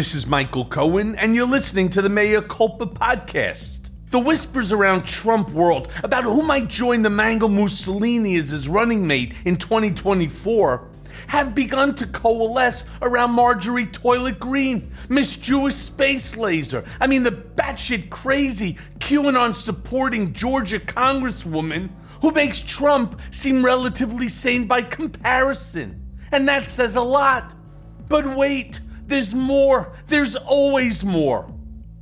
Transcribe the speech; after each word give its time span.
This 0.00 0.14
is 0.14 0.26
Michael 0.26 0.64
Cohen, 0.64 1.14
and 1.16 1.36
you're 1.36 1.46
listening 1.46 1.90
to 1.90 2.00
the 2.00 2.08
Mea 2.08 2.40
Culpa 2.48 2.86
podcast. 2.86 3.80
The 4.08 4.18
whispers 4.18 4.72
around 4.72 5.04
Trump 5.04 5.50
world 5.50 5.88
about 6.02 6.24
who 6.24 6.40
might 6.40 6.68
join 6.68 7.02
the 7.02 7.10
Mango 7.10 7.48
Mussolini 7.48 8.36
as 8.36 8.48
his 8.48 8.66
running 8.66 9.06
mate 9.06 9.34
in 9.44 9.58
2024 9.58 10.88
have 11.26 11.54
begun 11.54 11.94
to 11.96 12.06
coalesce 12.06 12.84
around 13.02 13.32
Marjorie 13.32 13.84
Toilet 13.84 14.40
Green, 14.40 14.90
Miss 15.10 15.36
Jewish 15.36 15.74
Space 15.74 16.34
Laser. 16.34 16.82
I 16.98 17.06
mean, 17.06 17.22
the 17.22 17.32
batshit 17.32 18.08
crazy 18.08 18.78
QAnon 19.00 19.54
supporting 19.54 20.32
Georgia 20.32 20.80
Congresswoman 20.80 21.90
who 22.22 22.30
makes 22.30 22.60
Trump 22.60 23.20
seem 23.30 23.62
relatively 23.62 24.30
sane 24.30 24.66
by 24.66 24.80
comparison. 24.80 26.02
And 26.32 26.48
that 26.48 26.70
says 26.70 26.96
a 26.96 27.02
lot. 27.02 27.52
But 28.08 28.34
wait, 28.34 28.80
there's 29.10 29.34
more. 29.34 29.92
There's 30.06 30.36
always 30.36 31.04
more. 31.04 31.52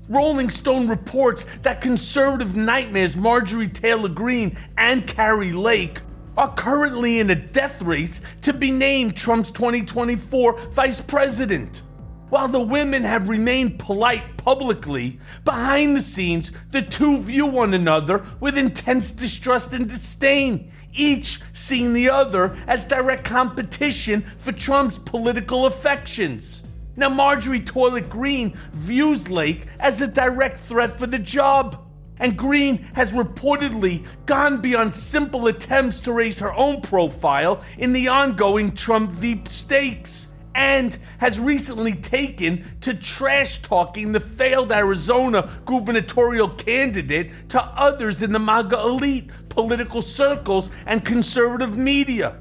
Rolling 0.08 0.50
Stone 0.50 0.88
reports 0.88 1.46
that 1.62 1.80
conservative 1.80 2.54
nightmares 2.54 3.16
Marjorie 3.16 3.68
Taylor 3.68 4.08
Greene 4.10 4.56
and 4.76 5.06
Kari 5.06 5.52
Lake 5.52 6.00
are 6.36 6.54
currently 6.54 7.18
in 7.18 7.30
a 7.30 7.34
death 7.34 7.82
race 7.82 8.20
to 8.42 8.52
be 8.52 8.70
named 8.70 9.16
Trump's 9.16 9.50
2024 9.50 10.58
vice 10.70 11.00
president. 11.00 11.82
While 12.28 12.48
the 12.48 12.60
women 12.60 13.04
have 13.04 13.30
remained 13.30 13.78
polite 13.78 14.36
publicly, 14.36 15.18
behind 15.46 15.96
the 15.96 16.02
scenes, 16.02 16.52
the 16.70 16.82
two 16.82 17.22
view 17.22 17.46
one 17.46 17.72
another 17.72 18.24
with 18.38 18.58
intense 18.58 19.12
distrust 19.12 19.72
and 19.72 19.88
disdain, 19.88 20.70
each 20.94 21.40
seeing 21.54 21.94
the 21.94 22.10
other 22.10 22.56
as 22.66 22.84
direct 22.84 23.24
competition 23.24 24.26
for 24.36 24.52
Trump's 24.52 24.98
political 24.98 25.64
affections. 25.64 26.62
Now, 26.98 27.08
Marjorie 27.08 27.60
Toilet 27.60 28.10
Green 28.10 28.58
views 28.72 29.30
Lake 29.30 29.66
as 29.78 30.00
a 30.00 30.08
direct 30.08 30.58
threat 30.58 30.98
for 30.98 31.06
the 31.06 31.20
job. 31.20 31.80
And 32.18 32.36
Green 32.36 32.78
has 32.94 33.12
reportedly 33.12 34.04
gone 34.26 34.60
beyond 34.60 34.92
simple 34.92 35.46
attempts 35.46 36.00
to 36.00 36.12
raise 36.12 36.40
her 36.40 36.52
own 36.52 36.80
profile 36.80 37.62
in 37.78 37.92
the 37.92 38.08
ongoing 38.08 38.74
Trump 38.74 39.12
Veep 39.12 39.46
stakes 39.46 40.26
and 40.56 40.98
has 41.18 41.38
recently 41.38 41.94
taken 41.94 42.64
to 42.80 42.94
trash 42.94 43.62
talking 43.62 44.10
the 44.10 44.18
failed 44.18 44.72
Arizona 44.72 45.48
gubernatorial 45.66 46.48
candidate 46.48 47.30
to 47.50 47.62
others 47.62 48.22
in 48.22 48.32
the 48.32 48.40
MAGA 48.40 48.76
elite, 48.76 49.30
political 49.50 50.02
circles, 50.02 50.68
and 50.84 51.04
conservative 51.04 51.78
media. 51.78 52.34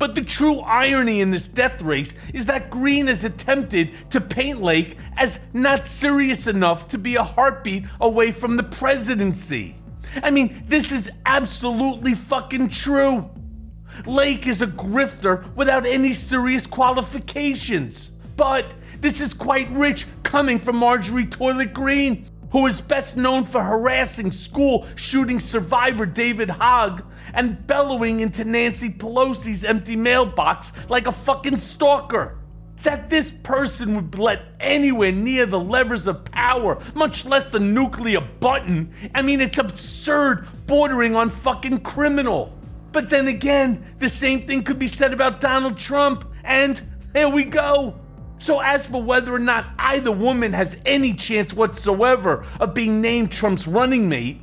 But 0.00 0.14
the 0.14 0.22
true 0.22 0.60
irony 0.60 1.20
in 1.20 1.30
this 1.30 1.46
death 1.46 1.82
race 1.82 2.14
is 2.32 2.46
that 2.46 2.70
Green 2.70 3.06
has 3.08 3.22
attempted 3.22 3.90
to 4.08 4.18
paint 4.18 4.62
Lake 4.62 4.96
as 5.18 5.40
not 5.52 5.84
serious 5.84 6.46
enough 6.46 6.88
to 6.88 6.96
be 6.96 7.16
a 7.16 7.22
heartbeat 7.22 7.84
away 8.00 8.32
from 8.32 8.56
the 8.56 8.62
presidency. 8.62 9.76
I 10.22 10.30
mean, 10.30 10.64
this 10.66 10.90
is 10.90 11.10
absolutely 11.26 12.14
fucking 12.14 12.70
true. 12.70 13.28
Lake 14.06 14.46
is 14.46 14.62
a 14.62 14.66
grifter 14.66 15.54
without 15.54 15.84
any 15.84 16.14
serious 16.14 16.66
qualifications. 16.66 18.10
But 18.38 18.72
this 19.02 19.20
is 19.20 19.34
quite 19.34 19.70
rich 19.70 20.06
coming 20.22 20.58
from 20.58 20.76
Marjorie 20.76 21.26
Toilet 21.26 21.74
Green, 21.74 22.26
who 22.50 22.66
is 22.66 22.80
best 22.80 23.16
known 23.16 23.44
for 23.44 23.62
harassing 23.62 24.32
school 24.32 24.86
shooting 24.96 25.40
survivor 25.40 26.06
David 26.06 26.50
Hogg 26.50 27.04
and 27.34 27.66
bellowing 27.66 28.20
into 28.20 28.44
Nancy 28.44 28.90
Pelosi's 28.90 29.64
empty 29.64 29.96
mailbox 29.96 30.72
like 30.88 31.06
a 31.06 31.12
fucking 31.12 31.56
stalker. 31.56 32.36
That 32.82 33.10
this 33.10 33.30
person 33.30 33.94
would 33.94 34.18
let 34.18 34.54
anywhere 34.58 35.12
near 35.12 35.44
the 35.44 35.60
levers 35.60 36.06
of 36.06 36.24
power, 36.24 36.82
much 36.94 37.26
less 37.26 37.44
the 37.46 37.60
nuclear 37.60 38.20
button, 38.20 38.90
I 39.14 39.20
mean, 39.20 39.42
it's 39.42 39.58
absurd, 39.58 40.48
bordering 40.66 41.14
on 41.14 41.28
fucking 41.28 41.80
criminal. 41.80 42.56
But 42.92 43.10
then 43.10 43.28
again, 43.28 43.84
the 43.98 44.08
same 44.08 44.46
thing 44.46 44.62
could 44.62 44.78
be 44.78 44.88
said 44.88 45.12
about 45.12 45.40
Donald 45.40 45.76
Trump, 45.76 46.24
and 46.42 46.82
there 47.12 47.28
we 47.28 47.44
go. 47.44 47.99
So, 48.40 48.60
as 48.60 48.86
for 48.86 49.02
whether 49.02 49.34
or 49.34 49.38
not 49.38 49.66
either 49.78 50.10
woman 50.10 50.54
has 50.54 50.74
any 50.86 51.12
chance 51.12 51.52
whatsoever 51.52 52.46
of 52.58 52.72
being 52.72 53.02
named 53.02 53.30
Trump's 53.30 53.66
running 53.66 54.08
mate, 54.08 54.40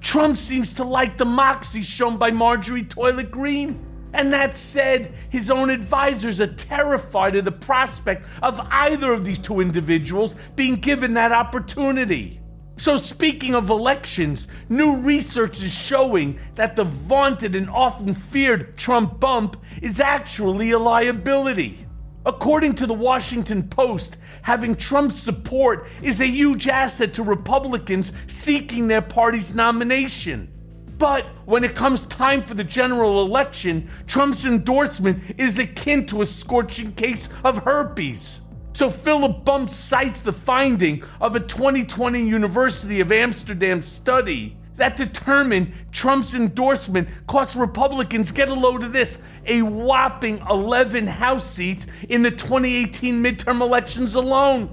Trump 0.00 0.36
seems 0.36 0.74
to 0.74 0.84
like 0.84 1.16
the 1.16 1.26
moxie 1.26 1.82
shown 1.82 2.18
by 2.18 2.32
Marjorie 2.32 2.82
Toilet 2.82 3.30
Green. 3.30 3.86
And 4.12 4.32
that 4.32 4.56
said, 4.56 5.14
his 5.30 5.48
own 5.48 5.70
advisors 5.70 6.40
are 6.40 6.52
terrified 6.52 7.36
of 7.36 7.44
the 7.44 7.52
prospect 7.52 8.26
of 8.42 8.58
either 8.68 9.12
of 9.12 9.24
these 9.24 9.38
two 9.38 9.60
individuals 9.60 10.34
being 10.56 10.74
given 10.74 11.14
that 11.14 11.30
opportunity. 11.30 12.40
So, 12.78 12.96
speaking 12.96 13.54
of 13.54 13.70
elections, 13.70 14.48
new 14.68 14.96
research 14.96 15.62
is 15.62 15.72
showing 15.72 16.40
that 16.56 16.74
the 16.74 16.82
vaunted 16.82 17.54
and 17.54 17.70
often 17.70 18.12
feared 18.12 18.76
Trump 18.76 19.20
bump 19.20 19.56
is 19.80 20.00
actually 20.00 20.72
a 20.72 20.80
liability. 20.80 21.85
According 22.26 22.74
to 22.74 22.88
the 22.88 22.94
Washington 22.94 23.68
Post, 23.68 24.16
having 24.42 24.74
Trump's 24.74 25.14
support 25.14 25.86
is 26.02 26.20
a 26.20 26.26
huge 26.26 26.66
asset 26.66 27.14
to 27.14 27.22
Republicans 27.22 28.10
seeking 28.26 28.88
their 28.88 29.00
party's 29.00 29.54
nomination. 29.54 30.52
But 30.98 31.24
when 31.44 31.62
it 31.62 31.76
comes 31.76 32.00
time 32.06 32.42
for 32.42 32.54
the 32.54 32.64
general 32.64 33.24
election, 33.24 33.88
Trump's 34.08 34.44
endorsement 34.44 35.22
is 35.38 35.60
akin 35.60 36.04
to 36.06 36.22
a 36.22 36.26
scorching 36.26 36.92
case 36.94 37.28
of 37.44 37.58
herpes. 37.58 38.40
So 38.72 38.90
Philip 38.90 39.44
Bump 39.44 39.70
cites 39.70 40.18
the 40.18 40.32
finding 40.32 41.04
of 41.20 41.36
a 41.36 41.40
2020 41.40 42.26
University 42.26 42.98
of 42.98 43.12
Amsterdam 43.12 43.84
study 43.84 44.56
that 44.76 44.96
determined 44.96 45.72
Trump's 45.92 46.34
endorsement 46.34 47.08
cost 47.26 47.56
Republicans, 47.56 48.30
get 48.30 48.48
a 48.48 48.54
load 48.54 48.82
of 48.82 48.92
this, 48.92 49.18
a 49.46 49.62
whopping 49.62 50.38
11 50.50 51.06
House 51.06 51.44
seats 51.48 51.86
in 52.08 52.22
the 52.22 52.30
2018 52.30 53.22
midterm 53.22 53.60
elections 53.60 54.14
alone. 54.14 54.72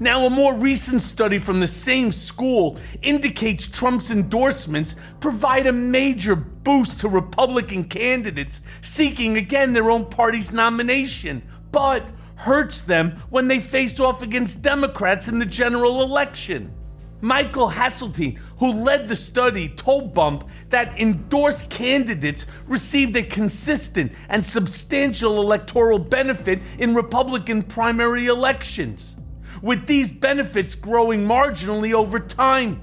Now, 0.00 0.26
a 0.26 0.30
more 0.30 0.54
recent 0.54 1.02
study 1.02 1.38
from 1.38 1.60
the 1.60 1.68
same 1.68 2.10
school 2.10 2.78
indicates 3.00 3.68
Trump's 3.68 4.10
endorsements 4.10 4.96
provide 5.20 5.68
a 5.68 5.72
major 5.72 6.34
boost 6.34 7.00
to 7.00 7.08
Republican 7.08 7.84
candidates 7.84 8.60
seeking 8.80 9.36
again 9.36 9.72
their 9.72 9.90
own 9.90 10.06
party's 10.06 10.50
nomination, 10.50 11.42
but 11.70 12.04
hurts 12.34 12.80
them 12.80 13.22
when 13.30 13.46
they 13.46 13.60
face 13.60 14.00
off 14.00 14.20
against 14.22 14.62
Democrats 14.62 15.28
in 15.28 15.38
the 15.38 15.46
general 15.46 16.02
election. 16.02 16.74
Michael 17.20 17.70
Hasseltine, 17.70 18.38
who 18.64 18.82
led 18.82 19.08
the 19.08 19.16
study, 19.16 19.68
told 19.68 20.14
Bump 20.14 20.48
that 20.70 20.98
endorsed 20.98 21.68
candidates 21.68 22.46
received 22.66 23.14
a 23.14 23.22
consistent 23.22 24.10
and 24.30 24.42
substantial 24.42 25.42
electoral 25.42 25.98
benefit 25.98 26.62
in 26.78 26.94
Republican 26.94 27.62
primary 27.62 28.24
elections, 28.24 29.16
with 29.60 29.86
these 29.86 30.10
benefits 30.10 30.74
growing 30.74 31.26
marginally 31.26 31.92
over 31.92 32.18
time. 32.18 32.80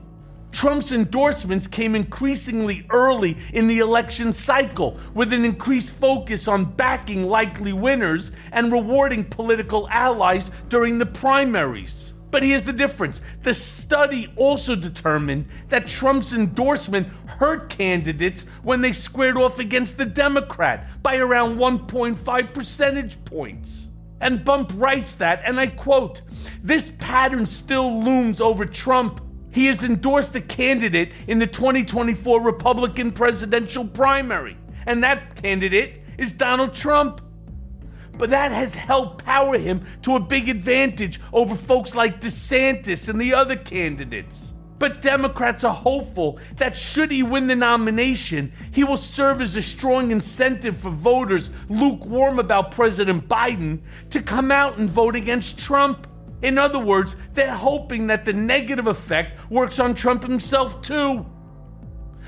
Trump's 0.51 0.91
endorsements 0.91 1.65
came 1.65 1.95
increasingly 1.95 2.85
early 2.91 3.35
in 3.51 3.65
the 3.65 3.79
election 3.79 4.31
cycle, 4.31 4.99
with 5.15 5.33
an 5.33 5.43
increased 5.43 5.95
focus 5.95 6.47
on 6.47 6.65
backing 6.65 7.25
likely 7.25 7.73
winners 7.73 8.31
and 8.51 8.71
rewarding 8.71 9.23
political 9.23 9.89
allies 9.89 10.51
during 10.69 10.99
the 10.99 11.07
primaries. 11.07 12.10
But 12.31 12.43
here's 12.43 12.63
the 12.63 12.73
difference 12.73 13.21
the 13.43 13.53
study 13.53 14.31
also 14.37 14.75
determined 14.75 15.47
that 15.69 15.87
Trump's 15.87 16.33
endorsement 16.33 17.07
hurt 17.27 17.69
candidates 17.69 18.45
when 18.63 18.81
they 18.81 18.93
squared 18.93 19.37
off 19.37 19.59
against 19.59 19.97
the 19.97 20.05
Democrat 20.05 20.87
by 21.03 21.17
around 21.17 21.57
1.5 21.57 22.53
percentage 22.53 23.23
points. 23.25 23.89
And 24.21 24.45
Bump 24.45 24.71
writes 24.75 25.15
that, 25.15 25.41
and 25.45 25.59
I 25.59 25.67
quote, 25.67 26.21
This 26.63 26.91
pattern 26.99 27.45
still 27.45 28.03
looms 28.03 28.39
over 28.39 28.65
Trump. 28.65 29.19
He 29.51 29.65
has 29.65 29.83
endorsed 29.83 30.33
a 30.35 30.41
candidate 30.41 31.11
in 31.27 31.39
the 31.39 31.47
2024 31.47 32.41
Republican 32.41 33.11
presidential 33.11 33.85
primary, 33.85 34.57
and 34.85 35.03
that 35.03 35.35
candidate 35.41 36.03
is 36.17 36.31
Donald 36.31 36.73
Trump 36.73 37.19
but 38.17 38.29
that 38.29 38.51
has 38.51 38.75
helped 38.75 39.25
power 39.25 39.57
him 39.57 39.85
to 40.03 40.15
a 40.15 40.19
big 40.19 40.49
advantage 40.49 41.19
over 41.33 41.55
folks 41.55 41.95
like 41.95 42.21
DeSantis 42.21 43.09
and 43.09 43.19
the 43.19 43.33
other 43.33 43.55
candidates. 43.55 44.53
But 44.81 45.01
Democrats 45.03 45.63
are 45.63 45.75
hopeful 45.75 46.39
that 46.57 46.75
should 46.75 47.11
he 47.11 47.21
win 47.21 47.45
the 47.45 47.55
nomination, 47.55 48.51
he 48.71 48.83
will 48.83 48.97
serve 48.97 49.39
as 49.39 49.55
a 49.55 49.61
strong 49.61 50.09
incentive 50.09 50.79
for 50.79 50.89
voters 50.89 51.51
lukewarm 51.69 52.39
about 52.39 52.71
President 52.71 53.27
Biden 53.27 53.81
to 54.09 54.23
come 54.23 54.51
out 54.51 54.79
and 54.79 54.89
vote 54.89 55.15
against 55.15 55.59
Trump. 55.59 56.07
In 56.41 56.57
other 56.57 56.79
words, 56.79 57.15
they're 57.35 57.55
hoping 57.55 58.07
that 58.07 58.25
the 58.25 58.33
negative 58.33 58.87
effect 58.87 59.51
works 59.51 59.77
on 59.77 59.93
Trump 59.93 60.23
himself 60.23 60.81
too. 60.81 61.27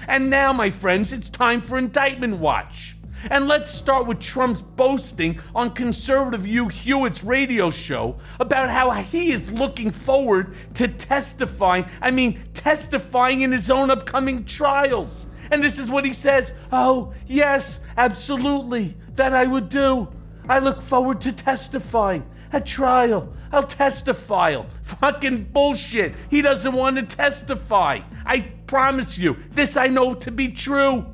And 0.07 0.30
now, 0.30 0.53
my 0.53 0.69
friends, 0.69 1.12
it's 1.12 1.31
time 1.31 1.59
for 1.59 1.80
Indictment 1.80 2.38
Watch. 2.38 2.97
And 3.29 3.47
let's 3.47 3.71
start 3.71 4.07
with 4.07 4.19
Trump's 4.19 4.61
boasting 4.61 5.39
on 5.55 5.71
conservative 5.71 6.45
Hugh 6.45 6.67
Hewitt's 6.67 7.23
radio 7.23 7.69
show 7.69 8.17
about 8.39 8.69
how 8.69 8.91
he 8.91 9.31
is 9.31 9.51
looking 9.51 9.91
forward 9.91 10.55
to 10.75 10.87
testifying, 10.87 11.85
I 12.01 12.11
mean, 12.11 12.43
testifying 12.53 13.41
in 13.41 13.51
his 13.51 13.69
own 13.69 13.89
upcoming 13.89 14.45
trials. 14.45 15.25
And 15.51 15.61
this 15.61 15.79
is 15.79 15.89
what 15.89 16.05
he 16.05 16.13
says 16.13 16.51
Oh, 16.71 17.13
yes, 17.27 17.79
absolutely, 17.97 18.97
that 19.15 19.33
I 19.33 19.45
would 19.45 19.69
do. 19.69 20.09
I 20.49 20.59
look 20.59 20.81
forward 20.81 21.21
to 21.21 21.31
testifying. 21.31 22.29
At 22.51 22.67
trial, 22.67 23.33
I'll 23.51 23.63
testify. 23.63 24.61
Fucking 24.83 25.45
bullshit. 25.45 26.13
He 26.29 26.41
doesn't 26.41 26.73
want 26.73 26.97
to 26.97 27.03
testify. 27.03 28.01
I 28.25 28.41
promise 28.67 29.17
you, 29.17 29.37
this 29.51 29.75
I 29.75 29.87
know 29.87 30.13
to 30.13 30.31
be 30.31 30.49
true. 30.49 31.05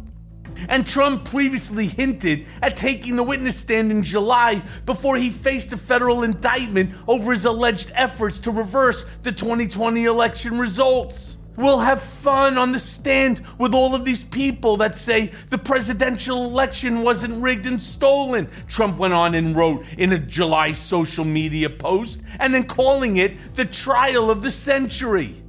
And 0.68 0.86
Trump 0.86 1.26
previously 1.26 1.88
hinted 1.88 2.46
at 2.62 2.78
taking 2.78 3.16
the 3.16 3.24
witness 3.24 3.58
stand 3.58 3.92
in 3.92 4.04
July 4.04 4.64
before 4.86 5.18
he 5.18 5.30
faced 5.30 5.72
a 5.74 5.78
federal 5.78 6.24
indictment 6.24 6.94
over 7.08 7.32
his 7.32 7.46
alleged 7.46 7.92
efforts 7.94 8.40
to 8.42 8.52
reverse 8.52 9.06
the 9.24 9.32
2020 9.32 10.06
election 10.06 10.58
results. 10.58 11.38
We'll 11.60 11.80
have 11.80 12.02
fun 12.02 12.58
on 12.58 12.72
the 12.72 12.80
stand 12.80 13.46
with 13.58 13.74
all 13.74 13.94
of 13.94 14.06
these 14.06 14.24
people 14.24 14.78
that 14.78 14.98
say 14.98 15.34
the 15.50 15.58
presidential 15.58 16.46
election 16.46 17.02
wasn't 17.02 17.44
rigged 17.44 17.66
and 17.66 17.82
stolen, 17.82 18.50
Trump 18.70 18.98
went 18.98 19.14
on 19.14 19.36
and 19.36 19.54
wrote 19.54 19.84
in 19.98 20.14
a 20.14 20.18
July 20.18 20.72
social 20.72 21.26
media 21.26 21.70
post, 21.70 22.22
and 22.40 22.56
then 22.56 22.64
calling 22.64 23.18
it 23.18 23.56
the 23.56 23.66
trial 23.66 24.32
of 24.32 24.42
the 24.42 24.52
century. 24.52 25.44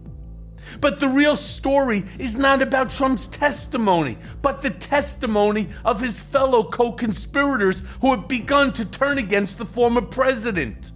But 0.80 0.98
the 0.98 1.08
real 1.08 1.36
story 1.36 2.04
is 2.18 2.36
not 2.36 2.62
about 2.62 2.90
Trump's 2.90 3.26
testimony, 3.26 4.16
but 4.40 4.62
the 4.62 4.70
testimony 4.70 5.68
of 5.84 6.00
his 6.00 6.20
fellow 6.20 6.64
co 6.64 6.92
conspirators 6.92 7.82
who 8.00 8.14
have 8.14 8.28
begun 8.28 8.72
to 8.74 8.84
turn 8.84 9.18
against 9.18 9.58
the 9.58 9.66
former 9.66 10.00
president. 10.00 10.92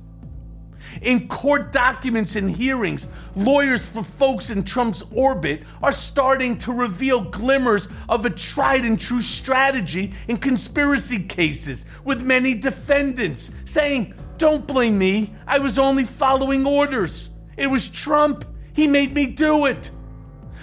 In 1.03 1.29
court 1.29 1.73
documents 1.73 2.37
and 2.37 2.51
hearings, 2.51 3.09
lawyers 3.35 3.87
for 3.87 4.03
folks 4.03 4.51
in 4.51 4.63
Trump's 4.63 5.03
orbit 5.13 5.63
are 5.83 5.93
starting 5.93 6.57
to 6.59 6.73
reveal 6.73 7.21
glimmers 7.21 7.89
of 8.09 8.25
a 8.25 8.31
tried 8.31 8.85
and 8.85 8.99
true 8.99 9.21
strategy 9.21 10.15
in 10.29 10.37
conspiracy 10.37 11.19
cases, 11.19 11.85
with 12.05 12.23
many 12.23 12.55
defendants 12.55 13.51
saying, 13.65 14.15
Don't 14.39 14.67
blame 14.67 14.97
me, 14.97 15.35
I 15.47 15.59
was 15.59 15.79
only 15.79 16.05
following 16.05 16.65
orders. 16.65 17.31
It 17.57 17.67
was 17.67 17.89
Trump. 17.89 18.45
He 18.75 18.87
made 18.87 19.15
me 19.15 19.27
do 19.27 19.65
it. 19.65 19.91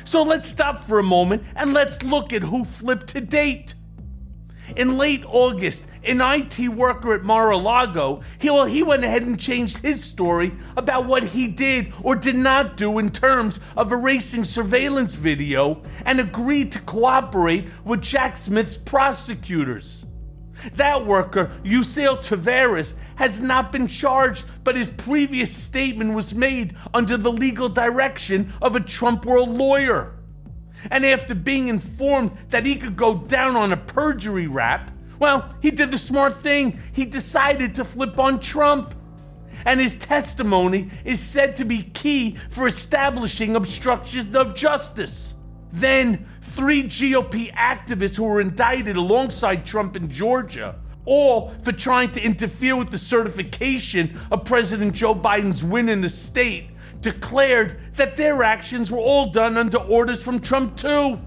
So 0.04 0.22
let's 0.22 0.50
stop 0.50 0.84
for 0.84 1.00
a 1.00 1.04
moment 1.04 1.44
and 1.56 1.74
let's 1.74 2.04
look 2.04 2.34
at 2.34 2.44
who 2.44 2.66
flipped 2.66 3.08
to 3.08 3.22
date. 3.22 3.74
In 4.76 4.98
late 4.98 5.24
August, 5.26 5.86
an 6.04 6.22
IT 6.22 6.70
worker 6.70 7.14
at 7.14 7.24
Mar 7.24 7.52
a 7.52 7.58
Lago, 7.58 8.22
he, 8.40 8.50
well, 8.50 8.66
he 8.66 8.84
went 8.84 9.04
ahead 9.04 9.24
and 9.24 9.40
changed 9.40 9.80
his 9.80 10.04
story 10.04 10.54
about 10.78 11.06
what 11.06 11.24
he 11.24 11.48
did 11.48 11.94
or 12.04 12.16
did 12.16 12.36
not 12.36 12.78
do 12.78 13.00
in 13.00 13.12
terms 13.12 13.60
of 13.76 13.92
erasing 13.92 14.44
surveillance 14.44 15.16
video 15.16 15.82
and 16.06 16.20
agreed 16.20 16.72
to 16.72 16.80
cooperate 16.82 17.68
with 17.84 18.02
Jack 18.02 18.38
Smith's 18.38 18.78
prosecutors. 18.78 20.06
That 20.76 21.06
worker, 21.06 21.52
Yusel 21.64 22.18
Taveras, 22.18 22.94
has 23.16 23.42
not 23.42 23.72
been 23.72 23.88
charged, 23.88 24.46
but 24.64 24.76
his 24.76 24.90
previous 24.90 25.56
statement 25.56 26.14
was 26.14 26.34
made 26.34 26.76
under 26.94 27.18
the 27.18 27.32
legal 27.32 27.70
direction 27.70 28.54
of 28.62 28.76
a 28.76 28.80
Trump 28.80 29.26
world 29.26 29.50
lawyer. 29.50 30.16
And 30.90 31.06
after 31.06 31.36
being 31.36 31.68
informed 31.68 32.32
that 32.50 32.66
he 32.66 32.76
could 32.76 32.96
go 32.96 33.16
down 33.16 33.56
on 33.56 33.72
a 33.72 33.78
perjury 33.78 34.48
rap, 34.48 34.92
well, 35.20 35.54
he 35.62 35.70
did 35.70 35.92
the 35.92 35.98
smart 36.00 36.42
thing. 36.42 36.80
He 36.94 37.06
decided 37.06 37.76
to 37.76 37.86
flip 37.86 38.18
on 38.18 38.40
Trump. 38.40 38.96
And 39.66 39.80
his 39.80 39.96
testimony 39.96 40.90
is 41.06 41.20
said 41.20 41.56
to 41.58 41.66
be 41.66 41.84
key 41.84 42.38
for 42.50 42.66
establishing 42.66 43.56
obstruction 43.56 44.36
of 44.36 44.56
justice. 44.56 45.36
Then, 45.74 46.28
three 46.42 46.84
GOP 46.84 47.54
activists 47.54 48.16
who 48.16 48.24
were 48.24 48.42
indicted 48.42 48.98
alongside 48.98 49.66
Trump 49.66 49.96
in 49.96 50.10
Georgia, 50.10 50.76
all 51.06 51.54
for 51.64 51.72
trying 51.72 52.12
to 52.12 52.22
interfere 52.22 52.76
with 52.76 52.90
the 52.90 52.98
certification 52.98 54.20
of 54.32 54.46
President 54.46 54.94
Joe 54.94 55.16
Biden's 55.16 55.64
win 55.64 55.90
in 55.90 56.02
the 56.02 56.10
state, 56.10 56.70
declared 57.00 57.80
that 57.96 58.18
their 58.18 58.44
actions 58.44 58.92
were 58.92 59.00
all 59.00 59.32
done 59.32 59.58
under 59.58 59.78
orders 59.78 60.22
from 60.22 60.40
Trump, 60.40 60.78
too. 60.78 61.20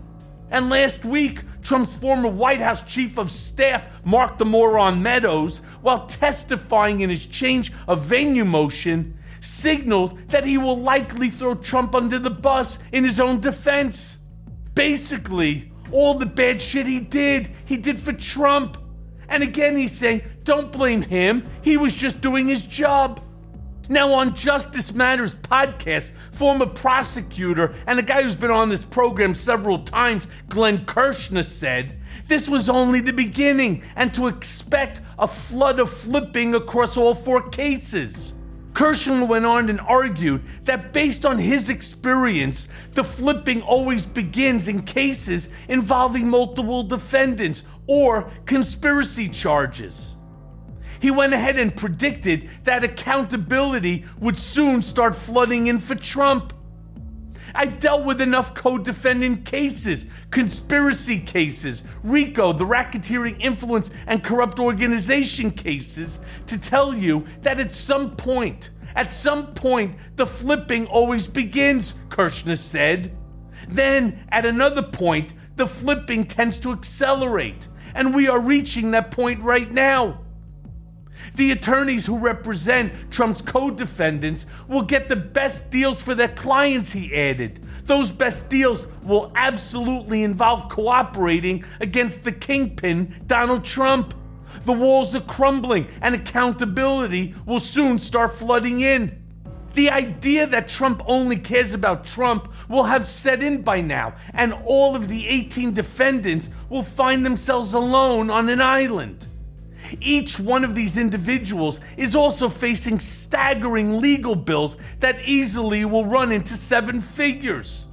And 0.51 0.69
last 0.69 1.05
week, 1.05 1.41
Trump's 1.63 1.97
former 1.97 2.29
White 2.29 2.61
House 2.61 2.83
chief 2.83 3.19
of 3.19 3.31
staff, 3.31 3.89
Mark 4.05 4.39
the 4.39 4.45
Moron 4.45 5.03
Meadows, 5.03 5.63
while 5.81 6.07
testifying 6.07 7.01
in 7.01 7.11
his 7.11 7.27
change 7.27 7.73
of 7.89 8.05
venue 8.05 8.45
motion, 8.45 9.19
signaled 9.41 10.19
that 10.31 10.45
he 10.45 10.59
will 10.59 10.79
likely 10.79 11.31
throw 11.31 11.55
Trump 11.55 11.95
under 11.95 12.19
the 12.19 12.31
bus 12.31 12.79
in 12.93 13.03
his 13.03 13.19
own 13.19 13.41
defense. 13.41 14.19
Basically, 14.75 15.71
all 15.93 16.15
the 16.15 16.27
bad 16.27 16.61
shit 16.61 16.87
he 16.87 17.01
did, 17.01 17.51
he 17.65 17.77
did 17.77 17.99
for 17.99 18.13
Trump. 18.13 18.77
And 19.29 19.43
again, 19.43 19.77
he's 19.77 19.97
saying, 19.97 20.23
don't 20.43 20.71
blame 20.73 21.03
him. 21.03 21.47
He 21.63 21.77
was 21.77 21.95
just 21.95 22.21
doing 22.21 22.49
his 22.49 22.65
job. 22.65 23.21
Now, 23.89 24.15
on 24.15 24.35
Justice 24.35 24.95
Matters 24.95 25.35
podcast, 25.35 26.11
former 26.33 26.67
prosecutor 26.67 27.75
and 27.87 27.99
a 27.99 28.03
guy 28.03 28.23
who's 28.23 28.35
been 28.35 28.51
on 28.51 28.71
this 28.71 28.85
program 28.85 29.35
several 29.35 29.79
times, 29.81 30.27
Glenn 30.49 30.87
Kirshner, 30.87 31.45
said 31.45 31.99
this 32.27 32.49
was 32.49 32.71
only 32.71 33.01
the 33.01 33.13
beginning 33.13 33.85
and 33.95 34.13
to 34.15 34.27
expect 34.27 35.03
a 35.19 35.29
flood 35.29 35.81
of 35.81 35.91
flipping 35.91 36.55
across 36.55 36.97
all 36.97 37.15
four 37.15 37.49
cases. 37.51 38.34
Kirshner 38.75 39.27
went 39.27 39.47
on 39.47 39.71
and 39.71 39.81
argued 39.81 40.43
that 40.65 40.93
based 40.93 41.25
on 41.25 41.39
his 41.39 41.69
experience, 41.69 42.69
the 42.93 43.05
flipping 43.05 43.63
always 43.63 44.05
begins 44.05 44.67
in 44.67 44.83
cases 44.83 45.49
involving 45.69 46.29
multiple 46.29 46.83
defendants 46.83 47.63
or 47.87 48.31
conspiracy 48.47 49.29
charges. 49.29 50.17
He 50.99 51.13
went 51.13 51.35
ahead 51.35 51.57
and 51.57 51.75
predicted 51.75 52.51
that 52.65 52.83
accountability 52.83 54.07
would 54.19 54.37
soon 54.37 54.83
start 54.83 55.15
flooding 55.15 55.69
in 55.69 55.79
for 55.79 55.95
Trump. 55.95 56.53
I've 57.55 57.79
dealt 57.79 58.05
with 58.05 58.21
enough 58.21 58.55
co 58.55 58.79
defendant 58.79 59.45
cases, 59.45 60.07
conspiracy 60.31 61.21
cases, 61.21 61.85
RICO, 62.03 62.53
the 62.53 62.65
racketeering 62.65 63.41
influence 63.41 63.91
and 64.07 64.25
corrupt 64.25 64.59
organization 64.59 65.51
cases, 65.53 66.19
to 66.47 66.59
tell 66.59 66.93
you 66.93 67.25
that 67.43 67.61
at 67.61 67.73
some 67.73 68.17
point, 68.17 68.71
at 68.97 69.13
some 69.13 69.55
point, 69.55 69.97
the 70.17 70.27
flipping 70.27 70.87
always 70.87 71.27
begins, 71.27 71.95
Kirshner 72.09 72.59
said. 72.59 73.17
Then, 73.69 74.25
at 74.31 74.45
another 74.45 74.83
point, 74.83 75.35
the 75.57 75.67
flipping 75.67 76.25
tends 76.25 76.59
to 76.61 76.73
accelerate, 76.73 77.69
and 77.95 78.15
we 78.15 78.29
are 78.29 78.41
reaching 78.41 78.91
that 78.91 79.11
point 79.11 79.41
right 79.43 79.71
now. 79.71 80.24
The 81.35 81.53
attorneys 81.53 82.07
who 82.07 82.19
represent 82.19 82.93
Trump's 83.11 83.43
co 83.43 83.71
defendants 83.71 84.47
will 84.69 84.83
get 84.83 85.09
the 85.09 85.17
best 85.17 85.71
deals 85.71 86.01
for 86.01 86.15
their 86.15 86.29
clients, 86.29 86.93
he 86.93 87.15
added. 87.15 87.65
Those 87.85 88.11
best 88.11 88.49
deals 88.49 88.87
will 89.03 89.33
absolutely 89.35 90.23
involve 90.23 90.69
cooperating 90.69 91.65
against 91.81 92.25
the 92.25 92.33
kingpin, 92.33 93.23
Donald 93.27 93.65
Trump. 93.65 94.15
The 94.63 94.73
walls 94.73 95.15
are 95.15 95.21
crumbling, 95.21 95.89
and 96.01 96.15
accountability 96.15 97.35
will 97.47 97.59
soon 97.59 97.99
start 97.99 98.33
flooding 98.33 98.81
in. 98.81 99.21
The 99.75 99.91
idea 99.91 100.47
that 100.47 100.69
Trump 100.69 101.03
only 101.07 101.37
cares 101.37 101.75
about 101.75 102.05
Trump 102.05 102.53
will 102.69 102.85
have 102.85 103.05
set 103.05 103.43
in 103.43 103.63
by 103.63 103.81
now, 103.81 104.15
and 104.33 104.53
all 104.53 104.95
of 104.95 105.09
the 105.09 105.27
18 105.27 105.75
defendants 105.75 106.49
will 106.69 106.85
find 106.85 107.27
themselves 107.27 107.75
alone 107.75 108.31
on 108.31 108.49
an 108.49 108.61
island. 108.61 109.27
Each 110.01 110.39
one 110.39 110.65
of 110.65 110.75
these 110.75 110.97
individuals 110.97 111.81
is 111.97 112.15
also 112.15 112.49
facing 112.49 113.01
staggering 113.01 114.01
legal 114.01 114.35
bills 114.35 114.77
that 115.01 115.27
easily 115.27 115.85
will 115.85 116.07
run 116.07 116.33
into 116.33 116.57
seven 116.57 117.01
figures. 117.01 117.87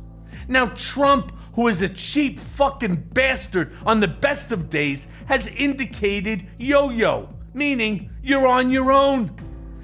Now, 0.48 0.66
Trump, 0.68 1.32
who 1.54 1.68
is 1.68 1.82
a 1.82 1.90
cheap 1.90 2.40
fucking 2.40 2.96
bastard 3.14 3.74
on 3.86 4.00
the 4.00 4.08
best 4.08 4.52
of 4.52 4.70
days, 4.70 5.08
has 5.26 5.48
indicated 5.48 6.48
yo 6.58 6.90
yo, 6.90 7.34
meaning 7.54 8.10
you're 8.24 8.48
on 8.48 8.72
your 8.72 8.92
own. 8.92 9.36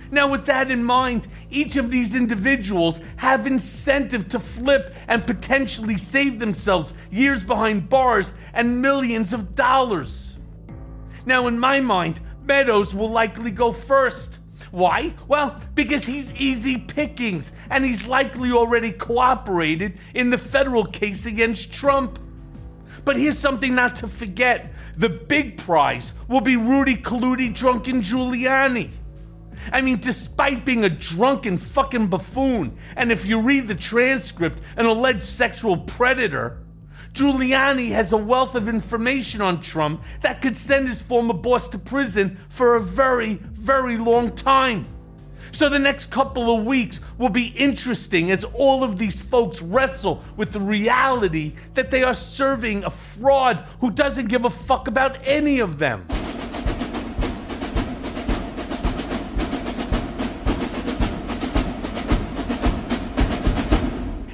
Now, 0.09 0.29
with 0.29 0.45
that 0.45 0.71
in 0.71 0.83
mind, 0.83 1.27
each 1.49 1.75
of 1.75 1.91
these 1.91 2.15
individuals 2.15 3.01
have 3.17 3.45
incentive 3.45 4.29
to 4.29 4.39
flip 4.39 4.95
and 5.07 5.25
potentially 5.25 5.97
save 5.97 6.39
themselves 6.39 6.93
years 7.11 7.43
behind 7.43 7.89
bars 7.89 8.33
and 8.53 8.81
millions 8.81 9.33
of 9.33 9.55
dollars. 9.55 10.26
Now, 11.27 11.47
in 11.47 11.59
my 11.59 11.81
mind, 11.81 12.21
Meadows 12.45 12.95
will 12.95 13.11
likely 13.11 13.51
go 13.51 13.73
first. 13.73 14.39
Why? 14.71 15.13
Well, 15.27 15.59
because 15.75 16.05
he's 16.05 16.31
easy 16.31 16.77
pickings 16.77 17.51
and 17.69 17.83
he's 17.83 18.07
likely 18.07 18.53
already 18.53 18.93
cooperated 18.93 19.99
in 20.13 20.29
the 20.29 20.37
federal 20.37 20.85
case 20.85 21.25
against 21.25 21.73
Trump. 21.73 22.17
But 23.03 23.17
here's 23.17 23.37
something 23.37 23.75
not 23.75 23.97
to 23.97 24.07
forget 24.07 24.71
the 24.95 25.09
big 25.09 25.57
prize 25.57 26.13
will 26.29 26.39
be 26.39 26.55
Rudy 26.55 26.95
Colludi 26.95 27.53
drunken 27.53 28.01
Giuliani. 28.01 28.89
I 29.73 29.81
mean, 29.81 29.99
despite 29.99 30.63
being 30.63 30.85
a 30.85 30.89
drunken 30.89 31.57
fucking 31.57 32.07
buffoon, 32.07 32.77
and 32.95 33.11
if 33.11 33.25
you 33.25 33.41
read 33.41 33.67
the 33.67 33.75
transcript, 33.75 34.61
an 34.77 34.85
alleged 34.85 35.25
sexual 35.25 35.79
predator, 35.79 36.63
Giuliani 37.17 37.89
has 37.89 38.11
a 38.11 38.17
wealth 38.17 38.53
of 38.53 38.69
information 38.69 39.41
on 39.41 39.59
Trump 39.59 40.03
that 40.21 40.39
could 40.39 40.55
send 40.55 40.87
his 40.87 41.01
former 41.01 41.33
boss 41.33 41.67
to 41.69 41.79
prison 41.79 42.37
for 42.47 42.75
a 42.75 42.79
very, 42.79 43.39
very 43.53 43.97
long 43.97 44.35
time. 44.35 44.85
So 45.51 45.67
the 45.67 45.79
next 45.79 46.11
couple 46.11 46.55
of 46.55 46.63
weeks 46.63 46.99
will 47.17 47.29
be 47.29 47.47
interesting 47.47 48.29
as 48.29 48.43
all 48.43 48.83
of 48.83 48.99
these 48.99 49.19
folks 49.19 49.63
wrestle 49.63 50.23
with 50.35 50.51
the 50.51 50.59
reality 50.59 51.55
that 51.73 51.89
they 51.89 52.03
are 52.03 52.13
serving 52.13 52.83
a 52.83 52.91
fraud 52.91 53.65
who 53.81 53.89
doesn't 53.89 54.27
give 54.27 54.45
a 54.45 54.51
fuck 54.51 54.87
about 54.87 55.17
any 55.25 55.57
of 55.57 55.79
them. 55.79 56.05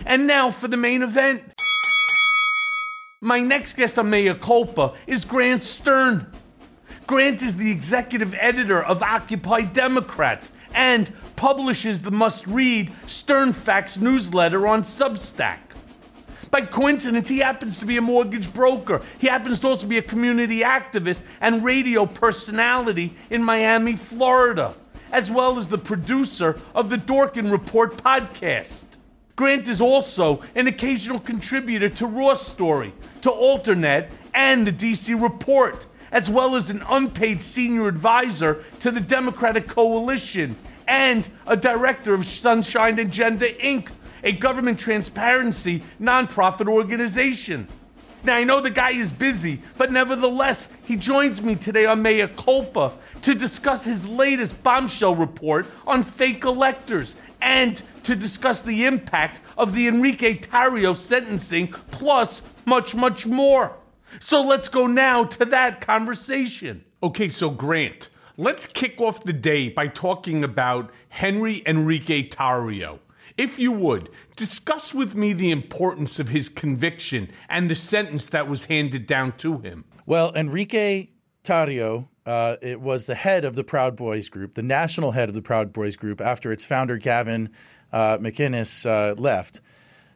And 0.06 0.28
now 0.28 0.52
for 0.52 0.68
the 0.68 0.76
main 0.76 1.02
event. 1.02 1.53
My 3.24 3.40
next 3.40 3.76
guest 3.76 3.98
on 3.98 4.10
Mea 4.10 4.34
Culpa 4.34 4.96
is 5.08 5.24
Grant 5.24 5.64
Stern. 5.64 6.28
Grant 7.08 7.42
is 7.42 7.56
the 7.56 7.72
executive 7.72 8.36
editor 8.38 8.84
of 8.84 9.02
Occupy 9.02 9.62
Democrats 9.62 10.52
and 10.74 11.10
publishes 11.38 12.02
the 12.02 12.12
must 12.12 12.46
read 12.46 12.92
Stern 13.08 13.54
Facts 13.54 13.98
newsletter 13.98 14.68
on 14.68 14.84
Substack. 14.84 15.60
By 16.52 16.64
coincidence, 16.66 17.30
he 17.30 17.40
happens 17.40 17.80
to 17.80 17.86
be 17.86 17.96
a 17.96 18.02
mortgage 18.02 18.54
broker. 18.54 19.02
He 19.20 19.28
happens 19.28 19.62
to 19.62 19.70
also 19.70 19.88
be 19.88 20.00
a 20.00 20.02
community 20.02 20.60
activist 20.60 21.22
and 21.40 21.64
radio 21.64 22.06
personality 22.06 23.16
in 23.30 23.42
Miami, 23.42 23.96
Florida, 23.96 24.76
as 25.14 25.32
well 25.32 25.58
as 25.58 25.70
the 25.70 25.78
producer 25.78 26.60
of 26.76 26.90
the 26.90 26.98
Dworkin 26.98 27.50
Report 27.50 27.96
podcast. 27.96 28.84
Grant 29.36 29.68
is 29.68 29.82
also 29.82 30.42
an 30.54 30.68
occasional 30.68 31.20
contributor 31.20 31.90
to 31.90 32.06
Raw 32.06 32.36
Story, 32.36 32.94
to 33.22 33.30
Alternet, 33.32 34.12
and 34.36 34.68
the 34.68 34.72
DC 34.72 35.20
Report, 35.20 35.88
as 36.12 36.30
well 36.30 36.56
as 36.56 36.70
an 36.70 36.84
unpaid 36.88 37.42
senior 37.42 37.88
advisor 37.88 38.64
to 38.80 38.92
the 38.92 39.00
Democratic 39.00 39.68
Coalition 39.68 40.56
and 40.88 41.28
a 41.48 41.58
director 41.58 42.14
of 42.14 42.26
Sunshine 42.26 43.00
Agenda 43.00 43.52
Inc., 43.56 43.90
a 44.24 44.34
government 44.34 44.80
transparency 44.80 45.82
nonprofit 46.00 46.68
organization. 46.68 47.68
Now, 48.24 48.36
I 48.36 48.44
know 48.44 48.62
the 48.62 48.70
guy 48.70 48.92
is 48.92 49.12
busy, 49.12 49.62
but 49.78 49.92
nevertheless, 49.92 50.70
he 50.84 50.96
joins 50.96 51.42
me 51.42 51.56
today 51.56 51.86
on 51.88 52.02
Mea 52.02 52.28
Culpa 52.28 52.94
to 53.24 53.34
discuss 53.34 53.84
his 53.84 54.08
latest 54.08 54.62
bombshell 54.64 55.16
report 55.16 55.66
on 55.88 56.04
fake 56.04 56.46
electors 56.46 57.16
and 57.42 57.82
to 58.04 58.16
discuss 58.16 58.62
the 58.62 58.86
impact 58.86 59.42
of 59.58 59.74
the 59.74 59.88
Enrique 59.88 60.38
Tarrio 60.38 60.96
sentencing, 60.96 61.68
plus 61.92 62.42
much, 62.66 62.96
much 62.96 63.26
more. 63.26 63.78
So 64.20 64.42
let's 64.42 64.70
go 64.70 64.88
now 64.88 65.24
to 65.26 65.46
that 65.46 65.82
conversation. 65.82 66.84
Okay, 67.02 67.30
so 67.30 67.50
Grant, 67.50 68.10
let's 68.38 68.68
kick 68.68 69.02
off 69.02 69.24
the 69.24 69.34
day 69.34 69.70
by 69.70 69.88
talking 69.88 70.44
about 70.44 70.92
Henry 71.10 71.64
Enrique 71.66 72.28
Tarrio. 72.30 73.00
If 73.38 73.58
you 73.58 73.72
would, 73.72 74.10
discuss 74.36 74.94
with 74.94 75.16
me 75.16 75.34
the 75.34 75.50
importance 75.50 76.20
of 76.20 76.30
his 76.30 76.50
conviction 76.50 77.32
and 77.50 77.70
the 77.70 77.76
sentence 77.76 78.28
that 78.28 78.48
was 78.48 78.66
handed 78.66 79.08
down 79.08 79.32
to 79.38 79.58
him. 79.58 79.86
Well, 80.06 80.32
Enrique 80.36 81.10
Tarrio 81.44 82.10
uh, 82.26 82.56
it 82.62 82.80
was 82.80 83.06
the 83.06 83.16
head 83.16 83.44
of 83.44 83.56
the 83.56 83.64
Proud 83.64 83.96
Boys 83.96 84.30
group, 84.30 84.54
the 84.54 84.64
national 84.64 85.12
head 85.12 85.30
of 85.30 85.36
the 85.36 85.42
Proud 85.42 85.74
Boys 85.74 85.96
group, 85.96 86.22
after 86.22 86.52
its 86.52 86.64
founder, 86.64 86.98
Gavin 86.98 87.50
uh, 87.94 88.18
McInnes, 88.18 88.86
uh, 88.86 89.14
left. 89.14 89.62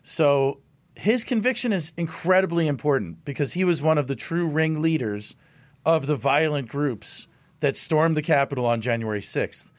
So 0.02 0.60
his 0.96 1.24
conviction 1.24 1.72
is 1.72 1.94
incredibly 1.96 2.68
important 2.68 3.24
because 3.24 3.54
he 3.54 3.64
was 3.64 3.82
one 3.82 3.98
of 3.98 4.08
the 4.08 4.16
true 4.16 4.48
ringleaders 4.48 5.36
of 5.86 6.08
the 6.08 6.16
violent 6.16 6.68
groups 6.68 7.28
that 7.60 7.78
stormed 7.78 8.18
the 8.18 8.22
Capitol 8.22 8.66
on 8.66 8.82
January 8.82 9.22
6th. 9.22 9.72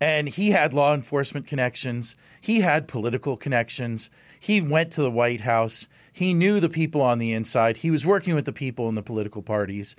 And 0.00 0.28
he 0.28 0.50
had 0.50 0.74
law 0.74 0.94
enforcement 0.94 1.46
connections, 1.46 2.16
he 2.40 2.60
had 2.60 2.88
political 2.88 3.36
connections, 3.36 4.10
he 4.40 4.60
went 4.60 4.90
to 4.92 5.02
the 5.02 5.10
White 5.10 5.42
House, 5.42 5.86
he 6.12 6.34
knew 6.34 6.58
the 6.58 6.68
people 6.68 7.00
on 7.00 7.20
the 7.20 7.32
inside, 7.32 7.78
he 7.78 7.90
was 7.90 8.04
working 8.04 8.34
with 8.34 8.44
the 8.44 8.52
people 8.52 8.88
in 8.88 8.96
the 8.96 9.02
political 9.02 9.42
parties. 9.42 9.94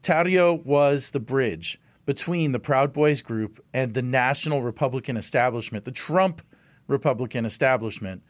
Tarrio 0.00 0.64
was 0.64 1.10
the 1.10 1.18
bridge 1.18 1.80
between 2.06 2.52
the 2.52 2.60
Proud 2.60 2.92
Boys 2.92 3.20
group 3.20 3.62
and 3.74 3.94
the 3.94 4.02
national 4.02 4.62
Republican 4.62 5.16
establishment, 5.16 5.84
the 5.84 5.90
Trump 5.90 6.40
Republican 6.88 7.44
establishment, 7.44 8.22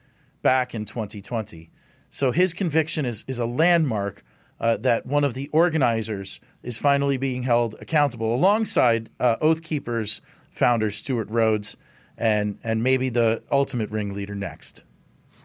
back 0.43 0.75
in 0.75 0.85
2020. 0.85 1.71
So 2.11 2.31
his 2.31 2.53
conviction 2.53 3.05
is, 3.07 3.25
is 3.27 3.39
a 3.39 3.47
landmark 3.47 4.23
uh, 4.61 4.77
that 4.79 5.07
one 5.07 5.25
of 5.25 5.35
the 5.35 5.49
organizers 5.49 6.41
is 6.63 6.77
finally 6.77 7.17
being 7.17 7.45
held 7.45 7.77
accountable 7.81 8.35
alongside 8.35 9.09
uh, 9.19 9.37
Oath 9.41 9.63
Keepers 9.63 10.21
founder 10.51 10.91
Stewart 10.91 11.31
Rhodes 11.31 11.77
and, 12.17 12.59
and 12.65 12.83
maybe 12.83 13.09
the 13.09 13.43
ultimate 13.51 13.91
ringleader 13.91 14.35
next. 14.35 14.83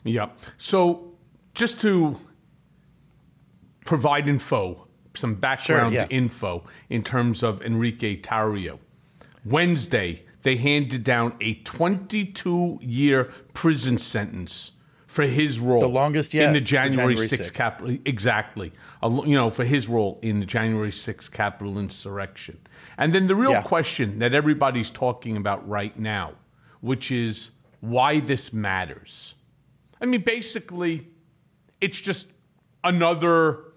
Yeah. 0.03 0.29
So 0.58 1.13
just 1.53 1.79
to 1.82 2.20
provide 3.86 4.27
info 4.27 4.88
some 5.15 5.36
background 5.36 5.93
sure, 5.93 6.01
yeah. 6.01 6.08
info 6.10 6.63
in 6.89 7.03
terms 7.03 7.43
of 7.43 7.62
Enrique 7.62 8.20
Tarrio. 8.20 8.79
Wednesday, 9.46 10.24
they 10.43 10.57
handed 10.57 11.03
down 11.03 11.35
a 11.41 11.55
22 11.55 12.79
year 12.81 13.31
prison 13.53 13.97
sentence 13.97 14.73
for 15.07 15.23
his 15.23 15.59
role. 15.59 15.79
The 15.79 15.88
longest 15.88 16.33
yet. 16.33 16.47
In 16.47 16.53
the 16.53 16.62
January, 16.62 17.15
January 17.15 17.27
6th, 17.27 17.50
6th. 17.50 17.53
Capitol. 17.53 17.97
Exactly. 18.05 18.71
You 19.01 19.35
know, 19.35 19.50
for 19.50 19.63
his 19.63 19.88
role 19.88 20.19
in 20.21 20.39
the 20.39 20.45
January 20.45 20.91
6th 20.91 21.31
Capitol 21.31 21.77
insurrection. 21.77 22.59
And 22.97 23.13
then 23.13 23.27
the 23.27 23.35
real 23.35 23.51
yeah. 23.51 23.62
question 23.62 24.19
that 24.19 24.33
everybody's 24.33 24.89
talking 24.89 25.38
about 25.38 25.67
right 25.67 25.97
now, 25.97 26.33
which 26.81 27.12
is 27.12 27.51
why 27.81 28.19
this 28.19 28.53
matters. 28.53 29.35
I 30.01 30.05
mean, 30.05 30.21
basically, 30.21 31.07
it's 31.79 32.00
just 32.00 32.27
another 32.83 33.73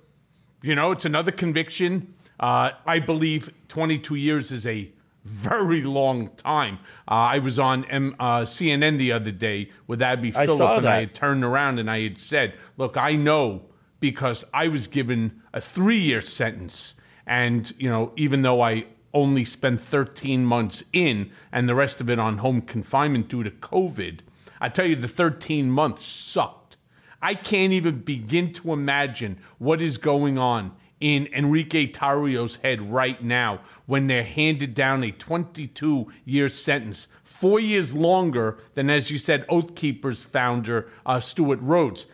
you 0.63 0.75
know, 0.75 0.91
it's 0.91 1.05
another 1.05 1.31
conviction. 1.31 2.15
Uh, 2.41 2.71
I 2.85 2.99
believe 2.99 3.53
22 3.69 4.17
years 4.17 4.51
is 4.51 4.67
a 4.67 4.91
very 5.27 5.83
long 5.83 6.31
time. 6.37 6.79
Uh, 7.09 7.15
I 7.15 7.39
was 7.39 7.59
on 7.59 7.85
M- 7.87 8.15
uh, 8.19 8.41
CNN 8.43 8.97
the 8.99 9.13
other 9.13 9.33
day 9.33 9.71
with 9.87 10.01
Abby 10.01 10.33
I 10.35 10.47
Phillip, 10.47 10.79
and 10.79 10.87
I 10.87 11.01
had 11.01 11.15
turned 11.15 11.45
around 11.45 11.79
and 11.79 11.91
I 11.91 12.03
had 12.03 12.19
said, 12.19 12.55
"Look, 12.77 12.97
I 12.97 13.15
know 13.15 13.63
because 14.01 14.45
I 14.55 14.69
was 14.69 14.87
given 14.87 15.43
a 15.53 15.61
three-year 15.61 16.21
sentence, 16.21 16.95
and 17.27 17.73
you 17.79 17.91
know, 17.91 18.13
even 18.17 18.43
though 18.43 18.61
I 18.63 18.87
only 19.13 19.45
spent 19.45 19.81
13 19.81 20.45
months 20.45 20.85
in 20.93 21.31
and 21.51 21.69
the 21.69 21.75
rest 21.75 22.01
of 22.01 22.09
it 22.11 22.19
on 22.19 22.39
home 22.39 22.61
confinement 22.61 23.29
due 23.29 23.43
to 23.43 23.51
COVID, 23.51 24.21
I 24.61 24.69
tell 24.69 24.87
you, 24.87 24.97
the 24.97 25.09
13 25.09 25.71
months 25.71 26.07
sucked." 26.07 26.77
I 27.23 27.35
can't 27.35 27.73
even 27.73 28.01
begin 28.01 28.53
to 28.53 28.73
imagine 28.73 29.39
what 29.59 29.81
is 29.81 29.97
going 29.97 30.39
on 30.39 30.73
in 31.01 31.27
Enrique 31.33 31.87
Tarrio's 31.87 32.57
head 32.57 32.91
right 32.91 33.23
now 33.23 33.61
when 33.87 34.07
they're 34.07 34.25
handed 34.25 34.75
down 34.75 35.05
a 35.05 35.13
22 35.13 36.11
year 36.25 36.49
sentence, 36.49 37.09
four 37.23 37.61
years 37.61 37.93
longer 37.93 38.59
than, 38.75 38.89
as 38.89 39.11
you 39.11 39.19
said, 39.19 39.45
Oath 39.49 39.75
Keepers 39.75 40.23
founder 40.23 40.89
uh, 41.05 41.21
Stewart 41.21 41.61
Rhodes. 41.61 42.07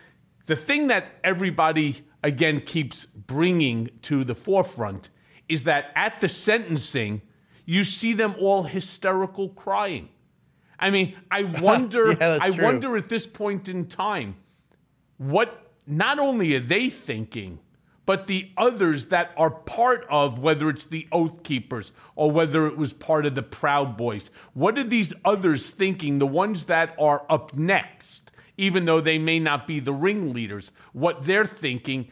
The 0.46 0.56
thing 0.56 0.88
that 0.88 1.06
everybody, 1.22 2.04
again, 2.22 2.60
keeps 2.60 3.06
bringing 3.06 3.90
to 4.02 4.24
the 4.24 4.34
forefront 4.34 5.10
is 5.48 5.62
that 5.64 5.92
at 5.94 6.20
the 6.20 6.28
sentencing, 6.28 7.22
you 7.64 7.84
see 7.84 8.12
them 8.12 8.34
all 8.40 8.64
hysterical 8.64 9.50
crying. 9.50 10.08
I 10.78 10.90
mean, 10.90 11.14
I 11.30 11.44
wonder, 11.60 12.12
yeah, 12.12 12.38
I 12.40 12.50
true. 12.50 12.64
wonder 12.64 12.96
at 12.96 13.08
this 13.08 13.26
point 13.26 13.68
in 13.68 13.86
time 13.86 14.36
what 15.18 15.70
not 15.86 16.18
only 16.18 16.56
are 16.56 16.60
they 16.60 16.90
thinking, 16.90 17.60
but 18.04 18.26
the 18.26 18.50
others 18.56 19.06
that 19.06 19.32
are 19.36 19.50
part 19.50 20.06
of 20.10 20.38
whether 20.38 20.68
it's 20.68 20.84
the 20.84 21.06
Oath 21.12 21.42
Keepers 21.42 21.92
or 22.16 22.30
whether 22.30 22.66
it 22.66 22.76
was 22.76 22.92
part 22.92 23.26
of 23.26 23.34
the 23.34 23.42
Proud 23.42 23.96
Boys. 23.96 24.30
What 24.54 24.78
are 24.78 24.84
these 24.84 25.12
others 25.24 25.70
thinking, 25.70 26.18
the 26.18 26.26
ones 26.26 26.64
that 26.66 26.94
are 26.98 27.24
up 27.30 27.54
next, 27.54 28.30
even 28.56 28.84
though 28.84 29.00
they 29.00 29.18
may 29.18 29.38
not 29.38 29.66
be 29.66 29.80
the 29.80 29.92
ringleaders, 29.92 30.72
what 30.92 31.24
they're 31.24 31.46
thinking? 31.46 32.08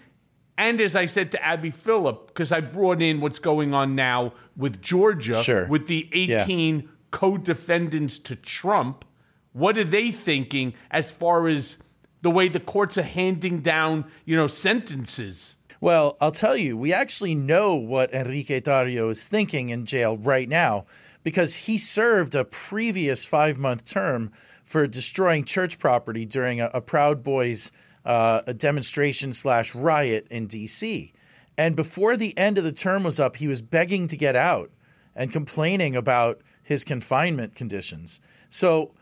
And 0.56 0.80
as 0.80 0.94
I 0.94 1.06
said 1.06 1.32
to 1.32 1.44
Abby 1.44 1.70
Phillip, 1.70 2.28
because 2.28 2.52
I 2.52 2.60
brought 2.60 3.02
in 3.02 3.20
what's 3.20 3.38
going 3.38 3.74
on 3.74 3.94
now 3.94 4.34
with 4.56 4.80
Georgia, 4.82 5.36
sure. 5.36 5.66
with 5.66 5.86
the 5.86 6.08
18 6.12 6.80
yeah. 6.80 6.86
co 7.10 7.36
defendants 7.36 8.18
to 8.20 8.36
Trump, 8.36 9.04
what 9.52 9.76
are 9.76 9.84
they 9.84 10.12
thinking 10.12 10.74
as 10.90 11.10
far 11.10 11.48
as 11.48 11.78
the 12.22 12.30
way 12.30 12.48
the 12.48 12.60
courts 12.60 12.98
are 12.98 13.02
handing 13.02 13.60
down, 13.60 14.04
you 14.24 14.36
know, 14.36 14.46
sentences. 14.46 15.56
Well, 15.80 16.18
I'll 16.20 16.30
tell 16.30 16.56
you, 16.56 16.76
we 16.76 16.92
actually 16.92 17.34
know 17.34 17.74
what 17.74 18.12
Enrique 18.12 18.60
Tarrio 18.60 19.10
is 19.10 19.26
thinking 19.26 19.70
in 19.70 19.86
jail 19.86 20.16
right 20.16 20.48
now 20.48 20.84
because 21.22 21.56
he 21.56 21.78
served 21.78 22.34
a 22.34 22.44
previous 22.44 23.24
five 23.24 23.58
month 23.58 23.86
term 23.86 24.30
for 24.64 24.86
destroying 24.86 25.44
church 25.44 25.78
property 25.78 26.26
during 26.26 26.60
a, 26.60 26.70
a 26.74 26.80
Proud 26.82 27.22
Boys 27.22 27.72
uh, 28.04 28.40
demonstration 28.52 29.32
slash 29.32 29.74
riot 29.74 30.26
in 30.30 30.46
D.C. 30.46 31.12
And 31.56 31.76
before 31.76 32.16
the 32.16 32.36
end 32.36 32.58
of 32.58 32.64
the 32.64 32.72
term 32.72 33.04
was 33.04 33.18
up, 33.18 33.36
he 33.36 33.48
was 33.48 33.62
begging 33.62 34.06
to 34.08 34.16
get 34.16 34.36
out 34.36 34.70
and 35.14 35.32
complaining 35.32 35.96
about 35.96 36.40
his 36.62 36.84
confinement 36.84 37.54
conditions. 37.54 38.20
So 38.48 38.92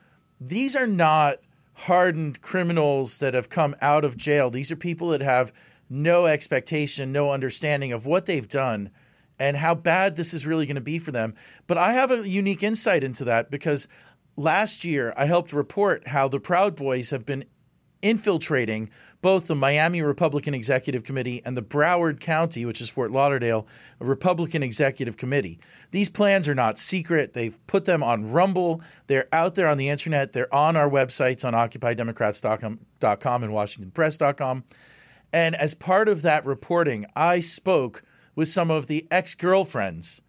these 0.41 0.75
are 0.75 0.87
not 0.87 1.39
hardened 1.75 2.41
criminals 2.41 3.19
that 3.19 3.35
have 3.35 3.49
come 3.49 3.77
out 3.81 4.05
of 4.05 4.17
jail. 4.17 4.51
These 4.51 4.73
are 4.73 4.77
people 4.77 5.09
that 5.11 5.21
have 5.21 5.53
no 5.89 6.27
expectation, 6.27 7.13
no 7.13 7.31
understanding 7.31 7.93
of 7.93 8.07
what 8.07 8.27
they've 8.27 8.49
done 8.49 8.91
and 9.39 9.57
how 9.57 9.75
bad 9.75 10.17
this 10.17 10.35
is 10.35 10.47
really 10.47 10.67
going 10.67 10.75
to 10.75 10.81
be 10.81 10.99
for 10.99 11.13
them. 11.13 11.35
But 11.67 11.79
I 11.79 11.93
have 11.93 12.11
a 12.11 12.29
unique 12.29 12.63
insight 12.63 13.05
into 13.05 13.25
that 13.25 13.51
because 13.51 13.89
last 14.37 14.85
year 14.85 15.15
I 15.17 15.27
helped 15.27 15.53
report 15.53 16.09
how 16.09 16.29
the 16.29 16.41
Proud 16.41 16.75
Boys 16.75 17.11
have 17.11 17.25
been 17.25 17.45
infiltrating 18.03 18.91
both 19.21 19.49
the 19.49 19.55
Miami 19.57 20.01
Republican 20.01 20.55
Executive 20.55 21.03
Committee 21.03 21.43
and 21.45 21.57
the 21.57 21.63
Broward 21.63 22.21
County, 22.21 22.65
which 22.65 22.81
is 22.81 22.89
Fort 22.89 23.11
Lauderdale, 23.11 23.67
Republican 23.99 24.63
Executive 24.63 25.17
Committee. 25.17 25.59
These 25.91 26.09
plans 26.09 26.47
are 26.47 26.55
not 26.55 26.79
secret. 26.79 27.35
They've 27.35 27.59
put 27.67 27.85
them 27.85 28.03
on 28.03 28.31
Rumble. 28.31 28.81
They're 29.09 29.27
out 29.33 29.57
there 29.57 29.67
on 29.67 29.79
the 29.79 29.89
internet. 29.89 30.33
They're 30.33 30.53
on 30.55 30.77
our 30.77 30.89
websites 30.89 31.45
on 31.45 31.55
OccupyDemocrats.com 31.55 32.79
and 33.01 33.53
WashingtonPress.com. 33.53 34.65
And 35.33 35.55
as 35.55 35.75
part 35.75 36.09
of 36.09 36.23
that 36.23 36.47
reporting, 36.47 37.07
I 37.15 37.41
spoke 37.41 38.03
with 38.35 38.49
some 38.49 38.71
of 38.71 38.87
the 38.87 39.07
ex 39.11 39.35
girlfriends 39.35 40.23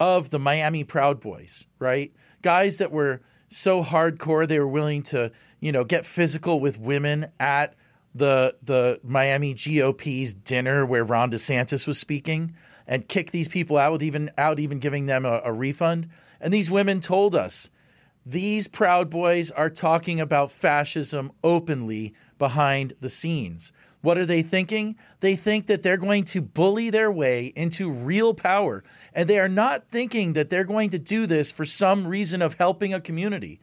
of 0.00 0.30
the 0.30 0.38
Miami 0.38 0.84
Proud 0.84 1.20
Boys, 1.20 1.66
right? 1.78 2.12
Guys 2.42 2.78
that 2.78 2.90
were 2.90 3.22
so 3.48 3.84
hardcore 3.84 4.48
they 4.48 4.58
were 4.58 4.66
willing 4.66 5.02
to, 5.04 5.30
you 5.60 5.72
know, 5.72 5.84
get 5.84 6.04
physical 6.04 6.58
with 6.58 6.78
women 6.78 7.26
at 7.38 7.74
the 8.14 8.56
the 8.62 9.00
Miami 9.02 9.54
GOP's 9.54 10.34
dinner 10.34 10.84
where 10.84 11.04
Ron 11.04 11.30
DeSantis 11.30 11.86
was 11.86 11.98
speaking 11.98 12.54
and 12.86 13.08
kick 13.08 13.30
these 13.30 13.48
people 13.48 13.78
out 13.78 13.92
with 13.92 14.02
even 14.02 14.30
out 14.36 14.58
even 14.58 14.78
giving 14.78 15.06
them 15.06 15.24
a, 15.24 15.40
a 15.44 15.52
refund. 15.52 16.08
And 16.40 16.52
these 16.52 16.70
women 16.70 17.00
told 17.00 17.34
us 17.34 17.70
these 18.24 18.68
Proud 18.68 19.10
Boys 19.10 19.50
are 19.50 19.70
talking 19.70 20.20
about 20.20 20.50
fascism 20.50 21.32
openly 21.42 22.14
behind 22.38 22.94
the 23.00 23.08
scenes. 23.08 23.72
What 24.02 24.18
are 24.18 24.26
they 24.26 24.42
thinking? 24.42 24.96
They 25.20 25.36
think 25.36 25.66
that 25.66 25.82
they're 25.82 25.96
going 25.96 26.24
to 26.24 26.42
bully 26.42 26.90
their 26.90 27.10
way 27.10 27.52
into 27.56 27.90
real 27.90 28.34
power. 28.34 28.82
And 29.14 29.28
they 29.28 29.38
are 29.38 29.48
not 29.48 29.88
thinking 29.88 30.34
that 30.34 30.50
they're 30.50 30.64
going 30.64 30.90
to 30.90 30.98
do 30.98 31.24
this 31.26 31.50
for 31.52 31.64
some 31.64 32.06
reason 32.06 32.42
of 32.42 32.54
helping 32.54 32.92
a 32.92 33.00
community. 33.00 33.60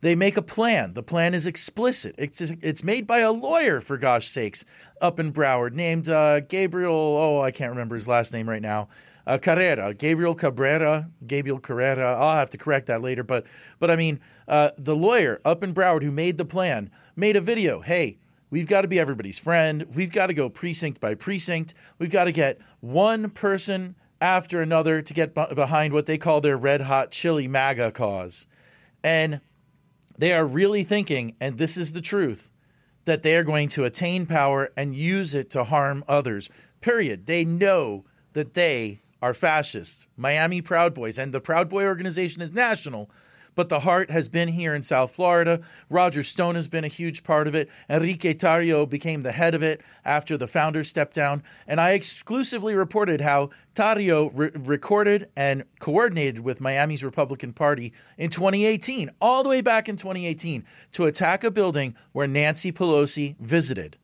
They 0.00 0.14
make 0.14 0.36
a 0.36 0.42
plan. 0.42 0.94
The 0.94 1.02
plan 1.02 1.34
is 1.34 1.46
explicit. 1.46 2.14
It's, 2.16 2.40
it's 2.40 2.84
made 2.84 3.06
by 3.06 3.18
a 3.18 3.32
lawyer, 3.32 3.80
for 3.80 3.98
gosh 3.98 4.28
sakes, 4.28 4.64
up 5.00 5.20
in 5.20 5.32
Broward, 5.32 5.74
named 5.74 6.08
uh, 6.08 6.40
Gabriel. 6.40 6.94
Oh, 6.94 7.42
I 7.42 7.50
can't 7.50 7.70
remember 7.70 7.96
his 7.96 8.08
last 8.08 8.32
name 8.32 8.48
right 8.48 8.62
now. 8.62 8.88
Uh, 9.26 9.38
Carrera, 9.38 9.92
Gabriel 9.92 10.34
Cabrera, 10.34 11.10
Gabriel 11.26 11.58
Carrera. 11.58 12.16
I'll 12.18 12.36
have 12.36 12.50
to 12.50 12.58
correct 12.58 12.86
that 12.86 13.02
later. 13.02 13.22
But, 13.22 13.44
but 13.78 13.90
I 13.90 13.96
mean, 13.96 14.20
uh, 14.48 14.70
the 14.78 14.96
lawyer 14.96 15.40
up 15.44 15.62
in 15.62 15.74
Broward 15.74 16.02
who 16.02 16.10
made 16.10 16.38
the 16.38 16.46
plan 16.46 16.90
made 17.14 17.36
a 17.36 17.40
video. 17.40 17.80
Hey, 17.80 18.18
we've 18.50 18.66
got 18.66 18.82
to 18.82 18.88
be 18.88 18.98
everybody's 18.98 19.38
friend. 19.38 19.86
We've 19.94 20.12
got 20.12 20.26
to 20.26 20.34
go 20.34 20.48
precinct 20.48 21.00
by 21.00 21.14
precinct. 21.14 21.74
We've 21.98 22.10
got 22.10 22.24
to 22.24 22.32
get 22.32 22.60
one 22.80 23.30
person 23.30 23.94
after 24.20 24.60
another 24.60 25.00
to 25.00 25.14
get 25.14 25.34
behind 25.34 25.94
what 25.94 26.06
they 26.06 26.18
call 26.18 26.40
their 26.40 26.56
red 26.56 26.82
hot 26.82 27.10
chili 27.10 27.48
MAGA 27.48 27.92
cause. 27.92 28.46
And 29.02 29.40
they 30.18 30.32
are 30.34 30.46
really 30.46 30.84
thinking, 30.84 31.36
and 31.40 31.56
this 31.56 31.76
is 31.76 31.94
the 31.94 32.02
truth, 32.02 32.52
that 33.06 33.22
they 33.22 33.34
are 33.36 33.44
going 33.44 33.68
to 33.68 33.84
attain 33.84 34.26
power 34.26 34.70
and 34.76 34.94
use 34.94 35.34
it 35.34 35.48
to 35.50 35.64
harm 35.64 36.04
others. 36.06 36.50
Period. 36.82 37.26
They 37.26 37.44
know 37.44 38.04
that 38.34 38.54
they 38.54 39.00
are 39.22 39.34
fascists. 39.34 40.06
Miami 40.16 40.60
Proud 40.60 40.94
Boys 40.94 41.18
and 41.18 41.32
the 41.32 41.40
Proud 41.40 41.68
Boy 41.68 41.84
organization 41.84 42.42
is 42.42 42.52
national, 42.52 43.10
but 43.54 43.68
the 43.68 43.80
heart 43.80 44.10
has 44.10 44.28
been 44.28 44.48
here 44.48 44.74
in 44.74 44.82
South 44.82 45.12
Florida. 45.12 45.60
Roger 45.88 46.22
Stone 46.22 46.54
has 46.54 46.68
been 46.68 46.84
a 46.84 46.88
huge 46.88 47.24
part 47.24 47.46
of 47.46 47.54
it. 47.54 47.68
Enrique 47.88 48.34
Tarrio 48.34 48.88
became 48.88 49.22
the 49.22 49.32
head 49.32 49.54
of 49.54 49.62
it 49.62 49.80
after 50.04 50.36
the 50.36 50.46
founder 50.46 50.84
stepped 50.84 51.14
down. 51.14 51.42
And 51.66 51.80
I 51.80 51.92
exclusively 51.92 52.74
reported 52.74 53.20
how 53.20 53.50
Tarrio 53.74 54.30
re- 54.34 54.50
recorded 54.54 55.28
and 55.36 55.64
coordinated 55.78 56.40
with 56.40 56.60
Miami's 56.60 57.04
Republican 57.04 57.52
Party 57.52 57.92
in 58.18 58.30
2018, 58.30 59.10
all 59.20 59.42
the 59.42 59.48
way 59.48 59.60
back 59.60 59.88
in 59.88 59.96
2018, 59.96 60.64
to 60.92 61.06
attack 61.06 61.44
a 61.44 61.50
building 61.50 61.94
where 62.12 62.26
Nancy 62.26 62.72
Pelosi 62.72 63.36
visited. 63.38 63.96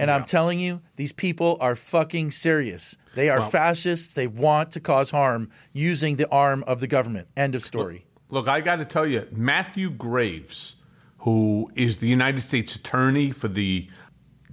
And. 0.00 0.10
I'm 0.10 0.24
telling 0.24 0.58
you, 0.58 0.80
these 0.96 1.12
people 1.12 1.58
are 1.60 1.76
fucking 1.76 2.30
serious. 2.30 2.96
They 3.14 3.28
are 3.28 3.40
well, 3.40 3.50
fascists. 3.50 4.14
They 4.14 4.26
want 4.26 4.70
to 4.72 4.80
cause 4.80 5.10
harm 5.10 5.50
using 5.74 6.16
the 6.16 6.28
arm 6.30 6.64
of 6.66 6.80
the 6.80 6.86
government. 6.86 7.28
End 7.36 7.54
of 7.54 7.62
story. 7.62 8.06
Look, 8.30 8.46
I 8.46 8.60
got 8.60 8.76
to 8.76 8.84
tell 8.84 9.06
you, 9.06 9.26
Matthew 9.32 9.90
Graves, 9.90 10.76
who 11.18 11.70
is 11.74 11.96
the 11.96 12.06
United 12.06 12.42
States 12.42 12.76
Attorney 12.76 13.32
for 13.32 13.48
the 13.48 13.88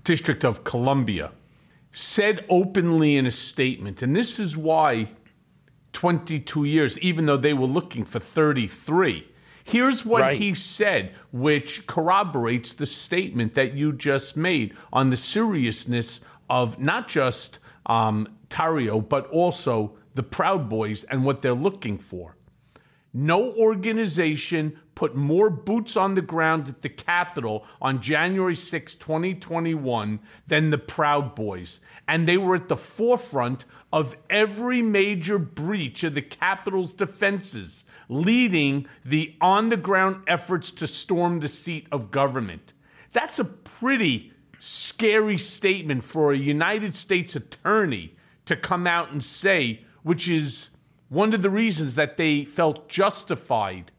District 0.04 0.44
of 0.44 0.64
Columbia, 0.64 1.32
said 1.94 2.44
openly 2.50 3.18
in 3.18 3.28
a 3.28 3.32
statement, 3.32 4.02
and 4.02 4.16
this 4.16 4.40
is 4.40 4.58
why 4.58 5.10
22 5.94 6.64
years, 6.64 6.98
even 7.00 7.28
though 7.28 7.38
they 7.38 7.54
were 7.54 7.68
looking 7.68 8.04
for 8.04 8.20
33. 8.20 9.28
Here's 9.64 10.06
what 10.06 10.22
right. 10.22 10.38
he 10.38 10.54
said, 10.54 11.14
which 11.32 11.86
corroborates 11.88 12.74
the 12.74 12.86
statement 12.86 13.54
that 13.56 13.74
you 13.74 13.92
just 13.94 14.38
made 14.38 14.76
on 14.94 15.10
the 15.10 15.18
seriousness 15.18 16.22
of 16.50 16.80
not 16.80 17.08
just 17.08 17.60
um, 17.86 18.28
Tarrio, 18.50 19.08
but 19.08 19.28
also 19.28 19.98
the 20.16 20.24
Proud 20.24 20.70
Boys 20.70 21.04
and 21.06 21.26
what 21.26 21.42
they're 21.42 21.54
looking 21.54 21.98
for. 21.98 22.38
No 23.20 23.52
organization 23.54 24.80
put 24.94 25.16
more 25.16 25.50
boots 25.50 25.98
on 25.98 26.14
the 26.14 26.22
ground 26.22 26.70
at 26.70 26.84
the 26.84 26.90
Capitol 26.90 27.66
on 27.82 28.00
January 28.00 28.54
6, 28.54 28.94
2021 28.94 30.20
than 30.46 30.70
the 30.70 30.78
Proud 30.78 31.34
Boys. 31.34 31.80
And 32.08 32.28
they 32.28 32.38
were 32.38 32.54
at 32.54 32.68
the 32.68 32.78
forefront 32.78 33.66
of 33.92 34.16
every 34.30 34.84
major 34.84 35.40
breach 35.40 36.04
of 36.04 36.14
the 36.14 36.22
Capitol's 36.22 36.94
defenses, 36.94 37.86
leading 38.08 38.86
the 39.04 39.34
on 39.42 39.70
the 39.70 39.78
ground 39.78 40.22
efforts 40.28 40.70
to 40.74 40.86
storm 40.86 41.40
the 41.40 41.50
seat 41.50 41.88
of 41.92 42.12
government. 42.12 42.74
That's 43.14 43.40
a 43.40 43.46
pretty 43.46 44.32
scary 44.60 45.40
statement 45.40 46.04
for 46.04 46.32
a 46.32 46.38
United 46.38 46.96
States 46.96 47.36
attorney 47.36 48.16
to 48.46 48.56
come 48.56 48.86
out 48.86 49.12
and 49.12 49.24
say, 49.24 49.86
which 50.04 50.28
is 50.28 50.70
one 51.10 51.34
of 51.34 51.42
the 51.42 51.50
reasons 51.50 51.96
that 51.96 52.18
they 52.18 52.46
felt 52.46 52.90
justified 52.90 53.92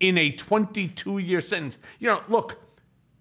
in 0.00 0.18
a 0.18 0.32
22 0.32 1.18
year 1.18 1.40
sentence. 1.40 1.78
You 1.98 2.08
know, 2.08 2.22
look, 2.28 2.58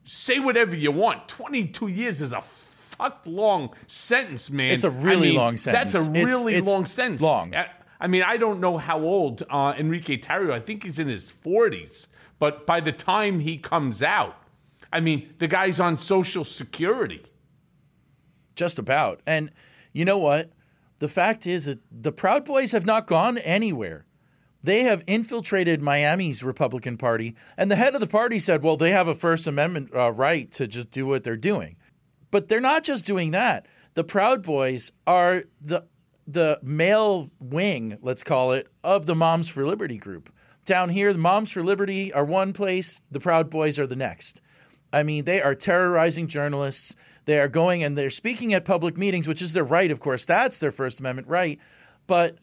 say 0.04 0.40
whatever 0.40 0.76
you 0.76 0.92
want. 0.92 1.28
22 1.28 1.88
years 1.88 2.22
is 2.22 2.32
a 2.32 2.42
fuck 2.42 3.22
long 3.26 3.72
sentence, 3.88 4.50
man. 4.50 4.72
It's 4.72 4.84
a 4.84 4.92
really 4.92 5.30
I 5.30 5.32
mean, 5.32 5.36
long 5.36 5.58
sentence. 5.58 5.94
That's 5.94 6.08
a 6.08 6.12
really 6.12 6.56
it's, 6.56 6.70
long 6.70 6.86
sentence. 6.86 7.22
Long. 7.22 7.54
I 8.00 8.08
mean, 8.08 8.24
I 8.24 8.38
don't 8.38 8.60
know 8.60 8.78
how 8.78 9.00
old 9.00 9.44
uh, 9.50 9.74
Enrique 9.78 10.18
Tarrio. 10.18 10.52
I 10.52 10.60
think 10.60 10.84
he's 10.84 11.00
in 11.00 11.08
his 11.08 11.32
40s. 11.46 12.08
But 12.40 12.66
by 12.66 12.82
the 12.82 12.92
time 12.92 13.40
he 13.40 13.58
comes 13.58 14.04
out, 14.04 14.38
I 14.92 15.00
mean, 15.00 15.34
the 15.40 15.48
guy's 15.48 15.80
on 15.80 15.98
Social 15.98 16.44
Security. 16.44 17.24
Just 18.56 18.78
about. 18.80 19.22
And 19.26 19.52
you 19.94 20.06
know 20.06 20.18
what? 20.18 20.52
The 21.00 21.08
fact 21.08 21.46
is 21.46 21.66
that 21.66 21.80
the 21.92 22.12
Proud 22.12 22.46
Boys 22.46 22.72
have 22.72 22.86
not 22.86 23.08
gone 23.08 23.38
anywhere. 23.40 24.06
They 24.64 24.84
have 24.84 25.04
infiltrated 25.06 25.82
Miami's 25.82 26.44
Republican 26.44 26.98
Party, 26.98 27.36
and 27.58 27.70
the 27.70 27.76
head 27.76 27.94
of 27.94 28.02
the 28.02 28.08
party 28.08 28.40
said, 28.40 28.64
well, 28.64 28.78
they 28.78 28.92
have 28.92 29.08
a 29.08 29.14
First 29.14 29.46
Amendment 29.46 29.92
uh, 29.96 30.12
right 30.12 30.52
to 30.54 30.68
just 30.68 30.90
do 30.90 31.06
what 31.06 31.24
they're 31.24 31.38
doing. 31.38 31.76
But 32.32 32.48
they're 32.48 32.60
not 32.60 32.84
just 32.84 33.06
doing 33.06 33.32
that. 33.32 33.68
The 33.94 34.04
Proud 34.04 34.42
Boys 34.42 34.92
are 35.06 35.44
the 35.62 35.86
the 36.28 36.60
male 36.64 37.30
wing, 37.40 38.00
let's 38.02 38.24
call 38.24 38.52
it, 38.52 38.68
of 38.84 39.06
the 39.06 39.14
Moms 39.14 39.48
for 39.48 39.66
Liberty 39.66 39.98
group. 39.98 40.34
Down 40.66 40.90
here, 40.90 41.14
the 41.14 41.20
Moms 41.20 41.52
for 41.52 41.64
Liberty 41.64 42.12
are 42.12 42.26
one 42.26 42.52
place, 42.52 43.04
the 43.12 43.20
Proud 43.20 43.52
Boys 43.52 43.78
are 43.78 43.86
the 43.86 43.96
next. 43.96 44.42
I 44.92 45.04
mean, 45.04 45.26
they 45.26 45.42
are 45.42 45.54
terrorizing 45.54 46.28
journalists. 46.28 46.96
They 47.26 47.40
are 47.40 47.48
going 47.48 47.84
and 47.84 47.98
they're 47.98 48.10
speaking 48.10 48.54
at 48.54 48.66
public 48.66 48.98
meetings, 48.98 49.28
which 49.28 49.42
is 49.42 49.54
their 49.54 49.64
right, 49.64 49.92
of 49.92 50.00
course. 50.00 50.26
That's 50.26 50.60
their 50.60 50.72
First 50.72 51.00
Amendment 51.00 51.28
right. 51.28 51.60
But 52.08 52.38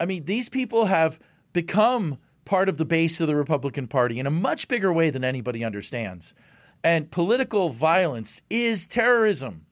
I 0.00 0.04
mean, 0.04 0.24
these 0.24 0.48
people 0.48 0.86
have 0.86 1.18
become 1.52 2.18
part 2.44 2.68
of 2.68 2.78
the 2.78 2.84
base 2.84 3.20
of 3.20 3.28
the 3.28 3.36
Republican 3.36 3.86
Party 3.86 4.18
in 4.18 4.26
a 4.26 4.30
much 4.30 4.68
bigger 4.68 4.92
way 4.92 5.10
than 5.10 5.24
anybody 5.24 5.64
understands. 5.64 6.34
And 6.82 7.10
political 7.10 7.70
violence 7.70 8.42
is 8.48 8.86
terrorism. 8.86 9.66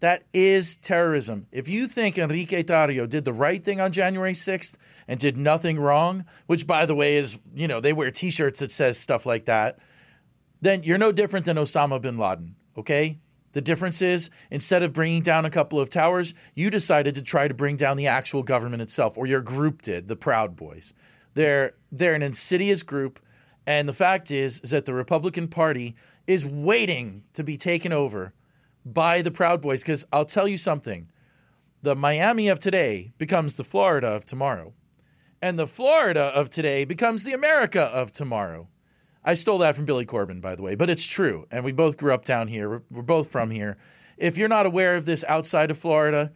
That 0.00 0.24
is 0.34 0.76
terrorism. 0.76 1.46
If 1.50 1.66
you 1.66 1.86
think 1.86 2.18
Enrique 2.18 2.62
Tarrio 2.62 3.08
did 3.08 3.24
the 3.24 3.32
right 3.32 3.64
thing 3.64 3.80
on 3.80 3.90
January 3.90 4.34
6th 4.34 4.76
and 5.08 5.18
did 5.18 5.38
nothing 5.38 5.78
wrong, 5.78 6.26
which 6.46 6.66
by 6.66 6.84
the 6.84 6.94
way 6.94 7.16
is, 7.16 7.38
you 7.54 7.66
know, 7.66 7.80
they 7.80 7.94
wear 7.94 8.10
t-shirts 8.10 8.60
that 8.60 8.70
says 8.70 8.98
stuff 8.98 9.24
like 9.24 9.46
that, 9.46 9.78
then 10.60 10.82
you're 10.82 10.98
no 10.98 11.10
different 11.10 11.46
than 11.46 11.56
Osama 11.56 12.02
bin 12.02 12.18
Laden, 12.18 12.56
okay? 12.76 13.18
The 13.54 13.60
difference 13.60 14.02
is 14.02 14.30
instead 14.50 14.82
of 14.82 14.92
bringing 14.92 15.22
down 15.22 15.44
a 15.44 15.50
couple 15.50 15.80
of 15.80 15.88
towers, 15.88 16.34
you 16.54 16.70
decided 16.70 17.14
to 17.14 17.22
try 17.22 17.48
to 17.48 17.54
bring 17.54 17.76
down 17.76 17.96
the 17.96 18.08
actual 18.08 18.42
government 18.42 18.82
itself, 18.82 19.16
or 19.16 19.26
your 19.26 19.40
group 19.40 19.80
did, 19.80 20.08
the 20.08 20.16
Proud 20.16 20.56
Boys. 20.56 20.92
They're 21.34 21.74
they're 21.90 22.14
an 22.14 22.22
insidious 22.22 22.82
group, 22.82 23.20
and 23.66 23.88
the 23.88 23.92
fact 23.92 24.30
is, 24.30 24.60
is 24.60 24.70
that 24.70 24.84
the 24.84 24.94
Republican 24.94 25.48
Party 25.48 25.94
is 26.26 26.44
waiting 26.44 27.22
to 27.32 27.44
be 27.44 27.56
taken 27.56 27.92
over 27.92 28.34
by 28.84 29.22
the 29.22 29.30
Proud 29.30 29.62
Boys. 29.62 29.82
Because 29.82 30.04
I'll 30.12 30.24
tell 30.24 30.48
you 30.48 30.58
something 30.58 31.08
the 31.82 31.94
Miami 31.94 32.48
of 32.48 32.58
today 32.58 33.12
becomes 33.18 33.56
the 33.56 33.64
Florida 33.64 34.08
of 34.08 34.26
tomorrow. 34.26 34.72
And 35.40 35.58
the 35.58 35.66
Florida 35.66 36.32
of 36.34 36.50
today 36.50 36.84
becomes 36.84 37.22
the 37.22 37.34
America 37.34 37.82
of 37.82 38.10
tomorrow. 38.10 38.68
I 39.24 39.34
stole 39.34 39.58
that 39.58 39.74
from 39.74 39.86
Billy 39.86 40.04
Corben, 40.04 40.40
by 40.40 40.54
the 40.54 40.62
way, 40.62 40.74
but 40.74 40.90
it's 40.90 41.06
true. 41.06 41.46
And 41.50 41.64
we 41.64 41.72
both 41.72 41.96
grew 41.96 42.12
up 42.12 42.24
down 42.24 42.48
here. 42.48 42.68
We're, 42.68 42.82
we're 42.90 43.02
both 43.02 43.30
from 43.30 43.50
here. 43.50 43.78
If 44.18 44.36
you're 44.36 44.48
not 44.48 44.66
aware 44.66 44.96
of 44.96 45.06
this 45.06 45.24
outside 45.28 45.70
of 45.70 45.78
Florida, 45.78 46.32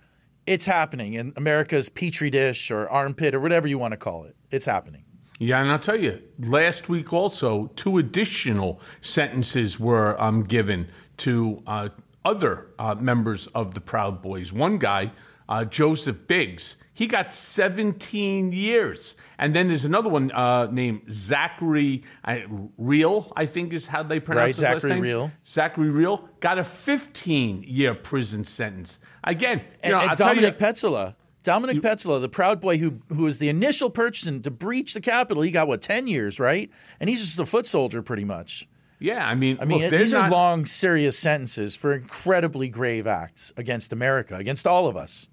it's 0.47 0.65
happening 0.65 1.13
in 1.13 1.33
America's 1.37 1.91
petri 1.91 2.31
dish 2.31 2.71
or 2.71 2.89
armpit 2.89 3.35
or 3.35 3.41
whatever 3.41 3.69
you 3.69 3.79
want 3.79 3.93
to 3.93 3.99
call 3.99 4.25
it. 4.25 4.35
It's 4.51 4.65
happening. 4.65 5.05
Yeah, 5.39 5.61
and 5.61 5.71
I'll 5.71 5.79
tell 5.79 6.01
you, 6.01 6.21
last 6.41 6.89
week 6.89 7.13
also, 7.13 7.71
two 7.77 7.99
additional 7.99 8.81
sentences 9.03 9.79
were 9.79 10.21
um, 10.21 10.43
given 10.43 10.89
to 11.19 11.63
uh, 11.67 11.91
other 12.25 12.69
uh, 12.79 12.97
members 12.97 13.47
of 13.49 13.75
the 13.75 13.81
Proud 13.81 14.21
Boys. 14.21 14.53
One 14.53 14.79
guy, 14.79 15.13
uh, 15.49 15.65
Joseph 15.65 16.27
Biggs, 16.27 16.77
he 16.93 17.07
got 17.07 17.33
17 17.33 18.51
years. 18.53 19.15
And 19.39 19.55
then 19.55 19.69
there's 19.69 19.85
another 19.85 20.09
one 20.09 20.33
uh, 20.33 20.67
named 20.71 21.03
Zachary 21.11 22.03
Rehl, 22.27 23.33
I 23.37 23.47
think 23.47 23.73
is 23.73 23.87
how 23.87 24.03
they 24.03 24.21
pronounce 24.21 24.61
it. 24.61 24.65
Right, 24.65 24.75
his 24.75 24.83
last 24.83 24.83
Zachary 24.83 25.01
name. 25.01 25.05
Rehl. 25.05 25.33
Zachary 25.47 25.89
Rehl 25.91 26.29
got 26.41 26.59
a 26.59 26.65
15 26.65 27.65
year 27.67 27.95
prison 27.95 28.45
sentence. 28.45 28.99
Again, 29.25 29.63
And, 29.83 29.93
know, 29.93 30.01
and 30.01 30.11
I'll 30.11 30.35
you- 30.35 30.43
Dominic 30.43 30.59
Pezzola, 30.59 31.15
Dominic 31.45 31.79
Pezzola, 31.83 32.21
the 32.21 32.29
Proud 32.29 32.61
Boy 32.61 32.79
who 32.79 33.01
who 33.09 33.23
was 33.23 33.39
the 33.39 33.49
initial 33.49 33.91
person 33.91 34.43
to 34.43 34.51
breach 34.51 34.93
the 34.95 35.01
Capitol, 35.01 35.43
he 35.43 35.51
got 35.51 35.69
what 35.69 35.81
ten 35.83 36.07
years, 36.07 36.39
right? 36.41 36.71
And 37.01 37.09
he's 37.09 37.21
just 37.21 37.39
a 37.39 37.47
foot 37.47 37.65
soldier, 37.67 38.03
pretty 38.03 38.25
much. 38.25 38.69
yeah, 38.99 39.25
I 39.27 39.35
mean, 39.37 39.57
I 39.61 39.65
mean, 39.65 39.83
look, 39.83 39.91
these 39.91 40.13
are 40.13 40.29
long, 40.29 40.67
serious 40.67 41.17
sentences 41.19 41.77
for 41.77 41.95
incredibly 41.95 42.69
grave 42.69 43.07
acts 43.07 43.53
against 43.57 43.93
America, 43.93 44.35
against 44.35 44.67
all 44.67 44.89
of 44.89 44.97
us. 44.97 45.29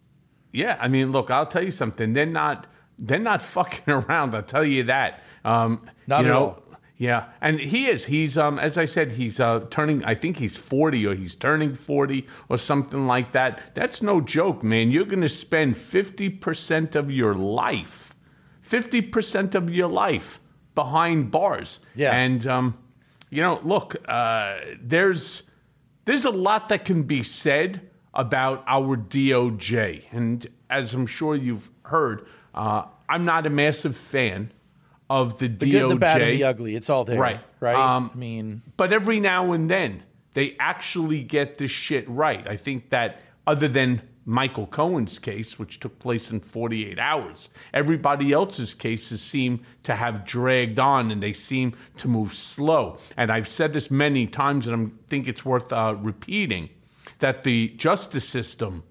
Yeah, 0.53 0.77
I 0.79 0.87
mean, 0.87 1.11
look, 1.11 1.31
I'll 1.31 1.47
tell 1.47 1.63
you 1.63 1.71
something. 1.71 2.13
They're 2.13 2.25
not 2.27 2.67
they're 2.97 3.19
not 3.19 3.41
fucking 3.41 3.93
around. 3.93 4.35
I'll 4.35 4.43
tell 4.43 4.65
you 4.65 4.83
that. 4.83 5.23
Um, 5.43 5.79
Not 6.07 6.21
you 6.21 6.27
at 6.27 6.33
know, 6.33 6.39
all. 6.39 6.61
Yeah, 6.97 7.25
and 7.41 7.59
he 7.59 7.87
is. 7.87 8.05
He's 8.05 8.37
um, 8.37 8.57
as 8.57 8.77
I 8.77 8.85
said, 8.85 9.11
he's 9.13 9.39
uh, 9.39 9.65
turning. 9.69 10.03
I 10.05 10.15
think 10.15 10.37
he's 10.37 10.55
forty 10.55 11.05
or 11.05 11.13
he's 11.13 11.35
turning 11.35 11.75
forty 11.75 12.25
or 12.47 12.57
something 12.57 13.05
like 13.05 13.33
that. 13.33 13.75
That's 13.75 14.01
no 14.01 14.21
joke, 14.21 14.63
man. 14.63 14.91
You're 14.91 15.05
going 15.05 15.21
to 15.21 15.29
spend 15.29 15.75
fifty 15.75 16.29
percent 16.29 16.95
of 16.95 17.11
your 17.11 17.35
life, 17.35 18.15
fifty 18.61 19.01
percent 19.01 19.55
of 19.55 19.69
your 19.69 19.89
life 19.89 20.39
behind 20.73 21.31
bars. 21.31 21.79
Yeah. 21.95 22.15
and 22.15 22.47
um, 22.47 22.77
you 23.29 23.41
know, 23.41 23.59
look, 23.63 23.97
uh, 24.07 24.59
there's 24.81 25.43
there's 26.05 26.23
a 26.23 26.31
lot 26.31 26.69
that 26.69 26.85
can 26.85 27.03
be 27.03 27.23
said 27.23 27.81
about 28.13 28.63
our 28.67 28.95
DOJ, 28.95 30.03
and 30.11 30.47
as 30.69 30.93
I'm 30.93 31.07
sure 31.07 31.35
you've 31.35 31.69
heard, 31.83 32.25
uh, 32.55 32.85
I'm 33.07 33.25
not 33.25 33.45
a 33.45 33.49
massive 33.51 33.95
fan 33.95 34.51
of 35.09 35.37
the, 35.37 35.47
The 35.47 35.67
DOJ. 35.67 35.71
good, 35.71 35.91
the 35.91 35.95
bad, 35.97 36.21
and 36.21 36.33
the 36.33 36.43
ugly. 36.45 36.75
It's 36.75 36.89
all 36.89 37.03
there. 37.05 37.19
Right. 37.19 37.39
Right. 37.59 37.75
Um, 37.75 38.09
I 38.13 38.17
mean, 38.17 38.61
But 38.77 38.91
every 38.91 39.19
now 39.19 39.51
and 39.53 39.69
then, 39.69 40.01
they 40.33 40.55
actually 40.59 41.21
get 41.21 41.57
this 41.59 41.69
shit 41.71 42.09
right. 42.09 42.47
I 42.47 42.57
think 42.57 42.89
that 42.89 43.21
other 43.45 43.67
than 43.67 44.01
Michael 44.25 44.65
Cohen's 44.65 45.19
case, 45.19 45.59
which 45.59 45.79
took 45.79 45.99
place 45.99 46.31
in 46.31 46.39
48 46.39 46.97
hours, 46.97 47.49
everybody 47.73 48.31
else's 48.33 48.73
cases 48.73 49.21
seem 49.21 49.61
to 49.83 49.93
have 49.95 50.25
dragged 50.25 50.79
on 50.79 51.11
and 51.11 51.21
they 51.21 51.33
seem 51.33 51.75
to 51.97 52.07
move 52.07 52.33
slow. 52.33 52.97
And 53.15 53.31
I've 53.31 53.47
said 53.47 53.73
this 53.73 53.91
many 53.91 54.25
times, 54.25 54.67
and 54.67 54.87
I 54.87 54.91
think 55.07 55.27
it's 55.27 55.45
worth 55.45 55.71
uh, 55.71 55.95
repeating 55.99 56.69
that 57.19 57.43
the 57.43 57.67
justice 57.77 58.27
system 58.27 58.83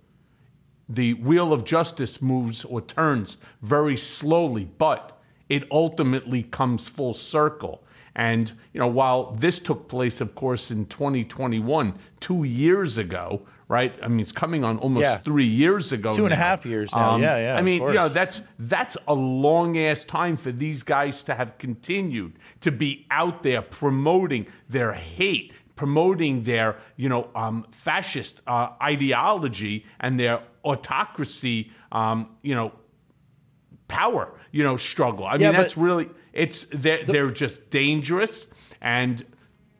the 0.88 1.14
wheel 1.14 1.52
of 1.52 1.64
justice 1.64 2.20
moves 2.20 2.64
or 2.64 2.80
turns 2.80 3.36
very 3.62 3.96
slowly, 3.96 4.64
but 4.78 5.18
it 5.48 5.64
ultimately 5.70 6.42
comes 6.42 6.88
full 6.88 7.14
circle. 7.14 7.82
And, 8.16 8.52
you 8.72 8.78
know, 8.80 8.86
while 8.86 9.32
this 9.32 9.58
took 9.58 9.88
place, 9.88 10.20
of 10.20 10.34
course, 10.34 10.70
in 10.70 10.86
2021, 10.86 11.94
two 12.20 12.44
years 12.44 12.96
ago, 12.96 13.42
right? 13.66 13.92
I 14.02 14.08
mean, 14.08 14.20
it's 14.20 14.30
coming 14.30 14.62
on 14.62 14.78
almost 14.78 15.02
Yeah. 15.02 15.16
three 15.18 15.46
years 15.48 15.90
ago. 15.90 16.12
Two 16.12 16.24
and 16.24 16.32
a 16.32 16.36
half 16.36 16.64
years 16.64 16.94
now. 16.94 17.12
Um, 17.12 17.22
yeah, 17.22 17.38
yeah, 17.38 17.56
I 17.56 17.62
mean, 17.62 17.82
you 17.82 17.94
know, 17.94 18.08
that's 18.08 18.40
that's 18.58 18.96
a 19.08 19.14
long 19.14 19.76
ass 19.78 20.04
time 20.04 20.36
for 20.36 20.52
these 20.52 20.82
guys 20.84 21.22
to 21.24 21.34
have 21.34 21.58
continued 21.58 22.34
to 22.60 22.70
be 22.70 23.06
out 23.10 23.42
there 23.42 23.62
promoting 23.62 24.46
their 24.68 24.92
hate, 24.92 25.52
promoting 25.76 26.44
their 26.44 26.76
you 26.96 27.08
know 27.08 27.30
um, 27.34 27.66
fascist 27.70 28.40
uh, 28.46 28.70
ideology 28.82 29.84
and 30.00 30.18
their 30.18 30.42
autocracy, 30.64 31.70
um, 31.92 32.28
you 32.42 32.54
know, 32.54 32.72
power, 33.88 34.32
you 34.50 34.62
know, 34.62 34.76
struggle. 34.76 35.26
I 35.26 35.36
Yeah, 35.36 35.50
mean, 35.50 35.60
that's 35.60 35.76
really 35.76 36.08
it's 36.32 36.66
they're, 36.72 37.04
they're 37.04 37.30
just 37.30 37.70
dangerous, 37.70 38.48
and 38.80 39.24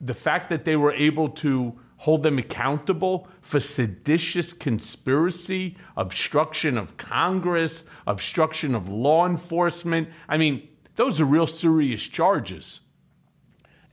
the 0.01 0.13
fact 0.13 0.49
that 0.49 0.65
they 0.65 0.75
were 0.75 0.93
able 0.93 1.29
to 1.29 1.79
hold 1.97 2.23
them 2.23 2.37
accountable 2.37 3.27
for 3.41 3.59
seditious 3.59 4.53
conspiracy, 4.53 5.77
obstruction 5.95 6.77
of 6.77 6.97
Congress, 6.97 7.83
obstruction 8.05 8.75
of 8.75 8.89
law 8.89 9.25
enforcement. 9.25 10.09
I 10.27 10.37
mean, 10.37 10.67
those 10.95 11.21
are 11.21 11.25
real 11.25 11.47
serious 11.47 12.03
charges. 12.03 12.81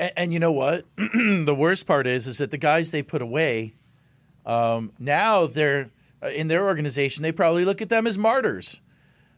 And, 0.02 0.12
and 0.16 0.32
you 0.32 0.38
know 0.38 0.52
what? 0.52 0.84
the 0.96 1.54
worst 1.56 1.86
part 1.86 2.06
is, 2.06 2.26
is 2.26 2.38
that 2.38 2.50
the 2.50 2.58
guys 2.58 2.90
they 2.90 3.02
put 3.02 3.22
away, 3.22 3.74
um, 4.44 4.92
now 4.98 5.46
they're 5.46 5.90
uh, 6.22 6.28
in 6.28 6.48
their 6.48 6.66
organization. 6.66 7.22
They 7.22 7.32
probably 7.32 7.64
look 7.64 7.80
at 7.80 7.88
them 7.88 8.06
as 8.06 8.18
martyrs, 8.18 8.80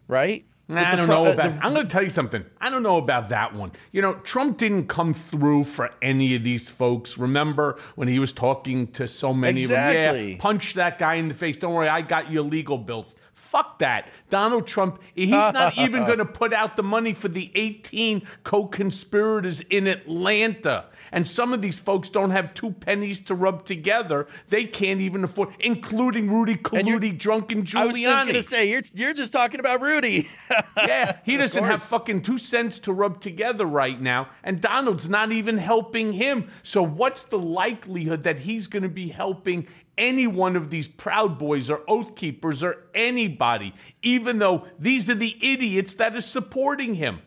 right? 0.08 0.44
Nah, 0.66 0.80
I 0.92 0.96
don't 0.96 1.04
pro- 1.06 1.24
know 1.24 1.30
uh, 1.30 1.34
about. 1.34 1.52
the- 1.58 1.64
I'm 1.64 1.74
going 1.74 1.86
to 1.86 1.92
tell 1.92 2.02
you 2.02 2.08
something. 2.08 2.42
I 2.58 2.70
don't 2.70 2.82
know 2.82 2.96
about 2.96 3.28
that 3.28 3.54
one. 3.54 3.72
You 3.92 4.00
know, 4.00 4.14
Trump 4.14 4.56
didn't 4.56 4.86
come 4.86 5.12
through 5.12 5.64
for 5.64 5.90
any 6.00 6.34
of 6.36 6.42
these 6.42 6.70
folks. 6.70 7.18
Remember 7.18 7.78
when 7.96 8.08
he 8.08 8.18
was 8.18 8.32
talking 8.32 8.86
to 8.92 9.06
so 9.06 9.34
many 9.34 9.62
of 9.62 9.68
them? 9.68 9.90
Exactly. 9.90 10.32
Yeah, 10.32 10.38
punch 10.38 10.74
that 10.74 10.98
guy 10.98 11.16
in 11.16 11.28
the 11.28 11.34
face. 11.34 11.58
Don't 11.58 11.74
worry, 11.74 11.88
I 11.88 12.00
got 12.00 12.30
your 12.30 12.44
legal 12.44 12.78
bills. 12.78 13.14
Fuck 13.54 13.78
that. 13.78 14.08
Donald 14.30 14.66
Trump, 14.66 15.00
he's 15.14 15.30
not 15.30 15.78
even 15.78 16.06
going 16.06 16.18
to 16.18 16.24
put 16.24 16.52
out 16.52 16.76
the 16.76 16.82
money 16.82 17.12
for 17.12 17.28
the 17.28 17.52
18 17.54 18.26
co 18.42 18.66
conspirators 18.66 19.60
in 19.70 19.86
Atlanta. 19.86 20.86
And 21.12 21.28
some 21.28 21.52
of 21.52 21.62
these 21.62 21.78
folks 21.78 22.10
don't 22.10 22.30
have 22.30 22.52
two 22.54 22.72
pennies 22.72 23.20
to 23.20 23.34
rub 23.36 23.64
together. 23.64 24.26
They 24.48 24.64
can't 24.64 25.00
even 25.00 25.22
afford, 25.22 25.50
including 25.60 26.32
Rudy 26.32 26.56
Colludi, 26.56 27.16
drunken 27.16 27.62
Giuliani. 27.62 27.76
I 27.76 27.86
was 27.86 27.96
just 27.98 28.22
going 28.24 28.34
to 28.34 28.42
say, 28.42 28.68
you're, 28.68 28.82
you're 28.92 29.14
just 29.14 29.32
talking 29.32 29.60
about 29.60 29.80
Rudy. 29.80 30.28
Yeah, 30.76 31.18
he 31.24 31.36
doesn't 31.36 31.62
have 31.64 31.82
fucking 31.82 32.22
two 32.22 32.36
cents 32.36 32.78
to 32.80 32.92
rub 32.92 33.20
together 33.20 33.64
right 33.64 34.00
now, 34.00 34.28
and 34.42 34.60
Donald's 34.60 35.08
not 35.08 35.32
even 35.32 35.56
helping 35.56 36.12
him. 36.12 36.50
So, 36.62 36.82
what's 36.82 37.22
the 37.24 37.38
likelihood 37.38 38.24
that 38.24 38.40
he's 38.40 38.66
going 38.66 38.82
to 38.82 38.88
be 38.88 39.08
helping 39.08 39.66
any 39.96 40.26
one 40.26 40.56
of 40.56 40.70
these 40.70 40.88
Proud 40.88 41.38
Boys 41.38 41.70
or 41.70 41.82
Oath 41.88 42.16
Keepers 42.16 42.62
or 42.62 42.84
anybody, 42.94 43.74
even 44.02 44.38
though 44.38 44.66
these 44.78 45.08
are 45.08 45.14
the 45.14 45.36
idiots 45.40 45.94
that 45.94 46.16
are 46.16 46.20
supporting 46.20 46.94
him? 46.94 47.20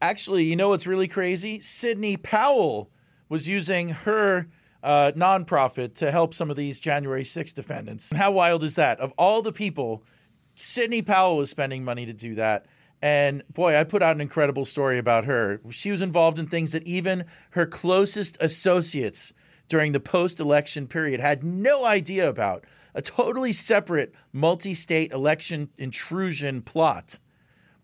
Actually, 0.00 0.44
you 0.44 0.56
know 0.56 0.70
what's 0.70 0.86
really 0.86 1.08
crazy? 1.08 1.60
Sidney 1.60 2.16
Powell 2.16 2.90
was 3.28 3.48
using 3.48 3.90
her 3.90 4.48
uh, 4.82 5.12
nonprofit 5.14 5.94
to 5.94 6.10
help 6.10 6.34
some 6.34 6.50
of 6.50 6.56
these 6.56 6.80
January 6.80 7.24
6 7.24 7.52
defendants. 7.52 8.10
How 8.14 8.32
wild 8.32 8.64
is 8.64 8.74
that? 8.74 8.98
Of 9.00 9.12
all 9.16 9.42
the 9.42 9.52
people, 9.52 10.02
Sidney 10.54 11.02
Powell 11.02 11.36
was 11.36 11.50
spending 11.50 11.84
money 11.84 12.04
to 12.06 12.12
do 12.12 12.34
that. 12.34 12.66
And 13.00 13.42
boy, 13.52 13.76
I 13.76 13.84
put 13.84 14.02
out 14.02 14.14
an 14.14 14.20
incredible 14.20 14.64
story 14.64 14.98
about 14.98 15.24
her. 15.24 15.60
She 15.70 15.90
was 15.90 16.02
involved 16.02 16.38
in 16.38 16.46
things 16.46 16.72
that 16.72 16.86
even 16.86 17.24
her 17.50 17.66
closest 17.66 18.36
associates 18.40 19.32
during 19.68 19.92
the 19.92 20.00
post 20.00 20.40
election 20.40 20.86
period 20.86 21.20
had 21.20 21.42
no 21.44 21.84
idea 21.84 22.28
about. 22.28 22.64
A 22.94 23.00
totally 23.00 23.52
separate 23.52 24.14
multi 24.32 24.74
state 24.74 25.12
election 25.12 25.70
intrusion 25.78 26.60
plot 26.60 27.18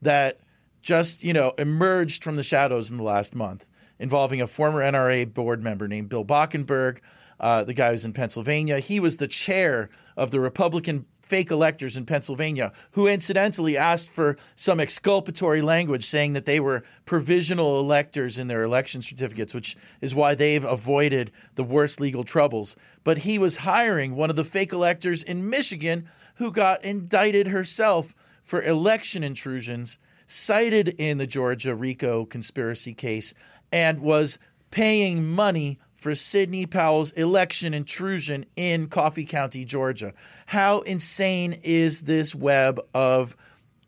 that 0.02 0.40
just, 0.82 1.24
you 1.24 1.32
know, 1.32 1.54
emerged 1.58 2.22
from 2.22 2.36
the 2.36 2.42
shadows 2.42 2.90
in 2.90 2.98
the 2.98 3.02
last 3.02 3.34
month 3.34 3.68
involving 3.98 4.40
a 4.40 4.46
former 4.46 4.80
NRA 4.80 5.32
board 5.32 5.62
member 5.62 5.88
named 5.88 6.08
Bill 6.08 6.24
Bachenberg, 6.24 6.98
uh, 7.40 7.64
the 7.64 7.74
guy 7.74 7.92
who's 7.92 8.04
in 8.04 8.12
Pennsylvania. 8.12 8.78
He 8.78 9.00
was 9.00 9.16
the 9.16 9.28
chair 9.28 9.88
of 10.16 10.30
the 10.30 10.40
Republican 10.40 11.06
fake 11.28 11.50
electors 11.50 11.96
in 11.96 12.06
Pennsylvania, 12.06 12.72
who 12.92 13.06
incidentally 13.06 13.76
asked 13.76 14.08
for 14.08 14.36
some 14.56 14.80
exculpatory 14.80 15.60
language 15.60 16.04
saying 16.04 16.32
that 16.32 16.46
they 16.46 16.58
were 16.58 16.82
provisional 17.04 17.78
electors 17.78 18.38
in 18.38 18.48
their 18.48 18.62
election 18.62 19.02
certificates, 19.02 19.54
which 19.54 19.76
is 20.00 20.14
why 20.14 20.34
they've 20.34 20.64
avoided 20.64 21.30
the 21.54 21.64
worst 21.64 22.00
legal 22.00 22.24
troubles. 22.24 22.76
But 23.04 23.18
he 23.18 23.38
was 23.38 23.58
hiring 23.58 24.16
one 24.16 24.30
of 24.30 24.36
the 24.36 24.44
fake 24.44 24.72
electors 24.72 25.22
in 25.22 25.48
Michigan 25.48 26.08
who 26.36 26.50
got 26.50 26.84
indicted 26.84 27.48
herself 27.48 28.14
for 28.42 28.62
election 28.62 29.22
intrusions 29.22 29.98
cited 30.26 30.88
in 30.98 31.18
the 31.18 31.26
Georgia 31.26 31.74
RICO 31.74 32.24
conspiracy 32.24 32.94
case 32.94 33.34
and 33.70 34.00
was 34.00 34.38
paying 34.70 35.26
money 35.26 35.78
for 35.98 36.14
Sidney 36.14 36.64
Powell's 36.64 37.10
election 37.12 37.74
intrusion 37.74 38.46
in 38.54 38.86
Coffee 38.86 39.24
County, 39.24 39.64
Georgia. 39.64 40.14
How 40.46 40.80
insane 40.80 41.58
is 41.64 42.02
this 42.02 42.34
web 42.34 42.80
of 42.94 43.36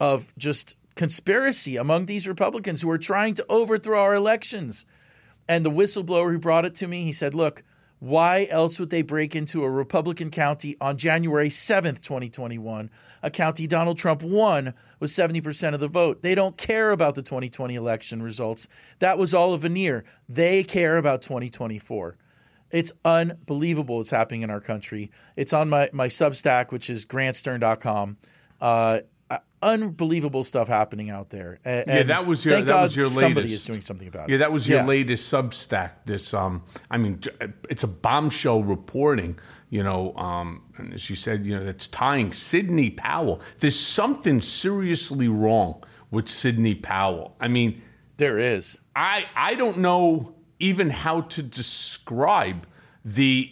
of 0.00 0.34
just 0.36 0.76
conspiracy 0.96 1.76
among 1.76 2.06
these 2.06 2.26
Republicans 2.26 2.82
who 2.82 2.90
are 2.90 2.98
trying 2.98 3.34
to 3.34 3.46
overthrow 3.48 4.00
our 4.00 4.14
elections? 4.14 4.84
And 5.48 5.64
the 5.64 5.70
whistleblower 5.70 6.32
who 6.32 6.38
brought 6.38 6.64
it 6.64 6.74
to 6.76 6.88
me, 6.88 7.04
he 7.04 7.12
said, 7.12 7.32
"Look, 7.32 7.62
why 8.00 8.48
else 8.50 8.80
would 8.80 8.88
they 8.88 9.02
break 9.02 9.36
into 9.36 9.62
a 9.62 9.70
Republican 9.70 10.30
county 10.30 10.74
on 10.80 10.96
January 10.96 11.50
7th, 11.50 12.00
2021, 12.00 12.90
a 13.22 13.30
county 13.30 13.66
Donald 13.66 13.98
Trump 13.98 14.22
won 14.22 14.72
with 14.98 15.10
70% 15.10 15.74
of 15.74 15.80
the 15.80 15.88
vote? 15.88 16.22
They 16.22 16.34
don't 16.34 16.56
care 16.56 16.92
about 16.92 17.14
the 17.14 17.22
2020 17.22 17.74
election 17.74 18.22
results. 18.22 18.68
That 19.00 19.18
was 19.18 19.34
all 19.34 19.52
a 19.52 19.58
veneer. 19.58 20.04
They 20.28 20.62
care 20.62 20.96
about 20.96 21.20
2024. 21.20 22.16
It's 22.70 22.92
unbelievable 23.04 23.98
what's 23.98 24.10
happening 24.10 24.42
in 24.42 24.50
our 24.50 24.60
country. 24.60 25.10
It's 25.36 25.52
on 25.52 25.68
my, 25.68 25.90
my 25.92 26.06
Substack, 26.06 26.72
which 26.72 26.88
is 26.88 27.04
grantstern.com. 27.04 28.16
Uh, 28.62 29.00
unbelievable 29.62 30.42
stuff 30.44 30.68
happening 30.68 31.10
out 31.10 31.30
there. 31.30 31.60
And, 31.64 31.84
yeah, 31.86 32.02
that 32.04 32.26
was 32.26 32.44
your 32.44 32.54
thank 32.54 32.66
that 32.66 32.72
God 32.72 32.82
was 32.84 32.96
your 32.96 33.04
latest. 33.06 33.20
Somebody 33.20 33.52
is 33.52 33.64
doing 33.64 33.80
something 33.80 34.08
about 34.08 34.28
it. 34.28 34.32
Yeah, 34.32 34.38
that 34.38 34.52
was 34.52 34.66
your 34.68 34.78
Yeah. 34.78 34.86
latest 34.86 35.32
Substack. 35.32 35.90
This, 36.06 36.32
um, 36.34 36.62
I 36.90 36.98
mean, 36.98 37.20
it's 37.68 37.82
a 37.82 37.88
bombshell 37.88 38.62
reporting. 38.62 39.38
You 39.72 39.84
know, 39.84 40.16
um, 40.16 40.62
and 40.78 40.92
as 40.92 41.08
you 41.08 41.14
said, 41.14 41.46
you 41.46 41.56
know, 41.56 41.64
that's 41.64 41.86
tying 41.86 42.32
Sidney 42.32 42.90
Powell. 42.90 43.40
There's 43.60 43.78
something 43.78 44.42
seriously 44.42 45.28
wrong 45.28 45.84
with 46.10 46.28
Sidney 46.28 46.74
Powell. 46.74 47.36
I 47.40 47.46
mean, 47.46 47.80
There 48.16 48.38
is. 48.38 48.80
I 48.96 49.26
I 49.36 49.54
don't 49.54 49.78
know 49.78 50.34
even 50.58 50.90
how 50.90 51.20
to 51.22 51.42
describe 51.42 52.66
the 53.04 53.50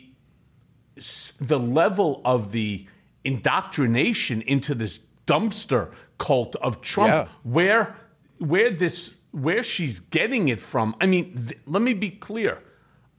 the 1.41 1.59
level 1.59 2.21
of 2.25 2.51
the 2.51 2.87
indoctrination 3.23 4.43
into 4.43 4.75
this 4.75 4.99
dumpster 5.29 5.93
cult 6.19 6.57
of 6.57 6.81
Trump 6.81 7.11
Yeah. 7.11 7.29
where 7.45 7.97
where 8.39 8.71
this 8.71 9.15
where 9.33 9.63
she's 9.63 10.01
getting 10.01 10.49
it 10.49 10.61
from. 10.61 10.95
I 11.01 11.07
mean, 11.07 11.35
th- 11.49 11.59
let 11.67 11.83
me 11.83 11.93
be 11.93 12.11
clear. 12.11 12.59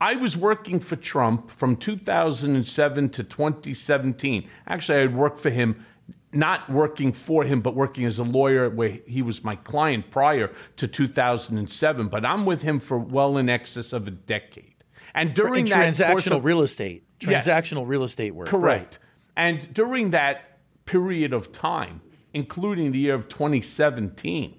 I 0.02 0.15
was 0.15 0.36
working 0.36 0.80
for 0.80 0.95
Trump 0.95 1.52
from 1.52 1.76
2007 1.76 3.10
to 3.10 3.24
2017. 3.24 4.48
Actually, 4.67 4.98
I 4.98 5.02
had 5.02 5.15
worked 5.15 5.39
for 5.39 5.50
him, 5.50 5.86
not 6.32 6.69
working 6.69 7.12
for 7.13 7.43
him, 7.43 7.62
but 7.62 7.76
working 7.76 8.06
as 8.06 8.17
a 8.17 8.24
lawyer 8.24 8.69
where 8.69 8.98
he 9.06 9.22
was 9.22 9.43
my 9.43 9.56
client 9.58 10.10
prior 10.10 10.52
to 10.78 10.88
2007. 10.88 12.08
But 12.08 12.26
I'm 12.26 12.45
with 12.45 12.62
him 12.62 12.80
for 12.80 12.98
well 12.98 13.38
in 13.38 13.50
excess 13.50 13.93
of 13.93 14.08
a 14.08 14.12
decade. 14.12 14.74
And 15.13 15.34
during 15.34 15.60
in 15.60 15.65
that 15.65 15.93
transactional 15.93 16.38
of- 16.38 16.45
real 16.45 16.62
estate, 16.62 17.04
Yes. 17.22 17.45
transactional 17.48 17.88
real 17.88 18.04
estate 18.04 18.34
work. 18.34 18.48
Correct. 18.48 19.00
And 19.36 19.72
during 19.74 20.12
that 20.12 20.49
period 20.89 21.34
of 21.34 21.52
time, 21.52 22.02
including 22.34 22.91
the 22.91 22.97
year 22.97 23.13
of 23.13 23.30
2017, 23.30 24.58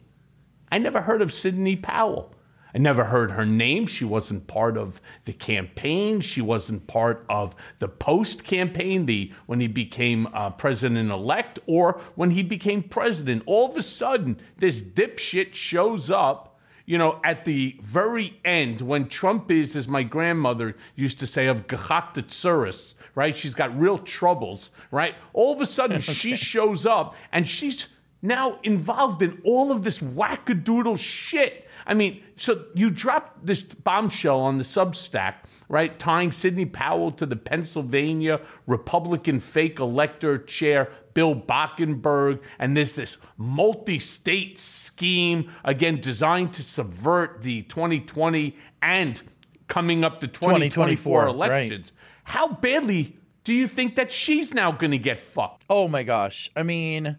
I 0.70 0.78
never 0.78 1.00
heard 1.00 1.22
of 1.22 1.32
Sidney 1.32 1.74
Powell. 1.74 2.32
I 2.72 2.78
never 2.78 3.02
heard 3.02 3.32
her 3.32 3.44
name. 3.44 3.84
She 3.86 4.04
wasn't 4.04 4.46
part 4.46 4.78
of 4.78 5.00
the 5.24 5.32
campaign. 5.32 6.20
She 6.20 6.40
wasn't 6.40 6.86
part 6.86 7.26
of 7.28 7.56
the 7.80 7.88
post 7.88 8.44
campaign, 8.44 9.06
the 9.06 9.32
when 9.46 9.58
he 9.58 9.66
became 9.66 10.28
uh, 10.32 10.50
president 10.50 11.10
elect, 11.10 11.58
or 11.66 12.00
when 12.14 12.30
he 12.30 12.44
became 12.44 12.84
president. 12.84 13.42
All 13.46 13.68
of 13.68 13.76
a 13.76 13.82
sudden, 13.82 14.38
this 14.56 14.80
dipshit 14.80 15.54
shows 15.54 16.12
up 16.12 16.49
you 16.90 16.98
know, 16.98 17.20
at 17.22 17.44
the 17.44 17.76
very 17.82 18.40
end, 18.44 18.80
when 18.80 19.06
Trump 19.06 19.48
is, 19.48 19.76
as 19.76 19.86
my 19.86 20.02
grandmother 20.02 20.74
used 20.96 21.20
to 21.20 21.26
say, 21.28 21.46
of 21.46 21.68
Gachakta 21.68 22.24
Tsuris, 22.24 22.96
right? 23.14 23.36
She's 23.36 23.54
got 23.54 23.78
real 23.78 23.96
troubles, 23.96 24.70
right? 24.90 25.14
All 25.32 25.54
of 25.54 25.60
a 25.60 25.66
sudden, 25.66 26.00
she 26.00 26.34
shows 26.34 26.86
up 26.86 27.14
and 27.30 27.48
she's 27.48 27.86
now 28.22 28.58
involved 28.64 29.22
in 29.22 29.40
all 29.44 29.70
of 29.70 29.84
this 29.84 30.00
wackadoodle 30.00 30.98
shit. 30.98 31.68
I 31.86 31.94
mean, 31.94 32.22
so 32.36 32.64
you 32.74 32.90
dropped 32.90 33.44
this 33.44 33.62
bombshell 33.62 34.40
on 34.40 34.58
the 34.58 34.64
Substack, 34.64 35.34
right? 35.68 35.98
Tying 35.98 36.32
Sidney 36.32 36.66
Powell 36.66 37.12
to 37.12 37.26
the 37.26 37.36
Pennsylvania 37.36 38.40
Republican 38.66 39.40
fake 39.40 39.78
elector 39.78 40.38
chair, 40.38 40.90
Bill 41.14 41.34
Bachenberg, 41.34 42.40
and 42.58 42.76
there's 42.76 42.92
this 42.92 43.16
multi 43.36 43.98
state 43.98 44.58
scheme, 44.58 45.50
again, 45.64 46.00
designed 46.00 46.54
to 46.54 46.62
subvert 46.62 47.42
the 47.42 47.62
2020 47.62 48.56
and 48.82 49.22
coming 49.68 50.04
up 50.04 50.20
the 50.20 50.28
2024 50.28 51.22
2024, 51.24 51.26
elections. 51.26 51.92
How 52.24 52.48
badly 52.48 53.16
do 53.44 53.54
you 53.54 53.66
think 53.66 53.96
that 53.96 54.12
she's 54.12 54.52
now 54.52 54.72
going 54.72 54.90
to 54.90 54.98
get 54.98 55.18
fucked? 55.18 55.64
Oh 55.70 55.88
my 55.88 56.02
gosh. 56.02 56.50
I 56.54 56.62
mean, 56.62 57.18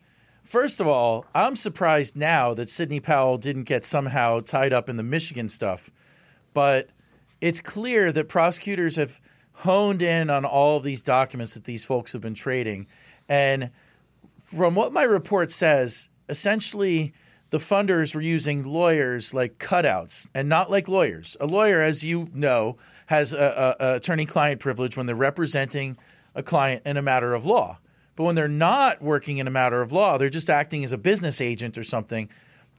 first 0.52 0.82
of 0.82 0.88
all, 0.88 1.26
I'm 1.34 1.56
surprised 1.56 2.18
now 2.18 2.54
that 2.56 2.70
Sidney 2.70 3.00
Powell 3.00 3.38
didn't 3.38 3.64
get 3.64 3.86
somehow 3.86 4.42
tied 4.42 4.74
up 4.74 4.90
in 4.90 4.98
the 4.98 5.04
Michigan 5.04 5.48
stuff. 5.48 5.90
But 6.54 6.90
it's 7.40 7.62
clear 7.62 8.12
that 8.12 8.28
prosecutors 8.28 8.98
have 8.98 9.22
honed 9.54 10.02
in 10.02 10.30
on 10.30 10.44
all 10.44 10.76
of 10.76 10.84
these 10.84 11.02
documents 11.02 11.54
that 11.54 11.64
these 11.64 11.86
folks 11.86 12.12
have 12.12 12.22
been 12.22 12.34
trading. 12.34 12.88
And 13.30 13.72
from 14.44 14.76
what 14.76 14.92
my 14.92 15.04
report 15.04 15.52
says, 15.52 16.10
essentially 16.28 17.14
the 17.52 17.58
funders 17.58 18.14
were 18.14 18.20
using 18.20 18.66
lawyers 18.66 19.34
like 19.34 19.58
cutouts 19.58 20.30
and 20.36 20.50
not 20.50 20.70
like 20.70 20.90
lawyers. 20.90 21.38
A 21.40 21.46
lawyer, 21.46 21.80
as 21.80 22.04
you 22.04 22.28
know, 22.34 22.76
has 23.06 23.32
a, 23.32 23.78
a, 23.80 23.86
a 23.86 23.96
attorney-client 23.96 24.60
privilege 24.60 24.98
when 24.98 25.06
they're 25.06 25.16
representing 25.16 25.98
a 26.36 26.44
client 26.44 26.82
in 26.86 26.98
a 26.98 27.02
matter 27.02 27.34
of 27.34 27.46
law. 27.46 27.78
But 28.16 28.24
when 28.24 28.36
they're 28.36 28.48
not 28.48 29.02
working 29.02 29.38
in 29.38 29.48
a 29.48 29.52
matter 29.52 29.82
of 29.82 29.92
law, 29.92 30.18
they're 30.18 30.30
just 30.30 30.50
acting 30.50 30.84
as 30.84 30.92
a 30.92 30.98
business 30.98 31.42
agent 31.42 31.78
or 31.78 31.84
something. 31.84 32.30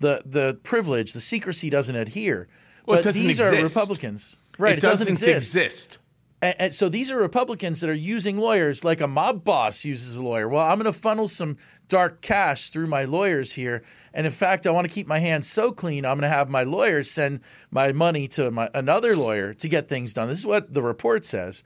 The 0.00 0.22
the 0.24 0.58
privilege, 0.62 1.12
the 1.12 1.20
secrecy 1.20 1.70
doesn't 1.70 1.96
adhere. 1.96 2.48
Well, 2.86 2.98
but 2.98 3.04
doesn't 3.04 3.22
these 3.22 3.40
are. 3.40 3.50
Republicans, 3.52 4.36
right? 4.58 4.78
It, 4.78 4.80
doesn't, 4.80 5.08
exist. 5.08 5.54
exist. 5.54 5.98
And, 6.42 6.56
and 6.58 6.74
so 6.74 6.88
these 6.88 7.10
are 7.10 7.16
Republicans 7.16 7.80
that 7.80 7.88
are 7.88 7.94
using 7.94 8.36
lawyers 8.36 8.84
like 8.84 9.00
a 9.00 9.06
mob 9.06 9.44
boss 9.44 9.84
uses 9.84 10.16
a 10.16 10.24
lawyer. 10.24 10.48
Well, 10.48 10.66
I'm 10.66 10.78
going 10.78 10.92
to 10.92 10.98
funnel 10.98 11.28
some 11.28 11.56
dark 11.88 12.20
cash 12.20 12.70
through 12.70 12.88
my 12.88 13.04
lawyers 13.04 13.52
here. 13.52 13.82
And 14.12 14.26
in 14.26 14.32
fact, 14.32 14.66
I 14.66 14.70
want 14.70 14.86
to 14.86 14.92
keep 14.92 15.06
my 15.06 15.20
hands 15.20 15.46
so 15.46 15.72
clean, 15.72 16.04
I'm 16.04 16.18
going 16.18 16.30
to 16.30 16.36
have 16.36 16.50
my 16.50 16.64
lawyers 16.64 17.10
send 17.10 17.40
my 17.70 17.92
money 17.92 18.26
to 18.28 18.50
my, 18.50 18.68
another 18.74 19.16
lawyer 19.16 19.54
to 19.54 19.68
get 19.68 19.88
things 19.88 20.12
done. 20.12 20.28
This 20.28 20.38
is 20.38 20.46
what 20.46 20.74
the 20.74 20.82
report 20.82 21.24
says. 21.24 21.62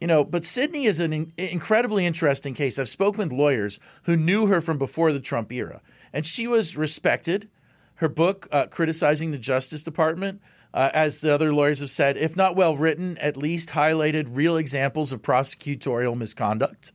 You 0.00 0.06
know, 0.06 0.24
but 0.24 0.44
Sidney 0.44 0.86
is 0.86 1.00
an 1.00 1.12
in- 1.12 1.32
incredibly 1.36 2.06
interesting 2.06 2.54
case. 2.54 2.78
I've 2.78 2.88
spoken 2.88 3.18
with 3.18 3.32
lawyers 3.32 3.80
who 4.04 4.16
knew 4.16 4.46
her 4.46 4.60
from 4.60 4.78
before 4.78 5.12
the 5.12 5.20
Trump 5.20 5.52
era, 5.52 5.80
and 6.12 6.24
she 6.24 6.46
was 6.46 6.76
respected. 6.76 7.48
Her 7.96 8.08
book, 8.08 8.46
uh, 8.52 8.66
criticizing 8.66 9.32
the 9.32 9.38
Justice 9.38 9.82
Department, 9.82 10.40
uh, 10.72 10.90
as 10.94 11.20
the 11.20 11.32
other 11.32 11.52
lawyers 11.52 11.80
have 11.80 11.90
said, 11.90 12.16
if 12.16 12.36
not 12.36 12.54
well 12.54 12.76
written, 12.76 13.18
at 13.18 13.36
least 13.36 13.70
highlighted 13.70 14.28
real 14.30 14.56
examples 14.56 15.12
of 15.12 15.22
prosecutorial 15.22 16.16
misconduct. 16.16 16.92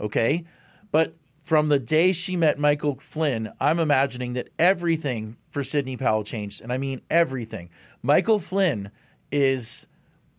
Okay. 0.00 0.44
But 0.90 1.14
from 1.42 1.68
the 1.68 1.78
day 1.78 2.12
she 2.12 2.36
met 2.36 2.58
Michael 2.58 2.96
Flynn, 2.96 3.52
I'm 3.60 3.78
imagining 3.78 4.34
that 4.34 4.48
everything 4.58 5.36
for 5.50 5.62
Sidney 5.62 5.96
Powell 5.96 6.24
changed. 6.24 6.60
And 6.60 6.72
I 6.72 6.78
mean 6.78 7.00
everything. 7.10 7.70
Michael 8.02 8.38
Flynn 8.38 8.90
is, 9.30 9.86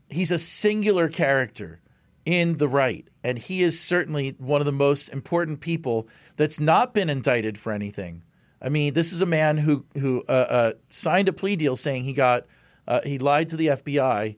he's 0.09 0.31
a 0.31 0.37
singular 0.37 1.07
character 1.07 1.79
in 2.25 2.57
the 2.57 2.67
right. 2.67 3.07
And 3.23 3.37
he 3.37 3.63
is 3.63 3.79
certainly 3.79 4.35
one 4.37 4.61
of 4.61 4.65
the 4.65 4.71
most 4.71 5.09
important 5.09 5.61
people 5.61 6.07
that's 6.37 6.59
not 6.59 6.93
been 6.93 7.09
indicted 7.09 7.57
for 7.57 7.71
anything. 7.71 8.23
I 8.61 8.69
mean, 8.69 8.93
this 8.93 9.13
is 9.13 9.21
a 9.21 9.27
man 9.27 9.57
who 9.57 9.85
who 9.99 10.23
uh, 10.27 10.31
uh, 10.31 10.73
signed 10.89 11.29
a 11.29 11.33
plea 11.33 11.55
deal 11.55 11.75
saying 11.75 12.03
he 12.03 12.13
got 12.13 12.45
uh, 12.87 13.01
he 13.03 13.19
lied 13.19 13.49
to 13.49 13.57
the 13.57 13.67
FBI 13.67 14.37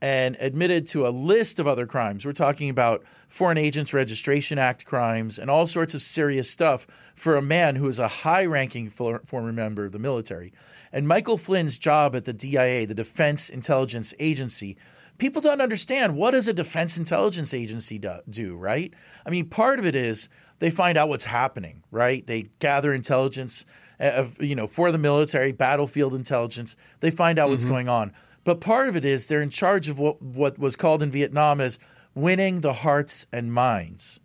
and 0.00 0.36
admitted 0.38 0.86
to 0.86 1.06
a 1.06 1.08
list 1.08 1.58
of 1.58 1.66
other 1.66 1.86
crimes. 1.86 2.26
We're 2.26 2.32
talking 2.32 2.68
about 2.68 3.04
Foreign 3.26 3.56
Agents 3.56 3.94
Registration 3.94 4.58
Act 4.58 4.84
crimes 4.84 5.38
and 5.38 5.50
all 5.50 5.66
sorts 5.66 5.94
of 5.94 6.02
serious 6.02 6.50
stuff 6.50 6.86
for 7.14 7.36
a 7.36 7.42
man 7.42 7.76
who 7.76 7.88
is 7.88 7.98
a 7.98 8.08
high-ranking 8.08 8.90
for, 8.90 9.20
former 9.24 9.52
member 9.52 9.86
of 9.86 9.92
the 9.92 9.98
military. 9.98 10.52
And 10.92 11.08
Michael 11.08 11.38
Flynn's 11.38 11.78
job 11.78 12.14
at 12.14 12.26
the 12.26 12.34
DIA, 12.34 12.86
the 12.86 12.94
Defense 12.94 13.48
Intelligence 13.48 14.12
Agency, 14.20 14.76
people 15.18 15.40
don't 15.40 15.60
understand 15.60 16.16
what 16.16 16.32
does 16.32 16.48
a 16.48 16.52
defense 16.52 16.98
intelligence 16.98 17.54
agency 17.54 17.98
do, 17.98 18.16
do, 18.28 18.56
right? 18.56 18.92
I 19.24 19.30
mean, 19.30 19.48
part 19.48 19.78
of 19.78 19.86
it 19.86 19.94
is 19.94 20.28
they 20.58 20.70
find 20.70 20.96
out 20.98 21.08
what's 21.08 21.24
happening, 21.24 21.82
right? 21.90 22.26
They 22.26 22.50
gather 22.58 22.92
intelligence 22.92 23.64
uh, 24.00 24.12
of 24.16 24.42
you 24.42 24.54
know 24.54 24.66
for 24.66 24.90
the 24.90 24.98
military, 24.98 25.52
battlefield 25.52 26.14
intelligence. 26.14 26.76
They 27.00 27.10
find 27.10 27.38
out 27.38 27.50
what's 27.50 27.64
going 27.64 27.88
on. 27.88 28.12
But 28.44 28.60
part 28.60 28.88
of 28.88 28.96
it 28.96 29.04
is 29.04 29.26
they're 29.26 29.42
in 29.42 29.50
charge 29.50 29.88
of 29.88 29.98
what 29.98 30.20
what 30.20 30.58
was 30.58 30.76
called 30.76 31.02
in 31.02 31.10
Vietnam 31.10 31.60
as 31.60 31.78
winning 32.14 32.60
the 32.60 32.72
hearts 32.72 33.26
and 33.32 33.52
minds. 33.52 34.20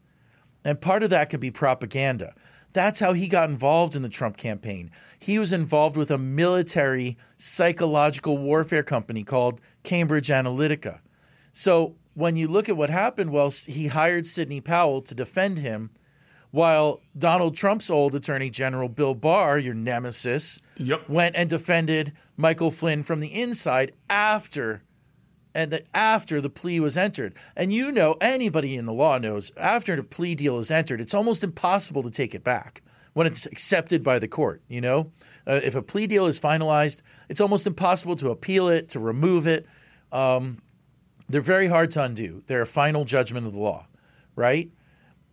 And 0.66 0.82
part 0.82 1.04
of 1.04 1.10
that 1.10 1.30
could 1.30 1.40
be 1.40 1.52
propaganda. 1.52 2.34
That's 2.74 3.00
how 3.00 3.14
he 3.14 3.28
got 3.28 3.50
involved 3.50 3.96
in 3.96 4.04
the 4.04 4.10
Trump 4.10 4.38
campaign. 4.38 4.92
He 5.18 5.40
was 5.40 5.52
involved 5.52 5.98
with 5.98 6.12
a 6.12 6.20
military 6.20 7.18
psychological 7.38 8.38
warfare 8.38 8.84
company 8.84 9.24
called 9.24 9.60
Cambridge 9.84 10.30
Analytica. 10.30 11.00
So 11.52 11.96
when 12.14 12.36
you 12.36 12.48
look 12.48 12.70
at 12.70 12.78
what 12.78 12.90
happened, 12.90 13.32
well, 13.32 13.52
he 13.68 13.88
hired 13.88 14.26
Sidney 14.28 14.62
Powell 14.62 15.02
to 15.02 15.16
defend 15.16 15.60
him, 15.60 15.90
while 16.52 17.02
Donald 17.18 17.56
Trump's 17.56 17.90
old 17.90 18.16
attorney 18.16 18.50
general, 18.50 18.90
Bill 18.90 19.14
Barr, 19.14 19.58
your 19.60 19.74
nemesis, 19.76 20.60
Yep. 20.78 21.08
went 21.10 21.36
and 21.36 21.50
defended 21.50 22.14
Michael 22.38 22.72
Flynn 22.72 23.04
from 23.04 23.20
the 23.20 23.40
inside 23.40 23.94
after 24.10 24.82
and 25.56 25.72
that 25.72 25.86
after 25.94 26.40
the 26.40 26.50
plea 26.50 26.80
was 26.80 26.96
entered. 26.96 27.34
And 27.56 27.74
you 27.74 27.92
know, 27.92 28.16
anybody 28.22 28.76
in 28.76 28.86
the 28.86 28.94
law 28.94 29.18
knows 29.18 29.52
after 29.58 29.94
a 29.94 30.04
plea 30.04 30.36
deal 30.36 30.60
is 30.60 30.70
entered, 30.72 31.02
it's 31.02 31.14
almost 31.14 31.44
impossible 31.44 32.04
to 32.04 32.12
take 32.12 32.34
it 32.36 32.44
back 32.44 32.82
when 33.14 33.26
it's 33.28 33.46
accepted 33.48 34.04
by 34.04 34.20
the 34.20 34.28
court. 34.28 34.62
You 34.68 34.82
know, 34.82 35.12
uh, 35.48 35.60
if 35.64 35.76
a 35.76 35.82
plea 35.82 36.08
deal 36.08 36.26
is 36.26 36.40
finalized, 36.40 37.02
it's 37.30 37.42
almost 37.42 37.68
impossible 37.68 38.16
to 38.18 38.30
appeal 38.30 38.70
it, 38.70 38.90
to 38.90 39.00
remove 39.00 39.48
it. 39.48 39.66
Um, 40.12 40.62
they're 41.28 41.42
very 41.42 41.68
hard 41.68 41.92
to 41.92 42.04
undo. 42.04 42.44
They're 42.48 42.62
a 42.62 42.68
final 42.68 43.06
judgment 43.06 43.46
of 43.46 43.54
the 43.54 43.60
law, 43.60 43.88
right? 44.36 44.72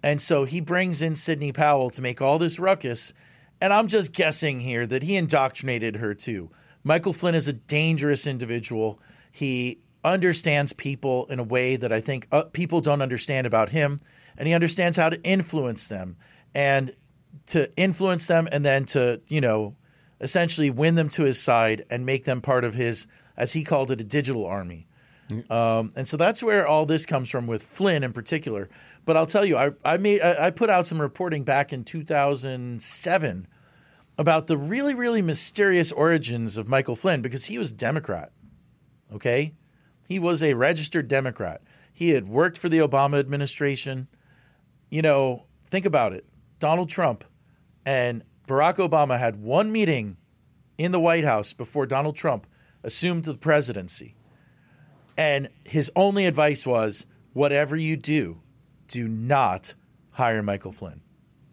And 0.03 0.21
so 0.21 0.45
he 0.45 0.61
brings 0.61 1.03
in 1.03 1.17
Sidney 1.17 1.53
Powell 1.53 1.91
to 1.91 2.03
make 2.03 2.21
all 2.21 2.39
this 2.39 2.59
ruckus. 2.59 3.13
And 3.61 3.73
I'm 3.73 3.89
just 3.89 4.13
guessing 4.13 4.61
here 4.61 4.87
that 4.87 5.03
he 5.03 5.17
indoctrinated 5.17 5.97
her 5.97 6.15
too. 6.15 6.51
Michael 6.85 7.13
Flynn 7.13 7.35
is 7.35 7.49
a 7.49 7.53
dangerous 7.53 8.27
individual. 8.27 9.01
He 9.33 9.81
understands 10.05 10.73
people 10.73 11.27
in 11.27 11.41
a 11.41 11.43
way 11.43 11.75
that 11.77 11.93
I 11.93 12.01
think 12.01 12.29
uh, 12.31 12.45
people 12.45 12.81
don't 12.81 13.03
understand 13.03 13.47
about 13.47 13.71
him. 13.71 13.99
And 14.39 14.47
he 14.47 14.55
understands 14.55 14.97
how 14.97 15.09
to 15.09 15.21
influence 15.25 15.89
them 15.89 16.17
and 16.55 16.95
to 17.47 17.75
influence 17.77 18.27
them 18.27 18.49
and 18.53 18.65
then 18.65 18.85
to, 18.87 19.21
you 19.29 19.41
know, 19.41 19.75
essentially 20.21 20.71
win 20.71 20.95
them 20.95 21.09
to 21.11 21.25
his 21.25 21.41
side 21.41 21.85
and 21.91 22.07
make 22.07 22.25
them 22.25 22.41
part 22.41 22.65
of 22.65 22.75
his, 22.75 23.07
as 23.37 23.53
he 23.53 23.65
called 23.65 23.91
it, 23.91 24.01
a 24.01 24.05
digital 24.05 24.47
army. 24.47 24.87
Um, 25.51 25.93
and 25.97 26.07
so 26.07 26.17
that's 26.17 26.43
where 26.43 26.67
all 26.67 26.87
this 26.87 27.05
comes 27.05 27.29
from 27.29 27.47
with 27.47 27.65
Flynn 27.65 28.05
in 28.05 28.13
particular. 28.13 28.69
But 29.05 29.17
I'll 29.17 29.27
tell 29.27 29.45
you, 29.45 29.57
I, 29.57 29.73
I 29.85 29.97
made 29.97 30.21
I 30.21 30.51
put 30.51 30.71
out 30.71 30.87
some 30.87 31.01
reporting 31.01 31.43
back 31.43 31.73
in 31.73 31.85
2007 31.85 33.49
about 34.19 34.47
the 34.47 34.57
really 34.57 34.95
really 34.95 35.23
mysterious 35.23 35.91
origins 35.93 36.57
of 36.57 36.69
Michael 36.69 36.97
Flynn 36.97 37.23
because 37.23 37.47
he 37.47 37.59
was 37.59 37.73
Democrat. 37.73 38.31
Okay, 39.13 39.55
he 40.07 40.19
was 40.19 40.43
a 40.43 40.55
registered 40.55 41.09
Democrat. 41.09 41.61
He 41.93 42.11
had 42.11 42.29
worked 42.29 42.59
for 42.59 42.69
the 42.69 42.79
Obama 42.79 43.19
administration. 43.19 44.09
You 44.91 45.03
know, 45.03 45.47
think 45.69 45.87
about 45.87 46.13
it. 46.13 46.25
Donald 46.59 46.89
Trump 46.89 47.25
and 47.85 48.23
Barack 48.47 48.77
Obama 48.77 49.19
had 49.19 49.37
one 49.37 49.73
meeting 49.73 50.17
in 50.79 50.93
the 50.93 51.01
White 51.01 51.25
House 51.25 51.53
before 51.53 51.87
Donald 51.87 52.17
Trump 52.17 52.47
assumed 52.85 53.25
the 53.25 53.35
presidency. 53.35 54.15
And 55.19 55.49
his 55.65 55.91
only 55.97 56.27
advice 56.27 56.67
was 56.67 57.07
whatever 57.33 57.77
you 57.77 57.97
do, 57.97 58.41
do 58.87 59.09
not 59.09 59.75
hire 60.11 60.43
Michael 60.43 60.73
Flynn. 60.73 61.01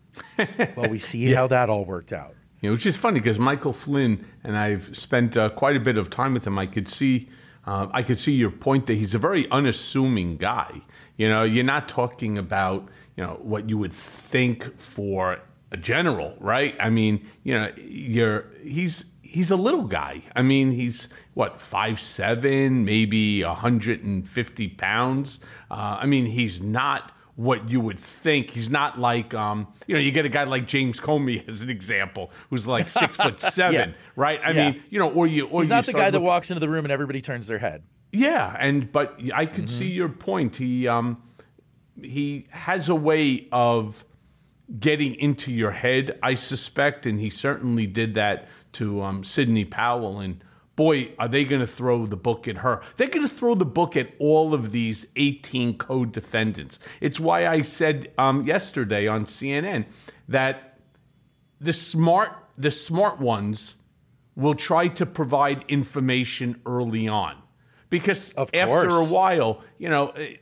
well, 0.76 0.90
we 0.90 1.00
see 1.00 1.32
how 1.32 1.48
that 1.48 1.70
all 1.70 1.86
worked 1.86 2.14
out. 2.14 2.36
You 2.62 2.70
know, 2.70 2.74
which 2.74 2.86
is 2.86 2.96
funny 2.96 3.20
because 3.20 3.40
Michael 3.40 3.74
Flynn 3.74 4.26
and 4.44 4.56
I've 4.56 4.96
spent 4.96 5.36
uh, 5.36 5.50
quite 5.50 5.76
a 5.76 5.80
bit 5.80 5.98
of 5.98 6.10
time 6.10 6.34
with 6.34 6.46
him. 6.46 6.60
I 6.60 6.68
could 6.68 6.88
see, 6.88 7.28
uh, 7.66 7.88
I 7.92 8.04
could 8.04 8.20
see 8.20 8.34
your 8.34 8.52
point 8.52 8.86
that 8.88 8.96
he's 8.96 9.14
a 9.14 9.20
very 9.20 9.50
unassuming 9.50 10.38
guy. 10.38 10.82
You 11.18 11.30
know, 11.30 11.44
you're 11.44 11.64
not 11.64 11.90
talking 11.90 12.38
about 12.38 12.88
you 13.18 13.24
know 13.24 13.40
what 13.42 13.70
you 13.70 13.78
would 13.78 13.94
think 13.94 14.78
for 14.78 15.40
a 15.74 15.78
general, 15.78 16.36
right? 16.40 16.76
I 16.80 16.90
mean, 16.90 17.26
you 17.44 17.54
know, 17.56 17.72
you're 17.78 18.46
he's 18.64 19.06
he's 19.22 19.52
a 19.52 19.56
little 19.56 19.84
guy. 19.84 20.22
I 20.36 20.42
mean, 20.44 20.72
he's 20.72 21.10
what 21.34 21.60
five 21.60 22.00
seven, 22.00 22.86
maybe 22.86 23.42
hundred 23.42 24.04
and 24.04 24.28
fifty 24.28 24.68
pounds. 24.70 25.40
Uh, 25.72 25.98
I 26.02 26.06
mean, 26.06 26.26
he's 26.28 26.62
not 26.62 27.12
what 27.36 27.68
you 27.68 27.82
would 27.82 27.98
think. 27.98 28.52
He's 28.52 28.70
not 28.70 29.00
like, 29.00 29.34
um, 29.34 29.68
you 29.88 29.96
know, 29.96 30.00
you 30.00 30.12
get 30.12 30.24
a 30.24 30.30
guy 30.30 30.44
like 30.44 30.68
James 30.68 31.00
Comey 31.00 31.48
as 31.50 31.62
an 31.62 31.70
example, 31.72 32.30
who's 32.52 32.68
like 32.68 32.88
six 32.88 33.16
foot 33.24 33.40
seven, 33.40 33.74
Yeah. 33.90 33.96
right? 34.16 34.40
I 34.46 34.52
Yeah. 34.52 34.70
mean, 34.70 34.84
you 34.92 35.00
know, 35.00 35.10
or 35.10 35.26
you, 35.26 35.48
or 35.48 35.62
He's 35.62 35.70
you 35.70 35.74
not 35.76 35.88
the 35.88 35.94
guy 35.94 36.12
that 36.12 36.22
walks 36.22 36.52
into 36.52 36.60
the 36.60 36.70
room 36.70 36.86
and 36.86 36.92
everybody 36.92 37.22
turns 37.22 37.48
their 37.48 37.58
head. 37.58 37.82
yeah, 38.12 38.56
and 38.60 38.92
but 38.92 39.20
I 39.34 39.48
could 39.48 39.66
Mm-hmm. 39.66 39.78
see 39.80 39.88
your 39.90 40.10
point. 40.10 40.58
He 40.58 40.88
um, 40.88 41.24
he 42.00 42.46
has 42.52 42.90
a 42.90 42.96
way 42.96 43.48
of 43.52 44.06
getting 44.80 45.16
into 45.16 45.52
your 45.52 45.72
head, 45.72 46.18
I 46.24 46.36
suspect, 46.36 47.06
and 47.06 47.20
he 47.20 47.30
certainly 47.30 47.86
did 47.88 48.14
that 48.16 48.48
to 48.74 49.04
um, 49.04 49.24
Sidney 49.24 49.66
Powell. 49.66 50.20
And 50.20 50.44
boy, 50.76 51.12
are 51.20 51.28
they 51.28 51.44
going 51.44 51.62
to 51.62 51.68
throw 51.68 52.06
the 52.06 52.18
book 52.18 52.48
at 52.48 52.58
her? 52.58 52.82
They're 52.98 53.08
going 53.08 53.28
to 53.28 53.34
throw 53.34 53.56
the 53.56 53.66
book 53.66 53.96
at 53.96 54.14
all 54.20 54.54
of 54.54 54.72
these 54.72 55.06
18 55.16 55.78
co-defendants. 55.78 56.80
It's 57.02 57.20
why 57.20 57.46
I 57.46 57.62
said 57.62 58.12
um, 58.18 58.44
yesterday 58.44 59.08
on 59.08 59.26
CNN 59.26 59.86
that 60.28 60.80
the 61.60 61.74
smart 61.74 62.32
the 62.58 62.72
smart 62.72 63.20
ones 63.20 63.78
will 64.36 64.54
try 64.54 64.88
to 64.88 65.06
provide 65.06 65.64
information 65.68 66.62
early 66.66 67.08
on 67.08 67.36
because 67.90 68.34
after 68.38 68.90
a 68.90 69.06
while 69.06 69.62
you 69.78 69.90
know 69.90 70.10
eh, 70.10 70.36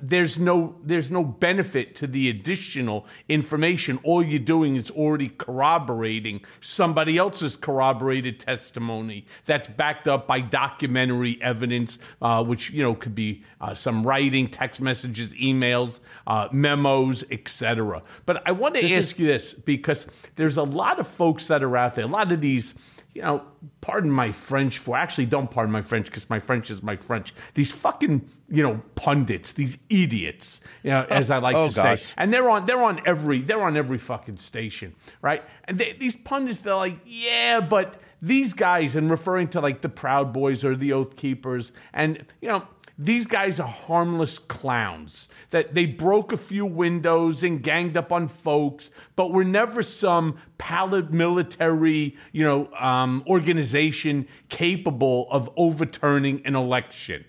there's 0.00 0.38
no 0.38 0.76
there's 0.84 1.10
no 1.10 1.24
benefit 1.24 1.94
to 1.96 2.06
the 2.06 2.28
additional 2.28 3.06
information. 3.28 3.98
All 4.02 4.22
you're 4.22 4.38
doing 4.38 4.76
is 4.76 4.90
already 4.90 5.28
corroborating 5.28 6.42
somebody 6.60 7.16
else's 7.16 7.56
corroborated 7.56 8.38
testimony 8.38 9.24
that's 9.46 9.68
backed 9.68 10.06
up 10.06 10.26
by 10.26 10.40
documentary 10.40 11.38
evidence 11.40 11.98
uh, 12.20 12.44
which 12.44 12.70
you 12.70 12.82
know 12.82 12.94
could 12.94 13.14
be 13.14 13.42
uh, 13.60 13.74
some 13.74 14.06
writing 14.06 14.48
text 14.48 14.80
messages 14.80 15.32
emails 15.34 16.00
uh, 16.26 16.48
memos 16.52 17.24
etc 17.30 18.02
but 18.26 18.42
i 18.46 18.52
want 18.52 18.74
to 18.74 18.82
This 18.82 18.92
ask 18.92 19.00
is- 19.16 19.18
you 19.20 19.26
this 19.26 19.54
because 19.54 20.06
there's 20.34 20.56
a 20.58 20.62
lot 20.62 20.98
of 21.00 21.06
folks 21.06 21.46
that 21.46 21.62
are 21.62 21.76
out 21.76 21.94
there. 21.94 22.04
A 22.04 22.08
lot 22.08 22.30
of 22.32 22.40
these 22.40 22.74
you 23.16 23.22
know, 23.22 23.42
pardon 23.80 24.10
my 24.10 24.30
French 24.30 24.76
for 24.76 24.94
actually 24.94 25.24
don't 25.24 25.50
pardon 25.50 25.72
my 25.72 25.80
French 25.80 26.04
because 26.04 26.28
my 26.28 26.38
French 26.38 26.70
is 26.70 26.82
my 26.82 26.96
French. 26.96 27.32
These 27.54 27.72
fucking, 27.72 28.28
you 28.50 28.62
know, 28.62 28.82
pundits, 28.94 29.52
these 29.52 29.78
idiots, 29.88 30.60
you 30.82 30.90
know, 30.90 31.06
as 31.08 31.30
I 31.30 31.38
like 31.38 31.56
Oh, 31.56 31.68
to 31.70 31.74
gosh. 31.74 32.02
say. 32.02 32.14
And 32.18 32.30
they're 32.30 32.50
on 32.50 32.66
they're 32.66 32.82
on 32.82 33.00
every 33.06 33.40
they're 33.40 33.62
on 33.62 33.74
every 33.74 33.96
fucking 33.96 34.36
station, 34.36 34.94
right? 35.22 35.42
And 35.64 35.78
they, 35.78 35.94
these 35.94 36.14
pundits, 36.14 36.58
they're 36.58 36.74
like, 36.74 36.98
yeah, 37.06 37.60
but 37.60 37.98
these 38.20 38.52
guys, 38.52 38.96
and 38.96 39.10
referring 39.10 39.48
to 39.48 39.62
like 39.62 39.80
the 39.80 39.88
Proud 39.88 40.34
Boys 40.34 40.62
or 40.62 40.76
the 40.76 40.92
Oath 40.92 41.16
Keepers, 41.16 41.72
and 41.94 42.22
you 42.42 42.48
know, 42.48 42.66
these 42.98 43.26
guys 43.26 43.60
are 43.60 43.68
harmless 43.68 44.38
clowns 44.38 45.28
that 45.50 45.74
they 45.74 45.84
broke 45.84 46.32
a 46.32 46.36
few 46.36 46.64
windows 46.64 47.42
and 47.42 47.62
ganged 47.62 47.96
up 47.96 48.10
on 48.10 48.28
folks, 48.28 48.90
but 49.16 49.32
were 49.32 49.44
never 49.44 49.82
some 49.82 50.36
pallid 50.56 51.12
military, 51.12 52.16
you 52.32 52.44
know, 52.44 52.72
um, 52.74 53.22
organization 53.26 54.26
capable 54.48 55.28
of 55.30 55.50
overturning 55.56 56.40
an 56.46 56.56
election. 56.56 57.24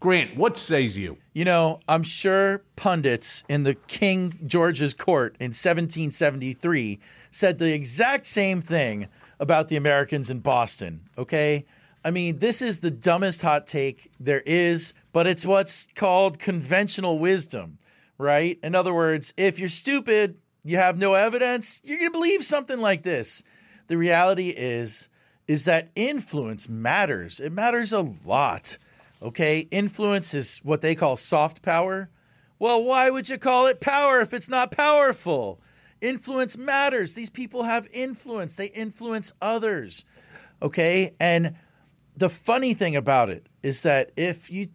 Grant, 0.00 0.36
what 0.36 0.58
says 0.58 0.96
you? 0.98 1.16
You 1.32 1.44
know, 1.44 1.78
I'm 1.86 2.02
sure 2.02 2.64
pundits 2.74 3.44
in 3.48 3.62
the 3.62 3.76
King 3.76 4.36
George's 4.44 4.94
court 4.94 5.36
in 5.38 5.50
1773 5.50 6.98
said 7.30 7.60
the 7.60 7.72
exact 7.72 8.26
same 8.26 8.60
thing 8.60 9.06
about 9.38 9.68
the 9.68 9.76
Americans 9.76 10.28
in 10.28 10.40
Boston, 10.40 11.08
okay? 11.16 11.64
I 12.04 12.10
mean, 12.10 12.40
this 12.40 12.62
is 12.62 12.80
the 12.80 12.90
dumbest 12.90 13.42
hot 13.42 13.68
take 13.68 14.10
there 14.18 14.42
is, 14.44 14.92
but 15.12 15.26
it's 15.26 15.46
what's 15.46 15.88
called 15.94 16.38
conventional 16.38 17.18
wisdom, 17.18 17.78
right? 18.18 18.58
In 18.62 18.74
other 18.74 18.94
words, 18.94 19.34
if 19.36 19.58
you're 19.58 19.68
stupid, 19.68 20.38
you 20.64 20.76
have 20.76 20.98
no 20.98 21.14
evidence, 21.14 21.80
you're 21.84 21.98
going 21.98 22.10
to 22.10 22.18
believe 22.18 22.44
something 22.44 22.78
like 22.78 23.02
this. 23.02 23.44
The 23.88 23.96
reality 23.96 24.50
is 24.50 25.08
is 25.48 25.64
that 25.64 25.90
influence 25.96 26.68
matters. 26.68 27.40
It 27.40 27.52
matters 27.52 27.92
a 27.92 28.08
lot. 28.24 28.78
Okay? 29.20 29.66
Influence 29.70 30.34
is 30.34 30.58
what 30.62 30.80
they 30.80 30.94
call 30.94 31.16
soft 31.16 31.62
power. 31.62 32.08
Well, 32.58 32.82
why 32.82 33.10
would 33.10 33.28
you 33.28 33.38
call 33.38 33.66
it 33.66 33.80
power 33.80 34.20
if 34.20 34.32
it's 34.32 34.48
not 34.48 34.70
powerful? 34.70 35.60
Influence 36.00 36.56
matters. 36.56 37.14
These 37.14 37.30
people 37.30 37.64
have 37.64 37.88
influence. 37.92 38.56
They 38.56 38.66
influence 38.66 39.32
others. 39.42 40.04
Okay? 40.62 41.12
And 41.20 41.56
the 42.16 42.28
funny 42.28 42.72
thing 42.72 42.96
about 42.96 43.30
it 43.30 43.48
is 43.62 43.82
that 43.82 44.12
if 44.16 44.50
you 44.50 44.68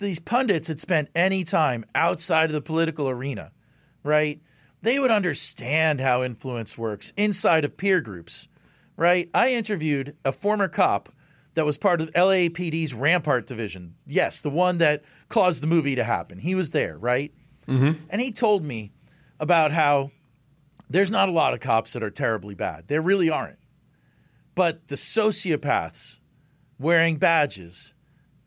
these 0.00 0.18
pundits 0.18 0.68
had 0.68 0.80
spent 0.80 1.08
any 1.14 1.44
time 1.44 1.84
outside 1.94 2.46
of 2.46 2.52
the 2.52 2.60
political 2.60 3.08
arena, 3.08 3.52
right? 4.02 4.40
They 4.82 4.98
would 4.98 5.10
understand 5.10 6.00
how 6.00 6.22
influence 6.22 6.76
works 6.76 7.12
inside 7.16 7.64
of 7.64 7.76
peer 7.76 8.00
groups, 8.00 8.48
right? 8.96 9.28
I 9.34 9.52
interviewed 9.52 10.16
a 10.24 10.32
former 10.32 10.68
cop 10.68 11.10
that 11.54 11.66
was 11.66 11.78
part 11.78 12.00
of 12.00 12.10
LAPD's 12.12 12.94
Rampart 12.94 13.46
division. 13.46 13.96
Yes, 14.06 14.40
the 14.40 14.50
one 14.50 14.78
that 14.78 15.02
caused 15.28 15.62
the 15.62 15.66
movie 15.66 15.96
to 15.96 16.04
happen. 16.04 16.38
He 16.38 16.54
was 16.54 16.70
there, 16.70 16.96
right? 16.96 17.32
Mm-hmm. 17.66 18.04
And 18.08 18.20
he 18.20 18.32
told 18.32 18.64
me 18.64 18.92
about 19.38 19.70
how 19.70 20.10
there's 20.88 21.10
not 21.10 21.28
a 21.28 21.32
lot 21.32 21.54
of 21.54 21.60
cops 21.60 21.92
that 21.92 22.02
are 22.02 22.10
terribly 22.10 22.54
bad. 22.54 22.88
There 22.88 23.02
really 23.02 23.30
aren't. 23.30 23.58
But 24.54 24.88
the 24.88 24.96
sociopaths 24.96 26.20
wearing 26.78 27.16
badges 27.16 27.94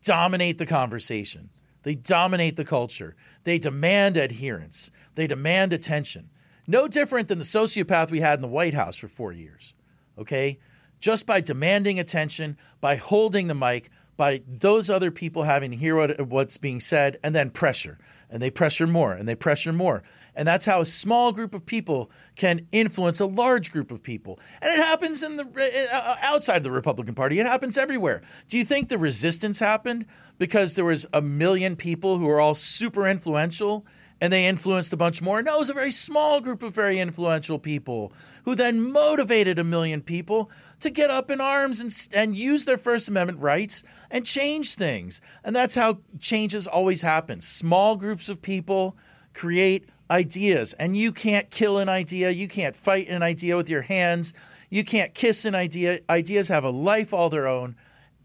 dominate 0.04 0.58
the 0.58 0.66
conversation. 0.66 1.50
They 1.82 1.94
dominate 1.94 2.56
the 2.56 2.64
culture. 2.64 3.14
They 3.44 3.58
demand 3.58 4.16
adherence. 4.16 4.90
They 5.14 5.26
demand 5.26 5.72
attention. 5.72 6.30
No 6.66 6.88
different 6.88 7.28
than 7.28 7.38
the 7.38 7.44
sociopath 7.44 8.10
we 8.10 8.20
had 8.20 8.38
in 8.38 8.42
the 8.42 8.48
White 8.48 8.74
House 8.74 8.96
for 8.96 9.08
four 9.08 9.32
years. 9.32 9.74
Okay? 10.18 10.58
Just 10.98 11.26
by 11.26 11.40
demanding 11.40 11.98
attention, 11.98 12.56
by 12.80 12.96
holding 12.96 13.48
the 13.48 13.54
mic, 13.54 13.90
by 14.16 14.42
those 14.46 14.88
other 14.88 15.10
people 15.10 15.42
having 15.42 15.70
to 15.72 15.76
hear 15.76 15.96
what, 15.96 16.20
what's 16.22 16.56
being 16.56 16.80
said, 16.80 17.18
and 17.22 17.34
then 17.34 17.50
pressure. 17.50 17.98
And 18.30 18.40
they 18.40 18.50
pressure 18.50 18.86
more, 18.86 19.12
and 19.12 19.28
they 19.28 19.34
pressure 19.34 19.72
more. 19.72 20.02
And 20.36 20.46
that's 20.48 20.66
how 20.66 20.80
a 20.80 20.84
small 20.84 21.32
group 21.32 21.54
of 21.54 21.64
people 21.64 22.10
can 22.36 22.66
influence 22.72 23.20
a 23.20 23.26
large 23.26 23.70
group 23.70 23.90
of 23.90 24.02
people. 24.02 24.40
And 24.60 24.72
it 24.72 24.84
happens 24.84 25.22
in 25.22 25.36
the 25.36 25.44
uh, 25.44 25.96
uh, 25.96 26.16
outside 26.22 26.62
the 26.62 26.70
Republican 26.70 27.14
Party. 27.14 27.38
It 27.38 27.46
happens 27.46 27.78
everywhere. 27.78 28.22
Do 28.48 28.58
you 28.58 28.64
think 28.64 28.88
the 28.88 28.98
resistance 28.98 29.60
happened 29.60 30.06
because 30.38 30.74
there 30.74 30.84
was 30.84 31.06
a 31.12 31.22
million 31.22 31.76
people 31.76 32.18
who 32.18 32.26
were 32.26 32.40
all 32.40 32.54
super 32.54 33.06
influential 33.06 33.86
and 34.20 34.32
they 34.32 34.46
influenced 34.46 34.92
a 34.92 34.96
bunch 34.96 35.22
more? 35.22 35.42
No, 35.42 35.56
it 35.56 35.58
was 35.58 35.70
a 35.70 35.74
very 35.74 35.92
small 35.92 36.40
group 36.40 36.62
of 36.62 36.74
very 36.74 36.98
influential 36.98 37.58
people 37.58 38.12
who 38.44 38.54
then 38.54 38.92
motivated 38.92 39.58
a 39.58 39.64
million 39.64 40.00
people 40.00 40.50
to 40.80 40.90
get 40.90 41.10
up 41.10 41.30
in 41.30 41.40
arms 41.40 41.80
and, 41.80 41.92
and 42.14 42.36
use 42.36 42.64
their 42.64 42.78
First 42.78 43.08
Amendment 43.08 43.40
rights 43.40 43.84
and 44.10 44.26
change 44.26 44.74
things. 44.74 45.20
And 45.44 45.54
that's 45.54 45.74
how 45.74 45.98
changes 46.18 46.66
always 46.66 47.02
happen. 47.02 47.40
Small 47.40 47.96
groups 47.96 48.28
of 48.28 48.42
people 48.42 48.96
create 49.32 49.88
ideas, 50.14 50.74
and 50.74 50.96
you 50.96 51.12
can't 51.12 51.50
kill 51.50 51.78
an 51.78 51.88
idea, 51.88 52.30
you 52.30 52.46
can't 52.48 52.76
fight 52.76 53.08
an 53.08 53.22
idea 53.22 53.56
with 53.56 53.68
your 53.68 53.82
hands, 53.82 54.32
you 54.70 54.84
can't 54.84 55.12
kiss 55.14 55.44
an 55.44 55.54
idea. 55.54 55.98
Ideas 56.08 56.48
have 56.48 56.64
a 56.64 56.70
life 56.70 57.12
all 57.12 57.28
their 57.30 57.46
own 57.48 57.74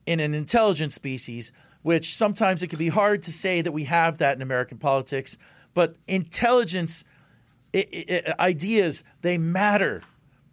in 0.05 0.19
an 0.19 0.33
intelligent 0.33 0.93
species, 0.93 1.51
which 1.81 2.13
sometimes 2.15 2.61
it 2.61 2.67
can 2.67 2.79
be 2.79 2.89
hard 2.89 3.21
to 3.23 3.31
say 3.31 3.61
that 3.61 3.71
we 3.71 3.85
have 3.85 4.19
that 4.19 4.35
in 4.35 4.41
American 4.41 4.77
politics, 4.77 5.37
but 5.73 5.95
intelligence 6.07 7.03
it, 7.73 7.87
it, 7.91 8.39
ideas 8.39 9.03
they 9.21 9.37
matter 9.37 10.01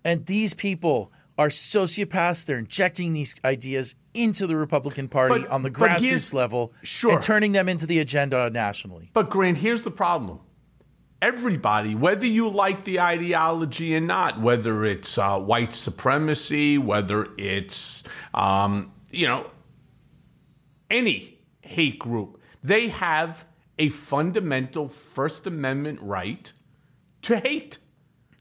and 0.05 0.27
these 0.27 0.53
people 0.53 1.11
are 1.39 1.49
sociopaths 1.49 2.45
they're 2.45 2.59
injecting 2.59 3.15
these 3.15 3.41
ideas 3.43 3.95
into 4.13 4.47
the 4.47 4.55
republican 4.55 5.09
party 5.09 5.41
But- 5.41 5.51
on 5.51 5.63
the 5.63 5.71
grassroots 5.71 6.35
level 6.35 6.75
Sure. 6.83 7.13
and 7.13 7.23
turning 7.23 7.53
them 7.53 7.71
into 7.71 7.87
the 7.87 8.01
agenda 8.01 8.51
nationally 8.51 9.09
But 9.15 9.31
Grant, 9.31 9.57
here's 9.57 9.81
the 9.81 9.91
problem. 9.91 10.41
Everybody, 11.23 11.95
whether 11.95 12.27
you 12.27 12.49
like 12.49 12.85
the 12.85 13.01
ideology 13.01 13.97
or 13.97 14.01
not, 14.01 14.41
whether 14.41 14.85
it's 14.85 15.17
uh, 15.17 15.39
white 15.39 15.75
supremacy, 15.75 16.77
whether 16.79 17.29
it's 17.39 18.05
um, 18.35 18.93
you 19.11 19.27
know 19.27 19.51
any 20.91 21.39
hate 21.63 21.99
group, 21.99 22.41
they 22.63 22.89
have 22.89 23.45
a 23.79 23.89
fundamental 23.89 24.89
First 24.89 25.47
Amendment 25.47 26.01
right 26.03 26.53
to 27.23 27.41
hate. 27.41 27.79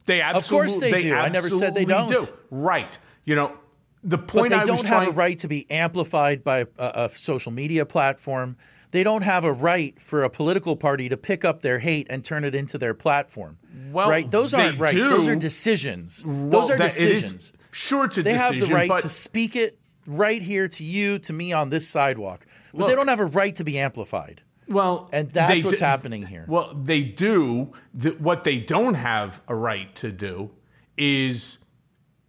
They 0.05 0.21
absolutely, 0.21 0.67
course 0.67 0.80
they 0.80 0.99
do. 0.99 1.15
I 1.15 1.30
never 1.30 1.49
said 1.49 1.76
they 1.76 1.86
don't. 1.86 2.09
do. 2.09 2.26
Right. 2.51 2.97
You 3.23 3.36
know 3.36 3.57
the 4.03 4.17
point 4.19 4.49
but 4.49 4.55
they 4.55 4.61
I 4.61 4.63
don't 4.63 4.86
have 4.86 5.07
a 5.07 5.11
right 5.11 5.38
to 5.39 5.47
be 5.47 5.69
amplified 5.71 6.43
by 6.43 6.67
a, 6.78 6.91
a 7.05 7.09
social 7.09 7.51
media 7.51 7.86
platform 7.86 8.55
they 8.95 9.03
don't 9.03 9.23
have 9.23 9.43
a 9.43 9.51
right 9.51 10.01
for 10.01 10.23
a 10.23 10.29
political 10.29 10.77
party 10.77 11.09
to 11.09 11.17
pick 11.17 11.43
up 11.43 11.61
their 11.61 11.79
hate 11.79 12.07
and 12.09 12.23
turn 12.23 12.45
it 12.45 12.55
into 12.55 12.77
their 12.77 12.93
platform 12.93 13.57
Well, 13.91 14.09
right? 14.09 14.29
Those 14.31 14.53
aren't 14.53 14.79
rights. 14.79 15.09
Those 15.09 15.27
are 15.27 15.35
decisions. 15.35 16.23
Well, 16.25 16.49
those 16.49 16.71
are 16.71 16.77
that- 16.77 16.97
it 16.97 17.09
is- 17.11 17.21
decisions. 17.21 17.53
Sure, 17.71 18.05
a 18.05 18.23
they 18.23 18.35
have 18.35 18.53
decision, 18.53 18.69
the 18.69 18.73
right 18.73 18.87
but 18.87 19.01
to 19.01 19.09
speak 19.09 19.57
it 19.57 19.77
right 20.07 20.41
here 20.41 20.69
to 20.69 20.83
you 20.85 21.19
to 21.19 21.33
me 21.33 21.51
on 21.51 21.71
this 21.71 21.85
sidewalk 21.89 22.45
but 22.73 22.87
they 22.87 22.95
don't 22.95 23.09
have 23.09 23.19
a 23.19 23.25
right 23.25 23.53
to 23.57 23.65
be 23.65 23.77
amplified. 23.77 24.41
Well, 24.69 25.09
And 25.11 25.29
that's 25.29 25.65
what's 25.65 25.79
do- 25.79 25.85
happening 25.85 26.25
here. 26.25 26.45
Well, 26.47 26.73
they 26.73 27.01
do. 27.01 27.73
Th- 28.01 28.17
what 28.17 28.45
they 28.45 28.57
don't 28.57 28.93
have 28.95 29.41
a 29.49 29.55
right 29.55 29.93
to 29.95 30.09
do 30.11 30.51
is 30.97 31.57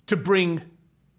to 0.09 0.17
bring 0.17 0.63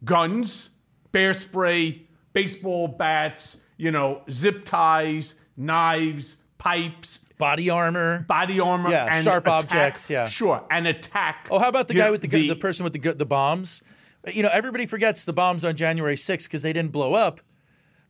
guns, 0.04 0.70
bear 1.14 1.34
spray, 1.34 2.04
baseball 2.34 2.88
bats, 2.90 3.58
you 3.78 3.92
know, 3.92 4.22
zip 4.32 4.66
ties, 4.66 5.36
knives, 5.56 6.36
pipes, 6.58 7.20
body 7.38 7.70
armor 7.70 8.26
body 8.28 8.60
armor, 8.60 8.90
Yeah, 8.90 9.14
and 9.14 9.24
sharp 9.24 9.46
attack- 9.46 9.64
objects, 9.64 10.10
yeah. 10.10 10.28
sure, 10.28 10.64
and 10.72 10.88
attack. 10.88 11.48
Oh, 11.52 11.60
how 11.60 11.70
about 11.70 11.88
the 11.88 11.94
guy 11.94 12.06
know, 12.08 12.12
with 12.14 12.22
the, 12.22 12.28
gu- 12.28 12.48
the 12.48 12.56
person 12.56 12.84
with 12.84 12.94
the 12.94 13.14
the 13.14 13.26
bombs? 13.26 13.82
You 14.34 14.44
know, 14.44 14.50
everybody 14.52 14.86
forgets 14.86 15.24
the 15.24 15.34
bombs 15.34 15.64
on 15.64 15.76
January 15.76 16.16
6th 16.16 16.46
because 16.46 16.62
they 16.62 16.74
didn't 16.74 16.92
blow 16.92 17.14
up, 17.14 17.40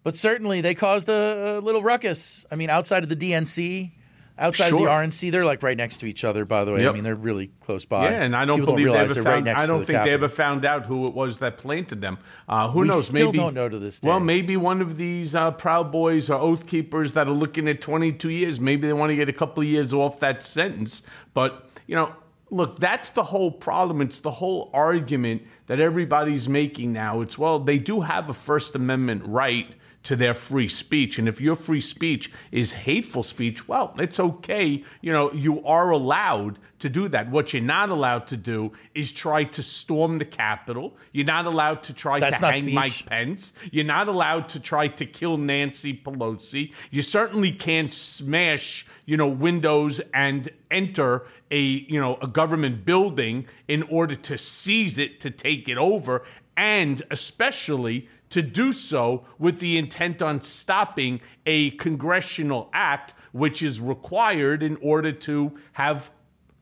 but 0.03 0.15
certainly 0.15 0.61
they 0.61 0.73
caused 0.73 1.09
a, 1.09 1.57
a 1.57 1.59
little 1.59 1.83
ruckus. 1.83 2.45
I 2.49 2.55
mean, 2.55 2.69
outside 2.69 3.03
of 3.03 3.09
the 3.09 3.15
DNC, 3.15 3.91
outside 4.37 4.73
of 4.73 4.79
the 4.79 4.85
RNC, 4.85 5.31
they're 5.31 5.45
like 5.45 5.63
right 5.63 5.77
next 5.77 5.97
to 5.99 6.05
each 6.05 6.23
other. 6.23 6.45
By 6.45 6.63
the 6.63 6.73
way, 6.73 6.87
I 6.87 6.91
mean 6.91 7.03
they're 7.03 7.15
really 7.15 7.47
close 7.59 7.85
by. 7.85 8.05
Yeah, 8.09 8.21
and 8.21 8.35
I 8.35 8.45
don't 8.45 8.59
People 8.59 8.73
believe 8.75 8.87
don't 8.87 8.95
they 8.95 9.03
ever 9.03 9.13
found. 9.23 9.45
right 9.47 9.57
I 9.57 9.65
don't 9.65 9.79
the 9.79 9.85
think 9.85 10.03
they 10.03 10.11
ever 10.13 10.27
found 10.27 10.65
out 10.65 10.85
who 10.85 11.07
it 11.07 11.13
was 11.13 11.39
that 11.39 11.57
planted 11.57 12.01
them. 12.01 12.17
Uh, 12.47 12.69
who 12.69 12.79
We 12.81 12.87
knows? 12.87 13.07
still 13.07 13.27
maybe 13.27 13.37
don't 13.37 13.53
know 13.53 13.69
to 13.69 13.79
this 13.79 13.99
day. 13.99 14.09
Well, 14.09 14.19
maybe 14.19 14.57
one 14.57 14.81
of 14.81 14.97
these 14.97 15.35
uh, 15.35 15.51
Proud 15.51 15.91
Boys 15.91 16.29
or 16.29 16.39
Oath 16.39 16.67
Keepers 16.67 17.13
that 17.13 17.27
are 17.27 17.31
looking 17.31 17.67
at 17.67 17.81
22 17.81 18.29
years. 18.29 18.59
Maybe 18.59 18.87
they 18.87 18.93
want 18.93 19.09
to 19.11 19.15
get 19.15 19.29
a 19.29 19.33
couple 19.33 19.61
of 19.63 19.69
years 19.69 19.93
off 19.93 20.19
that 20.19 20.43
sentence. 20.43 21.03
But 21.33 21.67
you 21.87 21.95
know, 21.95 22.13
look, 22.49 22.79
that's 22.79 23.09
the 23.11 23.23
whole 23.23 23.51
problem. 23.51 24.01
It's 24.01 24.19
the 24.19 24.31
whole 24.31 24.69
argument 24.73 25.43
that 25.67 25.79
everybody's 25.79 26.47
making 26.47 26.93
now. 26.93 27.21
It's 27.21 27.37
well, 27.37 27.59
they 27.59 27.77
do 27.77 28.01
have 28.01 28.29
a 28.29 28.33
First 28.33 28.75
Amendment 28.75 29.23
right 29.25 29.73
to 30.07 30.15
their 30.15 30.33
free 30.33 30.69
speech. 30.69 31.19
And 31.19 31.27
if 31.27 31.41
your 31.41 31.57
free 31.57 31.81
speech 31.81 32.31
is 32.53 32.71
hateful 32.71 33.23
speech, 33.23 33.67
well, 33.67 33.93
it's 33.97 34.21
okay. 34.21 34.81
You 35.01 35.11
know, 35.11 35.33
you 35.33 35.61
are 35.65 35.89
allowed 35.89 36.59
to 36.79 36.87
do 36.87 37.09
that. 37.09 37.29
What 37.29 37.51
you're 37.51 37.61
not 37.61 37.89
allowed 37.89 38.25
to 38.27 38.37
do 38.37 38.71
is 38.95 39.11
try 39.11 39.43
to 39.43 39.61
storm 39.61 40.17
the 40.17 40.23
Capitol. 40.23 40.95
You're 41.11 41.25
not 41.25 41.45
allowed 41.45 41.83
to 41.83 41.93
try 41.93 42.21
That's 42.21 42.39
to 42.39 42.45
hang 42.45 42.59
speech. 42.61 42.73
Mike 42.73 43.05
Pence. 43.05 43.51
You're 43.69 43.83
not 43.83 44.07
allowed 44.07 44.47
to 44.49 44.61
try 44.61 44.87
to 44.87 45.05
kill 45.05 45.37
Nancy 45.37 45.93
Pelosi. 45.93 46.71
You 46.89 47.01
certainly 47.01 47.51
can't 47.51 47.91
smash, 47.91 48.87
you 49.05 49.17
know, 49.17 49.27
windows 49.27 49.99
and 50.13 50.47
enter 50.71 51.25
a, 51.51 51.59
you 51.59 51.99
know, 51.99 52.17
a 52.21 52.27
government 52.27 52.85
building 52.85 53.45
in 53.67 53.83
order 53.83 54.15
to 54.15 54.37
seize 54.37 54.97
it, 54.97 55.19
to 55.19 55.31
take 55.31 55.67
it 55.67 55.77
over, 55.77 56.23
and 56.55 57.03
especially 57.11 58.07
to 58.29 58.41
do 58.41 58.71
so 58.71 59.25
with 59.39 59.59
the 59.59 59.77
intent 59.77 60.21
on 60.21 60.41
stopping 60.41 61.21
a 61.45 61.71
congressional 61.71 62.69
act 62.73 63.13
which 63.31 63.61
is 63.61 63.79
required 63.79 64.63
in 64.63 64.77
order 64.77 65.11
to 65.11 65.57
have 65.73 66.09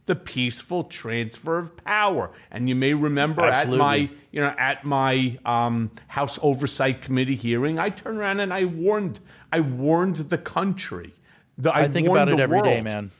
the 0.05 0.15
peaceful 0.15 0.83
transfer 0.83 1.57
of 1.57 1.75
power. 1.77 2.31
And 2.51 2.69
you 2.69 2.75
may 2.75 2.93
remember 2.93 3.43
Absolutely. 3.43 3.77
at 3.77 3.79
my 3.79 4.09
you 4.31 4.41
know, 4.41 4.53
at 4.57 4.83
my 4.83 5.39
um, 5.45 5.91
House 6.07 6.37
Oversight 6.41 7.01
Committee 7.01 7.37
hearing, 7.37 7.79
I 7.79 7.89
turned 7.89 8.17
around 8.17 8.41
and 8.41 8.53
I 8.53 8.65
warned, 8.65 9.21
I 9.49 9.61
warned 9.61 10.17
the 10.17 10.37
country. 10.37 11.13
The, 11.57 11.73
I 11.73 11.87
think 11.87 12.09
about 12.09 12.27
it 12.27 12.41
every 12.41 12.61
day, 12.61 12.81
man. 12.81 13.11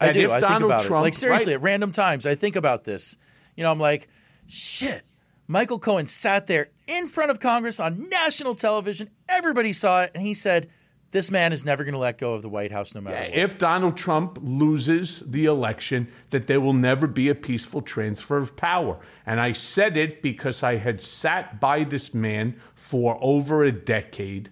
I 0.00 0.12
do. 0.12 0.30
I 0.30 0.40
think 0.40 0.50
Donald 0.50 0.70
about 0.70 0.84
Trump- 0.86 1.02
it. 1.02 1.04
Like 1.04 1.14
seriously, 1.14 1.52
right. 1.52 1.60
at 1.60 1.62
random 1.62 1.92
times, 1.92 2.24
I 2.24 2.34
think 2.36 2.56
about 2.56 2.84
this. 2.84 3.18
You 3.54 3.64
know, 3.64 3.70
I'm 3.70 3.78
like, 3.78 4.08
shit. 4.46 5.02
Michael 5.48 5.78
Cohen 5.78 6.06
sat 6.06 6.46
there 6.46 6.68
in 6.86 7.08
front 7.08 7.30
of 7.30 7.40
Congress 7.40 7.78
on 7.78 8.08
national 8.08 8.54
television. 8.54 9.10
Everybody 9.28 9.72
saw 9.72 10.02
it, 10.02 10.10
and 10.14 10.22
he 10.22 10.34
said, 10.34 10.68
"This 11.12 11.30
man 11.30 11.52
is 11.52 11.64
never 11.64 11.84
going 11.84 11.92
to 11.92 11.98
let 11.98 12.18
go 12.18 12.34
of 12.34 12.42
the 12.42 12.48
White 12.48 12.72
House, 12.72 12.94
no 12.94 13.00
matter 13.00 13.16
what." 13.16 13.38
If 13.38 13.58
Donald 13.58 13.96
Trump 13.96 14.38
loses 14.42 15.22
the 15.26 15.44
election, 15.44 16.08
that 16.30 16.46
there 16.46 16.60
will 16.60 16.72
never 16.72 17.06
be 17.06 17.28
a 17.28 17.34
peaceful 17.34 17.80
transfer 17.80 18.38
of 18.38 18.56
power. 18.56 18.98
And 19.24 19.40
I 19.40 19.52
said 19.52 19.96
it 19.96 20.20
because 20.20 20.62
I 20.62 20.76
had 20.76 21.02
sat 21.02 21.60
by 21.60 21.84
this 21.84 22.12
man 22.12 22.60
for 22.74 23.18
over 23.20 23.62
a 23.62 23.72
decade 23.72 24.50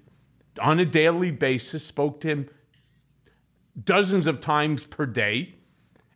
on 0.60 0.78
a 0.78 0.86
daily 0.86 1.32
basis, 1.32 1.84
spoke 1.84 2.20
to 2.20 2.28
him 2.28 2.50
dozens 3.82 4.28
of 4.28 4.40
times 4.40 4.84
per 4.84 5.06
day, 5.06 5.56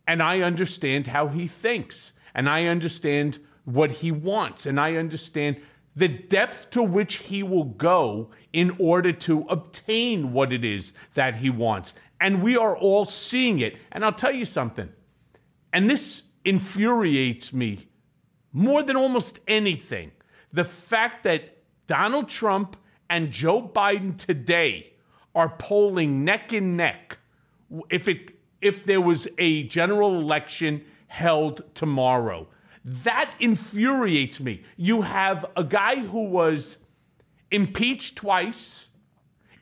and 0.07 0.23
I 0.23 0.43
understand 0.43 1.09
how 1.09 1.27
he 1.27 1.49
thinks, 1.49 2.13
and 2.33 2.49
I 2.49 2.67
understand 2.67 3.41
what 3.69 3.91
he 3.91 4.11
wants, 4.11 4.67
and 4.67 4.81
I 4.81 4.97
understand 4.97 5.61
the 5.95 6.09
depth 6.09 6.71
to 6.71 6.83
which 6.83 7.17
he 7.17 7.43
will 7.43 7.65
go 7.65 8.31
in 8.53 8.75
order 8.79 9.13
to 9.13 9.45
obtain 9.49 10.33
what 10.33 10.53
it 10.53 10.65
is 10.65 10.93
that 11.15 11.37
he 11.37 11.51
wants. 11.51 11.93
And 12.21 12.43
we 12.43 12.57
are 12.57 12.77
all 12.77 13.05
seeing 13.05 13.61
it. 13.61 13.77
And 13.93 14.05
I'll 14.05 14.13
tell 14.13 14.33
you 14.33 14.45
something, 14.45 14.89
and 15.73 15.91
this 15.91 16.23
infuriates 16.45 17.53
me 17.53 17.89
more 18.53 18.83
than 18.83 18.97
almost 18.97 19.39
anything 19.47 20.13
the 20.53 20.65
fact 20.65 21.25
that 21.25 21.59
Donald 21.87 22.29
Trump 22.29 22.77
and 23.11 23.31
Joe 23.31 23.63
Biden 23.63 24.17
today 24.17 24.95
are 25.35 25.51
polling 25.51 26.25
neck 26.25 26.53
and 26.53 26.77
neck 26.77 27.19
if 27.91 28.09
it 28.09 28.35
if 28.61 28.85
there 28.85 29.01
was 29.01 29.29
a 29.37 29.65
general 29.65 30.19
election 30.19 30.85
held 31.07 31.63
tomorrow. 31.75 32.49
That 32.85 33.33
infuriates 33.41 34.41
me. 34.41 34.63
You 34.77 35.03
have 35.03 35.45
a 35.57 35.65
guy 35.65 35.97
who 35.97 36.25
was 36.25 36.79
impeached 37.51 38.17
twice, 38.17 38.89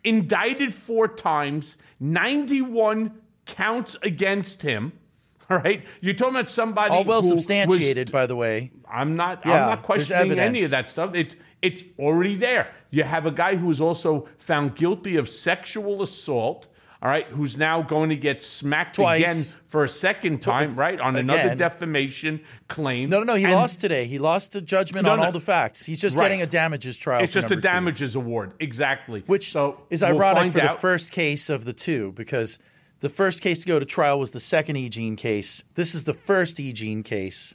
indicted 0.04 0.74
four 0.74 1.08
times, 1.08 1.76
91 2.00 3.12
counts 3.46 3.96
against 4.02 4.62
him. 4.62 4.92
All 5.50 5.58
right, 5.58 5.84
you're 6.00 6.14
talking 6.14 6.34
about 6.34 6.50
somebody 6.50 6.92
all 6.92 7.04
well 7.04 7.22
substantiated, 7.22 8.08
was, 8.08 8.12
by 8.12 8.26
the 8.26 8.34
way. 8.34 8.72
I'm 8.90 9.14
not. 9.14 9.46
Yeah, 9.46 9.62
I'm 9.62 9.70
not 9.70 9.82
questioning 9.84 10.40
any 10.40 10.64
of 10.64 10.72
that 10.72 10.90
stuff. 10.90 11.14
It's 11.14 11.36
it's 11.62 11.84
already 12.00 12.34
there. 12.34 12.74
You 12.90 13.04
have 13.04 13.26
a 13.26 13.30
guy 13.30 13.54
who 13.54 13.66
was 13.66 13.80
also 13.80 14.28
found 14.38 14.74
guilty 14.74 15.16
of 15.16 15.28
sexual 15.28 16.02
assault. 16.02 16.66
All 17.02 17.10
right, 17.10 17.26
who's 17.26 17.58
now 17.58 17.82
going 17.82 18.08
to 18.08 18.16
get 18.16 18.42
smacked 18.42 18.96
Twice. 18.96 19.20
again 19.20 19.62
for 19.68 19.84
a 19.84 19.88
second 19.88 20.40
time, 20.40 20.74
right, 20.76 20.98
on 20.98 21.14
another 21.16 21.54
defamation 21.54 22.40
claim. 22.68 23.10
No, 23.10 23.18
no, 23.18 23.24
no. 23.24 23.34
He 23.34 23.44
And 23.44 23.52
lost 23.52 23.80
today. 23.82 24.06
He 24.06 24.18
lost 24.18 24.56
a 24.56 24.62
judgment 24.62 25.04
No, 25.04 25.12
on 25.12 25.18
no. 25.18 25.24
all 25.26 25.32
the 25.32 25.40
facts. 25.40 25.84
He's 25.84 26.00
just 26.00 26.16
Right. 26.16 26.24
getting 26.24 26.40
a 26.42 26.46
damages 26.46 26.96
trial. 26.96 27.22
It's 27.22 27.32
just 27.34 27.48
a 27.48 27.50
number 27.50 27.60
two, 27.68 27.68
damages 27.68 28.14
award, 28.14 28.52
exactly. 28.60 29.22
which 29.26 29.50
so 29.50 29.82
is 29.90 30.00
we'll 30.00 30.12
ironic 30.16 30.40
find 30.40 30.52
for 30.54 30.60
the 30.60 30.68
first 30.70 31.12
case 31.12 31.50
of 31.50 31.66
the 31.66 31.74
two 31.74 32.12
because 32.12 32.58
the 33.00 33.10
first 33.10 33.42
case 33.42 33.58
to 33.60 33.66
go 33.66 33.78
to 33.78 33.84
trial 33.84 34.18
was 34.18 34.30
the 34.30 34.40
second 34.40 34.76
E. 34.76 34.88
Jean 34.88 35.16
case. 35.16 35.64
This 35.74 35.94
is 35.94 36.04
the 36.04 36.14
first 36.14 36.58
E. 36.58 36.72
Jean 36.72 37.02
case. 37.02 37.54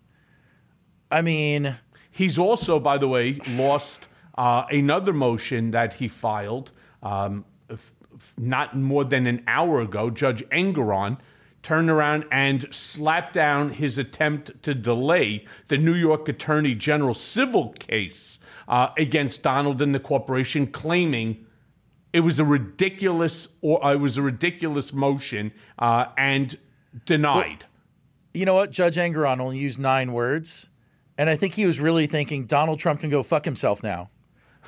I 1.11 1.21
mean, 1.21 1.75
He's 2.11 2.37
also, 2.37 2.79
by 2.79 2.97
the 2.99 3.07
way, 3.07 3.39
lost 3.51 4.05
uh, 4.37 4.65
another 4.69 5.13
motion 5.13 5.71
that 5.71 5.93
he 5.95 6.07
filed 6.07 6.71
um, 7.01 7.45
not 8.37 8.75
more 8.75 9.03
than 9.03 9.27
an 9.27 9.43
hour 9.47 9.81
ago. 9.81 10.09
Judge 10.09 10.43
Engoron 10.49 11.17
turned 11.63 11.89
around 11.89 12.25
and 12.31 12.65
slapped 12.71 13.33
down 13.33 13.71
his 13.71 13.97
attempt 13.97 14.63
to 14.63 14.73
delay 14.73 15.45
the 15.67 15.77
New 15.77 15.93
York 15.93 16.27
Attorney 16.27 16.73
General 16.73 17.13
civil 17.13 17.69
case 17.73 18.39
uh, 18.67 18.89
against 18.97 19.43
Donald 19.43 19.81
and 19.81 19.93
the 19.93 19.99
corporation, 19.99 20.65
claiming 20.67 21.45
it 22.13 22.21
was 22.21 22.39
a 22.39 22.45
ridiculous 22.45 23.47
or 23.61 23.83
uh, 23.85 23.93
it 23.93 23.99
was 23.99 24.17
a 24.17 24.21
ridiculous 24.21 24.91
motion 24.91 25.51
uh, 25.79 26.05
and 26.17 26.57
denied. 27.05 27.65
you 28.33 28.45
know 28.45 28.55
what? 28.55 28.71
Judge 28.71 28.95
Engoron 28.97 29.39
only 29.39 29.57
used 29.57 29.79
nine 29.79 30.13
words, 30.13 30.69
and 31.17 31.29
I 31.29 31.35
think 31.35 31.53
he 31.53 31.65
was 31.65 31.79
really 31.79 32.07
thinking 32.07 32.45
Donald 32.45 32.79
Trump 32.79 33.01
can 33.01 33.09
go 33.09 33.23
fuck 33.23 33.45
himself 33.45 33.83
now, 33.83 34.09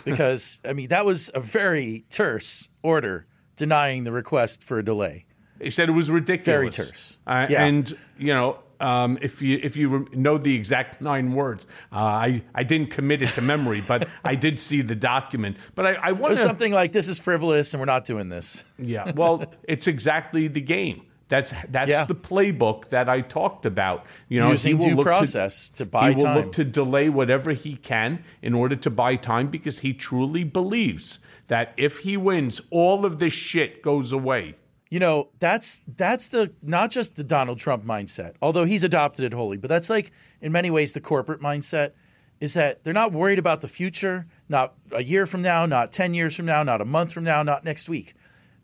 because 0.06 0.62
I 0.64 0.74
mean 0.74 0.90
that 0.90 1.06
was 1.06 1.32
a 1.34 1.40
very 1.40 2.06
terse 2.10 2.70
order 2.84 3.26
denying 3.56 4.04
the 4.04 4.12
request 4.12 4.64
for 4.64 4.80
a 4.80 4.84
delay. 4.84 5.26
He 5.62 5.70
said 5.70 5.90
it 5.90 5.94
was 5.94 6.10
ridiculous. 6.12 6.46
Very 6.46 6.70
terse. 6.70 7.18
Uh, 7.26 7.48
Yeah. 7.50 7.64
And 7.66 7.96
you 8.18 8.34
know, 8.34 8.60
um, 8.80 9.18
if 9.22 9.42
you 9.42 9.60
if 9.64 9.78
you 9.78 10.08
know 10.12 10.38
the 10.38 10.54
exact 10.54 11.00
nine 11.02 11.34
words, 11.34 11.66
uh, 11.92 11.96
I 11.98 12.44
I 12.54 12.64
didn't 12.64 12.90
commit 12.92 13.22
it 13.22 13.30
to 13.30 13.42
memory, 13.42 13.82
but 13.88 14.10
I 14.26 14.36
did 14.36 14.60
see 14.60 14.82
the 14.82 14.96
document. 14.96 15.56
But 15.76 15.86
I, 15.86 15.94
I 15.94 16.10
It 16.10 16.18
want 16.18 16.32
was 16.32 16.42
something 16.42 16.74
like 16.74 16.92
this 16.92 17.08
is 17.08 17.20
frivolous 17.20 17.74
and 17.74 17.80
we're 17.80 17.86
not 17.86 18.04
doing 18.06 18.30
this. 18.30 18.66
Yeah. 18.78 19.12
Well, 19.16 19.46
it's 19.68 19.88
exactly 19.88 20.48
the 20.50 20.60
game. 20.62 21.04
That's 21.30 21.54
that's 21.70 21.90
Yeah. 21.90 22.04
the 22.04 22.16
playbook 22.16 22.90
that 22.90 23.08
I 23.08 23.22
talked 23.22 23.66
about. 23.66 24.06
You 24.28 24.42
know, 24.42 24.50
Using 24.52 24.80
he 24.82 24.90
due 24.90 25.02
process 25.02 25.70
to 25.72 25.86
buy 25.86 26.10
he 26.10 26.16
will 26.18 26.34
look 26.34 26.52
to 26.54 26.66
delay 26.66 27.08
whatever 27.10 27.54
he 27.54 27.78
can 27.78 28.24
in 28.42 28.54
order 28.54 28.76
to 28.76 28.90
buy 28.90 29.16
time 29.16 29.48
because 29.48 29.80
he 29.80 29.94
truly 29.94 30.44
believes 30.44 31.20
that 31.48 31.74
if 31.78 32.00
he 32.00 32.18
wins, 32.18 32.62
all 32.70 33.06
of 33.06 33.20
this 33.20 33.34
shit 33.34 33.82
goes 33.82 34.12
away. 34.12 34.56
You 34.90 35.00
know, 35.00 35.30
that's 35.40 35.82
that's 35.88 36.28
the 36.28 36.52
not 36.62 36.92
just 36.92 37.16
the 37.16 37.24
Donald 37.24 37.58
Trump 37.58 37.84
mindset, 37.84 38.36
although 38.42 38.66
he's 38.66 38.84
adopted 38.84 39.26
it 39.26 39.34
wholly, 39.34 39.58
but 39.58 39.70
that's 39.70 39.90
like 39.90 40.12
in 40.40 40.52
many 40.52 40.70
ways 40.70 40.94
the 40.94 41.02
corporate 41.02 41.42
mindset 41.42 41.94
is 42.40 42.54
that 42.54 42.84
they're 42.84 42.94
not 42.94 43.12
worried 43.12 43.40
about 43.40 43.62
the 43.62 43.68
future, 43.68 44.28
not 44.50 44.74
a 44.92 45.02
year 45.02 45.26
from 45.26 45.42
now, 45.42 45.66
not 45.66 45.92
10 45.92 46.14
years 46.14 46.36
from 46.36 46.46
now, 46.46 46.62
not 46.62 46.82
a 46.82 46.86
month 46.86 47.14
from 47.14 47.24
now, 47.24 47.42
not 47.42 47.64
next 47.64 47.88
week. 47.88 48.16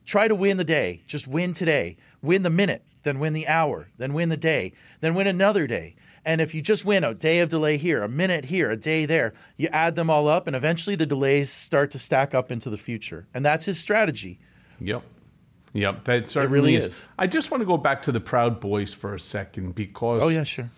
Try 0.05 0.27
to 0.27 0.36
win 0.36 0.57
the 0.57 0.63
day. 0.63 1.01
Just 1.07 1.27
win 1.27 1.53
today. 1.53 1.95
Win 2.21 2.43
the 2.43 2.49
minute, 2.49 2.84
then 3.03 3.19
win 3.19 3.34
the 3.34 3.47
hour, 3.47 3.89
then 3.97 4.13
win 4.13 4.30
the 4.30 4.38
day, 4.38 4.73
then 4.99 5.15
win 5.15 5.27
another 5.27 5.65
day. 5.65 5.95
And 6.26 6.41
if 6.41 6.53
you 6.53 6.61
just 6.61 6.86
win 6.86 7.03
a 7.03 7.13
day 7.13 7.39
of 7.39 7.49
delay 7.49 7.78
here, 7.78 8.03
a 8.03 8.09
minute 8.09 8.45
here, 8.45 8.70
a 8.70 8.78
day 8.78 9.05
there, 9.05 9.34
you 9.57 9.67
add 9.72 9.95
them 9.95 10.09
all 10.09 10.28
up, 10.28 10.47
and 10.47 10.55
eventually 10.55 10.95
the 10.95 11.05
delays 11.05 11.49
start 11.49 11.91
to 11.91 11.99
stack 11.99 12.34
up 12.36 12.51
into 12.51 12.70
the 12.70 12.78
future. 12.78 13.28
And 13.34 13.45
that's 13.45 13.65
his 13.65 13.80
strategy. 13.80 14.39
Yep. 14.80 15.03
Yep, 15.74 16.05
that 16.05 16.28
certainly 16.28 16.53
really 16.53 16.76
is. 16.76 16.86
is. 16.86 17.07
I 17.20 17.28
just 17.28 17.51
want 17.51 17.61
to 17.61 17.65
go 17.65 17.78
back 17.78 18.01
to 18.03 18.11
the 18.11 18.20
Proud 18.20 18.59
Boys 18.59 18.91
for 18.93 19.13
a 19.13 19.20
second 19.20 19.76
because 19.76 20.22
Oh, 20.22 20.30
yeah, 20.30 20.43
sure. 20.43 20.70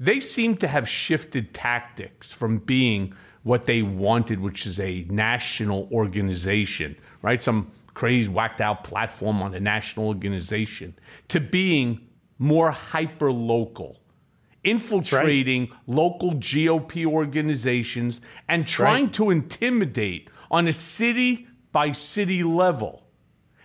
they 0.00 0.18
seem 0.18 0.56
to 0.56 0.66
have 0.66 0.88
shifted 0.88 1.54
tactics 1.54 2.32
from 2.32 2.58
being 2.58 3.14
what 3.44 3.66
they 3.66 3.82
wanted, 3.82 4.40
which 4.40 4.66
is 4.66 4.80
a 4.80 5.06
national 5.08 5.88
organization, 5.92 6.96
right? 7.22 7.40
Some 7.42 7.70
crazy, 7.94 8.28
whacked 8.28 8.60
out 8.60 8.82
platform 8.82 9.40
on 9.40 9.54
a 9.54 9.60
national 9.60 10.08
organization, 10.08 10.94
to 11.28 11.38
being 11.38 12.00
more 12.38 12.70
hyper 12.72 13.30
local, 13.30 13.99
infiltrating 14.64 15.70
local 15.86 16.34
GOP 16.34 17.06
organizations 17.06 18.20
and 18.48 18.66
trying 18.66 19.04
right. 19.04 19.14
to 19.14 19.30
intimidate 19.30 20.28
on 20.50 20.68
a 20.68 20.72
city 20.72 21.46
by 21.72 21.92
city 21.92 22.42
level. 22.42 23.04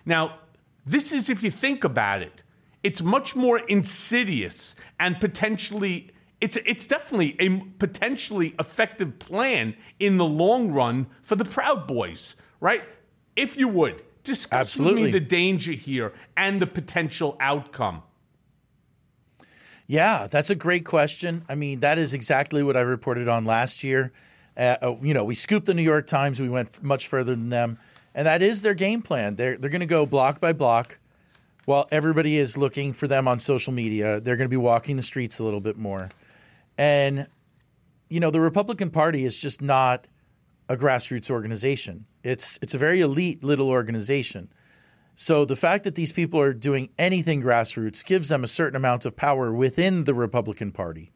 Now, 0.06 0.40
this 0.86 1.12
is, 1.12 1.30
if 1.30 1.44
you 1.44 1.52
think 1.52 1.84
about 1.84 2.22
it, 2.22 2.42
it's 2.84 3.02
much 3.02 3.36
more 3.36 3.60
insidious 3.60 4.76
and 5.00 5.20
potentially, 5.20 6.12
it's, 6.40 6.58
it's 6.58 6.86
definitely 6.86 7.36
a 7.40 7.50
potentially 7.80 8.54
effective 8.60 9.18
plan 9.18 9.76
in 10.00 10.18
the 10.18 10.26
long 10.26 10.72
run 10.72 11.08
for 11.24 11.36
the 11.36 11.46
Proud 11.46 11.88
Boys, 11.88 12.36
right? 12.60 12.84
If 13.36 13.58
you 13.58 13.68
would, 13.68 14.04
discuss 14.24 14.60
Absolutely. 14.60 15.12
the 15.12 15.20
danger 15.20 15.72
here 15.72 16.14
and 16.38 16.62
the 16.62 16.68
potential 16.68 17.38
outcome. 17.40 18.04
Yeah, 19.88 20.28
that's 20.30 20.50
a 20.50 20.56
great 20.56 20.86
question. 20.86 21.46
I 21.48 21.56
mean, 21.56 21.82
that 21.82 21.98
is 21.98 22.14
exactly 22.14 22.64
what 22.64 22.76
I 22.76 22.82
reported 22.82 23.28
on 23.28 23.46
last 23.46 23.84
year. 23.84 24.12
Uh, 24.58 24.78
uh, 24.82 24.96
you 25.02 25.14
know, 25.14 25.24
we 25.24 25.36
scooped 25.36 25.68
the 25.68 25.74
New 25.74 25.84
York 25.84 26.08
Times. 26.08 26.40
We 26.40 26.50
went 26.50 26.82
much 26.84 27.08
further 27.08 27.36
than 27.36 27.50
them, 27.50 27.78
and 28.14 28.26
that 28.26 28.42
is 28.42 28.62
their 28.62 28.74
game 28.74 29.02
plan. 29.02 29.36
They're 29.36 29.58
they're 29.58 29.70
going 29.70 29.82
to 29.82 29.86
go 29.86 30.06
block 30.06 30.40
by 30.40 30.54
block, 30.54 30.98
while 31.66 31.88
everybody 31.92 32.38
is 32.38 32.58
looking 32.58 32.94
for 32.94 33.08
them 33.08 33.28
on 33.28 33.40
social 33.40 33.74
media. 33.74 34.20
They're 34.20 34.38
going 34.38 34.50
to 34.50 34.54
be 34.54 34.58
walking 34.58 34.96
the 34.96 35.04
streets 35.04 35.40
a 35.40 35.44
little 35.44 35.60
bit 35.60 35.78
more, 35.78 36.10
and 36.78 37.28
you 38.10 38.20
know, 38.20 38.32
the 38.32 38.42
Republican 38.42 38.90
Party 38.90 39.26
is 39.26 39.40
just 39.40 39.62
not 39.62 40.08
a 40.70 40.76
grassroots 40.76 41.30
organization. 41.30 42.06
It's 42.24 42.58
it's 42.62 42.74
a 42.74 42.78
very 42.78 43.02
elite 43.02 43.44
little 43.44 43.70
organization. 43.70 44.50
So 45.16 45.46
the 45.46 45.56
fact 45.56 45.86
that 45.86 45.96
these 45.96 46.12
people 46.12 46.42
are 46.42 46.54
doing 46.54 46.90
anything 47.00 47.42
grassroots 47.42 48.06
gives 48.06 48.28
them 48.28 48.44
a 48.44 48.50
certain 48.50 48.76
amount 48.76 49.06
of 49.06 49.16
power 49.16 49.52
within 49.54 50.04
the 50.04 50.14
Republican 50.14 50.74
Party, 50.74 51.14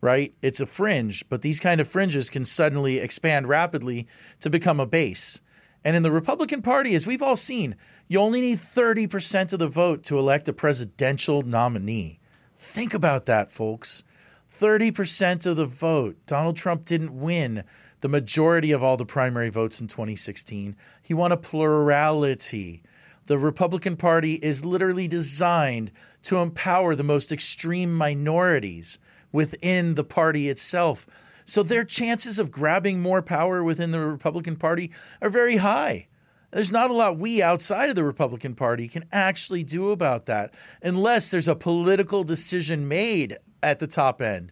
right? 0.00 0.32
It's 0.40 0.60
a 0.60 0.66
fringe, 0.66 1.28
but 1.28 1.42
these 1.42 1.58
kind 1.58 1.80
of 1.80 1.88
fringes 1.88 2.30
can 2.30 2.44
suddenly 2.44 2.98
expand 2.98 3.48
rapidly 3.48 4.06
to 4.38 4.50
become 4.50 4.78
a 4.78 4.86
base. 4.86 5.40
And 5.84 5.96
in 5.96 6.04
the 6.04 6.12
Republican 6.12 6.62
Party, 6.62 6.94
as 6.94 7.08
we've 7.08 7.22
all 7.22 7.34
seen, 7.34 7.74
you 8.06 8.20
only 8.20 8.40
need 8.40 8.58
30% 8.58 9.52
of 9.52 9.58
the 9.58 9.66
vote 9.66 10.04
to 10.04 10.18
elect 10.18 10.48
a 10.48 10.52
presidential 10.52 11.42
nominee. 11.42 12.20
Think 12.56 12.94
about 12.94 13.26
that, 13.26 13.50
folks. 13.50 14.04
30% 14.52 15.46
of 15.46 15.56
the 15.56 15.66
vote. 15.66 16.16
Donald 16.26 16.56
Trump 16.56 16.84
didn't 16.84 17.18
win 17.18 17.64
the 18.00 18.08
majority 18.08 18.70
of 18.70 18.82
all 18.82 18.96
the 18.96 19.06
primary 19.06 19.48
votes 19.48 19.80
in 19.80 19.88
2016. 19.88 20.76
He 21.02 21.14
won 21.14 21.32
a 21.32 21.36
plurality. 21.36 22.82
The 23.30 23.38
Republican 23.38 23.94
Party 23.94 24.40
is 24.42 24.66
literally 24.66 25.06
designed 25.06 25.92
to 26.22 26.38
empower 26.38 26.96
the 26.96 27.04
most 27.04 27.30
extreme 27.30 27.96
minorities 27.96 28.98
within 29.30 29.94
the 29.94 30.02
party 30.02 30.48
itself. 30.48 31.06
So 31.44 31.62
their 31.62 31.84
chances 31.84 32.40
of 32.40 32.50
grabbing 32.50 33.00
more 33.00 33.22
power 33.22 33.62
within 33.62 33.92
the 33.92 34.00
Republican 34.00 34.56
Party 34.56 34.90
are 35.22 35.30
very 35.30 35.58
high. 35.58 36.08
There's 36.50 36.72
not 36.72 36.90
a 36.90 36.92
lot 36.92 37.18
we 37.18 37.40
outside 37.40 37.88
of 37.88 37.94
the 37.94 38.02
Republican 38.02 38.56
Party 38.56 38.88
can 38.88 39.04
actually 39.12 39.62
do 39.62 39.92
about 39.92 40.26
that 40.26 40.52
unless 40.82 41.30
there's 41.30 41.46
a 41.46 41.54
political 41.54 42.24
decision 42.24 42.88
made 42.88 43.38
at 43.62 43.78
the 43.78 43.86
top 43.86 44.20
end 44.20 44.50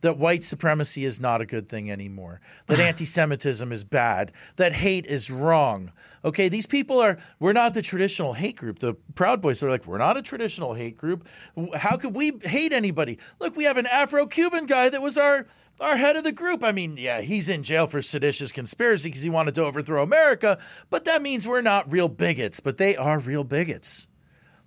that 0.00 0.18
white 0.18 0.44
supremacy 0.44 1.04
is 1.04 1.20
not 1.20 1.40
a 1.40 1.46
good 1.46 1.68
thing 1.68 1.90
anymore, 1.90 2.40
that 2.66 2.80
anti 2.88 3.04
Semitism 3.04 3.70
is 3.72 3.84
bad, 3.84 4.32
that 4.56 4.72
hate 4.72 5.06
is 5.06 5.30
wrong. 5.30 5.92
Okay, 6.24 6.48
these 6.48 6.66
people 6.66 7.00
are, 7.00 7.18
we're 7.38 7.52
not 7.52 7.74
the 7.74 7.82
traditional 7.82 8.32
hate 8.32 8.56
group. 8.56 8.80
The 8.80 8.94
Proud 9.14 9.40
Boys 9.40 9.62
are 9.62 9.70
like, 9.70 9.86
we're 9.86 9.98
not 9.98 10.16
a 10.16 10.22
traditional 10.22 10.74
hate 10.74 10.96
group. 10.96 11.26
How 11.74 11.96
could 11.96 12.14
we 12.14 12.32
hate 12.42 12.72
anybody? 12.72 13.18
Look, 13.40 13.56
we 13.56 13.64
have 13.64 13.76
an 13.76 13.86
Afro 13.86 14.26
Cuban 14.26 14.66
guy 14.66 14.88
that 14.88 15.02
was 15.02 15.18
our. 15.18 15.46
Our 15.80 15.96
head 15.96 16.16
of 16.16 16.24
the 16.24 16.32
group. 16.32 16.64
I 16.64 16.72
mean, 16.72 16.96
yeah, 16.98 17.20
he's 17.20 17.48
in 17.48 17.62
jail 17.62 17.86
for 17.86 18.02
seditious 18.02 18.50
conspiracy 18.50 19.10
because 19.10 19.22
he 19.22 19.30
wanted 19.30 19.54
to 19.54 19.64
overthrow 19.64 20.02
America, 20.02 20.58
but 20.90 21.04
that 21.04 21.22
means 21.22 21.46
we're 21.46 21.60
not 21.60 21.92
real 21.92 22.08
bigots, 22.08 22.58
but 22.58 22.78
they 22.78 22.96
are 22.96 23.20
real 23.20 23.44
bigots. 23.44 24.07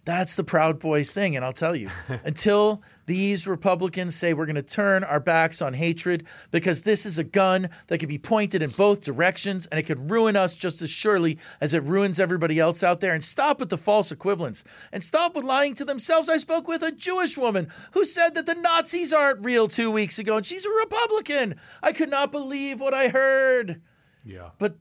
That's 0.04 0.36
the 0.36 0.44
Proud 0.44 0.80
Boys 0.80 1.14
thing. 1.14 1.36
And 1.36 1.46
I'll 1.46 1.54
tell 1.54 1.76
you, 1.76 1.90
until 2.26 2.82
these 3.06 3.46
Republicans 3.46 4.16
say 4.16 4.34
we're 4.34 4.46
going 4.46 4.56
to 4.56 4.64
turn 4.64 5.04
our 5.04 5.20
backs 5.20 5.62
on 5.62 5.74
hatred 5.74 6.26
because 6.50 6.84
this 6.84 7.06
is 7.06 7.20
a 7.20 7.24
gun 7.24 7.70
that 7.88 8.00
could 8.00 8.10
be 8.10 8.18
pointed 8.18 8.64
in 8.64 8.72
both 8.72 9.02
directions 9.02 9.68
and 9.68 9.80
it 9.80 9.84
could 9.84 10.10
ruin 10.10 10.36
us 10.36 10.56
just 10.56 10.82
as 10.82 10.90
surely 10.90 11.38
as 11.60 11.74
it 11.74 11.84
ruins 11.84 12.20
everybody 12.20 12.58
else 12.60 12.84
out 12.84 13.00
there. 13.00 13.14
And 13.14 13.24
stop 13.24 13.60
with 13.60 13.70
the 13.70 13.78
false 13.78 14.12
equivalence 14.12 14.64
and 14.92 15.04
stop 15.04 15.36
with 15.36 15.44
lying 15.44 15.76
to 15.76 15.86
themselves. 15.86 16.30
I 16.30 16.38
spoke 16.38 16.68
with 16.68 16.82
a 16.82 16.92
Jewish 16.92 17.38
woman 17.38 17.68
who 17.92 18.04
said 18.04 18.34
that 18.36 18.48
the 18.48 18.56
Nazis 18.56 19.14
aren't 19.14 19.46
real 19.46 19.68
two 19.68 19.92
weeks 19.92 20.18
ago 20.18 20.38
and 20.38 20.46
she's 20.46 20.66
a 20.66 20.72
Republican. 20.72 21.56
I 21.84 21.92
could 21.92 22.10
not 22.10 22.32
believe 22.32 22.82
what 22.82 22.94
I 22.96 23.10
heard. 23.10 23.82
Yeah. 24.26 24.50
But 24.58 24.78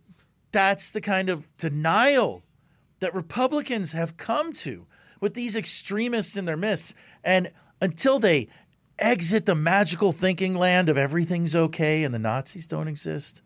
that's 0.53 0.91
the 0.91 1.01
kind 1.01 1.29
of 1.29 1.55
denial 1.59 2.43
that 3.01 3.15
Republicans 3.15 3.93
have 3.93 4.17
come 4.17 4.53
to 4.53 4.87
with 5.21 5.35
these 5.35 5.57
extremists 5.57 6.37
in 6.37 6.45
their 6.45 6.57
midst. 6.57 6.95
And 7.23 7.51
until 7.81 8.19
they 8.19 8.49
exit 8.99 9.47
the 9.47 9.55
magical 9.55 10.13
thinking 10.13 10.55
land 10.55 10.89
of 10.89 10.99
everything's 10.99 11.57
okay 11.57 12.05
and 12.05 12.13
the 12.13 12.19
Nazis 12.19 12.67
don't 12.67 12.89
exist, 12.89 13.43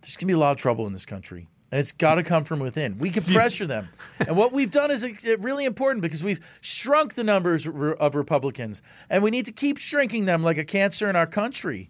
there's 0.00 0.16
going 0.16 0.26
to 0.28 0.32
be 0.32 0.32
a 0.32 0.38
lot 0.38 0.52
of 0.52 0.56
trouble 0.56 0.86
in 0.86 0.92
this 0.92 1.06
country. 1.06 1.48
And 1.70 1.78
it's 1.80 1.92
got 1.92 2.16
to 2.16 2.22
come 2.22 2.44
from 2.44 2.58
within. 2.58 2.98
We 2.98 3.08
can 3.08 3.22
pressure 3.22 3.66
them. 3.66 3.88
And 4.18 4.36
what 4.36 4.52
we've 4.52 4.70
done 4.70 4.90
is 4.90 5.04
uh, 5.04 5.38
really 5.38 5.64
important 5.64 6.02
because 6.02 6.22
we've 6.22 6.40
shrunk 6.60 7.14
the 7.14 7.24
numbers 7.24 7.66
of 7.66 8.14
Republicans. 8.14 8.82
And 9.08 9.22
we 9.22 9.30
need 9.30 9.46
to 9.46 9.52
keep 9.52 9.78
shrinking 9.78 10.26
them 10.26 10.42
like 10.42 10.58
a 10.58 10.64
cancer 10.64 11.08
in 11.08 11.16
our 11.16 11.26
country, 11.26 11.88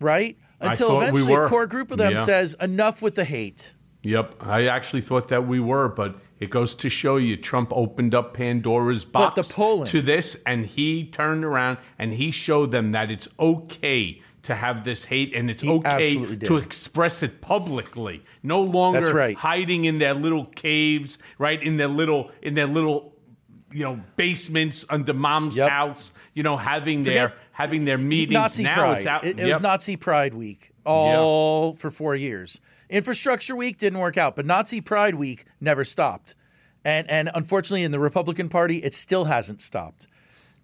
right? 0.00 0.36
Until 0.60 1.00
eventually 1.00 1.36
we 1.36 1.42
a 1.44 1.46
core 1.46 1.66
group 1.68 1.92
of 1.92 1.98
them 1.98 2.14
yeah. 2.14 2.24
says, 2.24 2.56
enough 2.60 3.02
with 3.02 3.14
the 3.14 3.24
hate. 3.24 3.74
Yep. 4.02 4.34
I 4.40 4.66
actually 4.66 5.02
thought 5.02 5.28
that 5.28 5.46
we 5.46 5.60
were, 5.60 5.88
but 5.88 6.16
it 6.40 6.48
goes 6.48 6.74
to 6.76 6.88
show 6.88 7.18
you 7.18 7.36
Trump 7.36 7.70
opened 7.72 8.14
up 8.14 8.34
Pandora's 8.34 9.04
box 9.04 9.36
but 9.36 9.46
the 9.46 9.86
to 9.86 10.02
this, 10.02 10.36
and 10.46 10.64
he 10.66 11.06
turned 11.06 11.44
around 11.44 11.78
and 11.98 12.14
he 12.14 12.30
showed 12.30 12.70
them 12.70 12.92
that 12.92 13.10
it's 13.10 13.28
okay 13.38 14.22
to 14.42 14.54
have 14.54 14.84
this 14.84 15.04
hate 15.04 15.34
and 15.34 15.50
it's 15.50 15.60
he 15.60 15.70
okay 15.70 16.36
to 16.36 16.56
express 16.56 17.22
it 17.22 17.42
publicly. 17.42 18.24
No 18.42 18.62
longer 18.62 19.12
right. 19.12 19.36
hiding 19.36 19.84
in 19.84 19.98
their 19.98 20.14
little 20.14 20.46
caves, 20.46 21.18
right? 21.38 21.62
In 21.62 21.76
their 21.76 21.88
little 21.88 22.30
in 22.40 22.54
their 22.54 22.66
little 22.66 23.14
you 23.70 23.84
know 23.84 24.00
basements 24.16 24.84
under 24.88 25.12
mom's 25.12 25.58
yep. 25.58 25.68
house, 25.68 26.12
you 26.32 26.42
know, 26.42 26.56
having 26.56 27.04
Forget 27.04 27.30
their 27.30 27.38
having 27.52 27.84
their 27.84 27.98
meetings. 27.98 28.32
Nazi 28.32 28.62
now 28.62 28.74
Pride. 28.74 29.06
Out, 29.06 29.24
it, 29.26 29.38
it 29.38 29.46
yep. 29.46 29.48
was 29.48 29.60
Nazi 29.60 29.96
Pride 29.96 30.32
Week 30.32 30.72
all 30.86 31.72
yep. 31.72 31.78
for 31.78 31.90
four 31.90 32.16
years. 32.16 32.62
Infrastructure 32.90 33.56
Week 33.56 33.78
didn't 33.78 34.00
work 34.00 34.18
out, 34.18 34.36
but 34.36 34.44
Nazi 34.44 34.80
Pride 34.80 35.14
Week 35.14 35.46
never 35.60 35.84
stopped. 35.84 36.34
And 36.84 37.08
and 37.08 37.30
unfortunately 37.34 37.84
in 37.84 37.92
the 37.92 38.00
Republican 38.00 38.48
Party 38.48 38.78
it 38.78 38.94
still 38.94 39.24
hasn't 39.24 39.60
stopped. 39.60 40.06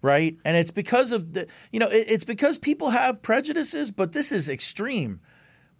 Right? 0.01 0.37
And 0.45 0.55
it's 0.55 0.71
because 0.71 1.11
of 1.11 1.33
the 1.33 1.47
you 1.71 1.79
know, 1.79 1.87
it, 1.87 2.05
it's 2.09 2.23
because 2.23 2.57
people 2.57 2.91
have 2.91 3.21
prejudices, 3.21 3.91
but 3.91 4.11
this 4.11 4.31
is 4.31 4.49
extreme. 4.49 5.21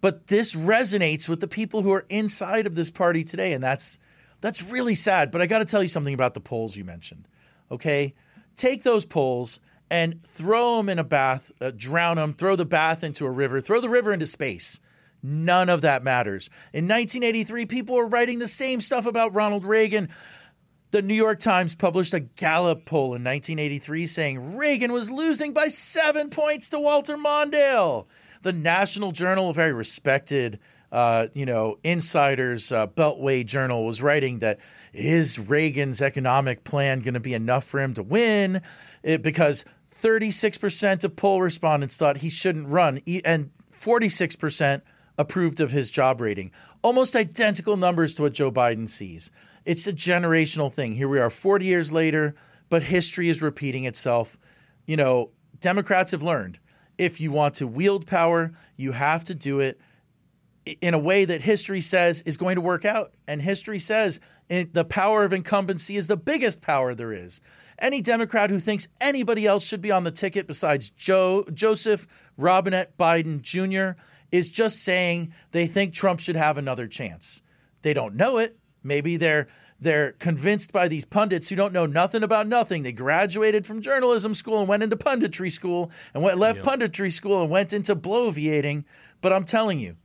But 0.00 0.28
this 0.28 0.54
resonates 0.54 1.28
with 1.28 1.40
the 1.40 1.48
people 1.48 1.82
who 1.82 1.92
are 1.92 2.06
inside 2.08 2.66
of 2.66 2.74
this 2.74 2.90
party 2.90 3.24
today 3.24 3.52
and 3.52 3.62
that's 3.62 3.98
that's 4.40 4.70
really 4.70 4.94
sad, 4.94 5.30
but 5.30 5.40
I 5.40 5.46
got 5.46 5.58
to 5.58 5.64
tell 5.64 5.82
you 5.82 5.88
something 5.88 6.14
about 6.14 6.34
the 6.34 6.40
polls 6.40 6.76
you 6.76 6.84
mentioned. 6.84 7.26
Okay? 7.70 8.14
Take 8.56 8.84
those 8.84 9.04
polls 9.04 9.60
and 9.90 10.22
throw 10.24 10.76
them 10.76 10.88
in 10.88 10.98
a 10.98 11.04
bath, 11.04 11.50
uh, 11.60 11.72
drown 11.74 12.16
them, 12.16 12.34
throw 12.34 12.56
the 12.56 12.64
bath 12.64 13.02
into 13.02 13.26
a 13.26 13.30
river, 13.30 13.60
throw 13.60 13.80
the 13.80 13.88
river 13.88 14.12
into 14.12 14.26
space. 14.26 14.80
None 15.22 15.68
of 15.68 15.80
that 15.82 16.04
matters. 16.04 16.48
In 16.72 16.84
1983, 16.84 17.66
people 17.66 17.96
were 17.96 18.06
writing 18.06 18.38
the 18.38 18.46
same 18.46 18.80
stuff 18.80 19.06
about 19.06 19.34
Ronald 19.34 19.64
Reagan. 19.64 20.08
The 20.90 21.02
New 21.02 21.14
York 21.14 21.38
Times 21.40 21.74
published 21.74 22.14
a 22.14 22.20
Gallup 22.20 22.86
poll 22.86 23.14
in 23.14 23.24
1983 23.24 24.06
saying 24.06 24.56
Reagan 24.56 24.92
was 24.92 25.10
losing 25.10 25.52
by 25.52 25.68
seven 25.68 26.30
points 26.30 26.68
to 26.70 26.80
Walter 26.80 27.16
Mondale. 27.16 28.06
The 28.42 28.52
National 28.52 29.12
Journal, 29.12 29.50
a 29.50 29.54
very 29.54 29.72
respected, 29.72 30.60
uh, 30.92 31.26
you 31.34 31.44
know, 31.44 31.78
insiders 31.82 32.72
uh, 32.72 32.86
Beltway 32.86 33.44
journal, 33.44 33.84
was 33.84 34.00
writing 34.00 34.38
that 34.38 34.60
is 34.94 35.38
Reagan's 35.50 36.00
economic 36.00 36.64
plan 36.64 37.00
going 37.00 37.14
to 37.14 37.20
be 37.20 37.34
enough 37.34 37.64
for 37.64 37.80
him 37.80 37.92
to 37.94 38.02
win? 38.02 38.62
It, 39.02 39.20
because 39.22 39.64
36% 40.00 41.04
of 41.04 41.16
poll 41.16 41.42
respondents 41.42 41.96
thought 41.96 42.18
he 42.18 42.30
shouldn't 42.30 42.68
run, 42.68 43.02
and 43.24 43.50
46% 43.72 44.82
approved 45.18 45.60
of 45.60 45.72
his 45.72 45.90
job 45.90 46.20
rating. 46.20 46.52
Almost 46.82 47.16
identical 47.16 47.76
numbers 47.76 48.14
to 48.14 48.22
what 48.22 48.32
Joe 48.32 48.50
Biden 48.50 48.88
sees. 48.88 49.30
It's 49.64 49.86
a 49.86 49.92
generational 49.92 50.72
thing. 50.72 50.94
Here 50.94 51.08
we 51.08 51.18
are 51.18 51.28
40 51.28 51.66
years 51.66 51.92
later, 51.92 52.34
but 52.70 52.84
history 52.84 53.28
is 53.28 53.42
repeating 53.42 53.84
itself. 53.84 54.38
You 54.86 54.96
know, 54.96 55.30
Democrats 55.60 56.12
have 56.12 56.22
learned 56.22 56.60
if 56.96 57.20
you 57.20 57.30
want 57.30 57.54
to 57.54 57.66
wield 57.66 58.06
power, 58.06 58.52
you 58.76 58.92
have 58.92 59.24
to 59.24 59.34
do 59.34 59.60
it 59.60 59.80
in 60.80 60.94
a 60.94 60.98
way 60.98 61.24
that 61.24 61.42
history 61.42 61.80
says 61.80 62.22
is 62.22 62.36
going 62.36 62.54
to 62.54 62.60
work 62.60 62.84
out. 62.84 63.12
And 63.26 63.42
history 63.42 63.78
says 63.78 64.20
the 64.48 64.86
power 64.88 65.24
of 65.24 65.32
incumbency 65.32 65.96
is 65.96 66.06
the 66.06 66.16
biggest 66.16 66.62
power 66.62 66.94
there 66.94 67.12
is. 67.12 67.40
Any 67.78 68.00
Democrat 68.00 68.50
who 68.50 68.58
thinks 68.58 68.88
anybody 69.00 69.46
else 69.46 69.64
should 69.66 69.80
be 69.80 69.90
on 69.90 70.04
the 70.04 70.10
ticket 70.10 70.46
besides 70.46 70.90
Joe 70.90 71.44
Joseph 71.52 72.06
Robinette 72.36 72.96
Biden 72.98 73.40
Jr 73.40 74.00
is 74.30 74.50
just 74.50 74.82
saying 74.82 75.32
they 75.52 75.66
think 75.66 75.94
Trump 75.94 76.20
should 76.20 76.36
have 76.36 76.58
another 76.58 76.86
chance. 76.86 77.42
They 77.82 77.94
don't 77.94 78.14
know 78.14 78.38
it. 78.38 78.58
Maybe 78.82 79.16
they're 79.16 79.46
they're 79.80 80.12
convinced 80.12 80.72
by 80.72 80.88
these 80.88 81.04
pundits 81.04 81.48
who 81.48 81.56
don't 81.56 81.72
know 81.72 81.86
nothing 81.86 82.24
about 82.24 82.48
nothing. 82.48 82.82
They 82.82 82.92
graduated 82.92 83.64
from 83.64 83.80
journalism 83.80 84.34
school 84.34 84.58
and 84.58 84.68
went 84.68 84.82
into 84.82 84.96
punditry 84.96 85.52
school 85.52 85.92
and 86.14 86.22
went 86.22 86.38
left 86.38 86.58
yep. 86.58 86.66
punditry 86.66 87.12
school 87.12 87.42
and 87.42 87.50
went 87.50 87.72
into 87.72 87.94
bloviating. 87.94 88.84
But 89.20 89.32
I'm 89.32 89.44
telling 89.44 89.78
you, 89.78 89.96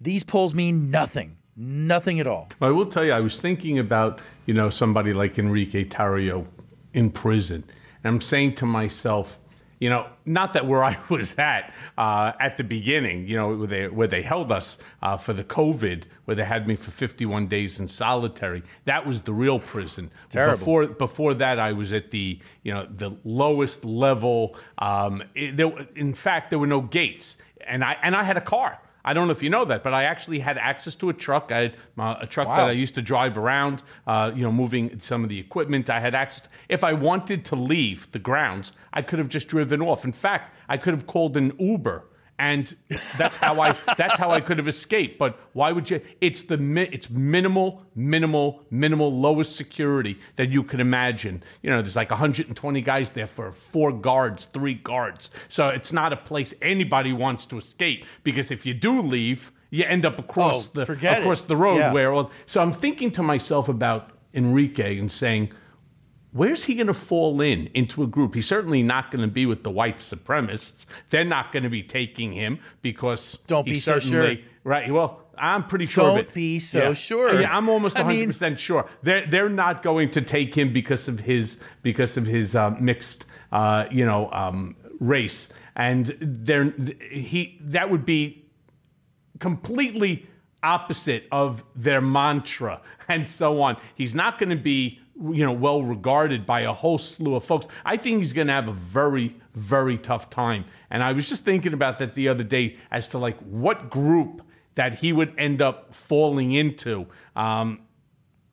these 0.00 0.24
polls 0.24 0.54
mean 0.54 0.90
nothing. 0.90 1.36
Nothing 1.56 2.20
at 2.20 2.26
all. 2.26 2.50
I 2.60 2.70
will 2.70 2.86
tell 2.86 3.04
you, 3.04 3.12
I 3.12 3.20
was 3.20 3.40
thinking 3.40 3.78
about, 3.78 4.20
you 4.44 4.52
know, 4.52 4.68
somebody 4.68 5.14
like 5.14 5.38
Enrique 5.38 5.84
Tarrio 5.84 6.46
in 6.92 7.10
prison. 7.10 7.64
And 8.04 8.14
I'm 8.14 8.20
saying 8.20 8.56
to 8.56 8.66
myself, 8.66 9.38
you 9.78 9.90
know, 9.90 10.06
not 10.24 10.52
that 10.54 10.66
where 10.66 10.82
I 10.92 10.98
was 11.08 11.34
at 11.38 11.72
uh, 11.98 12.32
at 12.40 12.56
the 12.56 12.64
beginning, 12.64 13.26
you 13.26 13.36
know, 13.36 13.54
where 13.54 13.66
they, 13.66 13.88
where 13.88 14.08
they 14.08 14.22
held 14.22 14.52
us 14.52 14.78
uh, 15.02 15.16
for 15.16 15.32
the 15.32 15.44
COVID, 15.44 16.04
where 16.24 16.34
they 16.34 16.44
had 16.44 16.66
me 16.66 16.76
for 16.76 16.90
51 16.90 17.46
days 17.46 17.80
in 17.80 17.88
solitary. 17.88 18.62
That 18.84 19.06
was 19.06 19.22
the 19.22 19.32
real 19.32 19.58
prison. 19.58 20.10
Terrible. 20.28 20.58
Before 20.58 20.86
before 20.86 21.34
that, 21.34 21.58
I 21.58 21.72
was 21.72 21.92
at 21.92 22.10
the 22.10 22.38
you 22.62 22.72
know 22.72 22.86
the 22.90 23.16
lowest 23.24 23.84
level. 23.84 24.56
Um, 24.78 25.22
it, 25.34 25.56
there, 25.56 25.72
in 25.94 26.14
fact, 26.14 26.50
there 26.50 26.58
were 26.58 26.66
no 26.66 26.80
gates, 26.80 27.36
and 27.66 27.84
I 27.84 27.96
and 28.02 28.14
I 28.14 28.22
had 28.22 28.36
a 28.36 28.42
car. 28.42 28.80
I 29.06 29.14
don't 29.14 29.28
know 29.28 29.32
if 29.32 29.42
you 29.42 29.50
know 29.50 29.64
that, 29.66 29.84
but 29.84 29.94
I 29.94 30.02
actually 30.02 30.40
had 30.40 30.58
access 30.58 30.96
to 30.96 31.08
a 31.10 31.12
truck. 31.12 31.52
I 31.52 31.58
had 31.58 31.76
uh, 31.96 32.16
a 32.22 32.26
truck 32.26 32.48
wow. 32.48 32.56
that 32.56 32.68
I 32.70 32.72
used 32.72 32.96
to 32.96 33.02
drive 33.02 33.38
around, 33.38 33.84
uh, 34.04 34.32
you 34.34 34.42
know, 34.42 34.50
moving 34.50 34.98
some 34.98 35.22
of 35.22 35.30
the 35.30 35.38
equipment. 35.38 35.88
I 35.88 36.00
had 36.00 36.16
access. 36.16 36.42
To, 36.42 36.48
if 36.68 36.82
I 36.82 36.92
wanted 36.92 37.44
to 37.46 37.56
leave 37.56 38.10
the 38.10 38.18
grounds, 38.18 38.72
I 38.92 39.02
could 39.02 39.20
have 39.20 39.28
just 39.28 39.46
driven 39.46 39.80
off. 39.80 40.04
In 40.04 40.10
fact, 40.10 40.56
I 40.68 40.76
could 40.76 40.92
have 40.92 41.06
called 41.06 41.36
an 41.36 41.52
Uber 41.58 42.04
and 42.38 42.76
that's 43.16 43.36
how 43.36 43.60
I 43.60 43.74
that's 43.96 44.14
how 44.14 44.30
I 44.30 44.40
could 44.40 44.58
have 44.58 44.68
escaped. 44.68 45.18
But 45.18 45.38
why 45.52 45.72
would 45.72 45.88
you? 45.88 46.00
It's 46.20 46.42
the 46.42 46.58
it's 46.92 47.08
minimal, 47.10 47.82
minimal, 47.94 48.62
minimal 48.70 49.18
lowest 49.18 49.56
security 49.56 50.18
that 50.36 50.50
you 50.50 50.62
can 50.62 50.80
imagine. 50.80 51.42
You 51.62 51.70
know, 51.70 51.80
there's 51.80 51.96
like 51.96 52.10
120 52.10 52.80
guys 52.82 53.10
there 53.10 53.26
for 53.26 53.52
four 53.52 53.92
guards, 53.92 54.46
three 54.46 54.74
guards. 54.74 55.30
So 55.48 55.68
it's 55.68 55.92
not 55.92 56.12
a 56.12 56.16
place 56.16 56.52
anybody 56.60 57.12
wants 57.12 57.46
to 57.46 57.58
escape 57.58 58.04
because 58.22 58.50
if 58.50 58.66
you 58.66 58.74
do 58.74 59.00
leave, 59.00 59.52
you 59.70 59.84
end 59.84 60.04
up 60.04 60.18
across 60.18 60.68
oh, 60.68 60.84
the 60.84 61.18
across 61.20 61.42
it. 61.42 61.48
the 61.48 61.56
road 61.56 61.76
yeah. 61.76 61.92
where. 61.92 62.26
So 62.46 62.60
I'm 62.60 62.72
thinking 62.72 63.10
to 63.12 63.22
myself 63.22 63.68
about 63.68 64.10
Enrique 64.34 64.98
and 64.98 65.10
saying 65.10 65.52
where's 66.36 66.64
he 66.64 66.74
going 66.74 66.86
to 66.86 66.94
fall 66.94 67.40
in 67.40 67.68
into 67.74 68.02
a 68.02 68.06
group? 68.06 68.34
He's 68.34 68.46
certainly 68.46 68.82
not 68.82 69.10
going 69.10 69.22
to 69.22 69.32
be 69.32 69.46
with 69.46 69.62
the 69.62 69.70
white 69.70 69.98
supremacists. 69.98 70.86
They're 71.10 71.24
not 71.24 71.52
going 71.52 71.62
to 71.62 71.70
be 71.70 71.82
taking 71.82 72.32
him 72.32 72.60
because 72.82 73.38
don't 73.46 73.64
be 73.64 73.80
so 73.80 73.98
sure. 73.98 74.34
Right. 74.62 74.92
Well, 74.92 75.22
I'm 75.38 75.64
pretty 75.64 75.86
sure. 75.86 76.16
Don't 76.16 76.34
be 76.34 76.58
so 76.58 76.88
yeah. 76.88 76.94
sure. 76.94 77.40
Yeah, 77.40 77.56
I'm 77.56 77.68
almost 77.68 77.96
100 77.96 78.14
I 78.14 78.18
mean, 78.18 78.28
percent 78.28 78.60
sure. 78.60 78.88
They're 79.02 79.26
they're 79.26 79.48
not 79.48 79.82
going 79.82 80.10
to 80.12 80.20
take 80.20 80.54
him 80.54 80.72
because 80.72 81.08
of 81.08 81.20
his 81.20 81.58
because 81.82 82.16
of 82.16 82.26
his 82.26 82.54
uh, 82.54 82.70
mixed 82.80 83.24
uh, 83.52 83.86
you 83.90 84.04
know 84.04 84.30
um, 84.32 84.76
race. 85.00 85.50
and 85.76 86.16
there 86.20 86.72
he 87.10 87.58
that 87.60 87.90
would 87.90 88.06
be 88.06 88.46
completely 89.38 90.26
opposite 90.62 91.24
of 91.30 91.62
their 91.74 92.00
mantra 92.00 92.80
and 93.08 93.26
so 93.26 93.62
on. 93.62 93.76
He's 93.94 94.14
not 94.14 94.38
going 94.38 94.50
to 94.50 94.56
be 94.56 95.00
you 95.18 95.44
know 95.44 95.52
well 95.52 95.82
regarded 95.82 96.44
by 96.46 96.60
a 96.60 96.72
whole 96.72 96.98
slew 96.98 97.34
of 97.34 97.44
folks. 97.44 97.66
I 97.84 97.96
think 97.96 98.18
he's 98.18 98.32
going 98.32 98.48
to 98.48 98.52
have 98.52 98.68
a 98.68 98.72
very 98.72 99.36
very 99.54 99.96
tough 99.98 100.30
time. 100.30 100.64
And 100.90 101.02
I 101.02 101.12
was 101.12 101.28
just 101.28 101.44
thinking 101.44 101.72
about 101.72 101.98
that 101.98 102.14
the 102.14 102.28
other 102.28 102.44
day 102.44 102.76
as 102.90 103.08
to 103.08 103.18
like 103.18 103.38
what 103.40 103.90
group 103.90 104.42
that 104.74 104.94
he 104.94 105.12
would 105.12 105.34
end 105.38 105.62
up 105.62 105.94
falling 105.94 106.52
into. 106.52 107.06
Um, 107.34 107.80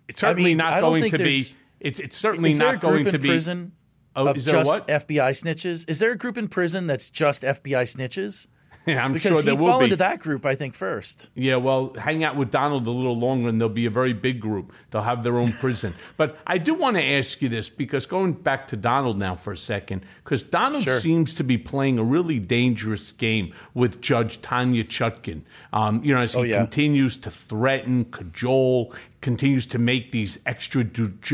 it's 0.08 0.22
certainly 0.22 0.52
mean, 0.52 0.58
not 0.58 0.74
I 0.74 0.82
going 0.82 1.12
to 1.12 1.18
be. 1.18 1.44
It's 1.80 2.00
it's 2.00 2.18
certainly 2.18 2.54
not 2.54 2.76
a 2.76 2.78
group 2.78 2.94
going 2.94 3.06
in 3.08 3.12
to 3.12 3.20
be. 3.20 3.28
prison 3.28 3.74
Oh, 4.16 4.28
of 4.28 4.38
is 4.38 4.46
there 4.46 4.60
just 4.60 4.72
what? 4.72 4.88
FBI 4.88 5.32
snitches? 5.32 5.90
Is 5.90 6.00
there 6.00 6.12
a 6.12 6.18
group 6.18 6.38
in 6.38 6.48
prison 6.48 6.88
that's 6.88 7.10
just 7.10 7.44
FBI 7.44 7.84
snitches? 7.84 8.48
Yeah, 8.88 9.06
I'm 9.06 9.14
Because 9.14 9.32
sure 9.32 9.42
there 9.44 9.54
he'd 9.54 9.62
will 9.62 9.70
fall 9.70 9.80
be. 9.80 9.86
into 9.86 9.96
that 9.96 10.20
group, 10.20 10.46
I 10.46 10.56
think, 10.56 10.74
first. 10.76 11.30
Yeah, 11.36 11.56
well, 11.56 11.94
hang 11.94 12.26
out 12.26 12.36
with 12.36 12.52
Donald 12.52 12.86
a 12.86 12.90
little 12.92 13.18
longer 13.18 13.48
and 13.48 13.60
they'll 13.62 13.70
be 13.70 13.86
a 13.86 13.90
very 13.90 14.12
big 14.12 14.42
group. 14.42 14.74
They'll 14.92 15.04
have 15.04 15.24
their 15.24 15.38
own 15.38 15.54
prison. 15.64 15.94
But 16.18 16.38
I 16.46 16.58
do 16.58 16.74
want 16.74 16.98
to 16.98 17.02
ask 17.04 17.42
you 17.42 17.48
this 17.48 17.70
because 17.70 18.06
going 18.06 18.34
back 18.34 18.68
to 18.70 18.76
Donald 18.76 19.18
now 19.18 19.36
for 19.36 19.54
a 19.54 19.58
second, 19.58 20.02
because 20.26 20.44
Donald 20.44 20.84
Sure. 20.84 21.00
seems 21.00 21.34
to 21.36 21.46
be 21.46 21.58
playing 21.58 21.98
a 21.98 22.04
really 22.04 22.40
dangerous 22.40 23.14
game 23.14 23.54
with 23.74 24.02
Judge 24.02 24.42
Tanya 24.42 24.84
Chutkan. 24.84 25.44
Um, 25.72 26.04
you 26.04 26.14
know, 26.14 26.20
as 26.20 26.34
he 26.34 26.40
Oh, 26.40 26.44
yeah. 26.44 26.58
continues 26.58 27.16
to 27.18 27.32
threaten, 27.32 28.04
cajole, 28.12 28.94
continues 29.22 29.66
to 29.68 29.78
make 29.78 30.12
these 30.12 30.40
extra 30.46 30.82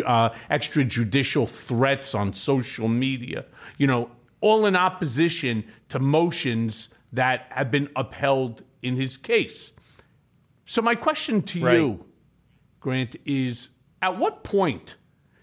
uh, 0.06 0.30
extrajudicial 0.52 1.50
threats 1.50 2.14
on 2.14 2.34
social 2.34 2.88
media. 2.88 3.46
You 3.80 3.88
know, 3.88 4.12
all 4.42 4.66
in 4.68 4.76
opposition 4.76 5.64
to 5.90 5.98
motions 6.00 6.90
that 7.14 7.48
have 7.50 7.72
been 7.72 7.90
upheld 7.96 8.64
in 8.82 8.96
his 8.96 9.18
case. 9.18 9.74
So 10.66 10.82
my 10.82 10.96
question 10.96 11.42
to 11.44 11.62
Right. 11.62 11.78
you, 11.78 12.06
Grant, 12.80 13.16
is 13.26 13.70
at 14.02 14.18
what 14.18 14.44
point 14.44 14.96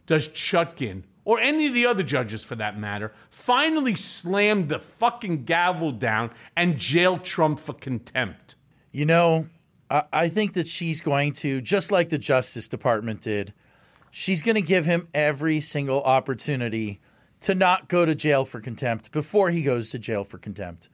does 0.06 0.28
Chutkan 0.28 1.02
or 1.24 1.40
any 1.40 1.66
of 1.66 1.74
the 1.74 1.84
other 1.86 2.04
judges 2.04 2.42
for 2.44 2.54
that 2.54 2.78
matter 2.78 3.12
finally 3.30 3.96
slam 3.96 4.68
the 4.68 4.78
fucking 4.78 5.44
gavel 5.44 5.90
down 5.90 6.30
and 6.56 6.78
jail 6.78 7.18
Trump 7.18 7.58
for 7.58 7.72
contempt? 7.74 8.54
You 8.92 9.04
know, 9.04 9.48
I, 9.90 10.04
I 10.12 10.28
think 10.28 10.54
that 10.54 10.68
she's 10.68 11.00
going 11.00 11.32
to, 11.34 11.60
just 11.60 11.90
like 11.90 12.08
the 12.08 12.18
Justice 12.18 12.68
Department 12.68 13.20
did, 13.22 13.52
she's 14.10 14.42
going 14.42 14.54
to 14.54 14.62
give 14.62 14.84
him 14.86 15.08
every 15.12 15.60
single 15.60 16.02
opportunity 16.04 17.00
to 17.40 17.54
not 17.54 17.88
go 17.88 18.06
to 18.06 18.14
jail 18.14 18.44
for 18.44 18.60
contempt 18.60 19.12
before 19.12 19.50
he 19.50 19.62
goes 19.62 19.90
to 19.90 19.98
jail 19.98 20.24
for 20.24 20.38
contempt. 20.38 20.88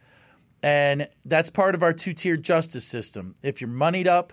And 0.63 1.09
that's 1.25 1.51
part 1.51 1.75
of 1.75 1.83
our 1.83 1.93
two 1.93 2.13
tier 2.13 2.37
justice 2.37 2.85
system. 2.85 3.35
If 3.43 3.61
you're 3.61 3.69
moneyed 3.69 4.07
up, 4.07 4.33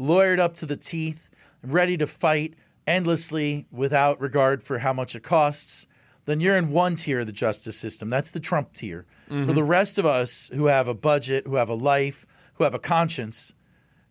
lawyered 0.00 0.38
up 0.38 0.56
to 0.56 0.66
the 0.66 0.76
teeth, 0.76 1.28
ready 1.62 1.96
to 1.98 2.06
fight 2.06 2.54
endlessly 2.86 3.66
without 3.70 4.20
regard 4.20 4.62
for 4.62 4.78
how 4.78 4.92
much 4.92 5.14
it 5.14 5.22
costs, 5.22 5.86
then 6.24 6.40
you're 6.40 6.56
in 6.56 6.70
one 6.70 6.94
tier 6.94 7.20
of 7.20 7.26
the 7.26 7.32
justice 7.32 7.78
system. 7.78 8.10
That's 8.10 8.30
the 8.30 8.40
Trump 8.40 8.72
tier. 8.74 9.06
For 9.28 9.34
mm-hmm. 9.34 9.52
the 9.52 9.64
rest 9.64 9.98
of 9.98 10.06
us 10.06 10.50
who 10.54 10.66
have 10.66 10.88
a 10.88 10.94
budget, 10.94 11.46
who 11.46 11.56
have 11.56 11.68
a 11.68 11.74
life, 11.74 12.26
who 12.54 12.64
have 12.64 12.74
a 12.74 12.78
conscience, 12.78 13.54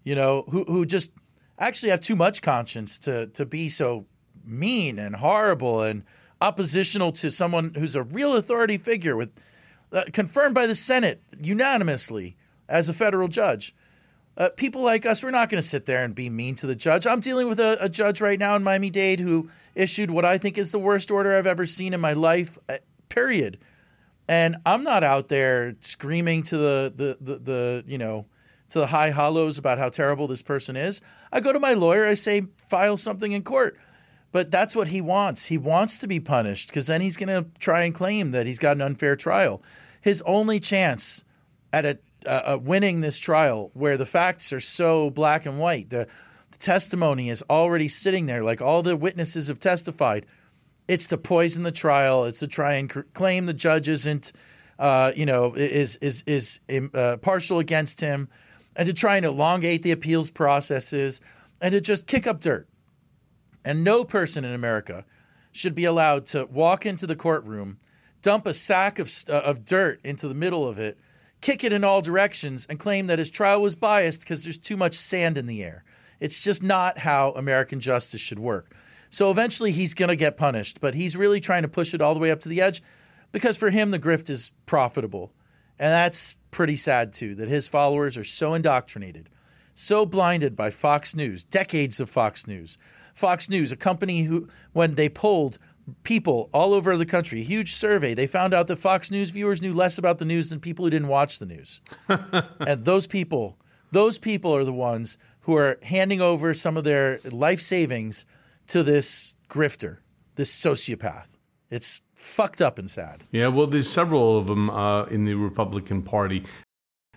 you 0.03 0.16
know, 0.16 0.43
who, 0.49 0.63
who 0.66 0.86
just 0.86 1.11
actually 1.59 1.89
have 1.89 2.01
too 2.01 2.16
much 2.16 2.41
conscience 2.41 2.99
to, 2.99 3.28
to 3.28 3.45
be 3.45 3.70
so 3.70 4.05
mean 4.45 4.99
and 4.99 5.16
horrible 5.18 5.82
and 5.82 6.03
oppositional 6.41 7.11
to 7.11 7.32
someone 7.32 7.74
who's 7.74 7.95
a 7.95 8.03
real 8.03 8.36
authority 8.36 8.78
figure 8.78 9.16
with 9.16 9.32
confirmed 10.12 10.56
by 10.56 10.68
the 10.68 10.76
Senate 10.76 11.22
unanimously 11.39 12.36
as 12.68 12.89
a 12.89 12.93
federal 12.93 13.28
judge. 13.28 13.76
Uh, 14.38 14.50
people 14.58 14.82
like 14.82 15.06
us, 15.06 15.24
we're 15.24 15.32
not 15.32 15.50
going 15.50 15.62
to 15.62 15.68
sit 15.68 15.86
there 15.86 16.04
and 16.04 16.14
be 16.14 16.30
mean 16.30 16.56
to 16.56 16.68
the 16.68 16.76
judge. 16.76 17.08
I'm 17.08 17.22
dealing 17.22 17.48
with 17.48 17.60
a, 17.60 17.78
a 17.80 17.88
judge 17.88 18.20
right 18.20 18.38
now 18.38 18.56
in 18.56 18.64
Miami 18.64 18.89
Dade 18.89 19.22
who 19.22 19.50
issued 19.76 20.12
what 20.12 20.26
I 20.26 20.38
think 20.38 20.58
is 20.58 20.72
the 20.72 20.80
worst 20.80 21.10
order 21.10 21.38
I've 21.38 21.48
ever 21.48 21.66
seen 21.66 21.93
in 21.93 22.02
my 22.02 22.14
life, 22.14 22.58
uh, 22.68 22.78
period. 23.08 23.58
And 24.28 24.58
I'm 24.66 24.84
not 24.84 25.04
out 25.04 25.30
there 25.30 25.76
screaming 25.80 26.43
to 26.43 26.58
the, 26.58 26.93
the, 26.93 27.18
the, 27.22 27.39
the, 27.39 27.84
you 27.88 27.98
know, 27.98 28.26
to 28.70 28.80
the 28.80 28.88
high 28.88 29.12
hollows 29.12 29.58
about 29.58 29.78
how 29.78 29.89
terrible 29.89 30.28
this 30.28 30.41
person 30.41 30.76
is. 30.76 31.02
I 31.32 31.39
go 31.39 31.54
to 31.54 31.60
my 31.60 31.74
lawyer, 31.74 32.06
I 32.06 32.16
say, 32.16 32.48
file 32.68 32.98
something 32.98 33.32
in 33.32 33.43
court. 33.43 33.78
But 34.32 34.52
that's 34.52 34.76
what 34.76 34.89
he 34.89 35.00
wants. 35.00 35.46
He 35.46 35.58
wants 35.58 35.98
to 36.00 36.08
be 36.08 36.20
punished 36.20 36.68
because 36.68 36.88
then 36.88 37.00
he's 37.00 37.16
going 37.16 37.30
to 37.30 37.50
try 37.58 37.84
and 37.84 37.96
claim 37.96 38.32
that 38.32 38.46
he's 38.46 38.60
got 38.60 38.76
an 38.76 38.82
unfair 38.82 39.16
trial. 39.16 39.62
His 40.06 40.22
only 40.28 40.60
chance 40.60 41.24
at 41.74 41.84
a, 41.84 41.97
uh, 42.28 42.30
uh, 42.30 42.60
winning 42.62 43.01
this 43.01 43.18
trial, 43.18 43.72
where 43.74 43.97
the 43.97 44.06
facts 44.06 44.53
are 44.53 44.60
so 44.60 45.10
black 45.10 45.47
and 45.47 45.58
white, 45.58 45.89
the, 45.89 46.08
the 46.51 46.58
testimony 46.60 47.28
is 47.28 47.43
already 47.49 47.88
sitting 47.88 48.28
there, 48.28 48.43
like 48.43 48.62
all 48.62 48.84
the 48.84 48.95
witnesses 48.95 49.47
have 49.47 49.60
testified. 49.60 50.28
It's 50.88 51.08
to 51.08 51.18
poison 51.18 51.64
the 51.64 51.72
trial. 51.72 52.26
It's 52.26 52.38
to 52.41 52.47
try 52.47 52.76
and 52.76 53.14
claim 53.16 53.47
the 53.47 53.53
judge 53.56 53.88
isn't, 53.88 54.32
uh, 54.78 55.12
you 55.16 55.26
know, 55.26 55.56
is 55.56 55.95
is 55.95 56.24
is 56.28 56.60
uh, 56.93 57.18
partial 57.18 57.58
against 57.58 57.99
him, 57.99 58.30
and 58.76 58.86
to 58.86 58.93
try 58.93 59.18
and 59.18 59.26
elongate 59.26 59.82
the 59.82 59.91
appeals 59.91 60.30
processes, 60.30 61.20
and 61.62 61.72
to 61.72 61.82
just 61.82 62.06
kick 62.06 62.28
up 62.28 62.41
dirt. 62.41 62.68
And 63.66 63.84
no 63.84 64.03
person 64.03 64.45
in 64.45 64.53
America 64.53 65.03
should 65.51 65.74
be 65.74 65.86
allowed 65.86 66.28
to 66.28 66.45
walk 66.45 66.86
into 66.86 67.08
the 67.08 67.16
courtroom, 67.16 67.80
dump 68.26 68.48
a 68.48 68.54
sack 68.56 68.98
of, 68.98 69.12
uh, 69.30 69.34
of 69.34 69.64
dirt 69.64 70.00
into 70.04 70.28
the 70.28 70.34
middle 70.34 70.68
of 70.68 70.80
it, 70.80 70.98
kick 71.42 71.64
it 71.64 71.72
in 71.72 71.84
all 71.84 72.02
directions, 72.02 72.66
and 72.66 72.80
claim 72.80 73.06
that 73.06 73.20
his 73.20 73.30
trial 73.30 73.62
was 73.62 73.76
biased 73.76 74.22
because 74.22 74.44
there's 74.44 74.58
too 74.58 74.76
much 74.76 74.96
sand 74.96 75.38
in 75.38 75.46
the 75.46 75.64
air. 75.64 75.84
It's 76.20 76.42
just 76.42 76.64
not 76.64 76.98
how 76.98 77.34
American 77.34 77.80
justice 77.80 78.22
should 78.22 78.40
work. 78.40 78.76
So 79.12 79.30
eventually 79.30 79.72
he's 79.72 79.94
going 79.94 80.10
to 80.10 80.16
get 80.16 80.38
punished, 80.38 80.82
but 80.82 80.96
he's 80.96 81.16
really 81.16 81.40
trying 81.40 81.62
to 81.62 81.68
push 81.68 81.94
it 81.94 82.02
all 82.02 82.16
the 82.16 82.20
way 82.20 82.32
up 82.32 82.42
to 82.42 82.50
the 82.50 82.62
edge 82.62 82.82
because 83.32 83.58
for 83.58 83.70
him, 83.70 83.92
the 83.92 84.00
grift 84.00 84.32
is 84.32 84.52
profitable. 84.66 85.32
And 85.78 85.92
that's 85.92 86.38
pretty 86.50 86.78
sad 86.78 87.14
too, 87.14 87.36
that 87.36 87.48
his 87.48 87.68
followers 87.68 88.18
are 88.18 88.24
so 88.24 88.56
indoctrinated, 88.56 89.30
so 89.76 90.04
blinded 90.04 90.56
by 90.56 90.72
Fox 90.72 91.16
News, 91.16 91.44
decades 91.44 92.00
of 92.00 92.10
Fox 92.10 92.48
News. 92.48 92.80
Fox 93.14 93.50
News, 93.50 93.72
a 93.72 93.78
company 93.78 94.24
who, 94.24 94.50
when 94.74 94.96
they 94.96 95.10
polled 95.10 95.60
people 96.04 96.50
all 96.54 96.74
over 96.74 96.98
the 96.98 97.06
country, 97.06 97.42
a 97.42 97.44
huge 97.44 97.74
survey, 97.74 98.14
they 98.14 98.28
found 98.28 98.54
out 98.54 98.68
that 98.68 98.78
Fox 98.78 99.12
News 99.12 99.30
viewers 99.30 99.62
knew 99.62 99.74
less 99.74 99.98
about 99.98 100.18
the 100.20 100.26
news 100.26 100.50
than 100.50 100.60
people 100.60 100.86
who 100.86 100.90
didn't 100.90 101.08
watch 101.08 101.40
the 101.40 101.46
news. 101.46 101.82
and 102.08 102.80
those 102.86 103.08
people, 103.08 103.58
those 103.92 104.18
people 104.18 104.56
are 104.56 104.64
the 104.64 104.74
ones 104.74 105.18
who 105.42 105.56
are 105.56 105.78
handing 105.84 106.22
over 106.22 106.54
some 106.54 106.76
of 106.78 106.84
their 106.84 107.20
life 107.24 107.62
savings 107.62 108.26
to 108.68 108.82
this 108.82 109.36
grifter, 109.50 109.98
this 110.36 110.52
sociopath. 110.52 111.28
It's 111.70 112.02
fucked 112.16 112.62
up 112.62 112.80
and 112.80 112.90
sad. 112.90 113.24
Yeah, 113.32 113.48
well, 113.48 113.68
there's 113.68 113.90
several 113.90 114.38
of 114.38 114.48
them 114.48 114.70
uh, 114.72 115.04
in 115.06 115.26
the 115.26 115.36
Republican 115.36 116.02
Party. 116.02 116.44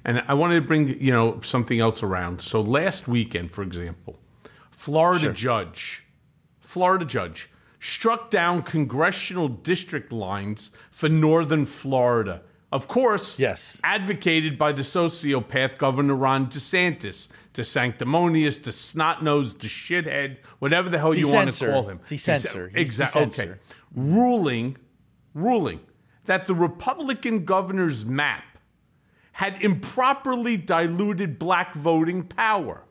And 0.05 0.23
I 0.29 0.35
wanted 0.35 0.57
to 0.57 0.67
bring, 0.67 1.01
you 1.01 1.13
know, 1.13 1.41
something 1.43 1.81
else 1.81 2.03
around. 2.03 2.41
So 2.41 2.61
last 2.61 3.09
weekend, 3.09 3.51
for 3.51 3.63
example, 3.63 4.19
Florida 4.71 5.21
Sure. 5.21 5.33
judge, 5.33 6.05
Florida 6.61 7.05
judge 7.05 7.51
struck 7.81 8.31
down 8.31 8.63
congressional 8.63 9.49
district 9.49 10.13
lines 10.13 10.71
for 10.91 11.09
northern 11.09 11.65
Florida. 11.67 12.43
Of 12.71 12.87
course, 12.87 13.39
Yes. 13.39 13.81
advocated 13.83 14.59
by 14.59 14.73
the 14.73 14.83
sociopath 14.83 15.79
Governor 15.79 16.15
Ron 16.17 16.49
DeSantis, 16.49 17.29
the 17.55 17.65
sanctimonious, 17.65 18.59
the 18.59 18.73
snot-nosed, 18.73 19.61
the 19.61 19.69
shithead, 19.69 20.37
whatever 20.59 20.91
the 20.91 20.99
hell 20.99 21.15
you 21.15 21.33
want 21.33 21.51
to 21.51 21.67
call 21.67 21.85
him. 21.89 22.01
Decensor. 22.05 22.69
He's 22.69 22.89
Exactly. 22.91 23.23
Okay. 23.23 23.31
decensor. 23.31 23.59
Ruling, 23.95 24.77
ruling 25.35 25.81
that 26.27 26.47
the 26.47 26.55
Republican 26.55 27.45
governor's 27.47 28.05
map 28.05 28.45
had 29.33 29.57
improperly 29.63 30.57
diluted 30.57 31.39
black 31.39 31.75
voting 31.75 32.23
power. 32.25 32.83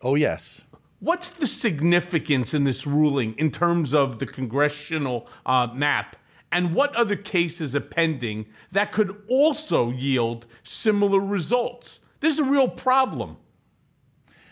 Oh, 0.00 0.14
yes. 0.14 0.64
What's 1.00 1.28
the 1.28 1.46
significance 1.46 2.54
in 2.54 2.64
this 2.64 2.86
ruling 2.86 3.34
in 3.36 3.50
terms 3.50 3.92
of 3.92 4.18
the 4.18 4.26
congressional 4.26 5.28
uh, 5.44 5.68
map? 5.74 6.16
And 6.50 6.74
what 6.74 6.94
other 6.94 7.16
cases 7.16 7.74
are 7.74 7.80
pending 7.80 8.46
that 8.70 8.92
could 8.92 9.22
also 9.28 9.90
yield 9.90 10.46
similar 10.62 11.18
results? 11.18 12.00
This 12.20 12.34
is 12.34 12.38
a 12.38 12.44
real 12.44 12.68
problem. 12.68 13.36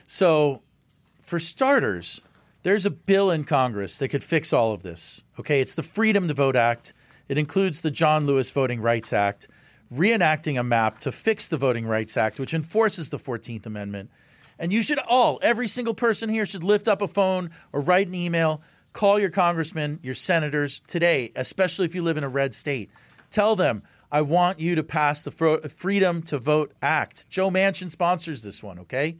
So, 0.04 0.62
for 1.20 1.38
starters, 1.38 2.20
there's 2.64 2.84
a 2.84 2.90
bill 2.90 3.30
in 3.30 3.44
Congress 3.44 3.98
that 3.98 4.08
could 4.08 4.22
fix 4.22 4.52
all 4.52 4.72
of 4.72 4.82
this. 4.82 5.22
Okay, 5.38 5.60
it's 5.60 5.74
the 5.74 5.82
Freedom 5.82 6.28
to 6.28 6.34
Vote 6.34 6.56
Act. 6.56 6.92
It 7.28 7.38
includes 7.38 7.80
the 7.80 7.90
John 7.90 8.26
Lewis 8.26 8.50
Voting 8.50 8.80
Rights 8.80 9.12
Act, 9.12 9.48
reenacting 9.92 10.58
a 10.58 10.62
map 10.62 10.98
to 11.00 11.12
fix 11.12 11.48
the 11.48 11.56
Voting 11.56 11.86
Rights 11.86 12.16
Act, 12.16 12.38
which 12.38 12.52
enforces 12.52 13.10
the 13.10 13.18
14th 13.18 13.64
Amendment. 13.64 14.10
And 14.58 14.72
you 14.72 14.82
should 14.82 14.98
all, 15.08 15.38
every 15.42 15.66
single 15.68 15.94
person 15.94 16.28
here 16.28 16.46
should 16.46 16.62
lift 16.62 16.88
up 16.88 17.02
a 17.02 17.08
phone 17.08 17.50
or 17.72 17.80
write 17.80 18.08
an 18.08 18.14
email, 18.14 18.62
call 18.92 19.18
your 19.18 19.30
congressman, 19.30 19.98
your 20.02 20.14
senators 20.14 20.80
today, 20.86 21.32
especially 21.34 21.86
if 21.86 21.94
you 21.94 22.02
live 22.02 22.16
in 22.16 22.24
a 22.24 22.28
red 22.28 22.54
state. 22.54 22.90
Tell 23.30 23.56
them, 23.56 23.82
I 24.10 24.20
want 24.22 24.60
you 24.60 24.74
to 24.74 24.82
pass 24.82 25.22
the 25.24 25.30
Fro- 25.30 25.60
Freedom 25.62 26.22
to 26.24 26.38
Vote 26.38 26.72
Act. 26.82 27.28
Joe 27.30 27.50
Manchin 27.50 27.90
sponsors 27.90 28.42
this 28.42 28.62
one, 28.62 28.78
okay? 28.80 29.16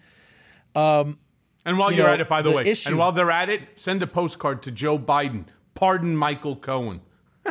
Um, 0.74 1.18
and 1.64 1.78
while 1.78 1.91
you 1.91 2.03
are 2.03 2.09
at 2.09 2.20
it, 2.20 2.28
by 2.28 2.43
the, 2.43 2.51
the 2.51 2.57
way, 2.57 2.62
issue- 2.64 2.91
and 2.91 2.99
while 2.99 3.12
they're 3.12 3.30
at 3.30 3.49
it, 3.49 3.62
send 3.76 4.03
a 4.03 4.07
postcard 4.07 4.62
to 4.64 4.70
Joe 4.70 4.99
Biden. 4.99 5.45
Pardon 5.74 6.16
Michael 6.16 6.57
Cohen. 6.57 7.01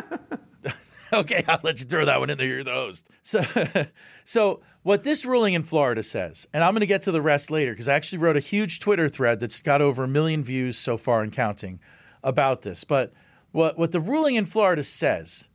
Okay, 1.12 1.44
I'll 1.46 1.60
let 1.62 1.78
you 1.78 1.84
throw 1.84 2.06
that 2.06 2.20
one 2.20 2.30
in 2.30 2.38
there. 2.38 2.46
You're 2.46 2.64
the 2.64 2.72
host. 2.72 3.10
So, 3.22 3.42
so 4.24 4.60
what 4.82 5.04
this 5.04 5.24
ruling 5.24 5.54
in 5.54 5.62
Florida 5.62 6.02
says, 6.02 6.46
and 6.52 6.64
I'm 6.64 6.72
going 6.72 6.80
to 6.80 6.86
get 6.86 7.02
to 7.02 7.12
the 7.12 7.22
rest 7.22 7.50
later 7.50 7.72
because 7.72 7.88
I 7.88 7.94
actually 7.94 8.18
wrote 8.18 8.36
a 8.36 8.40
huge 8.40 8.80
Twitter 8.80 9.08
thread 9.08 9.40
that's 9.40 9.62
got 9.62 9.80
over 9.80 10.04
a 10.04 10.08
million 10.08 10.42
views 10.42 10.76
so 10.76 10.96
far 10.96 11.22
and 11.22 11.32
counting 11.32 11.80
about 12.22 12.62
this. 12.62 12.84
But 12.84 13.12
what 13.52 13.78
what 13.78 13.92
the 13.92 14.00
ruling 14.00 14.34
in 14.34 14.46
Florida 14.46 14.82
says 14.82 15.48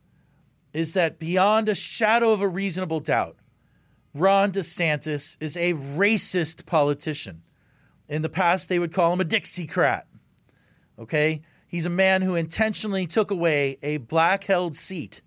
is 0.72 0.94
that 0.94 1.18
beyond 1.18 1.68
a 1.68 1.74
shadow 1.74 2.32
of 2.32 2.40
a 2.40 2.48
reasonable 2.48 3.00
doubt, 3.00 3.36
Ron 4.14 4.52
DeSantis 4.52 5.36
is 5.40 5.56
a 5.56 5.74
racist 5.74 6.66
politician. 6.66 7.42
In 8.08 8.22
the 8.22 8.28
past, 8.28 8.68
they 8.68 8.78
would 8.78 8.92
call 8.92 9.12
him 9.12 9.20
a 9.20 9.24
Dixiecrat. 9.24 10.02
Okay? 10.98 11.42
He's 11.66 11.86
a 11.86 11.90
man 11.90 12.22
who 12.22 12.34
intentionally 12.34 13.06
took 13.06 13.30
away 13.30 13.78
a 13.82 13.98
black 13.98 14.44
held 14.44 14.74
seat 14.74 15.20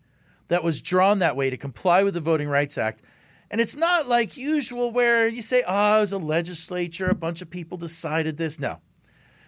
that 0.47 0.63
was 0.63 0.81
drawn 0.81 1.19
that 1.19 1.35
way 1.35 1.49
to 1.49 1.57
comply 1.57 2.03
with 2.03 2.15
the 2.15 2.21
Voting 2.21 2.49
Rights 2.49 2.77
Act. 2.77 3.03
And 3.51 3.59
it's 3.59 3.75
not 3.75 4.07
like 4.07 4.37
usual 4.37 4.91
where 4.91 5.27
you 5.27 5.41
say, 5.41 5.61
oh, 5.67 5.97
it 5.97 5.99
was 5.99 6.13
a 6.13 6.17
legislature, 6.17 7.09
a 7.09 7.15
bunch 7.15 7.41
of 7.41 7.49
people 7.49 7.77
decided 7.77 8.37
this. 8.37 8.57
No. 8.57 8.79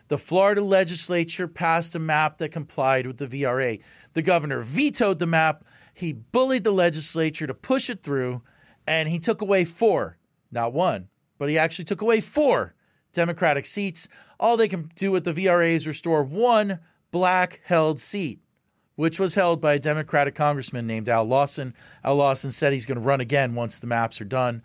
The 0.10 0.18
Florida 0.18 0.62
legislature 0.62 1.48
passed 1.48 1.96
a 1.96 2.00
map 2.00 2.38
that 2.40 2.52
complied 2.52 3.08
with 3.08 3.18
the 3.18 3.28
VRA. 3.28 3.82
The 4.12 4.22
governor 4.22 4.62
vetoed 4.62 5.20
the 5.20 5.26
map. 5.26 5.64
He 5.94 6.12
bullied 6.12 6.66
the 6.66 6.74
legislature 6.74 7.48
to 7.48 7.54
push 7.54 7.90
it 7.90 8.04
through, 8.04 8.42
and 8.86 9.08
he 9.08 9.20
took 9.20 9.42
away 9.42 9.64
four, 9.64 10.18
not 10.52 10.74
one, 10.74 11.08
but 11.38 11.50
he 11.50 11.58
actually 11.58 11.86
took 11.86 12.02
away 12.02 12.20
four 12.20 12.76
Democratic 13.14 13.66
seats. 13.66 14.10
All 14.38 14.58
they 14.58 14.68
can 14.68 14.92
do 14.96 15.12
with 15.12 15.24
the 15.24 15.34
VRA 15.34 15.72
is 15.72 15.88
restore 15.88 16.24
one 16.24 16.80
black 17.12 17.62
held 17.64 18.02
seat, 18.02 18.42
which 18.96 19.20
was 19.20 19.36
held 19.36 19.60
by 19.60 19.74
a 19.74 19.80
Democratic 19.80 20.36
congressman 20.36 20.86
named 20.86 21.10
Al 21.10 21.26
Lawson. 21.26 21.74
Al 22.04 22.16
Lawson 22.16 22.52
said 22.52 22.74
he's 22.74 22.86
going 22.86 23.00
to 23.00 23.06
run 23.06 23.22
again 23.22 23.56
once 23.56 23.80
the 23.80 23.88
maps 23.88 24.22
are 24.22 24.26
done. 24.26 24.62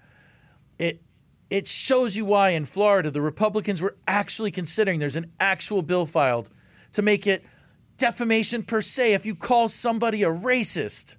It 0.79 1.03
it 1.51 1.67
shows 1.67 2.15
you 2.15 2.27
why 2.27 2.51
in 2.51 2.67
Florida 2.67 3.11
the 3.11 3.23
Republicans 3.23 3.81
were 3.81 3.97
actually 4.07 4.51
considering 4.51 4.99
there's 4.99 5.17
an 5.17 5.33
actual 5.41 5.81
bill 5.81 6.05
filed 6.05 6.51
to 6.93 7.01
make 7.01 7.27
it 7.27 7.43
defamation 7.97 8.63
per 8.63 8.83
se 8.83 9.15
if 9.15 9.25
you 9.25 9.35
call 9.35 9.69
somebody 9.69 10.23
a 10.23 10.29
racist. 10.29 11.17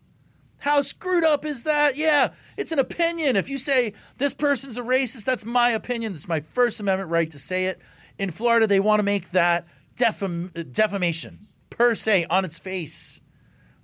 How 0.60 0.82
screwed 0.82 1.24
up 1.24 1.46
is 1.46 1.64
that? 1.64 1.96
Yeah, 1.98 2.30
it's 2.58 2.72
an 2.72 2.80
opinion. 2.80 3.38
If 3.38 3.50
you 3.50 3.58
say 3.58 3.94
this 4.18 4.34
person's 4.34 4.78
a 4.78 4.82
racist, 4.82 5.26
that's 5.26 5.46
my 5.46 5.72
opinion. 5.72 6.14
It's 6.14 6.28
my 6.28 6.42
First 6.42 6.80
Amendment 6.80 7.10
right 7.10 7.32
to 7.32 7.40
say 7.40 7.66
it. 7.66 7.82
In 8.18 8.30
Florida, 8.30 8.68
they 8.68 8.82
want 8.82 9.00
to 9.00 9.04
make 9.04 9.32
that 9.32 9.66
defam- 9.98 10.58
uh, 10.58 10.64
defamation 10.72 11.40
per 11.80 11.96
se 11.96 12.26
on 12.30 12.46
its 12.46 12.60
face. 12.60 13.22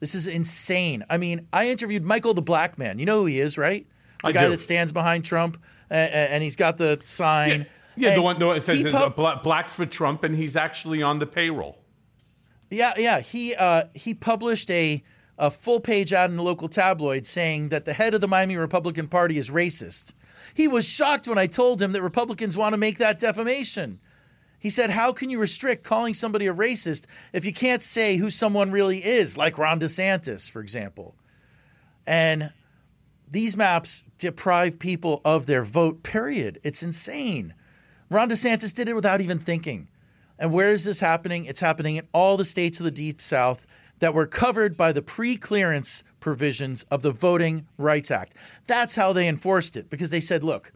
This 0.02 0.14
is 0.14 0.28
insane. 0.28 1.04
I 1.10 1.18
mean, 1.18 1.48
I 1.54 1.70
interviewed 1.70 2.04
Michael 2.04 2.34
the 2.36 2.42
Black 2.42 2.78
Man. 2.78 3.00
You 3.00 3.06
know 3.06 3.22
who 3.22 3.26
he 3.26 3.40
is, 3.40 3.58
right? 3.58 3.88
The 4.22 4.28
I 4.28 4.32
guy 4.34 4.44
do. 4.44 4.50
that 4.50 4.60
stands 4.60 4.92
behind 4.92 5.24
Trump 5.26 5.58
uh, 5.90 5.94
and 5.94 6.44
he's 6.44 6.58
got 6.58 6.78
the 6.78 7.00
sign. 7.06 7.66
Yeah, 7.96 8.10
the 8.10 8.16
And 8.16 8.24
one, 8.24 8.40
the 8.40 8.48
one 8.48 8.58
that 8.58 8.66
says 8.66 8.84
pub- 8.92 9.44
Blacks 9.44 9.72
for 9.72 9.86
Trump, 9.86 10.26
and 10.26 10.36
he's 10.36 10.58
actually 10.58 11.02
on 11.02 11.20
the 11.20 11.26
payroll. 11.26 11.80
Yeah, 12.70 12.92
yeah. 12.98 13.22
He 13.22 13.56
uh, 13.56 13.86
he 13.94 14.14
published 14.14 14.70
a 14.70 15.02
a 15.38 15.50
full 15.50 15.80
page 15.80 16.12
ad 16.12 16.30
in 16.30 16.36
the 16.36 16.44
local 16.44 16.68
tabloid 16.68 17.26
saying 17.26 17.70
that 17.70 17.86
the 17.86 17.94
head 17.94 18.14
of 18.14 18.20
the 18.20 18.28
Miami 18.28 18.58
Republican 18.58 19.08
Party 19.08 19.38
is 19.38 19.50
racist. 19.50 20.14
He 20.54 20.68
was 20.68 20.88
shocked 20.88 21.28
when 21.28 21.38
I 21.38 21.48
told 21.48 21.82
him 21.82 21.94
that 21.94 22.02
Republicans 22.02 22.58
want 22.58 22.74
to 22.74 22.78
make 22.78 22.98
that 22.98 23.20
defamation. 23.20 24.00
He 24.66 24.72
said, 24.72 24.90
"How 24.90 25.14
can 25.14 25.30
you 25.30 25.38
restrict 25.38 25.84
calling 25.84 26.16
somebody 26.16 26.48
a 26.48 26.54
racist 26.56 27.06
if 27.32 27.46
you 27.46 27.54
can't 27.54 27.84
say 27.84 28.16
who 28.16 28.32
someone 28.32 28.72
really 28.72 29.06
is, 29.06 29.38
like 29.38 29.60
Ron 29.60 29.80
DeSantis, 29.80 30.50
for 30.50 30.60
example?" 30.60 31.14
And 32.08 32.52
these 33.30 33.56
maps 33.56 34.04
deprive 34.18 34.80
people 34.80 35.22
of 35.24 35.46
their 35.46 35.62
vote. 35.64 36.02
Period. 36.02 36.60
It's 36.64 36.82
insane. 36.82 37.54
Ron 38.10 38.28
DeSantis 38.28 38.74
did 38.74 38.90
it 38.90 38.96
without 38.96 39.22
even 39.22 39.38
thinking. 39.38 39.88
And 40.40 40.52
where 40.52 40.74
is 40.74 40.84
this 40.84 41.00
happening? 41.00 41.46
It's 41.46 41.60
happening 41.60 41.98
in 41.98 42.08
all 42.12 42.36
the 42.36 42.44
states 42.44 42.80
of 42.80 42.86
the 42.86 42.90
Deep 42.90 43.22
South 43.22 43.68
that 44.00 44.16
were 44.16 44.26
covered 44.26 44.76
by 44.76 44.92
the 44.92 45.04
pre 45.04 45.38
clearance 45.38 46.04
provisions 46.20 46.82
of 46.90 47.04
the 47.04 47.12
Voting 47.12 47.68
Rights 47.78 48.10
Act. 48.10 48.34
That's 48.66 48.96
how 48.96 49.14
they 49.14 49.28
enforced 49.28 49.78
it 49.78 49.92
because 49.92 50.10
they 50.10 50.20
said, 50.20 50.44
look, 50.44 50.72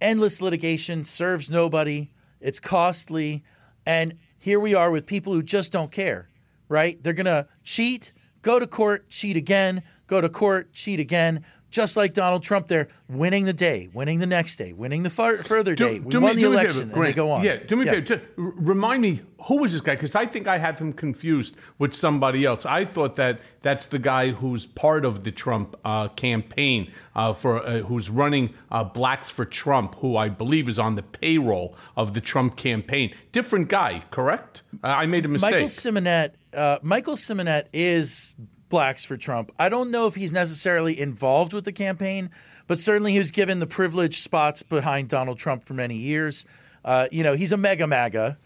endless 0.00 0.42
litigation 0.42 1.04
serves 1.04 1.48
nobody, 1.48 2.10
it's 2.40 2.60
costly. 2.60 3.44
And 3.86 4.18
here 4.38 4.60
we 4.60 4.74
are 4.74 4.90
with 4.90 5.06
people 5.06 5.32
who 5.32 5.42
just 5.42 5.72
don't 5.72 5.90
care, 5.90 6.28
right? 6.68 7.02
They're 7.02 7.12
going 7.12 7.26
to 7.26 7.48
cheat, 7.64 8.12
go 8.42 8.58
to 8.58 8.66
court, 8.66 9.08
cheat 9.08 9.36
again, 9.36 9.82
go 10.06 10.20
to 10.20 10.28
court, 10.28 10.72
cheat 10.72 11.00
again. 11.00 11.44
Just 11.70 11.96
like 11.96 12.14
Donald 12.14 12.42
Trump, 12.42 12.66
they're 12.66 12.88
winning 13.08 13.44
the 13.44 13.52
day, 13.52 13.90
winning 13.92 14.20
the 14.20 14.26
next 14.26 14.56
day, 14.56 14.72
winning 14.72 15.02
the 15.02 15.10
far, 15.10 15.36
further 15.38 15.74
day. 15.74 16.00
We 16.00 16.16
won 16.16 16.34
the 16.34 16.42
me 16.42 16.44
a 16.44 16.50
election, 16.50 16.88
favor, 16.88 16.96
and 16.96 17.06
they 17.06 17.12
go 17.12 17.30
on. 17.30 17.44
Yeah, 17.44 17.56
do 17.56 17.76
me 17.76 17.86
a 17.86 17.90
favor. 17.90 18.00
Just 18.00 18.22
remind 18.36 19.02
me 19.02 19.20
who 19.42 19.58
was 19.58 19.72
this 19.72 19.80
guy? 19.80 19.94
Because 19.94 20.14
I 20.14 20.26
think 20.26 20.46
I 20.46 20.58
have 20.58 20.78
him 20.78 20.92
confused 20.92 21.56
with 21.78 21.94
somebody 21.94 22.44
else. 22.44 22.66
I 22.66 22.84
thought 22.84 23.16
that 23.16 23.40
that's 23.62 23.86
the 23.86 23.98
guy 23.98 24.30
who's 24.30 24.66
part 24.66 25.04
of 25.04 25.24
the 25.24 25.30
Trump 25.30 25.76
uh, 25.84 26.08
campaign 26.08 26.90
uh, 27.14 27.32
for 27.32 27.64
uh, 27.64 27.78
who's 27.80 28.10
running 28.10 28.54
uh, 28.70 28.84
Blacks 28.84 29.30
for 29.30 29.44
Trump, 29.44 29.94
who 29.96 30.16
I 30.16 30.28
believe 30.28 30.68
is 30.68 30.78
on 30.78 30.94
the 30.94 31.02
payroll 31.02 31.76
of 31.96 32.14
the 32.14 32.20
Trump 32.20 32.56
campaign. 32.56 33.14
Different 33.32 33.68
guy, 33.68 34.04
correct? 34.10 34.62
Uh, 34.82 34.88
I 34.88 35.06
made 35.06 35.24
a 35.24 35.28
mistake. 35.28 35.52
Michael 35.52 35.68
Symonette. 35.68 36.32
Uh, 36.52 36.78
Michael 36.82 37.14
Symonette 37.14 37.66
is 37.72 38.36
Blacks 38.68 39.04
for 39.04 39.16
Trump. 39.16 39.50
I 39.58 39.68
don't 39.68 39.90
know 39.90 40.06
if 40.06 40.14
he's 40.14 40.32
necessarily 40.32 40.98
involved 41.00 41.52
with 41.52 41.64
the 41.64 41.72
campaign, 41.72 42.30
but 42.66 42.78
certainly 42.78 43.12
he 43.12 43.18
was 43.18 43.30
given 43.30 43.58
the 43.58 43.66
privileged 43.66 44.22
spots 44.22 44.62
behind 44.62 45.08
Donald 45.08 45.38
Trump 45.38 45.64
for 45.64 45.74
many 45.74 45.96
years. 45.96 46.44
Uh, 46.84 47.08
you 47.10 47.22
know, 47.22 47.34
he's 47.34 47.52
a 47.52 47.56
mega 47.56 47.86
MAGA. 47.86 48.38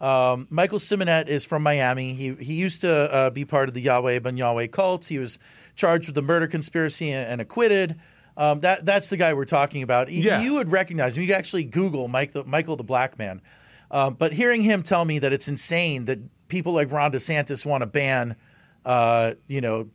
Um, 0.00 0.46
Michael 0.50 0.78
Symonette 0.78 1.28
is 1.28 1.44
from 1.44 1.62
Miami. 1.62 2.14
He 2.14 2.32
he 2.34 2.54
used 2.54 2.80
to 2.82 2.90
uh, 2.90 3.30
be 3.30 3.44
part 3.44 3.68
of 3.68 3.74
the 3.74 3.82
Yahweh 3.82 4.18
Ben 4.20 4.36
Yahweh 4.38 4.68
cults. 4.68 5.08
He 5.08 5.18
was 5.18 5.38
charged 5.76 6.08
with 6.08 6.14
the 6.14 6.22
murder 6.22 6.46
conspiracy 6.46 7.10
and, 7.10 7.32
and 7.32 7.40
acquitted. 7.40 8.00
Um, 8.36 8.60
that 8.60 8.86
that's 8.86 9.10
the 9.10 9.18
guy 9.18 9.34
we're 9.34 9.44
talking 9.44 9.82
about. 9.82 10.06
Y- 10.08 10.14
Yeah. 10.14 10.40
You 10.40 10.54
would 10.54 10.72
recognize 10.72 11.16
him. 11.16 11.22
You 11.22 11.28
could 11.28 11.36
actually 11.36 11.64
Google 11.64 12.08
Mike 12.08 12.32
the, 12.32 12.44
Michael 12.44 12.76
the 12.76 12.84
Black 12.84 13.18
Man. 13.18 13.42
Um, 13.90 14.14
but 14.14 14.32
hearing 14.32 14.62
him 14.62 14.82
tell 14.82 15.04
me 15.04 15.18
that 15.18 15.32
it's 15.34 15.48
insane 15.48 16.06
that 16.06 16.18
people 16.48 16.72
like 16.72 16.90
Ron 16.90 17.12
DeSantis 17.12 17.66
want 17.66 17.82
to 17.82 17.86
ban, 17.86 18.36
uh, 18.84 19.32
you 19.48 19.60
know, 19.60 19.88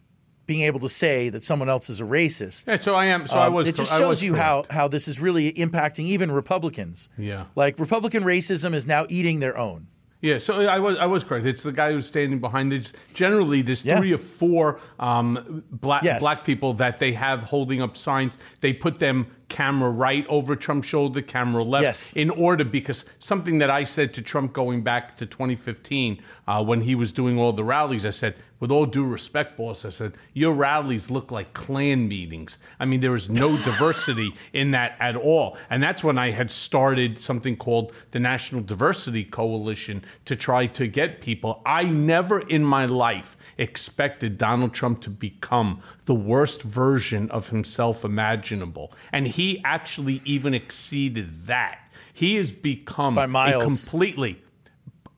being 0.45 0.61
able 0.61 0.79
to 0.79 0.89
say 0.89 1.29
that 1.29 1.43
someone 1.43 1.69
else 1.69 1.89
is 1.89 1.99
a 2.01 2.03
racist. 2.03 2.67
Yeah, 2.69 2.75
so 2.77 2.93
I 2.95 3.05
am. 3.05 3.27
So 3.27 3.33
I 3.35 3.47
Um, 3.47 3.53
was. 3.53 3.67
it 3.67 3.75
just 3.75 3.91
I 3.93 3.97
shows 3.99 4.21
you 4.21 4.33
correct. 4.33 4.45
how 4.45 4.65
how 4.69 4.87
this 4.87 5.07
is 5.07 5.19
really 5.19 5.51
impacting 5.53 6.05
even 6.05 6.31
Republicans. 6.31 7.09
Yeah. 7.17 7.45
like 7.55 7.79
Republican 7.79 8.23
racism 8.23 8.73
is 8.75 8.85
now 8.85 9.05
eating 9.09 9.39
their 9.39 9.57
own. 9.57 9.87
Yeah, 10.21 10.39
so 10.39 10.61
I 10.61 10.79
was 10.79 10.97
I 10.97 11.05
was 11.05 11.23
correct. 11.23 11.45
It's 11.45 11.61
the 11.61 11.71
guy 11.71 11.91
who's 11.91 12.07
standing 12.07 12.39
behind 12.39 12.71
this. 12.71 12.93
Generally, 13.13 13.63
there's 13.63 13.85
Yeah. 13.85 13.97
three 13.97 14.11
or 14.13 14.17
four 14.17 14.79
um, 14.99 15.63
black 15.71 16.03
Yes. 16.03 16.19
black 16.19 16.43
people 16.43 16.73
that 16.75 16.97
they 16.99 17.11
have 17.13 17.43
holding 17.43 17.81
up 17.81 17.95
signs. 17.97 18.33
They 18.61 18.73
put 18.73 18.99
them 18.99 19.27
camera 19.49 19.89
right 19.91 20.25
over 20.27 20.55
Trump's 20.55 20.87
shoulder, 20.87 21.21
camera 21.21 21.63
left, 21.63 21.83
Yes. 21.83 22.13
in 22.13 22.31
order 22.31 22.63
because 22.63 23.05
something 23.19 23.59
that 23.59 23.69
I 23.69 23.83
said 23.83 24.13
to 24.15 24.21
Trump 24.23 24.53
going 24.53 24.81
back 24.81 25.15
to 25.17 25.27
2015 25.27 26.17
uh, 26.47 26.63
when 26.63 26.81
he 26.81 26.95
was 26.95 27.11
doing 27.11 27.39
all 27.39 27.51
the 27.51 27.63
rallies, 27.63 28.05
I 28.05 28.11
said, 28.11 28.35
with 28.59 28.71
all 28.71 28.85
due 28.85 29.05
respect, 29.05 29.57
boss, 29.57 29.83
I 29.83 29.89
said 29.89 30.13
your 30.33 30.53
rallies 30.53 31.09
look 31.09 31.31
like 31.31 31.53
Klan 31.53 32.07
meetings. 32.07 32.57
I 32.79 32.85
mean, 32.85 32.99
there 32.99 33.15
is 33.15 33.29
no 33.29 33.57
diversity 33.63 34.33
in 34.53 34.71
that 34.71 34.95
at 34.99 35.15
all, 35.15 35.57
and 35.69 35.83
that's 35.83 36.03
when 36.03 36.17
I 36.17 36.31
had 36.31 36.51
started 36.51 37.19
something 37.19 37.57
called 37.57 37.91
the 38.11 38.19
National 38.19 38.61
Diversity 38.61 39.23
Coalition 39.23 40.03
to 40.25 40.35
try 40.35 40.67
to 40.67 40.87
get 40.87 41.21
people. 41.21 41.61
I 41.65 41.83
never 41.83 42.39
in 42.39 42.63
my 42.63 42.85
life 42.85 43.35
expected 43.57 44.37
Donald 44.37 44.73
Trump 44.73 45.01
to 45.01 45.09
become 45.09 45.81
the 46.05 46.15
worst 46.15 46.61
version 46.61 47.29
of 47.31 47.49
himself 47.49 48.03
imaginable. 48.03 48.93
And 49.11 49.27
he 49.27 49.61
actually 49.63 50.21
even 50.25 50.53
exceeded 50.53 51.47
that. 51.47 51.79
He 52.13 52.35
has 52.35 52.51
become 52.51 53.15
completely 53.15 54.41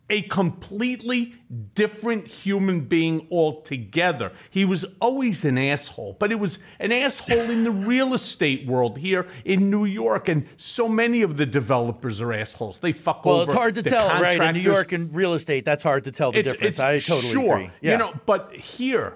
a 0.10 0.22
completely 0.24 1.34
different 1.76 2.28
human 2.28 2.82
being 2.82 3.28
altogether. 3.30 4.32
He 4.50 4.64
was 4.64 4.86
always 5.02 5.44
an 5.44 5.58
asshole, 5.58 6.16
but 6.20 6.32
it 6.32 6.40
was 6.40 6.60
an 6.80 6.92
asshole 6.92 7.50
in 7.52 7.64
the 7.66 7.72
real 7.88 8.14
estate 8.14 8.66
world 8.66 8.98
here 8.98 9.28
in 9.44 9.70
New 9.70 9.84
York. 9.86 10.30
And 10.30 10.48
so 10.58 10.88
many 10.88 11.22
of 11.24 11.36
the 11.38 11.46
developers 11.46 12.22
are 12.22 12.32
assholes. 12.32 12.80
They 12.80 12.94
fuck 12.94 13.26
Well, 13.26 13.36
over. 13.36 13.40
Well, 13.40 13.44
it's 13.46 13.54
hard 13.54 13.76
to 13.76 13.84
tell, 13.84 14.08
right? 14.22 14.40
In 14.42 14.54
New. 14.56 14.62
York 14.62 14.92
and 14.94 15.14
real 15.14 15.34
estate, 15.34 15.66
that's 15.66 15.84
hard 15.84 16.06
to 16.06 16.12
tell 16.12 16.32
the 16.32 16.40
It's- 16.40 16.54
difference. 16.54 16.80
it's- 16.80 17.04
I 17.06 17.14
totally 17.14 17.34
sure. 17.34 17.56
agree. 17.58 17.70
Yeah. 17.82 17.92
You 17.94 17.98
know, 17.98 18.14
but 18.26 18.54
here, 18.56 19.14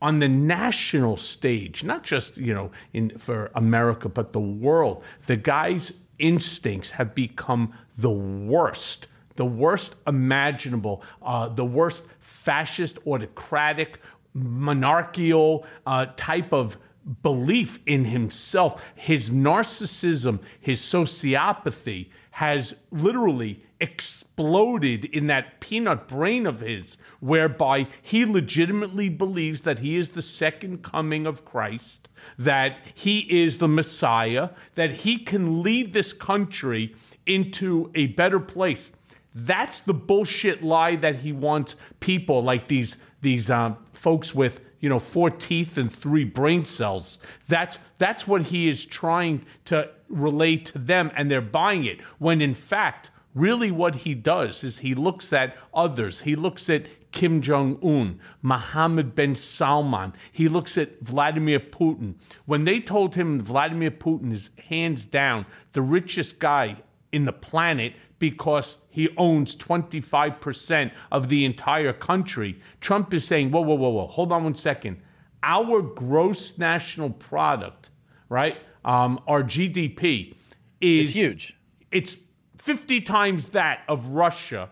on 0.00 0.18
the 0.18 0.28
national 0.28 1.16
stage, 1.16 1.84
not 1.84 2.02
just 2.04 2.36
you 2.36 2.52
know 2.54 2.70
in 2.92 3.16
for 3.18 3.50
America, 3.54 4.08
but 4.08 4.32
the 4.32 4.40
world, 4.40 5.02
the 5.26 5.36
guy's 5.36 5.92
instincts 6.18 6.90
have 6.90 7.14
become 7.14 7.72
the 7.98 8.10
worst, 8.10 9.06
the 9.36 9.44
worst 9.44 9.94
imaginable, 10.06 11.02
uh, 11.22 11.48
the 11.48 11.64
worst 11.64 12.04
fascist, 12.20 12.98
autocratic, 13.06 14.00
monarchical 14.34 15.66
uh, 15.86 16.06
type 16.16 16.52
of 16.52 16.76
belief 17.22 17.80
in 17.86 18.04
himself. 18.04 18.92
His 18.94 19.30
narcissism, 19.30 20.40
his 20.60 20.80
sociopathy 20.80 22.08
has 22.30 22.74
literally 22.90 23.62
exploded 23.80 25.04
in 25.06 25.26
that 25.26 25.60
peanut 25.60 26.06
brain 26.06 26.46
of 26.46 26.60
his, 26.60 26.96
whereby 27.20 27.86
he 28.00 28.24
legitimately 28.24 29.08
believes 29.08 29.62
that 29.62 29.80
he 29.80 29.96
is 29.98 30.10
the 30.10 30.22
second 30.22 30.82
coming 30.82 31.26
of 31.26 31.44
Christ, 31.44 32.08
that 32.38 32.78
he 32.94 33.18
is 33.42 33.58
the 33.58 33.68
Messiah, 33.68 34.50
that 34.76 34.92
he 34.92 35.18
can 35.18 35.62
lead 35.62 35.92
this 35.92 36.12
country 36.12 36.94
into 37.26 37.90
a 37.94 38.06
better 38.06 38.40
place. 38.40 38.92
That's 39.34 39.80
the 39.80 39.94
bullshit 39.94 40.62
lie 40.62 40.96
that 40.96 41.16
he 41.16 41.32
wants 41.32 41.76
people 42.00 42.42
like 42.42 42.68
these 42.68 42.96
these 43.20 43.50
um, 43.50 43.76
folks 43.92 44.34
with 44.34 44.60
you 44.80 44.88
know 44.88 44.98
four 44.98 45.30
teeth 45.30 45.78
and 45.78 45.90
three 45.90 46.24
brain 46.24 46.66
cells. 46.66 47.18
That's 47.48 47.78
that's 47.98 48.26
what 48.26 48.42
he 48.42 48.68
is 48.68 48.84
trying 48.84 49.46
to 49.66 49.90
relate 50.08 50.66
to 50.66 50.78
them, 50.78 51.10
and 51.16 51.30
they're 51.30 51.40
buying 51.40 51.84
it. 51.84 52.00
When 52.18 52.42
in 52.42 52.54
fact, 52.54 53.10
really, 53.34 53.70
what 53.70 53.94
he 53.94 54.14
does 54.14 54.62
is 54.64 54.80
he 54.80 54.94
looks 54.94 55.32
at 55.32 55.56
others. 55.72 56.20
He 56.20 56.36
looks 56.36 56.68
at 56.68 56.86
Kim 57.12 57.42
Jong 57.42 57.78
Un, 57.82 58.18
Mohammed 58.40 59.14
bin 59.14 59.36
Salman. 59.36 60.14
He 60.32 60.48
looks 60.48 60.76
at 60.76 61.00
Vladimir 61.00 61.60
Putin. 61.60 62.14
When 62.46 62.64
they 62.64 62.80
told 62.80 63.14
him 63.14 63.40
Vladimir 63.40 63.90
Putin 63.90 64.32
is 64.32 64.50
hands 64.68 65.06
down 65.06 65.46
the 65.72 65.82
richest 65.82 66.38
guy 66.38 66.78
in 67.12 67.26
the 67.26 67.32
planet 67.32 67.92
because 68.18 68.76
he 68.92 69.08
owns 69.16 69.56
25% 69.56 70.92
of 71.10 71.28
the 71.28 71.46
entire 71.46 71.94
country. 71.94 72.60
Trump 72.82 73.12
is 73.14 73.24
saying, 73.24 73.50
whoa, 73.50 73.62
whoa, 73.62 73.74
whoa, 73.74 73.88
whoa, 73.88 74.06
hold 74.06 74.30
on 74.30 74.44
one 74.44 74.54
second. 74.54 75.00
Our 75.42 75.80
gross 75.80 76.58
national 76.58 77.10
product, 77.10 77.88
right? 78.28 78.58
Um, 78.84 79.18
our 79.26 79.42
GDP 79.42 80.34
is 80.82 81.08
It's 81.08 81.12
huge. 81.14 81.56
It's 81.90 82.16
50 82.58 83.00
times 83.00 83.48
that 83.48 83.80
of 83.88 84.08
Russia. 84.08 84.70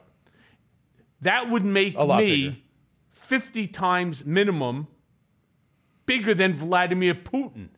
That 1.23 1.51
would 1.51 1.65
make 1.65 1.99
me 1.99 2.17
bigger. 2.19 2.57
50 3.13 3.69
times 3.69 4.25
minimum 4.27 4.87
bigger 6.05 6.35
than 6.35 6.53
Vladimir 6.53 7.15
Putin. 7.15 7.69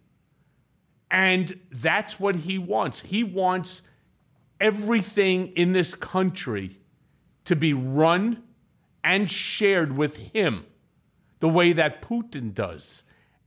And 1.09 1.61
that's 1.71 2.19
what 2.19 2.35
he 2.35 2.59
wants. 2.59 2.99
He 2.99 3.23
wants 3.23 3.83
everything 4.63 5.49
in 5.49 5.73
this 5.73 5.95
country 5.95 6.79
to 7.45 7.57
be 7.57 7.73
run 7.75 8.43
and 9.05 9.31
shared 9.31 9.97
with 9.97 10.17
him 10.17 10.65
the 11.41 11.49
way 11.49 11.73
that 11.73 12.03
Putin 12.03 12.55
does. 12.55 13.03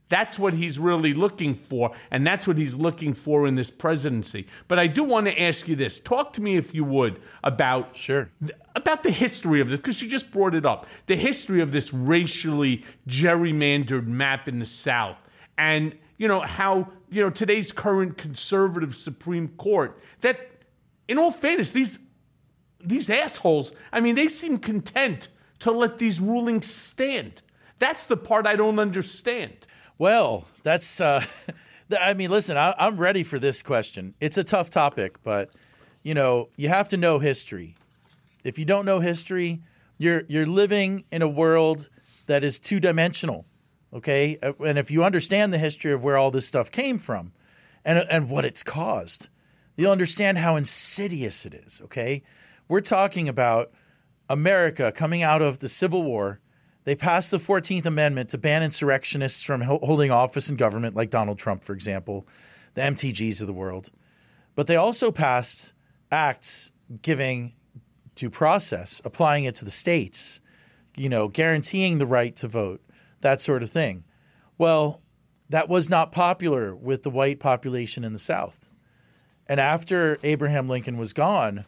That's 0.08 0.38
what 0.38 0.54
he's 0.54 0.78
really 0.78 1.14
looking 1.14 1.56
for, 1.56 1.90
and 2.12 2.24
that's 2.24 2.46
what 2.46 2.56
he's 2.56 2.74
looking 2.74 3.12
for 3.12 3.46
in 3.48 3.56
this 3.56 3.70
presidency. 3.70 4.46
But 4.68 4.78
I 4.78 4.86
do 4.86 5.02
want 5.02 5.26
to 5.26 5.42
ask 5.42 5.66
you 5.66 5.74
this: 5.74 5.98
talk 5.98 6.32
to 6.34 6.40
me, 6.40 6.56
if 6.56 6.72
you 6.72 6.84
would, 6.84 7.20
about 7.42 7.96
Sure. 7.96 8.30
about 8.76 9.02
the 9.02 9.10
history 9.10 9.60
of 9.60 9.68
this, 9.68 9.78
because 9.78 10.00
you 10.00 10.08
just 10.08 10.30
brought 10.30 10.54
it 10.54 10.64
up. 10.64 10.86
The 11.06 11.16
history 11.16 11.60
of 11.60 11.72
this 11.72 11.92
racially 11.92 12.84
gerrymandered 13.08 14.06
map 14.06 14.46
in 14.46 14.60
the 14.60 14.66
South, 14.66 15.16
and 15.58 15.96
you 16.18 16.28
know 16.28 16.40
how 16.40 16.88
you 17.10 17.22
know 17.22 17.30
today's 17.30 17.72
current 17.72 18.16
conservative 18.16 18.94
Supreme 18.94 19.48
Court. 19.56 19.98
That, 20.20 20.38
in 21.08 21.18
all 21.18 21.30
fairness, 21.30 21.70
these 21.70 21.98
these 22.84 23.10
assholes. 23.10 23.72
I 23.92 24.00
mean, 24.00 24.14
they 24.14 24.28
seem 24.28 24.58
content 24.58 25.28
to 25.60 25.70
let 25.70 25.98
these 25.98 26.20
rulings 26.20 26.72
stand. 26.72 27.42
That's 27.78 28.04
the 28.04 28.16
part 28.16 28.46
I 28.46 28.56
don't 28.56 28.78
understand. 28.78 29.52
Well, 29.98 30.46
that's. 30.62 31.00
Uh, 31.00 31.24
I 32.00 32.14
mean, 32.14 32.30
listen, 32.30 32.56
I, 32.56 32.74
I'm 32.78 32.96
ready 32.96 33.22
for 33.22 33.38
this 33.38 33.62
question. 33.62 34.14
It's 34.20 34.38
a 34.38 34.44
tough 34.44 34.70
topic, 34.70 35.22
but 35.22 35.50
you 36.02 36.14
know, 36.14 36.48
you 36.56 36.68
have 36.68 36.88
to 36.88 36.96
know 36.96 37.18
history. 37.18 37.76
If 38.44 38.58
you 38.58 38.64
don't 38.64 38.84
know 38.84 39.00
history, 39.00 39.62
you're 39.98 40.22
you're 40.28 40.46
living 40.46 41.04
in 41.10 41.22
a 41.22 41.28
world 41.28 41.88
that 42.26 42.44
is 42.44 42.58
two 42.58 42.80
dimensional. 42.80 43.46
Okay, 43.92 44.38
and 44.42 44.78
if 44.78 44.90
you 44.90 45.04
understand 45.04 45.52
the 45.52 45.58
history 45.58 45.92
of 45.92 46.02
where 46.02 46.16
all 46.16 46.30
this 46.30 46.46
stuff 46.46 46.70
came 46.70 46.98
from, 46.98 47.32
and 47.84 48.04
and 48.10 48.28
what 48.28 48.44
it's 48.44 48.62
caused, 48.62 49.28
you'll 49.76 49.92
understand 49.92 50.38
how 50.38 50.56
insidious 50.56 51.46
it 51.46 51.54
is. 51.54 51.80
Okay, 51.84 52.22
we're 52.68 52.80
talking 52.80 53.28
about 53.28 53.72
America 54.28 54.92
coming 54.92 55.22
out 55.22 55.42
of 55.42 55.60
the 55.60 55.68
Civil 55.68 56.02
War. 56.02 56.40
They 56.84 56.94
passed 56.94 57.30
the 57.30 57.38
14th 57.38 57.84
Amendment 57.84 58.30
to 58.30 58.38
ban 58.38 58.62
insurrectionists 58.62 59.42
from 59.42 59.60
holding 59.60 60.10
office 60.10 60.48
in 60.48 60.56
government, 60.56 60.94
like 60.94 61.10
Donald 61.10 61.38
Trump, 61.38 61.64
for 61.64 61.72
example, 61.72 62.26
the 62.74 62.82
MTGs 62.82 63.40
of 63.40 63.46
the 63.46 63.52
world. 63.52 63.90
But 64.54 64.68
they 64.68 64.76
also 64.76 65.10
passed 65.10 65.72
acts 66.12 66.70
giving 67.02 67.54
due 68.14 68.30
process, 68.30 69.02
applying 69.04 69.44
it 69.44 69.54
to 69.56 69.64
the 69.64 69.70
states, 69.70 70.40
you 70.96 71.08
know, 71.08 71.28
guaranteeing 71.28 71.98
the 71.98 72.06
right 72.06 72.34
to 72.36 72.48
vote, 72.48 72.80
that 73.20 73.40
sort 73.40 73.62
of 73.62 73.70
thing. 73.70 74.04
Well, 74.58 75.02
that 75.48 75.68
was 75.68 75.90
not 75.90 76.12
popular 76.12 76.74
with 76.74 77.02
the 77.02 77.10
white 77.10 77.38
population 77.38 78.04
in 78.04 78.12
the 78.12 78.18
South. 78.18 78.65
And 79.48 79.60
after 79.60 80.18
Abraham 80.22 80.68
Lincoln 80.68 80.98
was 80.98 81.12
gone, 81.12 81.64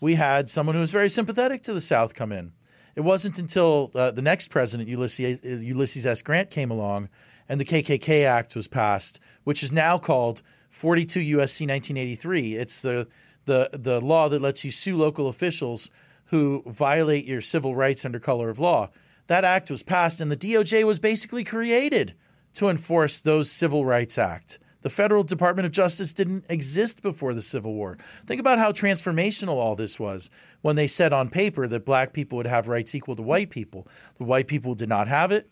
we 0.00 0.14
had 0.14 0.50
someone 0.50 0.74
who 0.74 0.80
was 0.80 0.92
very 0.92 1.08
sympathetic 1.08 1.62
to 1.62 1.72
the 1.72 1.80
South 1.80 2.14
come 2.14 2.32
in. 2.32 2.52
It 2.94 3.00
wasn't 3.02 3.38
until 3.38 3.90
uh, 3.94 4.10
the 4.10 4.20
next 4.20 4.48
president, 4.48 4.88
Ulysses, 4.88 5.64
Ulysses 5.64 6.04
S. 6.04 6.20
Grant, 6.22 6.50
came 6.50 6.70
along 6.70 7.08
and 7.48 7.60
the 7.60 7.64
KKK 7.64 8.24
Act 8.24 8.54
was 8.54 8.68
passed, 8.68 9.20
which 9.44 9.62
is 9.62 9.72
now 9.72 9.98
called 9.98 10.42
42 10.70 11.20
USC 11.20 11.68
1983. 11.68 12.54
It's 12.54 12.80
the, 12.80 13.08
the, 13.44 13.70
the 13.72 14.00
law 14.00 14.28
that 14.28 14.42
lets 14.42 14.64
you 14.64 14.70
sue 14.70 14.96
local 14.96 15.28
officials 15.28 15.90
who 16.26 16.62
violate 16.66 17.26
your 17.26 17.40
civil 17.40 17.74
rights 17.74 18.04
under 18.04 18.18
color 18.18 18.48
of 18.48 18.58
law. 18.58 18.90
That 19.26 19.44
act 19.44 19.70
was 19.70 19.82
passed, 19.82 20.20
and 20.20 20.32
the 20.32 20.36
DOJ 20.36 20.84
was 20.84 20.98
basically 20.98 21.44
created 21.44 22.14
to 22.54 22.68
enforce 22.68 23.20
those 23.20 23.50
Civil 23.50 23.84
Rights 23.84 24.18
Act. 24.18 24.58
The 24.82 24.90
federal 24.90 25.22
Department 25.22 25.66
of 25.66 25.72
Justice 25.72 26.12
didn't 26.12 26.44
exist 26.48 27.02
before 27.02 27.34
the 27.34 27.42
Civil 27.42 27.72
War. 27.72 27.96
Think 28.26 28.40
about 28.40 28.58
how 28.58 28.72
transformational 28.72 29.54
all 29.54 29.74
this 29.74 29.98
was 29.98 30.28
when 30.60 30.76
they 30.76 30.86
said 30.86 31.12
on 31.12 31.30
paper 31.30 31.66
that 31.68 31.86
black 31.86 32.12
people 32.12 32.36
would 32.36 32.46
have 32.46 32.68
rights 32.68 32.94
equal 32.94 33.16
to 33.16 33.22
white 33.22 33.50
people. 33.50 33.86
The 34.18 34.24
white 34.24 34.48
people 34.48 34.74
did 34.74 34.88
not 34.88 35.08
have 35.08 35.32
it. 35.32 35.48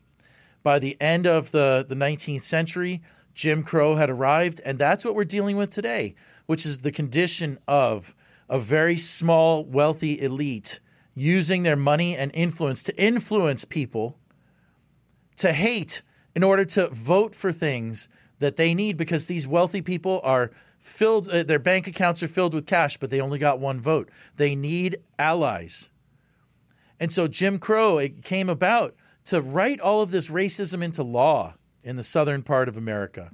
By 0.63 0.79
the 0.79 1.01
end 1.01 1.27
of 1.27 1.53
the, 1.53 1.87
the 1.89 1.95
19th 1.95 2.43
century, 2.43 3.01
Jim 3.33 3.63
Crow 3.63 3.95
had 3.95 4.11
arrived, 4.11 4.61
and 4.65 4.79
that's 4.79 5.05
what 5.05 5.15
we're 5.15 5.25
dealing 5.25 5.57
with 5.57 5.71
today, 5.71 6.15
which 6.47 6.67
is 6.67 6.79
the 6.79 6.93
condition 6.93 7.59
of 7.67 8.15
a 8.49 8.59
very 8.59 8.97
small, 8.97 9.65
wealthy 9.65 10.21
elite 10.21 10.81
using 11.15 11.63
their 11.63 11.77
money 11.77 12.17
and 12.17 12.31
influence 12.35 12.83
to 12.83 13.03
influence 13.03 13.65
people 13.65 14.19
to 15.37 15.53
hate 15.53 16.03
in 16.35 16.43
order 16.43 16.65
to 16.65 16.89
vote 16.89 17.35
for 17.35 17.53
things 17.53 18.09
that 18.41 18.57
they 18.57 18.75
need 18.75 18.97
because 18.97 19.27
these 19.27 19.47
wealthy 19.47 19.81
people 19.81 20.21
are 20.23 20.51
filled 20.79 21.29
uh, 21.29 21.43
their 21.43 21.59
bank 21.59 21.87
accounts 21.87 22.23
are 22.23 22.29
filled 22.29 22.55
with 22.55 22.67
cash 22.67 22.97
but 22.97 23.11
they 23.11 23.21
only 23.21 23.39
got 23.39 23.61
one 23.61 23.81
vote. 23.81 24.11
They 24.37 24.55
need 24.55 24.99
allies. 25.19 25.91
And 26.99 27.13
so 27.13 27.29
jim 27.29 27.59
crow 27.59 27.99
it 27.99 28.23
came 28.23 28.49
about 28.49 28.95
to 29.27 29.41
write 29.41 29.81
all 29.81 30.03
of 30.03 30.11
this 30.11 30.29
racism 30.29 30.83
into 30.83 31.03
law 31.03 31.55
in 31.83 31.97
the 31.97 32.03
southern 32.03 32.43
part 32.43 32.69
of 32.69 32.77
america 32.77 33.31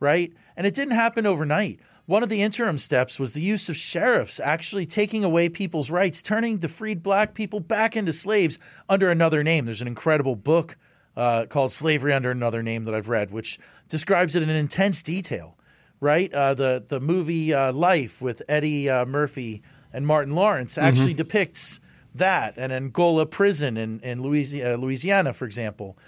right? 0.00 0.32
And 0.56 0.66
it 0.66 0.74
didn't 0.74 0.94
happen 0.94 1.26
overnight. 1.26 1.78
One 2.06 2.24
of 2.24 2.28
the 2.28 2.42
interim 2.42 2.78
steps 2.78 3.20
was 3.20 3.34
the 3.34 3.42
use 3.42 3.68
of 3.68 3.76
sheriffs 3.76 4.40
actually 4.40 4.86
taking 4.86 5.22
away 5.22 5.48
people's 5.48 5.90
rights 5.90 6.22
turning 6.22 6.58
the 6.58 6.68
freed 6.68 7.04
black 7.04 7.34
people 7.34 7.60
back 7.60 7.96
into 7.96 8.12
slaves 8.12 8.58
under 8.88 9.10
another 9.10 9.44
name. 9.44 9.66
There's 9.66 9.82
an 9.82 9.86
incredible 9.86 10.34
book 10.34 10.76
uh, 11.16 11.46
called 11.48 11.72
Slavery 11.72 12.12
Under 12.12 12.30
Another 12.30 12.62
Name 12.62 12.84
that 12.84 12.94
I've 12.94 13.08
read, 13.08 13.30
which 13.30 13.58
describes 13.88 14.36
it 14.36 14.42
in 14.42 14.50
intense 14.50 15.02
detail, 15.02 15.56
right? 16.00 16.32
Uh, 16.32 16.54
the, 16.54 16.84
the 16.86 17.00
movie 17.00 17.52
uh, 17.52 17.72
Life 17.72 18.22
with 18.22 18.42
Eddie 18.48 18.88
uh, 18.88 19.04
Murphy 19.06 19.62
and 19.92 20.06
Martin 20.06 20.34
Lawrence 20.34 20.78
actually 20.78 21.14
depicts 21.14 21.80
that, 22.14 22.54
and 22.56 22.72
Angola 22.72 23.26
prison 23.26 23.76
in, 23.76 24.00
in 24.00 24.22
Louisiana, 24.22 24.76
Louisiana, 24.76 25.32
for 25.32 25.44
example. 25.44 25.98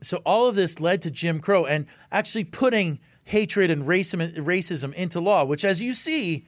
So 0.00 0.18
all 0.18 0.46
of 0.46 0.54
this 0.54 0.80
led 0.80 1.02
to 1.02 1.10
Jim 1.10 1.40
Crow 1.40 1.66
and 1.66 1.86
actually 2.12 2.44
putting 2.44 3.00
hatred 3.24 3.70
and 3.70 3.82
racism, 3.82 4.34
racism 4.36 4.94
into 4.94 5.20
law, 5.20 5.44
which, 5.44 5.64
as 5.64 5.82
you 5.82 5.94
see, 5.94 6.46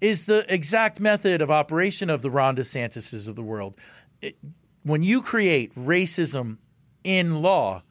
is 0.00 0.26
the 0.26 0.44
exact 0.52 1.00
method 1.00 1.42
of 1.42 1.50
operation 1.50 2.08
of 2.08 2.22
the 2.22 2.30
Ron 2.30 2.56
DeSantis's 2.56 3.28
of 3.28 3.36
the 3.36 3.42
world. 3.42 3.76
It, 4.22 4.36
when 4.82 5.02
you 5.02 5.20
create 5.20 5.74
racism 5.74 6.58
in 7.04 7.42
law, 7.42 7.82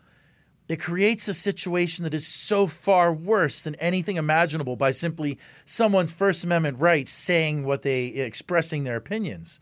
it 0.70 0.80
creates 0.80 1.28
a 1.28 1.34
situation 1.34 2.04
that 2.04 2.14
is 2.14 2.28
so 2.28 2.68
far 2.68 3.12
worse 3.12 3.64
than 3.64 3.74
anything 3.76 4.18
imaginable 4.18 4.76
by 4.76 4.92
simply 4.92 5.40
someone's 5.66 6.14
First 6.14 6.44
Amendment 6.44 6.80
rights 6.80 7.12
saying 7.12 7.66
what 7.66 7.82
they 7.82 8.06
expressing 8.08 8.84
their 8.84 8.96
opinions. 8.96 9.60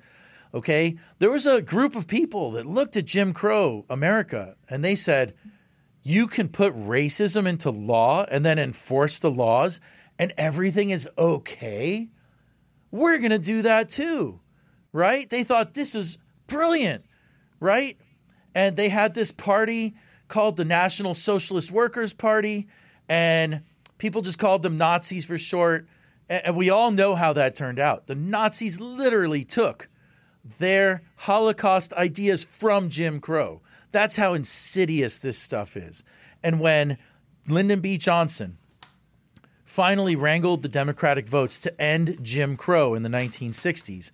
Okay? 0.54 0.98
There 1.20 1.32
was 1.32 1.46
a 1.46 1.62
group 1.62 1.96
of 1.96 2.08
people 2.08 2.52
that 2.52 2.66
looked 2.66 2.98
at 2.98 3.06
Jim 3.06 3.34
Crow 3.34 3.86
America 3.90 4.58
and 4.70 4.84
they 4.84 4.96
said, 4.96 5.34
you 6.04 6.28
can 6.28 6.50
put 6.50 6.76
racism 6.76 7.48
into 7.48 7.70
law 7.70 8.26
and 8.30 8.46
then 8.46 8.60
enforce 8.60 9.18
the 9.18 9.32
laws 9.32 9.80
and 10.20 10.34
everything 10.38 10.90
is 10.90 11.08
okay. 11.18 12.10
We're 12.92 13.20
to 13.20 13.40
do 13.40 13.62
that 13.62 13.88
too. 13.88 14.42
Right? 14.92 15.30
They 15.30 15.44
thought 15.44 15.74
this 15.74 15.94
was 15.94 16.18
brilliant. 16.48 17.06
Right? 17.62 17.98
And 18.58 18.76
they 18.76 18.90
had 18.90 19.14
this 19.14 19.32
party 19.32 19.94
called 20.30 20.56
the 20.56 20.66
National 20.66 21.14
Socialist 21.14 21.70
Workers 21.70 22.12
Party, 22.12 22.68
and 23.08 23.62
people 24.00 24.24
just 24.24 24.40
called 24.40 24.64
them 24.64 24.80
Nazis 24.80 25.28
for 25.28 25.38
short. 25.38 25.88
And 26.28 26.56
we 26.56 26.72
all 26.72 26.90
know 26.90 27.14
how 27.14 27.34
that 27.34 27.54
turned 27.54 27.78
out. 27.78 28.08
The 28.08 28.16
Nazis 28.16 28.82
literally 28.82 29.44
took 29.44 29.90
their 30.58 31.04
Holocaust 31.18 31.94
ideas 31.94 32.44
from 32.44 32.90
Jim 32.90 33.20
Crow. 33.20 33.62
That's 33.92 34.18
how 34.18 34.34
insidious 34.34 35.20
this 35.20 35.38
stuff 35.38 35.78
is. 35.78 36.04
And 36.42 36.60
when 36.60 36.98
Lyndon 37.48 37.80
B. 37.80 38.00
Johnson 38.00 38.58
finally 39.66 40.16
wrangled 40.16 40.64
the 40.64 40.68
Democratic 40.68 41.30
votes 41.30 41.60
to 41.60 41.80
end 41.80 42.18
Jim 42.24 42.58
Crow 42.58 42.96
in 42.96 43.04
the 43.04 43.10
1960s, 43.10 44.10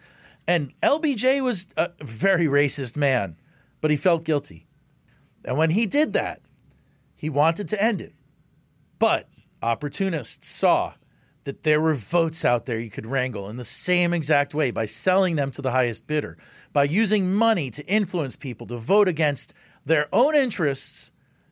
and 0.46 0.78
LBJ 0.82 1.42
was 1.42 1.68
a 1.78 1.92
very 2.02 2.48
racist 2.48 2.98
man, 2.98 3.38
but 3.84 3.92
he 3.92 3.98
felt 3.98 4.24
guilty. 4.24 4.66
And 5.44 5.58
when 5.58 5.72
he 5.72 5.86
did 5.86 6.14
that, 6.14 6.40
he 7.14 7.30
wanted 7.30 7.68
to 7.68 7.84
end 7.84 8.00
it. 8.00 8.14
But 8.98 9.28
opportunists 9.62 10.48
saw 10.48 10.94
that 11.44 11.64
there 11.64 11.82
were 11.82 11.94
votes 11.94 12.46
out 12.46 12.66
there 12.66 12.80
you 12.80 12.90
could 12.90 13.06
wrangle 13.06 13.50
in 13.50 13.58
the 13.58 13.66
same 13.66 14.14
exact 14.14 14.54
way 14.54 14.72
by 14.72 14.86
selling 14.86 15.36
them 15.36 15.52
to 15.52 15.62
the 15.62 15.72
highest 15.72 16.08
bidder, 16.08 16.38
by 16.72 16.86
using 16.86 17.34
money 17.34 17.70
to 17.72 17.86
influence 17.86 18.38
people 18.38 18.66
to 18.68 18.78
vote 18.78 19.10
against 19.10 19.54
their 19.86 20.08
own 20.14 20.34
interests 20.34 21.12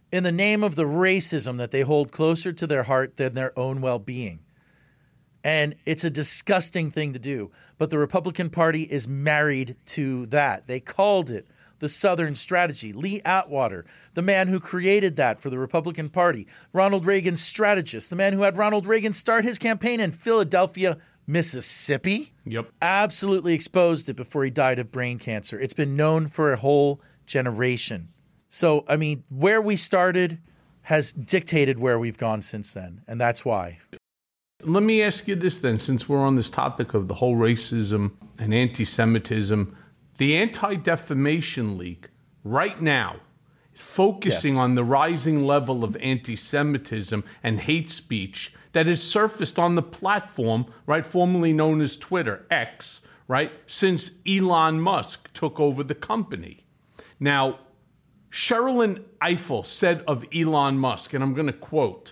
in 0.09 0.23
the 0.23 0.31
name 0.31 0.63
of 0.63 0.75
the 0.75 0.85
racism 0.85 1.57
that 1.57 1.71
they 1.71 1.81
hold 1.81 2.13
closer 2.13 2.53
to 2.53 2.65
their 2.65 2.83
heart 2.83 3.17
than 3.17 3.33
their 3.33 3.51
own 3.59 3.81
well 3.81 3.99
being. 3.99 4.39
And 5.43 5.75
it's 5.85 6.05
a 6.05 6.09
disgusting 6.09 6.91
thing 6.91 7.11
to 7.11 7.19
do. 7.19 7.51
But 7.77 7.89
the 7.89 7.99
Republican 7.99 8.49
Party 8.49 8.83
is 8.83 9.05
married 9.05 9.75
to 9.87 10.27
that. 10.27 10.67
They 10.67 10.79
called 10.79 11.29
it 11.29 11.45
the 11.81 11.89
Southern 11.89 12.35
strategy. 12.35 12.93
Lee 12.93 13.21
Atwater, 13.25 13.83
the 14.13 14.21
man 14.21 14.47
who 14.47 14.59
created 14.59 15.17
that 15.17 15.39
for 15.39 15.49
the 15.49 15.59
Republican 15.59 16.09
Party. 16.09 16.47
Ronald 16.71 17.05
Reagan's 17.05 17.41
strategist, 17.41 18.09
the 18.09 18.15
man 18.15 18.33
who 18.33 18.43
had 18.43 18.55
Ronald 18.55 18.85
Reagan 18.85 19.11
start 19.11 19.43
his 19.43 19.57
campaign 19.57 19.99
in 19.99 20.11
Philadelphia, 20.11 20.97
Mississippi. 21.27 22.33
Yep. 22.45 22.71
Absolutely 22.81 23.53
exposed 23.53 24.07
it 24.07 24.15
before 24.15 24.45
he 24.45 24.51
died 24.51 24.79
of 24.79 24.91
brain 24.91 25.19
cancer. 25.19 25.59
It's 25.59 25.73
been 25.73 25.97
known 25.97 26.27
for 26.27 26.53
a 26.53 26.57
whole 26.57 27.01
generation. 27.25 28.09
So, 28.47 28.85
I 28.87 28.95
mean, 28.95 29.23
where 29.29 29.61
we 29.61 29.75
started 29.75 30.39
has 30.83 31.11
dictated 31.11 31.79
where 31.79 31.97
we've 31.97 32.17
gone 32.17 32.41
since 32.41 32.73
then. 32.73 33.01
And 33.07 33.19
that's 33.19 33.43
why. 33.43 33.79
Let 34.63 34.83
me 34.83 35.01
ask 35.01 35.27
you 35.27 35.35
this 35.35 35.57
then, 35.57 35.79
since 35.79 36.07
we're 36.07 36.19
on 36.19 36.35
this 36.35 36.49
topic 36.49 36.93
of 36.93 37.07
the 37.07 37.15
whole 37.15 37.35
racism 37.35 38.11
and 38.37 38.53
anti 38.53 38.85
Semitism 38.85 39.75
the 40.21 40.37
Anti 40.37 40.75
Defamation 40.75 41.79
League, 41.79 42.07
right 42.43 42.79
now, 42.79 43.15
is 43.73 43.81
focusing 43.81 44.53
Yes. 44.53 44.61
on 44.61 44.75
the 44.75 44.83
rising 44.83 45.47
level 45.47 45.83
of 45.83 45.97
anti 45.99 46.35
Semitism 46.35 47.23
and 47.41 47.59
hate 47.59 47.89
speech 47.89 48.53
that 48.73 48.85
has 48.85 49.01
surfaced 49.01 49.57
on 49.57 49.73
the 49.73 49.81
platform, 49.81 50.67
right, 50.85 51.07
formerly 51.07 51.53
known 51.53 51.81
as 51.81 51.97
Twitter, 51.97 52.45
X, 52.51 53.01
right, 53.27 53.51
since 53.65 54.11
Elon 54.27 54.79
Musk 54.79 55.33
took 55.33 55.59
over 55.59 55.83
the 55.83 55.95
company. 55.95 56.65
Now, 57.19 57.57
Sherrilyn 58.29 59.03
Ifill 59.23 59.65
said 59.65 60.03
of 60.07 60.23
Elon 60.31 60.77
Musk, 60.77 61.15
and 61.15 61.23
I'm 61.23 61.33
going 61.33 61.47
to 61.47 61.51
quote 61.51 62.11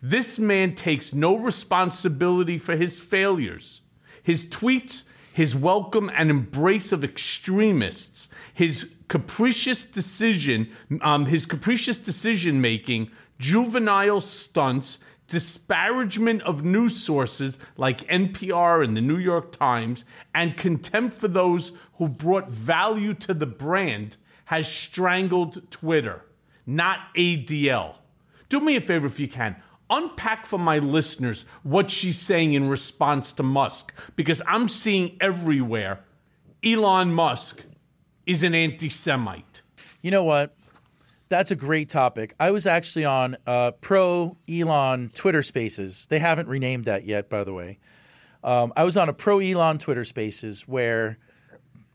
This 0.00 0.38
man 0.38 0.74
takes 0.74 1.12
no 1.12 1.36
responsibility 1.36 2.56
for 2.56 2.74
his 2.74 2.98
failures. 2.98 3.82
His 4.22 4.46
tweets, 4.46 5.02
his 5.32 5.54
welcome 5.54 6.10
and 6.14 6.30
embrace 6.30 6.92
of 6.92 7.04
extremists, 7.04 8.28
his 8.52 8.90
capricious 9.08 9.84
decision, 9.84 10.70
um, 11.02 11.26
his 11.26 11.46
capricious 11.46 11.98
decision 11.98 12.60
making, 12.60 13.10
juvenile 13.38 14.20
stunts, 14.20 14.98
disparagement 15.28 16.42
of 16.42 16.64
news 16.64 17.00
sources 17.00 17.56
like 17.76 18.06
NPR 18.08 18.84
and 18.84 18.96
the 18.96 19.00
New 19.00 19.18
York 19.18 19.56
Times, 19.56 20.04
and 20.34 20.56
contempt 20.56 21.16
for 21.16 21.28
those 21.28 21.72
who 21.94 22.08
brought 22.08 22.48
value 22.48 23.14
to 23.14 23.32
the 23.32 23.46
brand 23.46 24.16
has 24.46 24.66
strangled 24.66 25.70
Twitter, 25.70 26.22
not 26.66 26.98
ADL. 27.16 27.94
Do 28.48 28.58
me 28.58 28.74
a 28.74 28.80
favor 28.80 29.06
if 29.06 29.20
you 29.20 29.28
can. 29.28 29.54
Unpack 29.90 30.46
for 30.46 30.58
my 30.58 30.78
listeners 30.78 31.44
what 31.62 31.90
she's 31.90 32.18
saying 32.18 32.54
in 32.54 32.68
response 32.68 33.32
to 33.32 33.42
Musk, 33.42 33.92
because 34.16 34.40
I'm 34.46 34.68
seeing 34.68 35.16
everywhere 35.20 36.00
Elon 36.64 37.12
Musk 37.12 37.64
is 38.26 38.42
an 38.42 38.54
anti 38.54 38.88
Semite. 38.88 39.62
You 40.02 40.10
know 40.10 40.24
what? 40.24 40.54
That's 41.28 41.50
a 41.50 41.56
great 41.56 41.88
topic. 41.88 42.34
I 42.40 42.50
was 42.50 42.66
actually 42.66 43.04
on 43.04 43.36
uh, 43.46 43.72
pro 43.80 44.36
Elon 44.48 45.10
Twitter 45.14 45.42
Spaces. 45.42 46.06
They 46.06 46.18
haven't 46.18 46.48
renamed 46.48 46.86
that 46.86 47.04
yet, 47.04 47.28
by 47.28 47.44
the 47.44 47.52
way. 47.52 47.78
Um, 48.42 48.72
I 48.76 48.84
was 48.84 48.96
on 48.96 49.08
a 49.08 49.12
pro 49.12 49.38
Elon 49.38 49.78
Twitter 49.78 50.04
Spaces 50.04 50.66
where 50.66 51.18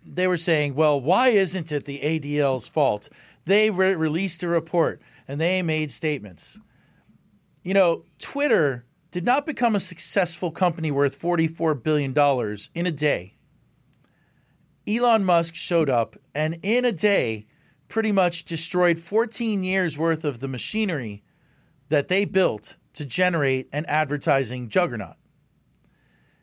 they 0.06 0.28
were 0.28 0.38
saying, 0.38 0.76
well, 0.76 1.00
why 1.02 1.30
isn't 1.30 1.72
it 1.72 1.86
the 1.86 2.00
ADL's 2.00 2.68
fault? 2.68 3.10
They 3.46 3.72
re- 3.72 3.96
released 3.96 4.43
a 4.43 4.48
report 4.48 5.02
and 5.28 5.41
they 5.41 5.62
made 5.62 5.91
statements. 5.91 6.60
You 7.66 7.74
know, 7.74 8.03
Twitter 8.20 8.86
did 9.09 9.26
not 9.26 9.47
become 9.47 9.74
a 9.74 9.80
successful 9.80 10.51
company 10.51 10.91
worth 10.91 11.20
$44 11.20 11.82
billion 11.82 12.13
in 12.75 12.86
a 12.86 12.92
day. 12.92 13.37
Elon 14.87 15.25
Musk 15.25 15.55
showed 15.55 15.89
up 15.89 16.16
and 16.36 16.59
in 16.62 16.86
a 16.86 16.92
day 16.92 17.47
pretty 17.87 18.12
much 18.12 18.43
destroyed 18.43 19.00
14 19.00 19.63
years 19.63 19.97
worth 19.97 20.24
of 20.24 20.42
the 20.42 20.47
machinery 20.47 21.24
that 21.89 22.08
they 22.08 22.24
built 22.24 22.78
to 22.93 23.04
generate 23.04 23.67
an 23.74 23.86
advertising 23.87 24.70
juggernaut. 24.70 25.16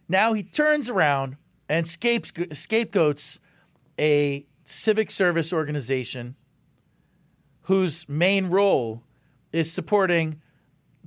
Now 0.09 0.33
he 0.33 0.43
turns 0.43 0.91
around 0.91 1.37
and 1.69 1.87
scape- 1.87 2.27
scapegoats 2.53 3.39
a 3.97 4.45
civic 4.65 5.13
service 5.13 5.53
organization 5.53 6.35
whose 7.63 8.09
main 8.09 8.47
role 8.47 9.05
is 9.53 9.71
supporting 9.71 10.41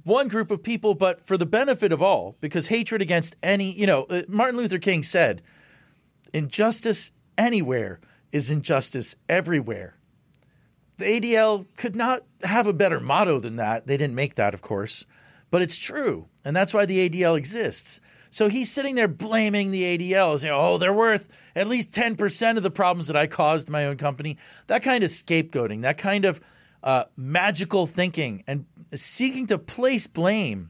one 0.05 0.27
group 0.27 0.51
of 0.51 0.63
people, 0.63 0.93
but 0.93 1.25
for 1.25 1.35
the 1.35 1.45
benefit 1.45 1.91
of 1.91 2.01
all, 2.01 2.37
because 2.39 2.67
hatred 2.67 3.01
against 3.01 3.35
any, 3.43 3.71
you 3.71 3.87
know, 3.87 4.03
uh, 4.03 4.21
Martin 4.27 4.55
Luther 4.55 4.77
King 4.77 5.03
said, 5.03 5.41
injustice 6.33 7.11
anywhere 7.37 7.99
is 8.31 8.49
injustice 8.49 9.15
everywhere. 9.27 9.95
The 10.97 11.05
ADL 11.05 11.65
could 11.75 11.95
not 11.95 12.23
have 12.43 12.67
a 12.67 12.73
better 12.73 12.99
motto 12.99 13.39
than 13.39 13.57
that. 13.57 13.87
They 13.87 13.97
didn't 13.97 14.15
make 14.15 14.35
that, 14.35 14.53
of 14.53 14.61
course, 14.61 15.05
but 15.51 15.61
it's 15.61 15.77
true. 15.77 16.27
And 16.45 16.55
that's 16.55 16.73
why 16.73 16.85
the 16.85 17.09
ADL 17.09 17.37
exists. 17.37 17.99
So 18.29 18.47
he's 18.47 18.71
sitting 18.71 18.95
there 18.95 19.07
blaming 19.07 19.71
the 19.71 19.97
ADL, 19.97 20.37
saying, 20.39 20.53
oh, 20.55 20.77
they're 20.77 20.93
worth 20.93 21.35
at 21.55 21.67
least 21.67 21.91
10% 21.91 22.57
of 22.57 22.63
the 22.63 22.71
problems 22.71 23.07
that 23.07 23.15
I 23.15 23.27
caused 23.27 23.69
my 23.69 23.85
own 23.85 23.97
company. 23.97 24.37
That 24.67 24.83
kind 24.83 25.03
of 25.03 25.09
scapegoating, 25.09 25.81
that 25.81 25.97
kind 25.97 26.25
of 26.25 26.41
uh, 26.85 27.05
magical 27.17 27.87
thinking 27.87 28.43
and 28.47 28.65
seeking 28.93 29.47
to 29.47 29.57
place 29.57 30.05
blame 30.05 30.69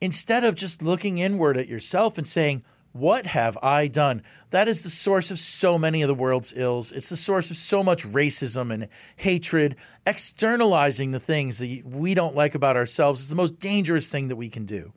instead 0.00 0.44
of 0.44 0.54
just 0.54 0.82
looking 0.82 1.18
inward 1.18 1.56
at 1.58 1.68
yourself 1.68 2.16
and 2.16 2.26
saying, 2.26 2.64
What 2.92 3.26
have 3.26 3.58
I 3.62 3.86
done? 3.86 4.22
That 4.50 4.66
is 4.66 4.82
the 4.82 4.90
source 4.90 5.30
of 5.30 5.38
so 5.38 5.76
many 5.76 6.00
of 6.00 6.08
the 6.08 6.14
world's 6.14 6.54
ills. 6.56 6.90
It's 6.90 7.10
the 7.10 7.16
source 7.16 7.50
of 7.50 7.58
so 7.58 7.82
much 7.82 8.04
racism 8.04 8.72
and 8.72 8.88
hatred. 9.16 9.76
Externalizing 10.06 11.10
the 11.10 11.20
things 11.20 11.58
that 11.58 11.82
we 11.84 12.14
don't 12.14 12.34
like 12.34 12.54
about 12.54 12.76
ourselves 12.76 13.20
is 13.20 13.28
the 13.28 13.34
most 13.34 13.58
dangerous 13.58 14.10
thing 14.10 14.28
that 14.28 14.36
we 14.36 14.48
can 14.48 14.64
do, 14.64 14.94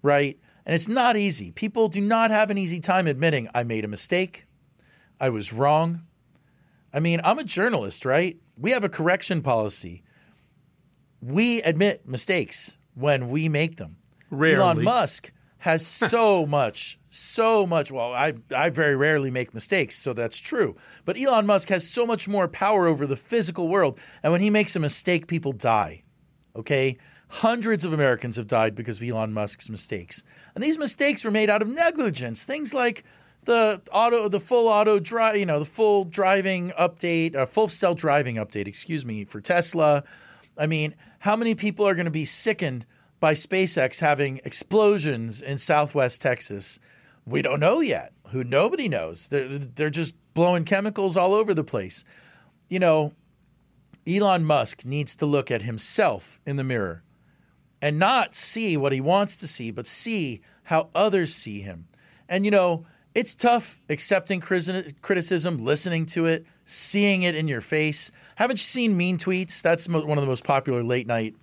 right? 0.00 0.38
And 0.64 0.74
it's 0.74 0.88
not 0.88 1.16
easy. 1.16 1.50
People 1.50 1.88
do 1.88 2.00
not 2.00 2.30
have 2.30 2.50
an 2.50 2.56
easy 2.56 2.80
time 2.80 3.06
admitting, 3.06 3.48
I 3.54 3.64
made 3.64 3.84
a 3.84 3.88
mistake, 3.88 4.46
I 5.20 5.28
was 5.28 5.52
wrong. 5.52 6.02
I 6.94 7.00
mean, 7.00 7.20
I'm 7.24 7.38
a 7.38 7.44
journalist, 7.44 8.04
right? 8.04 8.38
We 8.56 8.70
have 8.72 8.84
a 8.84 8.88
correction 8.88 9.42
policy. 9.42 10.02
We 11.20 11.62
admit 11.62 12.08
mistakes 12.08 12.76
when 12.94 13.30
we 13.30 13.48
make 13.48 13.76
them. 13.76 13.96
Rarely. 14.30 14.56
Elon 14.56 14.82
Musk 14.82 15.32
has 15.58 15.86
so 16.10 16.44
much, 16.46 16.98
so 17.10 17.66
much. 17.66 17.92
Well, 17.92 18.12
I, 18.12 18.34
I 18.54 18.70
very 18.70 18.96
rarely 18.96 19.30
make 19.30 19.54
mistakes, 19.54 19.96
so 19.96 20.12
that's 20.12 20.38
true. 20.38 20.76
But 21.04 21.18
Elon 21.18 21.46
Musk 21.46 21.68
has 21.68 21.88
so 21.88 22.04
much 22.04 22.28
more 22.28 22.48
power 22.48 22.86
over 22.86 23.06
the 23.06 23.16
physical 23.16 23.68
world. 23.68 23.98
And 24.22 24.32
when 24.32 24.40
he 24.40 24.50
makes 24.50 24.74
a 24.76 24.80
mistake, 24.80 25.26
people 25.26 25.52
die. 25.52 26.02
Okay? 26.56 26.98
Hundreds 27.28 27.84
of 27.84 27.92
Americans 27.92 28.36
have 28.36 28.46
died 28.46 28.74
because 28.74 29.00
of 29.00 29.08
Elon 29.08 29.32
Musk's 29.32 29.70
mistakes. 29.70 30.22
And 30.54 30.62
these 30.62 30.78
mistakes 30.78 31.24
were 31.24 31.30
made 31.30 31.48
out 31.48 31.62
of 31.62 31.68
negligence. 31.68 32.44
Things 32.44 32.74
like 32.74 33.04
the 33.44 33.82
auto, 33.90 34.28
the 34.28 34.40
full 34.40 34.68
auto 34.68 34.98
drive, 34.98 35.36
you 35.36 35.46
know, 35.46 35.58
the 35.58 35.64
full 35.64 36.04
driving 36.04 36.70
update, 36.78 37.34
uh, 37.34 37.46
full 37.46 37.68
self 37.68 37.98
driving 37.98 38.36
update, 38.36 38.68
excuse 38.68 39.04
me, 39.04 39.24
for 39.24 39.40
Tesla. 39.40 40.04
I 40.56 40.66
mean, 40.66 40.94
how 41.20 41.36
many 41.36 41.54
people 41.54 41.86
are 41.86 41.94
going 41.94 42.06
to 42.06 42.10
be 42.10 42.24
sickened 42.24 42.86
by 43.20 43.34
SpaceX 43.34 44.00
having 44.00 44.40
explosions 44.44 45.42
in 45.42 45.58
Southwest 45.58 46.20
Texas? 46.20 46.78
We 47.26 47.42
don't 47.42 47.60
know 47.60 47.80
yet. 47.80 48.12
Who 48.30 48.44
nobody 48.44 48.88
knows. 48.88 49.28
They're 49.28 49.48
they're 49.48 49.90
just 49.90 50.14
blowing 50.34 50.64
chemicals 50.64 51.16
all 51.16 51.34
over 51.34 51.52
the 51.52 51.64
place. 51.64 52.04
You 52.68 52.78
know, 52.78 53.12
Elon 54.06 54.44
Musk 54.44 54.84
needs 54.84 55.14
to 55.16 55.26
look 55.26 55.50
at 55.50 55.62
himself 55.62 56.40
in 56.46 56.56
the 56.56 56.64
mirror 56.64 57.02
and 57.80 57.98
not 57.98 58.34
see 58.34 58.76
what 58.76 58.92
he 58.92 59.00
wants 59.00 59.36
to 59.36 59.46
see, 59.46 59.70
but 59.70 59.86
see 59.86 60.40
how 60.64 60.88
others 60.94 61.34
see 61.34 61.60
him. 61.60 61.86
And 62.28 62.44
you 62.44 62.50
know, 62.50 62.86
it's 63.14 63.34
tough 63.34 63.80
accepting 63.88 64.40
criticism, 64.40 65.58
listening 65.58 66.06
to 66.06 66.26
it, 66.26 66.46
seeing 66.64 67.22
it 67.22 67.34
in 67.34 67.48
your 67.48 67.60
face. 67.60 68.10
Haven't 68.36 68.56
you 68.56 68.64
seen 68.64 68.96
mean 68.96 69.18
tweets? 69.18 69.62
That's 69.62 69.88
one 69.88 70.18
of 70.18 70.22
the 70.22 70.26
most 70.26 70.44
popular 70.44 70.82
late 70.82 71.06
night 71.06 71.34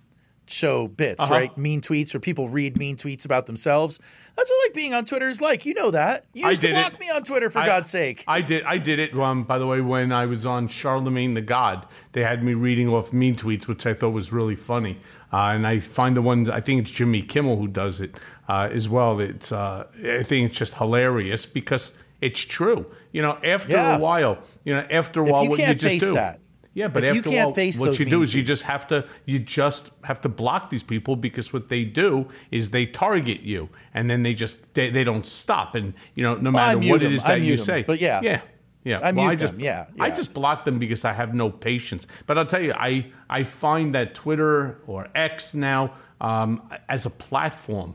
show 0.52 0.88
bits, 0.88 1.22
uh-huh. 1.22 1.34
right? 1.34 1.58
Mean 1.58 1.80
tweets 1.80 2.12
where 2.12 2.20
people 2.20 2.48
read 2.48 2.76
mean 2.76 2.96
tweets 2.96 3.24
about 3.24 3.46
themselves. 3.46 4.00
That's 4.36 4.50
what 4.50 4.68
like 4.68 4.74
being 4.74 4.94
on 4.94 5.04
Twitter 5.04 5.28
is 5.28 5.40
like. 5.40 5.64
You 5.64 5.74
know 5.74 5.90
that. 5.90 6.24
You 6.32 6.48
used 6.48 6.62
to 6.62 6.70
block 6.70 6.94
it. 6.94 7.00
me 7.00 7.10
on 7.10 7.22
Twitter 7.22 7.50
for 7.50 7.60
I, 7.60 7.66
God's 7.66 7.90
sake. 7.90 8.24
I 8.26 8.40
did. 8.40 8.64
I 8.64 8.78
did 8.78 8.98
it. 8.98 9.14
Um, 9.14 9.44
by 9.44 9.58
the 9.58 9.66
way, 9.66 9.80
when 9.80 10.12
I 10.12 10.26
was 10.26 10.46
on 10.46 10.68
Charlamagne 10.68 11.34
tha 11.34 11.40
God, 11.40 11.86
they 12.12 12.22
had 12.22 12.42
me 12.42 12.54
reading 12.54 12.88
off 12.88 13.12
mean 13.12 13.36
tweets, 13.36 13.66
which 13.66 13.86
I 13.86 13.94
thought 13.94 14.10
was 14.10 14.32
really 14.32 14.56
funny. 14.56 14.98
Uh, 15.32 15.52
and 15.54 15.66
I 15.66 15.78
find 15.78 16.16
the 16.16 16.22
ones. 16.22 16.48
I 16.48 16.60
think 16.60 16.82
it's 16.82 16.90
Jimmy 16.90 17.22
Kimmel 17.22 17.56
who 17.56 17.68
does 17.68 18.00
it 18.00 18.16
uh, 18.50 18.68
as 18.72 18.88
well. 18.88 19.20
It's. 19.20 19.52
Uh, 19.52 19.86
I 20.20 20.22
think 20.22 20.50
it's 20.50 20.58
just 20.58 20.74
hilarious 20.74 21.46
because 21.46 21.92
it's 22.20 22.40
true. 22.40 22.84
You 23.12 23.22
know, 23.22 23.38
after 23.44 23.74
yeah. 23.74 23.96
a 23.96 24.00
while, 24.00 24.38
you 24.64 24.74
know, 24.74 24.86
after 24.90 25.20
a 25.20 25.24
while, 25.24 25.44
you 25.44 25.50
what 25.50 25.58
you 25.60 25.74
just 25.74 26.00
do. 26.00 26.14
That 26.14 26.40
yeah, 26.72 26.88
but 26.88 27.02
if 27.02 27.16
after 27.16 27.30
you 27.30 27.40
all, 27.40 27.52
what 27.52 27.98
you 27.98 28.06
do 28.06 28.22
is 28.22 28.32
you 28.32 28.44
just 28.44 28.64
have 28.64 28.86
to 28.88 29.06
you 29.26 29.38
just 29.38 29.90
have 30.04 30.20
to 30.20 30.28
block 30.28 30.70
these 30.70 30.84
people 30.84 31.16
because 31.16 31.52
what 31.52 31.68
they 31.68 31.84
do 31.84 32.28
is 32.50 32.70
they 32.70 32.86
target 32.86 33.40
you 33.40 33.68
and 33.92 34.08
then 34.08 34.22
they 34.22 34.34
just 34.34 34.56
they, 34.74 34.88
they 34.88 35.02
don't 35.02 35.26
stop 35.26 35.74
and 35.74 35.94
you 36.14 36.22
know 36.22 36.36
no 36.36 36.50
matter 36.50 36.78
well, 36.78 36.90
what 36.90 37.00
them. 37.00 37.12
it 37.12 37.16
is 37.16 37.24
that 37.24 37.40
you 37.40 37.56
them. 37.56 37.66
say. 37.66 37.82
But 37.82 38.00
yeah, 38.00 38.20
yeah. 38.22 38.40
Yeah, 38.82 39.00
I 39.02 39.12
well, 39.12 39.28
I 39.28 39.34
just, 39.34 39.52
them. 39.52 39.60
Yeah, 39.60 39.86
yeah, 39.94 40.04
I 40.04 40.10
just 40.10 40.32
block 40.32 40.64
them 40.64 40.78
because 40.78 41.04
I 41.04 41.12
have 41.12 41.34
no 41.34 41.50
patience. 41.50 42.06
But 42.26 42.38
I'll 42.38 42.46
tell 42.46 42.62
you, 42.62 42.72
I 42.72 43.12
I 43.28 43.42
find 43.42 43.94
that 43.94 44.14
Twitter 44.14 44.80
or 44.86 45.06
X 45.14 45.52
now 45.52 45.92
um, 46.22 46.62
as 46.88 47.04
a 47.04 47.10
platform, 47.10 47.94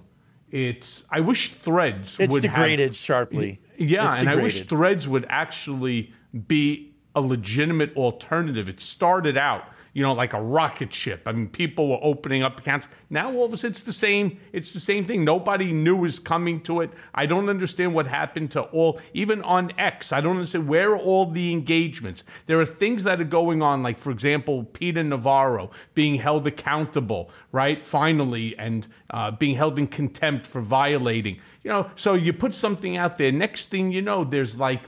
it's 0.55 1.05
I 1.11 1.19
wish 1.19 1.51
Threads 1.51 2.17
it's 2.17 2.31
would 2.31 2.41
degraded 2.41 2.87
have, 2.87 2.95
sharply. 2.95 3.59
Yeah, 3.77 4.05
it's 4.05 4.15
and 4.15 4.23
degraded. 4.23 4.39
I 4.39 4.43
wish 4.43 4.61
Threads 4.61 5.05
would 5.05 5.25
actually 5.27 6.13
be 6.47 6.95
a 7.13 7.19
legitimate 7.19 7.93
alternative. 7.97 8.69
It 8.69 8.79
started 8.79 9.37
out, 9.37 9.63
you 9.95 10.01
know, 10.01 10.11
like 10.11 10.33
a 10.33 10.41
rocket 10.41 10.93
ship. 10.93 11.21
I 11.25 11.31
mean, 11.31 11.47
people 11.47 11.87
were 11.87 11.99
opening 12.01 12.43
up 12.43 12.59
accounts. 12.59 12.89
Now 13.09 13.31
all 13.33 13.45
of 13.45 13.53
a 13.53 13.57
sudden 13.57 13.71
it's 13.71 13.81
the 13.81 13.93
same. 13.93 14.37
It's 14.51 14.73
the 14.73 14.79
same 14.81 15.05
thing. 15.05 15.23
Nobody 15.23 15.71
knew 15.71 16.03
is 16.03 16.19
coming 16.19 16.59
to 16.63 16.81
it. 16.81 16.91
I 17.13 17.25
don't 17.25 17.47
understand 17.47 17.95
what 17.95 18.05
happened 18.05 18.51
to 18.51 18.63
all, 18.63 18.99
even 19.13 19.41
on 19.43 19.71
X. 19.79 20.11
I 20.11 20.19
don't 20.19 20.35
understand 20.35 20.67
where 20.67 20.91
are 20.91 20.97
all 20.97 21.31
the 21.31 21.49
engagements. 21.53 22.25
There 22.45 22.59
are 22.59 22.65
things 22.65 23.05
that 23.05 23.21
are 23.21 23.23
going 23.23 23.61
on, 23.61 23.83
like 23.83 23.97
for 23.97 24.11
example, 24.11 24.65
Peter 24.65 25.01
Navarro 25.01 25.71
being 25.93 26.15
held 26.15 26.45
accountable, 26.45 27.31
right? 27.53 27.83
Finally, 27.85 28.57
and 28.57 28.85
uh, 29.11 29.31
being 29.31 29.55
held 29.55 29.79
in 29.79 29.87
contempt 29.87 30.45
for 30.45 30.59
violating. 30.59 31.39
You 31.63 31.71
know, 31.71 31.89
so 31.95 32.15
you 32.15 32.33
put 32.33 32.53
something 32.53 32.97
out 32.97 33.17
there. 33.17 33.31
Next 33.31 33.69
thing 33.69 33.93
you 33.93 34.01
know, 34.01 34.25
there's 34.25 34.57
like 34.57 34.81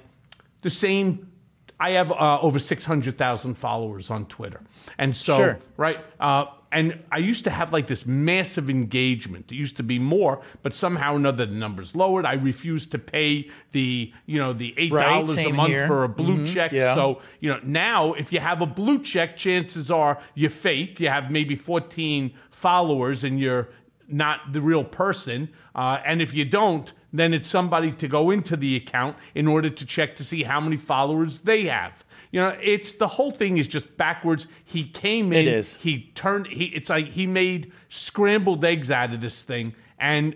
the 0.64 0.70
same 0.70 1.32
I 1.80 1.92
have 1.92 2.12
uh, 2.12 2.40
over 2.42 2.60
600,000 2.60 3.54
followers 3.56 4.10
on 4.10 4.26
Twitter. 4.26 4.62
And 4.98 5.16
so, 5.16 5.38
sure. 5.38 5.60
right, 5.78 6.00
uh, 6.20 6.46
and 6.72 7.02
I 7.12 7.20
used 7.20 7.44
to 7.46 7.50
have 7.50 7.72
like 7.72 7.88
this 7.88 8.06
massive 8.06 8.70
engagement. 8.70 9.52
It 9.52 9.56
used 9.56 9.78
to 9.78 9.84
be 9.84 10.00
more, 10.00 10.42
but 10.64 10.74
somehow 10.74 11.14
or 11.14 11.16
another 11.16 11.46
the 11.46 11.56
numbers 11.56 11.96
lowered. 11.96 12.26
I 12.26 12.34
refused 12.34 12.92
to 12.92 13.00
pay 13.00 13.50
the, 13.72 14.12
you 14.26 14.38
know, 14.38 14.54
the 14.54 14.74
$8 14.78 14.92
right, 14.92 15.48
a 15.48 15.54
month 15.54 15.70
here. 15.70 15.88
for 15.88 16.04
a 16.04 16.10
blue 16.10 16.36
mm-hmm, 16.36 16.54
check. 16.54 16.72
Yeah. 16.74 16.94
So, 16.96 17.22
you 17.40 17.50
know, 17.50 17.60
now 17.64 18.14
if 18.14 18.34
you 18.34 18.40
have 18.40 18.62
a 18.62 18.66
blue 18.66 19.02
check, 19.02 19.38
chances 19.38 19.90
are 19.90 20.20
you're 20.36 20.50
fake. 20.50 21.00
You 21.00 21.08
have 21.08 21.32
maybe 21.32 21.56
14 21.56 22.34
followers 22.52 23.24
and 23.24 23.40
you're 23.40 23.70
not 24.10 24.52
the 24.52 24.62
real 24.62 24.84
person. 24.84 25.50
Uh, 25.74 26.00
and 26.06 26.22
if 26.22 26.34
you 26.34 26.44
don't, 26.44 26.92
then 27.14 27.34
it's 27.34 27.50
somebody 27.50 27.92
to 27.94 28.08
go 28.08 28.32
into 28.32 28.58
the 28.58 28.76
account 28.76 29.16
in 29.34 29.48
order 29.48 29.70
to 29.70 29.86
check 29.86 30.16
to 30.18 30.24
see 30.24 30.44
how 30.44 30.60
many 30.60 30.78
followers 30.78 31.42
they 31.42 31.66
have. 31.66 32.04
You 32.32 32.42
know, 32.42 32.58
it's 32.62 32.94
the 32.94 33.08
whole 33.08 33.32
thing 33.32 33.58
is 33.58 33.68
just 33.68 33.96
backwards. 33.98 34.48
He 34.66 34.88
came 34.88 35.28
in. 35.28 35.40
It 35.40 35.48
is. 35.48 35.78
He 35.78 36.12
turned. 36.14 36.48
He. 36.48 36.66
It's 36.66 36.90
like 36.90 37.08
he 37.08 37.26
made 37.26 37.72
scrambled 37.90 38.66
eggs 38.66 38.92
out 38.92 39.14
of 39.14 39.22
this 39.22 39.44
thing. 39.44 39.74
And 39.98 40.36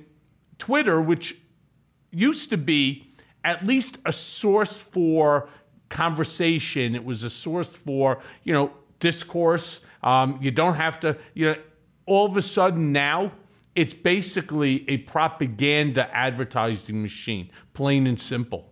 Twitter, 0.58 1.02
which 1.02 1.38
used 2.12 2.50
to 2.52 2.58
be 2.58 3.14
at 3.44 3.66
least 3.66 3.98
a 4.06 4.14
source 4.14 4.78
for 4.78 5.50
conversation, 5.90 6.96
it 6.96 7.04
was 7.04 7.24
a 7.24 7.30
source 7.30 7.76
for 7.76 8.22
you 8.44 8.54
know 8.54 8.72
discourse. 9.00 9.82
Um, 10.02 10.40
you 10.42 10.52
don't 10.52 10.76
have 10.76 11.00
to. 11.02 11.18
You 11.34 11.48
know, 11.48 11.56
all 12.06 12.26
of 12.26 12.38
a 12.38 12.42
sudden 12.42 12.94
now 12.94 13.34
it's 13.76 13.94
basically 13.94 14.90
a 14.90 14.98
propaganda 14.98 16.10
advertising 16.16 17.02
machine, 17.02 17.50
plain 17.74 18.08
and 18.08 18.20
simple. 18.20 18.68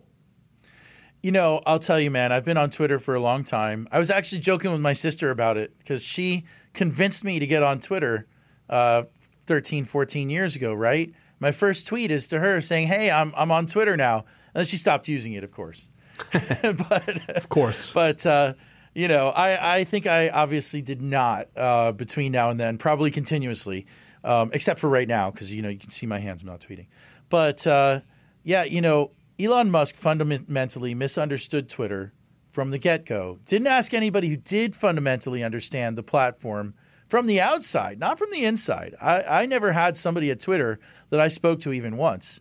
You 1.22 1.32
know, 1.32 1.60
I'll 1.66 1.78
tell 1.78 2.00
you, 2.00 2.10
man, 2.10 2.32
I've 2.32 2.44
been 2.44 2.56
on 2.56 2.70
Twitter 2.70 2.98
for 2.98 3.14
a 3.14 3.20
long 3.20 3.44
time. 3.44 3.88
I 3.92 3.98
was 3.98 4.10
actually 4.10 4.40
joking 4.40 4.72
with 4.72 4.80
my 4.80 4.94
sister 4.94 5.30
about 5.30 5.56
it 5.56 5.76
because 5.78 6.02
she 6.02 6.44
convinced 6.72 7.24
me 7.24 7.38
to 7.38 7.46
get 7.46 7.62
on 7.62 7.80
Twitter 7.80 8.26
uh, 8.70 9.04
13, 9.46 9.84
14 9.84 10.30
years 10.30 10.56
ago, 10.56 10.72
right? 10.72 11.12
My 11.38 11.52
first 11.52 11.86
tweet 11.86 12.10
is 12.10 12.28
to 12.28 12.40
her 12.40 12.60
saying, 12.60 12.88
Hey, 12.88 13.10
I'm, 13.10 13.34
I'm 13.36 13.50
on 13.50 13.66
Twitter 13.66 13.96
now. 13.96 14.18
And 14.18 14.60
then 14.60 14.66
she 14.66 14.76
stopped 14.76 15.08
using 15.08 15.32
it, 15.32 15.44
of 15.44 15.52
course. 15.52 15.90
but, 16.32 17.36
of 17.36 17.48
course. 17.48 17.90
But, 17.92 18.24
uh, 18.24 18.54
you 18.94 19.08
know, 19.08 19.28
I, 19.28 19.78
I 19.78 19.84
think 19.84 20.06
I 20.06 20.30
obviously 20.30 20.82
did 20.82 21.02
not 21.02 21.48
uh, 21.56 21.92
between 21.92 22.32
now 22.32 22.50
and 22.50 22.58
then, 22.58 22.78
probably 22.78 23.10
continuously 23.10 23.86
um, 24.24 24.50
except 24.52 24.80
for 24.80 24.88
right 24.88 25.08
now 25.08 25.30
because 25.30 25.52
you 25.52 25.62
know 25.62 25.68
you 25.68 25.78
can 25.78 25.90
see 25.90 26.06
my 26.06 26.18
hands. 26.18 26.42
I'm 26.42 26.48
not 26.48 26.60
tweeting, 26.60 26.86
but 27.28 27.66
uh, 27.66 28.00
yeah, 28.42 28.64
you 28.64 28.80
know, 28.80 29.10
Elon 29.38 29.70
Musk 29.70 29.96
fundamentally 29.96 30.94
misunderstood 30.94 31.68
Twitter 31.68 32.12
from 32.52 32.70
the 32.70 32.78
get 32.78 33.06
go. 33.06 33.38
Didn't 33.46 33.68
ask 33.68 33.94
anybody 33.94 34.28
who 34.28 34.36
did 34.36 34.74
fundamentally 34.74 35.42
understand 35.42 35.96
the 35.96 36.02
platform 36.02 36.74
from 37.08 37.26
the 37.26 37.40
outside, 37.40 37.98
not 37.98 38.18
from 38.18 38.30
the 38.30 38.44
inside. 38.44 38.94
I, 39.00 39.22
I 39.42 39.46
never 39.46 39.72
had 39.72 39.96
somebody 39.96 40.30
at 40.30 40.40
Twitter 40.40 40.78
that 41.10 41.20
I 41.20 41.28
spoke 41.28 41.60
to 41.62 41.72
even 41.72 41.96
once. 41.96 42.40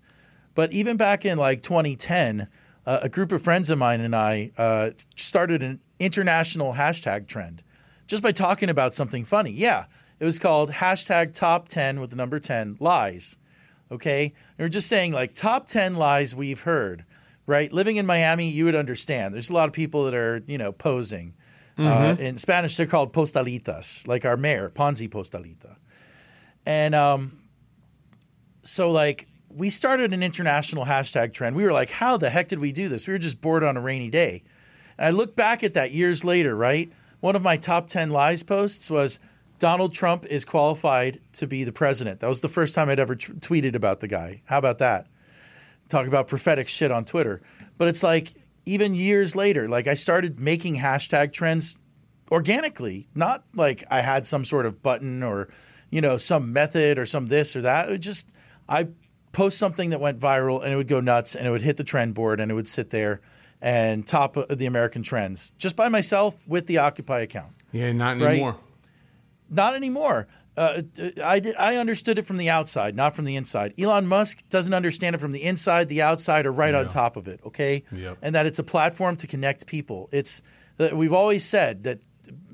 But 0.55 0.71
even 0.73 0.97
back 0.97 1.25
in 1.25 1.37
like 1.37 1.63
2010, 1.63 2.47
uh, 2.85 2.99
a 3.01 3.09
group 3.09 3.31
of 3.31 3.41
friends 3.41 3.69
of 3.69 3.77
mine 3.77 4.01
and 4.01 4.15
I 4.15 4.51
uh, 4.57 4.91
started 5.15 5.63
an 5.63 5.79
international 5.99 6.73
hashtag 6.73 7.27
trend 7.27 7.63
just 8.07 8.23
by 8.23 8.31
talking 8.31 8.69
about 8.69 8.95
something 8.95 9.23
funny. 9.23 9.51
Yeah, 9.51 9.85
it 10.19 10.25
was 10.25 10.39
called 10.39 10.71
hashtag 10.71 11.33
top 11.33 11.69
10 11.69 11.99
with 11.99 12.09
the 12.09 12.15
number 12.15 12.39
10 12.39 12.77
lies. 12.79 13.37
Okay. 13.91 14.33
And 14.57 14.65
we're 14.65 14.69
just 14.69 14.87
saying 14.87 15.13
like 15.13 15.33
top 15.33 15.67
10 15.67 15.95
lies 15.95 16.35
we've 16.35 16.61
heard, 16.61 17.05
right? 17.45 17.71
Living 17.71 17.95
in 17.95 18.05
Miami, 18.05 18.49
you 18.49 18.65
would 18.65 18.75
understand. 18.75 19.33
There's 19.33 19.49
a 19.49 19.53
lot 19.53 19.67
of 19.67 19.73
people 19.73 20.05
that 20.05 20.13
are, 20.13 20.43
you 20.45 20.57
know, 20.57 20.71
posing. 20.71 21.33
Uh, 21.77 21.81
mm-hmm. 21.81 22.21
Uh, 22.21 22.25
in 22.25 22.37
Spanish, 22.37 22.75
they're 22.75 22.85
called 22.85 23.13
postalitas, 23.13 24.05
like 24.05 24.25
our 24.25 24.35
mayor, 24.35 24.69
Ponzi 24.69 25.09
Postalita. 25.09 25.77
And 26.65 26.93
um, 26.93 27.39
so, 28.63 28.91
like, 28.91 29.27
we 29.49 29.69
started 29.69 30.13
an 30.13 30.21
international 30.21 30.85
hashtag 30.85 31.33
trend. 31.33 31.55
We 31.55 31.63
were 31.63 31.71
like, 31.71 31.89
how 31.89 32.17
the 32.17 32.29
heck 32.29 32.49
did 32.49 32.59
we 32.59 32.73
do 32.73 32.89
this? 32.89 33.07
We 33.07 33.13
were 33.13 33.19
just 33.19 33.39
bored 33.39 33.63
on 33.63 33.77
a 33.77 33.81
rainy 33.81 34.09
day. 34.09 34.43
And 34.97 35.07
I 35.07 35.09
look 35.11 35.37
back 35.37 35.63
at 35.63 35.73
that 35.73 35.91
years 35.91 36.25
later, 36.25 36.55
right? 36.55 36.91
One 37.21 37.35
of 37.35 37.41
my 37.41 37.55
top 37.57 37.87
10 37.87 38.09
lies 38.09 38.43
posts 38.43 38.91
was 38.91 39.19
Donald 39.59 39.93
Trump 39.93 40.25
is 40.25 40.45
qualified 40.45 41.19
to 41.33 41.45
be 41.45 41.63
the 41.63 41.71
president. 41.71 42.21
That 42.21 42.27
was 42.27 42.41
the 42.41 42.49
first 42.49 42.73
time 42.73 42.89
I'd 42.89 42.99
ever 42.99 43.15
t- 43.15 43.33
tweeted 43.33 43.75
about 43.75 43.99
the 43.99 44.07
guy. 44.07 44.41
How 44.45 44.57
about 44.57 44.79
that? 44.79 45.07
Talk 45.89 46.07
about 46.07 46.27
prophetic 46.27 46.67
shit 46.67 46.91
on 46.91 47.05
Twitter. 47.05 47.41
But 47.77 47.89
it's 47.89 48.01
like 48.01 48.33
even 48.65 48.95
years 48.95 49.35
later, 49.35 49.67
like 49.67 49.87
I 49.87 49.93
started 49.93 50.39
making 50.39 50.77
hashtag 50.77 51.33
trends 51.33 51.77
organically, 52.31 53.07
not 53.15 53.43
like 53.53 53.83
I 53.89 54.01
had 54.01 54.25
some 54.25 54.45
sort 54.45 54.65
of 54.65 54.81
button 54.81 55.23
or 55.23 55.49
you 55.89 56.01
know 56.01 56.17
some 56.17 56.53
method 56.53 56.97
or 56.97 57.05
some 57.05 57.27
this 57.27 57.55
or 57.55 57.61
that. 57.61 57.89
It 57.89 57.97
just 57.99 58.31
I 58.67 58.87
post 59.31 59.57
something 59.57 59.89
that 59.89 59.99
went 59.99 60.19
viral 60.19 60.63
and 60.63 60.71
it 60.71 60.75
would 60.75 60.87
go 60.87 60.99
nuts 60.99 61.35
and 61.35 61.47
it 61.47 61.51
would 61.51 61.61
hit 61.61 61.77
the 61.77 61.83
trend 61.83 62.13
board 62.15 62.39
and 62.39 62.51
it 62.51 62.55
would 62.55 62.67
sit 62.67 62.91
there 62.91 63.21
and 63.61 64.07
top 64.07 64.37
the 64.49 64.65
American 64.65 65.03
trends 65.03 65.51
just 65.57 65.75
by 65.75 65.89
myself 65.89 66.47
with 66.47 66.67
the 66.67 66.77
Occupy 66.77 67.21
account. 67.21 67.53
Yeah, 67.71 67.91
not 67.91 68.19
Right. 68.19 68.55
Not 69.49 69.75
anymore. 69.75 70.27
Uh, 70.57 70.81
I, 71.23 71.41
I 71.57 71.75
understood 71.77 72.19
it 72.19 72.23
from 72.25 72.37
the 72.37 72.49
outside, 72.49 72.95
not 72.95 73.15
from 73.15 73.23
the 73.25 73.35
inside. 73.37 73.73
Elon 73.79 74.07
Musk 74.07 74.47
doesn't 74.49 74.73
understand 74.73 75.15
it 75.15 75.19
from 75.19 75.31
the 75.31 75.43
inside. 75.43 75.87
The 75.87 76.01
outside 76.01 76.45
or 76.45 76.51
right 76.51 76.75
on 76.75 76.87
top 76.87 77.15
of 77.15 77.27
it. 77.27 77.39
Okay, 77.45 77.83
Yep. 77.91 78.17
and 78.21 78.35
that 78.35 78.45
it's 78.45 78.59
a 78.59 78.63
platform 78.63 79.15
to 79.17 79.27
connect 79.27 79.67
people. 79.67 80.09
It's 80.11 80.43
we've 80.91 81.13
always 81.13 81.45
said 81.45 81.83
that 81.83 82.03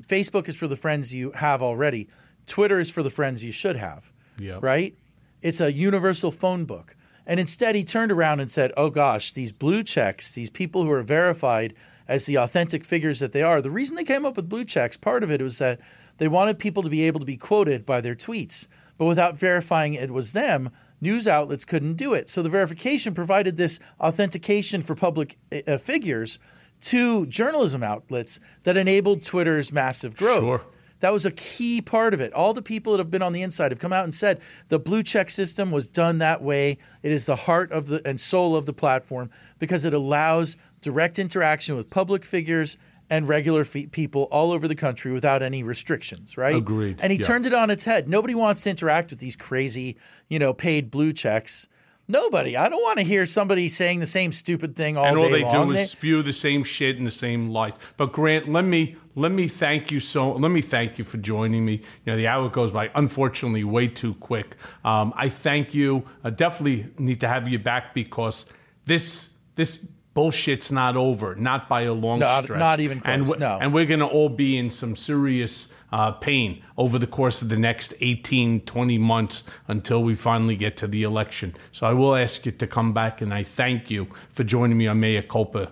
Facebook 0.02 0.48
is 0.48 0.56
for 0.56 0.68
the 0.68 0.76
friends 0.76 1.14
you 1.14 1.32
have 1.32 1.64
already. 1.64 2.08
Twitter 2.46 2.80
is 2.80 2.92
for 2.92 3.02
the 3.02 3.10
friends 3.10 3.44
you 3.44 3.52
should 3.52 3.76
have. 3.76 4.12
Yep. 4.38 4.62
Right? 4.62 4.96
It's 5.42 5.60
a 5.62 5.72
universal 5.72 6.32
phone 6.32 6.66
book. 6.66 6.96
And 7.26 7.40
instead, 7.40 7.74
he 7.74 7.84
turned 7.84 8.12
around 8.12 8.40
and 8.40 8.52
said, 8.52 8.72
"Oh 8.78 8.92
gosh, 8.92 9.32
these 9.32 9.52
blue 9.52 9.82
checks, 9.82 10.32
these 10.34 10.52
people 10.52 10.84
who 10.84 10.92
are 10.92 11.02
verified 11.02 11.74
as 12.08 12.26
the 12.26 12.36
authentic 12.36 12.84
figures 12.84 13.20
that 13.20 13.32
they 13.32 13.42
are. 13.42 13.62
The 13.62 13.72
reason 13.72 13.96
they 13.96 14.04
came 14.04 14.26
up 14.26 14.36
with 14.36 14.50
blue 14.50 14.66
checks, 14.66 14.98
part 14.98 15.24
of 15.24 15.32
it 15.32 15.42
was 15.42 15.58
that 15.60 15.80
they 16.18 16.28
wanted 16.28 16.60
people 16.60 16.84
to 16.84 16.90
be 16.90 17.04
able 17.04 17.20
to 17.20 17.26
be 17.26 17.38
quoted 17.38 17.86
by 17.86 18.02
their 18.02 18.16
tweets, 18.16 18.68
but 18.98 19.06
without 19.06 19.38
verifying 19.38 19.94
it 19.94 20.12
was 20.12 20.34
them." 20.34 20.70
News 21.02 21.28
outlets 21.28 21.66
couldn't 21.66 21.96
do 21.96 22.14
it. 22.14 22.30
So 22.30 22.42
the 22.42 22.50
verification 22.50 23.14
provided 23.14 23.58
this 23.58 23.80
authentication 24.00 24.82
for 24.82 24.96
public 24.96 25.38
uh, 25.68 25.78
figures 25.78 26.40
to 26.82 27.26
journalism 27.26 27.84
outlets 27.84 28.40
that 28.64 28.78
enabled 28.78 29.24
Twitter's 29.24 29.72
massive 29.72 30.16
growth. 30.16 30.44
Sure. 30.44 30.66
That 31.02 31.14
was 31.14 31.26
a 31.26 31.32
key 31.32 31.82
part 31.82 32.14
of 32.14 32.22
it. 32.22 32.34
All 32.34 32.54
the 32.54 32.62
people 32.62 32.94
that 32.94 33.00
have 33.00 33.12
been 33.12 33.22
on 33.22 33.34
the 33.34 33.42
inside 33.42 33.72
have 33.72 33.80
come 33.80 33.94
out 33.94 34.06
and 34.06 34.16
said 34.16 34.40
the 34.70 34.80
blue 34.80 35.04
check 35.04 35.30
system 35.30 35.70
was 35.70 35.88
done 35.88 36.20
that 36.20 36.42
way. 36.42 36.78
It 37.04 37.12
is 37.12 37.26
the 37.26 37.36
heart 37.36 37.72
of 37.72 37.88
the 37.88 38.02
and 38.08 38.20
soul 38.20 38.56
of 38.56 38.66
the 38.66 38.74
platform 38.74 39.30
because 39.60 39.86
it 39.86 39.94
allows 39.94 40.56
direct 40.86 41.18
interaction 41.18 41.76
with 41.76 41.90
public 41.90 42.24
figures 42.24 42.78
and 43.10 43.28
regular 43.28 43.64
fe- 43.66 43.88
people 43.88 44.24
all 44.32 44.52
over 44.52 44.68
the 44.68 44.76
country 44.76 45.12
without 45.12 45.42
any 45.42 45.64
restrictions, 45.64 46.38
right? 46.38 46.56
Agreed. 46.56 47.00
And 47.02 47.12
he 47.12 47.18
Yeah. 47.20 47.26
turned 47.26 47.46
it 47.48 47.54
on 47.56 47.70
its 47.72 47.86
head. 47.86 48.08
Nobody 48.08 48.36
wants 48.36 48.62
to 48.64 48.70
interact 48.70 49.10
with 49.10 49.18
these 49.20 49.36
crazy, 49.36 49.98
you 50.30 50.38
know, 50.40 50.54
paid 50.54 50.92
blue 50.92 51.12
checks. 51.12 51.68
Nobody. 52.08 52.56
I 52.56 52.70
don't 52.70 52.84
want 52.84 53.00
to 53.00 53.04
hear 53.04 53.26
somebody 53.26 53.68
saying 53.68 54.00
the 54.00 54.06
same 54.06 54.32
stupid 54.32 54.76
thing 54.76 54.96
all 54.96 55.06
and 55.06 55.18
all 55.18 55.24
day 55.26 55.32
they 55.32 55.42
long. 55.42 55.70
do 55.70 55.74
They- 55.74 55.82
is 55.84 55.92
spew 55.92 56.22
the 56.22 56.34
same 56.34 56.64
shit 56.64 56.98
and 57.00 57.08
the 57.08 57.12
same 57.12 57.50
lies. 57.50 57.74
But 57.98 58.14
Grant, 58.14 58.48
let 58.52 58.64
me 58.66 58.96
let 59.18 59.32
me 59.32 59.48
thank 59.48 59.92
you 59.92 60.00
so. 60.02 60.34
Let 60.34 60.52
me 60.52 60.62
thank 60.62 60.98
you 61.00 61.04
for 61.06 61.18
joining 61.18 61.64
me. 61.66 61.74
You 62.06 62.12
know, 62.12 62.18
the 62.18 62.28
hour 62.28 62.50
goes 62.50 62.70
by 62.72 62.92
unfortunately 62.96 63.64
way 63.64 63.88
too 63.88 64.14
quick. 64.16 64.56
Um, 64.84 65.14
I 65.16 65.30
thank 65.30 65.74
you. 65.74 66.04
I 66.24 66.30
definitely 66.32 66.88
need 67.00 67.22
to 67.22 67.28
have 67.28 67.48
you 67.48 67.58
back 67.58 67.94
because 67.96 68.46
this 68.86 69.30
this 69.56 69.88
bullshit's 70.16 70.72
not 70.72 70.96
over, 70.98 71.36
not 71.36 71.70
by 71.70 71.82
a 71.82 71.94
long 71.94 72.20
Not- 72.20 72.46
stretch. 72.46 72.58
not 72.60 72.80
even 72.80 73.02
And, 73.06 73.24
close, 73.26 73.36
we- 73.36 73.40
no. 73.40 73.60
and 73.62 73.74
we're 73.74 73.86
going 73.86 74.00
to 74.00 74.06
all 74.08 74.30
be 74.30 74.58
in 74.58 74.72
some 74.72 74.96
serious 74.96 75.68
uh, 75.92 76.12
pain 76.12 76.62
over 76.78 76.98
the 76.98 77.06
course 77.08 77.42
of 77.42 77.50
the 77.50 77.58
next 77.58 77.94
18, 78.02 78.62
20 78.62 78.98
months 78.98 79.44
until 79.68 80.04
we 80.04 80.16
finally 80.16 80.56
get 80.56 80.76
to 80.78 80.88
the 80.88 81.04
election. 81.04 81.54
So 81.72 81.86
I 81.86 81.94
will 81.94 82.16
ask 82.16 82.46
you 82.46 82.52
to 82.54 82.66
come 82.68 82.92
back, 82.94 83.22
and 83.22 83.34
I 83.34 83.44
thank 83.44 83.92
you 83.92 84.08
for 84.32 84.44
joining 84.44 84.78
me 84.78 84.88
on 84.88 85.00
Mea 85.00 85.22
Culpa. 85.22 85.72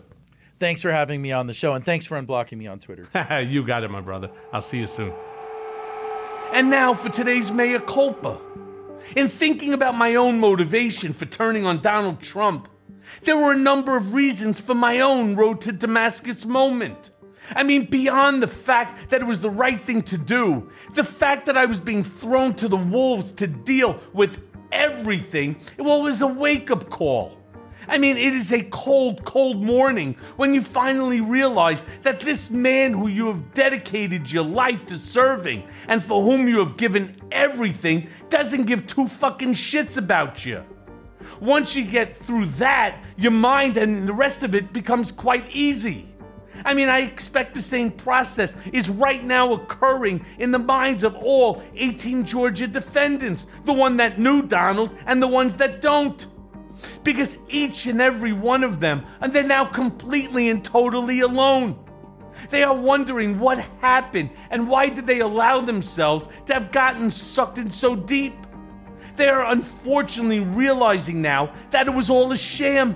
Thanks 0.60 0.82
for 0.82 0.92
having 0.92 1.22
me 1.22 1.32
on 1.34 1.48
the 1.48 1.54
show, 1.54 1.74
and 1.74 1.84
thanks 1.84 2.06
for 2.06 2.22
unblocking 2.22 2.58
me 2.58 2.68
on 2.68 2.80
Twitter. 2.80 3.08
you 3.42 3.64
got 3.66 3.84
it, 3.84 3.92
my 3.92 4.00
brother. 4.02 4.30
I'll 4.54 4.62
see 4.62 4.80
you 4.80 4.88
soon. 4.88 5.12
And 6.54 6.70
now 6.70 6.94
for 6.94 7.10
today's 7.10 7.52
Mea 7.52 7.80
Culpa. 7.80 8.40
In 9.18 9.28
thinking 9.28 9.74
about 9.74 9.96
my 9.98 10.16
own 10.16 10.40
motivation 10.40 11.12
for 11.12 11.26
turning 11.26 11.66
on 11.66 11.82
Donald 11.82 12.22
Trump, 12.22 12.70
there 13.26 13.38
were 13.38 13.54
a 13.54 13.58
number 13.58 13.96
of 13.96 14.14
reasons 14.14 14.60
for 14.60 14.74
my 14.74 15.00
own 15.00 15.36
road 15.36 15.62
to 15.62 15.72
Damascus 15.72 16.46
moment. 16.46 17.12
I 17.56 17.64
mean, 17.64 17.86
beyond 17.86 18.42
the 18.42 18.48
fact 18.48 19.10
that 19.10 19.22
it 19.22 19.26
was 19.26 19.40
the 19.40 19.50
right 19.50 19.84
thing 19.86 20.02
to 20.04 20.18
do, 20.18 20.70
the 20.94 21.04
fact 21.04 21.46
that 21.48 21.58
I 21.58 21.66
was 21.66 21.80
being 21.80 22.04
thrown 22.04 22.54
to 22.56 22.68
the 22.68 22.78
wolves 22.78 23.32
to 23.34 23.48
deal 23.48 24.00
with 24.14 24.38
everything, 24.72 25.58
well, 25.78 26.00
it 26.00 26.04
was 26.04 26.22
a 26.22 26.28
wake 26.28 26.72
up 26.72 26.90
call. 26.90 27.40
I 27.88 27.98
mean, 27.98 28.18
it 28.18 28.34
is 28.34 28.54
a 28.54 28.62
cold, 28.64 29.26
cold 29.26 29.62
morning 29.62 30.16
when 30.38 30.54
you 30.54 30.62
finally 30.62 31.20
realize 31.20 31.86
that 32.04 32.22
this 32.22 32.50
man 32.50 32.94
who 32.94 33.08
you 33.08 33.28
have 33.28 33.54
dedicated 33.54 34.32
your 34.32 34.46
life 34.46 34.86
to 34.88 34.98
serving 34.98 35.68
and 35.88 36.02
for 36.02 36.24
whom 36.24 36.48
you 36.48 36.60
have 36.60 36.78
given 36.78 37.16
everything 37.32 38.08
doesn't 38.30 38.64
give 38.64 38.88
two 38.88 39.08
fucking 39.08 39.54
shits 39.54 39.98
about 39.98 40.46
you. 40.46 40.64
Once 41.44 41.76
you 41.76 41.84
get 41.84 42.16
through 42.16 42.46
that, 42.46 43.04
your 43.18 43.30
mind 43.30 43.76
and 43.76 44.08
the 44.08 44.14
rest 44.14 44.44
of 44.44 44.56
it 44.56 44.72
becomes 44.72 45.12
quite 45.12 45.46
easy. 45.52 46.08
I 46.64 46.74
mean, 46.74 46.88
I 46.88 47.00
expect 47.00 47.54
the 47.54 47.62
same 47.62 47.92
process 47.92 48.56
is 48.72 48.90
right 48.90 49.22
now 49.22 49.52
occurring 49.52 50.26
in 50.40 50.52
the 50.52 50.60
minds 50.60 51.04
of 51.04 51.18
all 51.18 51.62
18 51.76 52.24
Georgia 52.24 52.66
defendants 52.66 53.46
the 53.66 53.74
one 53.74 53.98
that 53.98 54.20
knew 54.20 54.44
Donald 54.44 54.96
and 55.06 55.22
the 55.22 55.28
ones 55.28 55.58
that 55.58 55.82
don't. 55.82 56.28
Because 57.04 57.38
each 57.50 57.88
and 57.88 58.02
every 58.02 58.32
one 58.32 58.64
of 58.64 58.80
them, 58.80 59.06
and 59.20 59.34
they're 59.34 59.44
now 59.44 59.66
completely 59.66 60.50
and 60.50 60.64
totally 60.64 61.20
alone. 61.20 61.78
They 62.52 62.64
are 62.64 62.74
wondering 62.74 63.38
what 63.38 63.60
happened 63.82 64.30
and 64.50 64.70
why 64.70 64.88
did 64.88 65.06
they 65.06 65.20
allow 65.20 65.60
themselves 65.60 66.30
to 66.46 66.54
have 66.54 66.72
gotten 66.72 67.12
sucked 67.12 67.58
in 67.58 67.70
so 67.70 67.98
deep. 67.98 68.34
They 69.16 69.30
are 69.30 69.46
unfortunately 69.46 70.40
realizing 70.40 71.22
now 71.22 71.54
that 71.72 71.88
it 71.88 71.94
was 71.94 72.10
all 72.10 72.32
a 72.32 72.38
sham, 72.38 72.96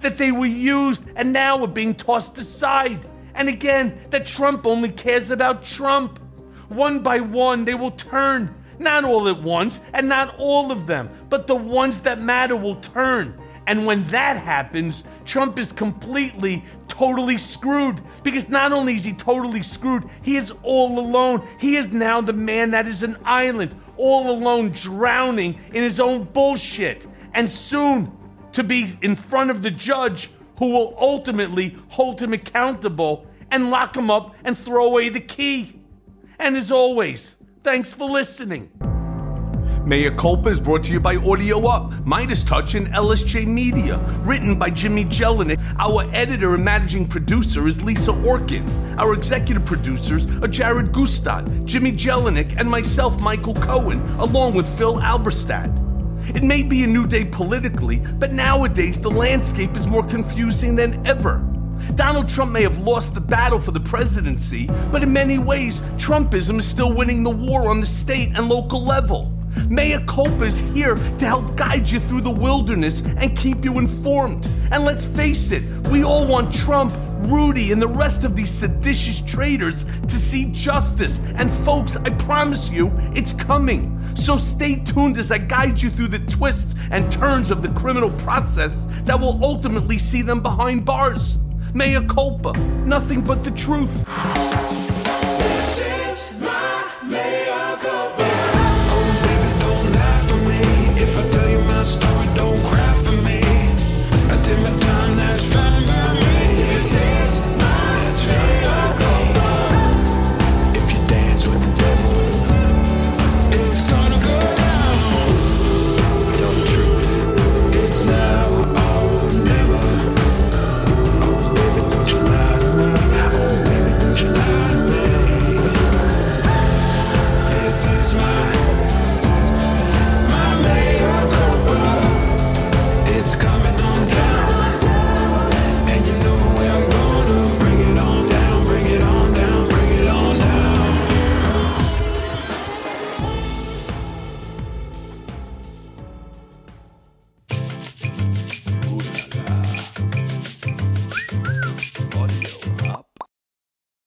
that 0.00 0.18
they 0.18 0.30
were 0.30 0.46
used 0.46 1.04
and 1.16 1.32
now 1.32 1.62
are 1.62 1.68
being 1.68 1.94
tossed 1.94 2.36
aside. 2.38 3.08
And 3.34 3.48
again, 3.48 3.98
that 4.10 4.26
Trump 4.26 4.66
only 4.66 4.90
cares 4.90 5.30
about 5.30 5.64
Trump. 5.64 6.18
One 6.68 7.02
by 7.02 7.20
one, 7.20 7.64
they 7.64 7.74
will 7.74 7.92
turn. 7.92 8.54
Not 8.78 9.04
all 9.04 9.28
at 9.28 9.40
once, 9.40 9.80
and 9.92 10.08
not 10.08 10.34
all 10.36 10.72
of 10.72 10.86
them, 10.86 11.08
but 11.28 11.46
the 11.46 11.54
ones 11.54 12.00
that 12.00 12.20
matter 12.20 12.56
will 12.56 12.76
turn. 12.76 13.40
And 13.66 13.86
when 13.86 14.06
that 14.08 14.36
happens, 14.36 15.04
Trump 15.24 15.58
is 15.58 15.72
completely, 15.72 16.64
totally 16.88 17.38
screwed. 17.38 18.02
Because 18.22 18.48
not 18.48 18.72
only 18.72 18.94
is 18.94 19.04
he 19.04 19.12
totally 19.12 19.62
screwed, 19.62 20.04
he 20.22 20.36
is 20.36 20.52
all 20.62 20.98
alone. 20.98 21.46
He 21.58 21.76
is 21.76 21.88
now 21.88 22.20
the 22.20 22.32
man 22.32 22.72
that 22.72 22.86
is 22.86 23.02
an 23.02 23.16
island, 23.24 23.74
all 23.96 24.30
alone, 24.30 24.70
drowning 24.70 25.58
in 25.72 25.82
his 25.82 26.00
own 26.00 26.24
bullshit. 26.24 27.06
And 27.32 27.50
soon 27.50 28.12
to 28.52 28.62
be 28.62 28.98
in 29.02 29.16
front 29.16 29.50
of 29.50 29.62
the 29.62 29.70
judge 29.70 30.30
who 30.58 30.70
will 30.70 30.94
ultimately 30.98 31.76
hold 31.88 32.20
him 32.20 32.32
accountable 32.32 33.26
and 33.50 33.70
lock 33.70 33.96
him 33.96 34.10
up 34.10 34.34
and 34.44 34.56
throw 34.56 34.86
away 34.86 35.08
the 35.08 35.20
key. 35.20 35.80
And 36.38 36.56
as 36.56 36.70
always, 36.70 37.36
thanks 37.62 37.92
for 37.92 38.08
listening. 38.08 38.70
Mea 39.86 40.10
Culpa 40.12 40.48
is 40.48 40.60
brought 40.60 40.82
to 40.84 40.92
you 40.92 40.98
by 40.98 41.16
Audio 41.16 41.66
Up, 41.66 41.92
Midas 42.06 42.42
Touch, 42.42 42.74
and 42.74 42.86
LSJ 42.86 43.46
Media. 43.46 43.98
Written 44.22 44.58
by 44.58 44.70
Jimmy 44.70 45.04
Jelinek. 45.04 45.60
Our 45.78 46.08
editor 46.14 46.54
and 46.54 46.64
managing 46.64 47.06
producer 47.06 47.68
is 47.68 47.82
Lisa 47.82 48.12
Orkin. 48.12 48.64
Our 48.98 49.12
executive 49.12 49.66
producers 49.66 50.24
are 50.40 50.48
Jared 50.48 50.90
Gustad, 50.90 51.66
Jimmy 51.66 51.92
Jelinek, 51.92 52.58
and 52.58 52.70
myself, 52.70 53.20
Michael 53.20 53.52
Cohen, 53.56 54.00
along 54.18 54.54
with 54.54 54.66
Phil 54.78 54.94
Alberstadt. 55.00 55.68
It 56.34 56.42
may 56.42 56.62
be 56.62 56.82
a 56.84 56.86
new 56.86 57.06
day 57.06 57.26
politically, 57.26 57.98
but 57.98 58.32
nowadays 58.32 58.98
the 58.98 59.10
landscape 59.10 59.76
is 59.76 59.86
more 59.86 60.02
confusing 60.02 60.76
than 60.76 61.06
ever. 61.06 61.44
Donald 61.94 62.30
Trump 62.30 62.52
may 62.52 62.62
have 62.62 62.78
lost 62.78 63.12
the 63.12 63.20
battle 63.20 63.60
for 63.60 63.72
the 63.72 63.80
presidency, 63.80 64.66
but 64.90 65.02
in 65.02 65.12
many 65.12 65.36
ways, 65.36 65.80
Trumpism 65.98 66.58
is 66.58 66.66
still 66.66 66.94
winning 66.94 67.22
the 67.22 67.28
war 67.28 67.68
on 67.68 67.80
the 67.80 67.86
state 67.86 68.30
and 68.34 68.48
local 68.48 68.82
level. 68.82 69.33
Mea 69.68 69.98
Culpa 70.06 70.44
is 70.44 70.58
here 70.58 70.96
to 71.18 71.26
help 71.26 71.56
guide 71.56 71.88
you 71.88 72.00
through 72.00 72.20
the 72.20 72.30
wilderness 72.30 73.02
and 73.02 73.36
keep 73.36 73.64
you 73.64 73.78
informed. 73.78 74.48
And 74.70 74.84
let's 74.84 75.04
face 75.06 75.50
it, 75.50 75.62
we 75.88 76.04
all 76.04 76.26
want 76.26 76.54
Trump, 76.54 76.92
Rudy, 77.22 77.72
and 77.72 77.80
the 77.80 77.88
rest 77.88 78.24
of 78.24 78.36
these 78.36 78.50
seditious 78.50 79.20
traitors 79.20 79.84
to 79.84 80.14
see 80.14 80.46
justice. 80.46 81.20
And 81.36 81.50
folks, 81.64 81.96
I 81.96 82.10
promise 82.10 82.70
you, 82.70 82.92
it's 83.14 83.32
coming. 83.32 83.90
So 84.14 84.36
stay 84.36 84.76
tuned 84.76 85.18
as 85.18 85.32
I 85.32 85.38
guide 85.38 85.80
you 85.80 85.90
through 85.90 86.08
the 86.08 86.20
twists 86.20 86.74
and 86.90 87.10
turns 87.10 87.50
of 87.50 87.62
the 87.62 87.68
criminal 87.70 88.10
process 88.10 88.86
that 89.04 89.18
will 89.18 89.42
ultimately 89.42 89.98
see 89.98 90.22
them 90.22 90.40
behind 90.42 90.84
bars. 90.84 91.36
Mea 91.72 92.04
culpa, 92.06 92.52
nothing 92.84 93.20
but 93.20 93.42
the 93.42 93.50
truth. 93.50 94.04